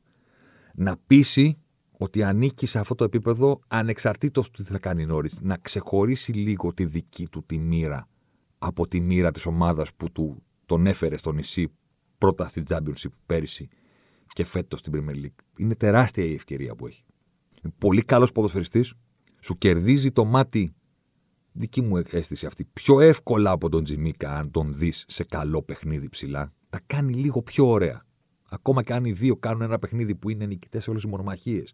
Να 0.76 0.98
πείσει 1.08 1.58
ότι 1.98 2.24
ανήκει 2.24 2.66
σε 2.66 2.80
αυτό 2.80 2.96
το 2.96 3.04
επίπεδο 3.04 3.60
ανεξαρτήτως 3.68 4.50
του 4.50 4.64
τι 4.64 4.72
θα 4.72 4.80
κάνει 4.80 5.02
η 5.02 5.06
Νόρι. 5.06 5.30
Να 5.42 5.58
ξεχωρίσει 5.58 6.32
λίγο 6.32 6.74
τη 6.74 6.86
δική 6.86 7.28
του 7.28 7.44
τη 7.46 7.58
μοίρα 7.58 8.08
από 8.58 8.88
τη 8.88 9.00
μοίρα 9.00 9.32
της 9.32 9.46
ομάδας 9.46 9.94
που 9.94 10.12
του 10.12 10.44
τον 10.66 10.88
έφερε 10.88 11.18
στο 11.18 11.32
νησί 11.32 11.72
πρώτα 12.18 12.48
στην 12.48 12.64
Championship 12.70 13.12
πέρυσι 13.26 13.68
και 14.28 14.46
φέτος 14.46 14.80
στην 14.80 14.94
Premier 14.96 15.26
League. 15.26 15.44
Είναι 15.58 15.76
τεράστια 15.76 16.24
η 16.24 16.34
ευκαιρία 16.34 16.76
που 16.76 16.88
έχει. 16.88 17.04
Είναι 17.64 17.74
πολύ 17.78 18.02
καλός 18.02 18.32
ποδοσφαιριστής. 18.32 18.94
Σου 19.40 19.58
κερδίζει 19.58 20.12
το 20.12 20.26
μάτι, 20.26 20.74
δική 21.58 21.82
μου 21.82 22.04
αίσθηση 22.12 22.46
αυτή, 22.46 22.66
πιο 22.74 23.00
εύκολα 23.00 23.52
από 23.52 23.70
τον 23.70 23.84
Τζιμίκα, 23.84 24.36
αν 24.36 24.52
τον 24.52 24.74
δεις 24.74 25.06
σε 25.08 25.24
καλό 25.24 25.62
παιχνίδι 25.62 26.10
ψηλά. 26.10 26.54
Τα 26.70 26.80
κάνει 26.86 27.14
λίγο 27.14 27.42
πιο 27.42 27.68
ωραία. 27.68 28.06
Ακόμα 28.50 28.84
και 28.84 28.94
αν 28.94 29.06
οι 29.06 29.12
δύο 29.12 29.36
κάνουν 29.36 29.62
ένα 29.62 29.80
παιχνίδι 29.80 30.16
που 30.16 30.30
είναι 30.30 30.46
νικητές 30.46 30.84
σε 30.84 30.90
όλες 30.90 31.02
τις 31.02 31.12
μονομαχίες. 31.12 31.74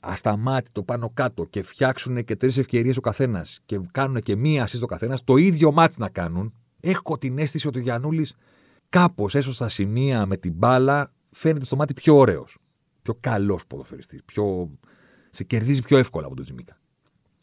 Ασταμάτητο 0.00 0.82
πάνω 0.82 1.10
κάτω 1.14 1.44
και 1.44 1.62
φτιάξουν 1.62 2.24
και 2.24 2.36
τρεις 2.36 2.58
ευκαιρίες 2.58 2.96
ο 2.96 3.00
καθένας 3.00 3.60
και 3.64 3.80
κάνουν 3.92 4.20
και 4.20 4.36
μία 4.36 4.62
ασύ 4.62 4.82
ο 4.82 4.86
καθένας, 4.86 5.24
το 5.24 5.36
ίδιο 5.36 5.72
μάτι 5.72 5.94
να 5.98 6.08
κάνουν. 6.08 6.54
Έχω 6.80 7.18
την 7.18 7.38
αίσθηση 7.38 7.68
ότι 7.68 7.78
ο 7.78 7.82
Γιανούλη 7.82 8.28
κάπως 8.88 9.34
έσω 9.34 9.52
στα 9.52 9.68
σημεία 9.68 10.26
με 10.26 10.36
την 10.36 10.52
μπάλα 10.52 11.12
φαίνεται 11.30 11.64
στο 11.64 11.76
μάτι 11.76 11.94
πιο 11.94 12.16
ωραίος. 12.16 12.58
Πιο 13.02 13.16
καλός 13.20 13.66
ποδοφεριστή. 13.66 14.22
Πιο... 14.24 14.70
Σε 15.30 15.44
κερδίζει 15.44 15.82
πιο 15.82 15.98
εύκολα 15.98 16.26
από 16.26 16.34
τον 16.34 16.44
Τζιμίκα. 16.44 16.78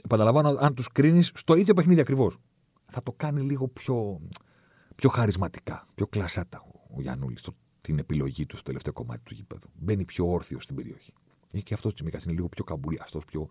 Επαναλαμβάνω, 0.04 0.58
αν 0.60 0.74
τους 0.74 0.88
κρίνεις 0.88 1.32
στο 1.34 1.56
ίδιο 1.56 1.74
παιχνίδι 1.74 2.00
ακριβώς. 2.00 2.38
Θα 2.92 3.04
το 3.04 3.12
κάνει 3.12 3.42
λίγο 3.42 3.68
πιο, 3.68 4.22
πιο 4.96 5.10
χαρισματικά, 5.10 5.88
πιο 5.96 6.08
κλασάτα 6.08 6.64
ο 6.96 7.02
Γιανούλης 7.02 7.50
την 7.82 8.00
επιλογή 8.00 8.46
του 8.46 8.56
στο 8.56 8.66
τελευταίο 8.66 8.94
κομμάτι 8.94 9.22
του 9.24 9.34
γήπεδου. 9.34 9.70
Μπαίνει 9.74 10.06
πιο 10.06 10.32
όρθιο 10.32 10.60
στην 10.60 10.76
περιοχή. 10.76 11.14
Έχει 11.52 11.64
και 11.64 11.74
αυτός 11.74 11.92
ο 11.92 11.94
Τσιμίκα 11.94 12.20
είναι 12.26 12.34
λίγο 12.34 12.50
πιο 12.50 12.64
καμπουριαστό, 12.64 13.20
πιο, 13.28 13.50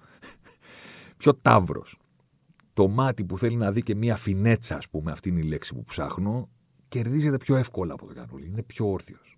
πιο 1.16 1.34
τάβρο. 1.34 1.82
Το 2.72 2.88
μάτι 2.88 3.24
που 3.24 3.38
θέλει 3.38 3.56
να 3.56 3.72
δει 3.72 3.82
και 3.82 3.94
μία 3.94 4.16
φινέτσα, 4.16 4.76
ας 4.76 4.88
πούμε, 4.88 5.12
αυτή 5.12 5.28
είναι 5.28 5.40
η 5.40 5.44
λέξη 5.44 5.74
που 5.74 5.84
ψάχνω, 5.84 6.48
κερδίζεται 6.88 7.36
πιο 7.36 7.56
εύκολα 7.56 7.92
από 7.92 8.04
τον 8.04 8.14
Γιανούλη. 8.14 8.46
Είναι 8.46 8.62
πιο 8.62 8.90
όρθιος 8.90 9.30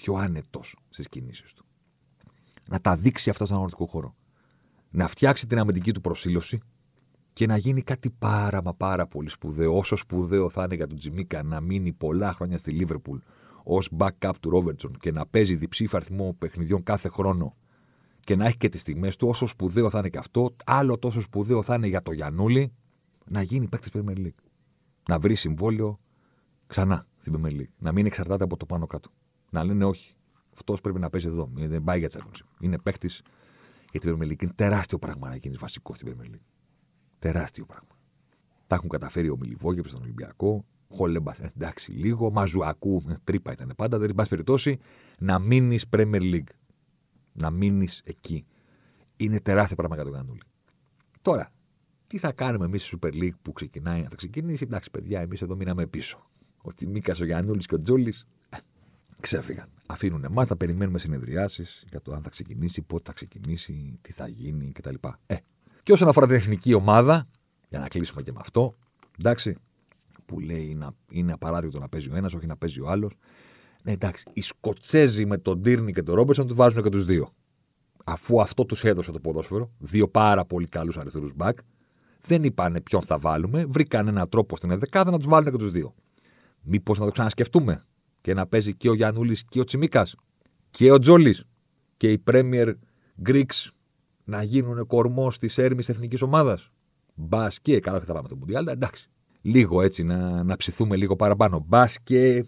πιο 0.00 0.14
άνετος 0.14 0.76
στις 0.88 1.08
κινήσεις 1.08 1.52
του. 1.52 1.64
Να 2.68 2.80
τα 2.80 2.96
δείξει 2.96 3.30
αυτά 3.30 3.44
στον 3.44 3.56
αγροτικό 3.56 3.86
χώρο. 3.86 4.14
Να 4.90 5.06
φτιάξει 5.06 5.46
την 5.46 5.58
αμυντική 5.58 5.92
του 5.92 6.00
προσήλωση 6.00 6.60
και 7.32 7.46
να 7.46 7.56
γίνει 7.56 7.82
κάτι 7.82 8.10
πάρα 8.10 8.62
μα 8.62 8.74
πάρα 8.74 9.06
πολύ 9.06 9.30
σπουδαίο. 9.30 9.76
Όσο 9.76 9.96
σπουδαίο 9.96 10.50
θα 10.50 10.62
είναι 10.62 10.74
για 10.74 10.86
τον 10.86 10.98
Τζιμίκα 10.98 11.42
να 11.42 11.60
μείνει 11.60 11.92
πολλά 11.92 12.32
χρόνια 12.32 12.58
στη 12.58 12.70
Λίβερπουλ 12.70 13.18
ως 13.62 13.90
backup 13.98 14.32
του 14.40 14.50
Ρόβερτσον 14.50 14.96
και 15.00 15.12
να 15.12 15.26
παίζει 15.26 15.56
διψήφα 15.56 15.96
αριθμό 15.96 16.34
παιχνιδιών 16.38 16.82
κάθε 16.82 17.08
χρόνο 17.08 17.56
και 18.20 18.36
να 18.36 18.46
έχει 18.46 18.56
και 18.56 18.68
τις 18.68 18.80
στιγμές 18.80 19.16
του, 19.16 19.28
όσο 19.28 19.46
σπουδαίο 19.46 19.90
θα 19.90 19.98
είναι 19.98 20.08
και 20.08 20.18
αυτό, 20.18 20.56
άλλο 20.66 20.98
τόσο 20.98 21.20
σπουδαίο 21.20 21.62
θα 21.62 21.74
είναι 21.74 21.86
για 21.86 22.02
το 22.02 22.12
Γιανούλη 22.12 22.72
να 23.26 23.42
γίνει 23.42 23.68
παίκτης 23.68 23.90
Premier 23.94 24.16
League. 24.16 24.42
Να 25.08 25.18
βρει 25.18 25.34
συμβόλαιο 25.34 26.00
ξανά 26.66 27.06
στην 27.18 27.34
Premier 27.36 27.52
League. 27.52 27.72
Να 27.78 27.92
μην 27.92 28.06
εξαρτάται 28.06 28.44
από 28.44 28.56
το 28.56 28.66
πάνω 28.66 28.86
κάτω 28.86 29.10
να 29.50 29.64
λένε 29.64 29.84
όχι. 29.84 30.14
Αυτός 30.54 30.80
πρέπει 30.80 30.98
να 30.98 31.10
παίζει 31.10 31.26
εδώ. 31.26 31.50
Δεν 31.52 31.84
πάει 31.84 31.98
για 31.98 32.10
Championship. 32.12 32.60
Είναι 32.60 32.78
παίκτης 32.78 33.22
για 33.90 34.00
την 34.00 34.16
Premier 34.16 34.30
League. 34.30 34.42
Είναι 34.42 34.52
τεράστιο 34.54 34.98
πράγμα 34.98 35.28
να 35.28 35.36
γίνεις 35.36 35.58
βασικός 35.58 35.96
στην 35.96 36.16
Premier 36.16 36.34
League. 36.34 36.46
Τεράστιο 37.18 37.66
πράγμα. 37.66 37.98
Τα 38.66 38.74
έχουν 38.74 38.88
καταφέρει 38.88 39.28
ο 39.28 39.36
Μιλιβόγευ 39.36 39.86
στον 39.86 40.02
Ολυμπιακό. 40.02 40.64
Χόλεμπα, 40.88 41.32
εντάξει, 41.54 41.92
λίγο. 41.92 42.30
Μαζουακού, 42.30 43.02
ε, 43.08 43.14
τρύπα 43.24 43.52
ήταν 43.52 43.72
πάντα. 43.76 43.98
Δεν 43.98 44.14
πάση 44.14 44.28
περιπτώσει 44.28 44.78
να 45.18 45.38
μείνεις 45.38 45.84
Premier 45.90 46.20
League. 46.34 46.52
Να 47.32 47.50
μείνεις 47.50 48.02
εκεί. 48.04 48.46
Είναι 49.16 49.40
τεράστιο 49.40 49.76
πράγμα 49.76 49.94
για 49.94 50.04
τον 50.04 50.12
Κανούλη. 50.12 50.40
Τώρα, 51.22 51.50
τι 52.06 52.18
θα 52.18 52.32
κάνουμε 52.32 52.64
εμείς 52.64 52.84
στη 52.84 52.98
Super 53.00 53.12
League 53.12 53.38
που 53.42 53.52
ξεκινάει, 53.52 54.02
θα 54.02 54.14
ξεκινήσει. 54.16 54.64
Εντάξει, 54.64 54.90
παιδιά, 54.90 55.20
εμείς 55.20 55.42
εδώ 55.42 55.56
μείναμε 55.56 55.86
πίσω. 55.86 56.30
Ο 56.62 56.72
Τσιμίκας, 56.74 57.20
ο 57.20 57.24
Γιανούλη 57.24 57.60
και 57.60 57.74
ο 57.74 57.78
Τζόλη 57.78 58.14
ξέφυγαν. 59.20 59.68
Αφήνουν 59.86 60.24
εμά 60.24 60.46
να 60.48 60.56
περιμένουμε 60.56 60.98
συνεδριάσεις 60.98 61.84
για 61.90 62.00
το 62.00 62.12
αν 62.12 62.22
θα 62.22 62.30
ξεκινήσει, 62.30 62.82
πότε 62.82 63.02
θα 63.06 63.12
ξεκινήσει, 63.12 63.98
τι 64.00 64.12
θα 64.12 64.28
γίνει 64.28 64.72
κτλ. 64.72 64.94
Ε. 65.26 65.36
Και 65.82 65.92
όσον 65.92 66.08
αφορά 66.08 66.26
την 66.26 66.36
εθνική 66.36 66.74
ομάδα, 66.74 67.28
για 67.68 67.78
να 67.78 67.88
κλείσουμε 67.88 68.22
και 68.22 68.32
με 68.32 68.38
αυτό, 68.40 68.76
εντάξει, 69.18 69.56
που 70.26 70.40
λέει 70.40 70.74
να 70.74 70.90
είναι 71.10 71.32
απαράδεκτο 71.32 71.78
να 71.78 71.88
παίζει 71.88 72.10
ο 72.10 72.16
ένας, 72.16 72.34
όχι 72.34 72.46
να 72.46 72.56
παίζει 72.56 72.80
ο 72.80 72.88
άλλος. 72.88 73.16
Ναι, 73.82 73.92
εντάξει, 73.92 74.24
οι 74.32 74.40
Σκοτσέζοι 74.40 75.26
με 75.26 75.38
τον 75.38 75.62
Τύρνη 75.62 75.92
και 75.92 76.02
τον 76.02 76.14
Ρόμπερσον 76.14 76.46
τους 76.46 76.56
βάζουν 76.56 76.82
και 76.82 76.88
τους 76.88 77.04
δύο. 77.04 77.32
Αφού 78.04 78.40
αυτό 78.40 78.64
τους 78.64 78.84
έδωσε 78.84 79.12
το 79.12 79.20
ποδόσφαιρο, 79.20 79.70
δύο 79.78 80.08
πάρα 80.08 80.44
πολύ 80.44 80.66
καλούς 80.66 80.96
αριστερούς 80.96 81.32
μπακ, 81.34 81.58
δεν 82.22 82.44
είπανε 82.44 82.80
ποιον 82.80 83.02
θα 83.02 83.18
βάλουμε, 83.18 83.64
βρήκαν 83.64 84.08
έναν 84.08 84.28
τρόπο 84.28 84.56
στην 84.56 84.70
Εδεκάδα 84.70 85.10
να 85.10 85.18
τους 85.18 85.28
βάλουν 85.28 85.50
και 85.50 85.58
τους 85.58 85.70
δύο. 85.70 85.94
Μήπως 86.62 86.98
να 86.98 87.04
το 87.04 87.10
ξανασκεφτούμε; 87.10 87.84
Και 88.20 88.34
να 88.34 88.46
παίζει 88.46 88.74
και 88.74 88.88
ο 88.88 88.94
Γιανούλη 88.94 89.36
και 89.48 89.60
ο 89.60 89.64
Τσιμίκας 89.64 90.14
και 90.70 90.90
ο 90.90 90.98
Τζόλης 90.98 91.44
και 91.96 92.12
οι 92.12 92.22
Premier 92.30 92.72
Greeks 93.26 93.68
να 94.24 94.42
γίνουν 94.42 94.86
κορμός 94.86 95.38
της 95.38 95.58
έρμης 95.58 95.88
εθνικής 95.88 96.22
ομάδας. 96.22 96.70
Μπα 97.14 97.48
και 97.62 97.80
καλά 97.80 98.00
θα 98.00 98.12
πάμε 98.12 98.26
στο 98.26 98.36
Μουντιάλ, 98.36 98.66
εντάξει. 98.66 99.10
Λίγο 99.40 99.82
έτσι 99.82 100.02
να, 100.02 100.42
να 100.42 100.56
ψηθούμε 100.56 100.96
λίγο 100.96 101.16
παραπάνω. 101.16 101.64
Μπα 101.66 101.86
και 102.02 102.44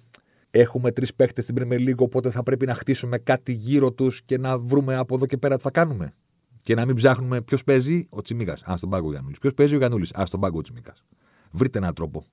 έχουμε 0.51 0.93
τρεις 0.93 1.15
παίχτες 1.15 1.45
στην 1.45 1.57
Premier 1.59 1.89
League, 1.89 1.97
οπότε 1.97 2.31
θα 2.31 2.43
πρέπει 2.43 2.67
να 2.67 2.75
χτίσουμε 2.75 3.19
κάτι 3.19 3.53
γύρω 3.53 3.93
τους 3.93 4.23
και 4.23 4.39
να 4.39 4.59
βρούμε 4.59 4.97
από 4.97 5.15
εδώ 5.15 5.27
και 5.27 5.37
πέρα 5.37 5.57
τι 5.57 5.63
θα 5.63 5.71
κάνουμε. 5.71 6.15
Και 6.63 6.75
να 6.75 6.85
μην 6.85 6.95
ψάχνουμε 6.95 7.41
ποιος 7.41 7.65
παίζει 7.65 8.07
ο 8.11 8.23
Τσιμίκας. 8.23 8.63
Α 8.63 8.77
τον 8.81 8.91
πάγκο 8.91 9.09
ο 9.09 9.11
Γιανούλη. 9.11 9.37
Ποιος 9.41 9.55
παίζει 9.55 9.75
ο 9.75 9.79
Γιανούλη. 9.79 10.07
Α 10.15 10.25
τον 10.31 10.41
πάγκο 10.41 10.59
ο 10.59 10.63
Τσιμίκας. 10.63 11.05
Βρείτε 11.51 11.79
έναν 11.79 11.95
τρόπο 11.95 12.25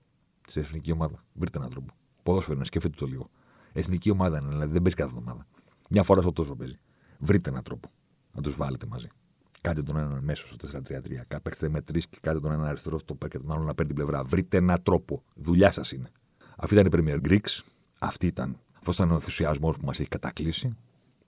στη 0.48 0.60
εθνική 0.60 0.92
ομάδα. 0.92 1.24
Βρείτε 1.34 1.58
έναν 1.58 1.70
τρόπο. 1.70 1.94
Ποδόσφαιρο 2.24 2.56
είναι, 2.56 2.66
σκεφτείτε 2.66 2.96
το 2.98 3.06
λίγο. 3.06 3.30
Εθνική 3.74 4.10
ομάδα 4.10 4.40
είναι, 4.40 4.50
δηλαδή 4.50 4.72
δεν 4.72 4.82
παίζει 4.82 4.98
κάθε 4.98 5.10
εβδομάδα. 5.10 5.48
Μια 5.90 6.04
φορά 6.04 6.22
στο 6.22 6.32
τόσο 6.32 6.56
παίζει. 6.56 6.80
Βρείτε 7.20 7.50
έναν 7.50 7.64
τρόπο 7.64 7.90
να 8.32 8.42
τους 8.42 8.56
βάλετε 8.56 8.86
μαζί. 8.86 9.08
Κάντε 9.62 9.84
τον 9.84 9.98
έναν 9.98 10.24
μέσο 10.24 10.48
στο 10.48 10.80
4-3-3. 11.28 11.40
Παίξτε 11.44 11.70
με 11.70 11.82
τρεις 11.82 12.08
και 12.08 12.18
κάντε 12.22 12.40
τον 12.40 12.52
έναν 12.52 12.66
αριστερό 12.66 12.98
στο 12.98 13.16
πέρ 13.16 13.30
και 13.30 13.38
τον 13.38 13.52
άλλον 13.52 13.66
να 13.66 13.74
παίρνει 13.74 13.94
την 13.94 14.04
πλευρά. 14.04 14.24
Βρείτε 14.24 14.58
έναν 14.58 14.84
τρόπο. 14.84 15.24
Δουλειά 15.36 15.72
σας 15.72 15.92
είναι. 15.92 16.12
Αυτή 16.58 16.76
ήταν 16.76 16.86
η 16.86 16.90
Premier 16.92 17.28
Greeks. 17.28 17.62
Αυτή 18.00 18.28
ήταν. 18.28 18.58
Αυτός 18.74 18.96
ήταν 18.96 19.12
ο 19.12 19.14
ενθουσιασμός 19.14 19.78
που 19.78 19.86
μας 19.86 20.00
έχει 20.00 20.10
κατακλείσει. 20.10 20.76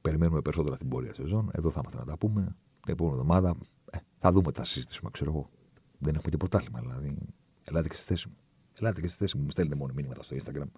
Περιμένουμε 0.01 0.41
περισσότερα 0.41 0.77
την 0.77 0.87
πορεία 0.87 1.13
σεζόν. 1.13 1.49
Εδώ 1.53 1.69
θα 1.71 1.79
είμαστε 1.79 1.97
να 1.99 2.05
τα 2.05 2.17
πούμε. 2.17 2.55
Την 2.81 2.93
επόμενη 2.93 3.15
εβδομάδα 3.15 3.55
ε, 3.91 3.97
θα 4.17 4.31
δούμε, 4.31 4.51
θα 4.53 4.63
συζητήσουμε, 4.63 5.09
ξέρω 5.11 5.31
εγώ. 5.31 5.49
Δεν 5.97 6.15
έχουμε 6.15 6.29
και 6.29 6.37
πρωτάθλημα, 6.37 6.79
δηλαδή. 6.79 7.17
Ελάτε 7.63 7.87
και 7.87 7.95
στη 7.95 8.05
θέση 8.05 8.27
μου. 8.27 8.35
Ελάτε 8.81 9.01
και 9.03 9.11
στη 9.13 9.17
θέση 9.21 9.33
μου. 9.37 9.43
Μου 9.45 9.53
στέλνετε 9.55 9.77
μόνο 9.81 9.91
μήνυματα 9.97 10.21
στο 10.27 10.33
Instagram. 10.39 10.69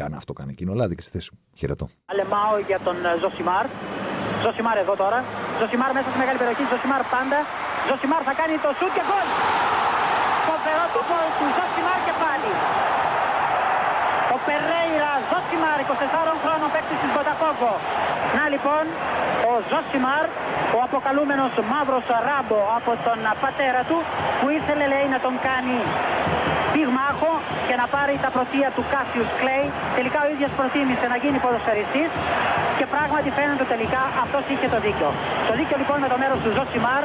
Κάνε 0.00 0.16
αυτό, 0.20 0.32
κάνε 0.38 0.50
εκείνο. 0.56 0.70
Ελάτε 0.76 0.94
και 0.98 1.04
στη 1.06 1.12
θέση 1.16 1.28
μου. 1.32 1.38
Χαιρετώ. 1.60 1.86
Αλεμάω 2.12 2.54
για 2.70 2.78
τον 2.86 2.96
ε, 3.10 3.10
Ζωσιμάρ. 3.22 3.66
Ζωσιμάρ 4.44 4.76
εδώ 4.84 4.94
τώρα. 5.02 5.18
Ζωσιμάρ 5.60 5.90
μέσα 5.96 6.08
στη 6.10 6.18
μεγάλη 6.22 6.38
περιοχή. 6.42 6.64
Ζωσιμάρ 6.72 7.02
πάντα. 7.14 7.38
Ζωσιμάρ 7.88 8.22
θα 8.28 8.34
κάνει 8.40 8.54
το 8.64 8.70
σουτ 8.78 8.92
και 8.96 9.04
γκολ. 9.08 9.26
Φοβερό 10.48 10.84
το 10.94 11.00
γκολ 11.08 11.28
του 11.38 11.46
Ζωσιμάρ 11.56 11.98
και 12.06 12.14
πάλι. 12.22 12.50
Ο 14.34 14.36
Περέιρα 14.46 15.12
Ζωσιμάρ, 15.30 15.78
24 15.84 16.42
χρόνων 16.42 16.68
παίκτη 16.74 16.94
της 17.02 17.10
Μποτακόκο. 17.14 17.72
Να 18.36 18.44
λοιπόν, 18.52 18.84
ο 19.50 19.52
Ζωσιμάρ, 19.70 20.24
ο 20.76 20.78
αποκαλούμενος 20.86 21.52
μαύρος 21.70 22.06
ράμπο 22.26 22.60
από 22.78 22.92
τον 23.06 23.18
πατέρα 23.42 23.82
του, 23.88 23.98
που 24.38 24.46
ήθελε 24.58 24.84
λέει 24.92 25.06
να 25.14 25.18
τον 25.26 25.34
κάνει 25.48 25.78
πυγμάχο 26.72 27.32
και 27.68 27.74
να 27.80 27.86
πάρει 27.94 28.14
τα 28.24 28.30
πρωτεία 28.36 28.68
του 28.76 28.82
Κάσιους 28.92 29.30
Κλέη. 29.40 29.66
Τελικά 29.98 30.18
ο 30.26 30.28
ίδιος 30.34 30.50
προτίμησε 30.58 31.06
να 31.12 31.16
γίνει 31.22 31.38
ποδοσφαιριστής 31.44 32.10
και 32.78 32.86
πράγματι 32.94 33.28
φαίνεται 33.36 33.64
τελικά 33.72 34.02
αυτός 34.24 34.42
είχε 34.52 34.66
το 34.74 34.78
δίκιο. 34.86 35.08
Το 35.48 35.52
δίκιο 35.58 35.76
λοιπόν 35.82 35.96
με 36.04 36.08
το 36.12 36.16
μέρος 36.22 36.38
του 36.42 36.50
Ζωσιμάρ. 36.56 37.04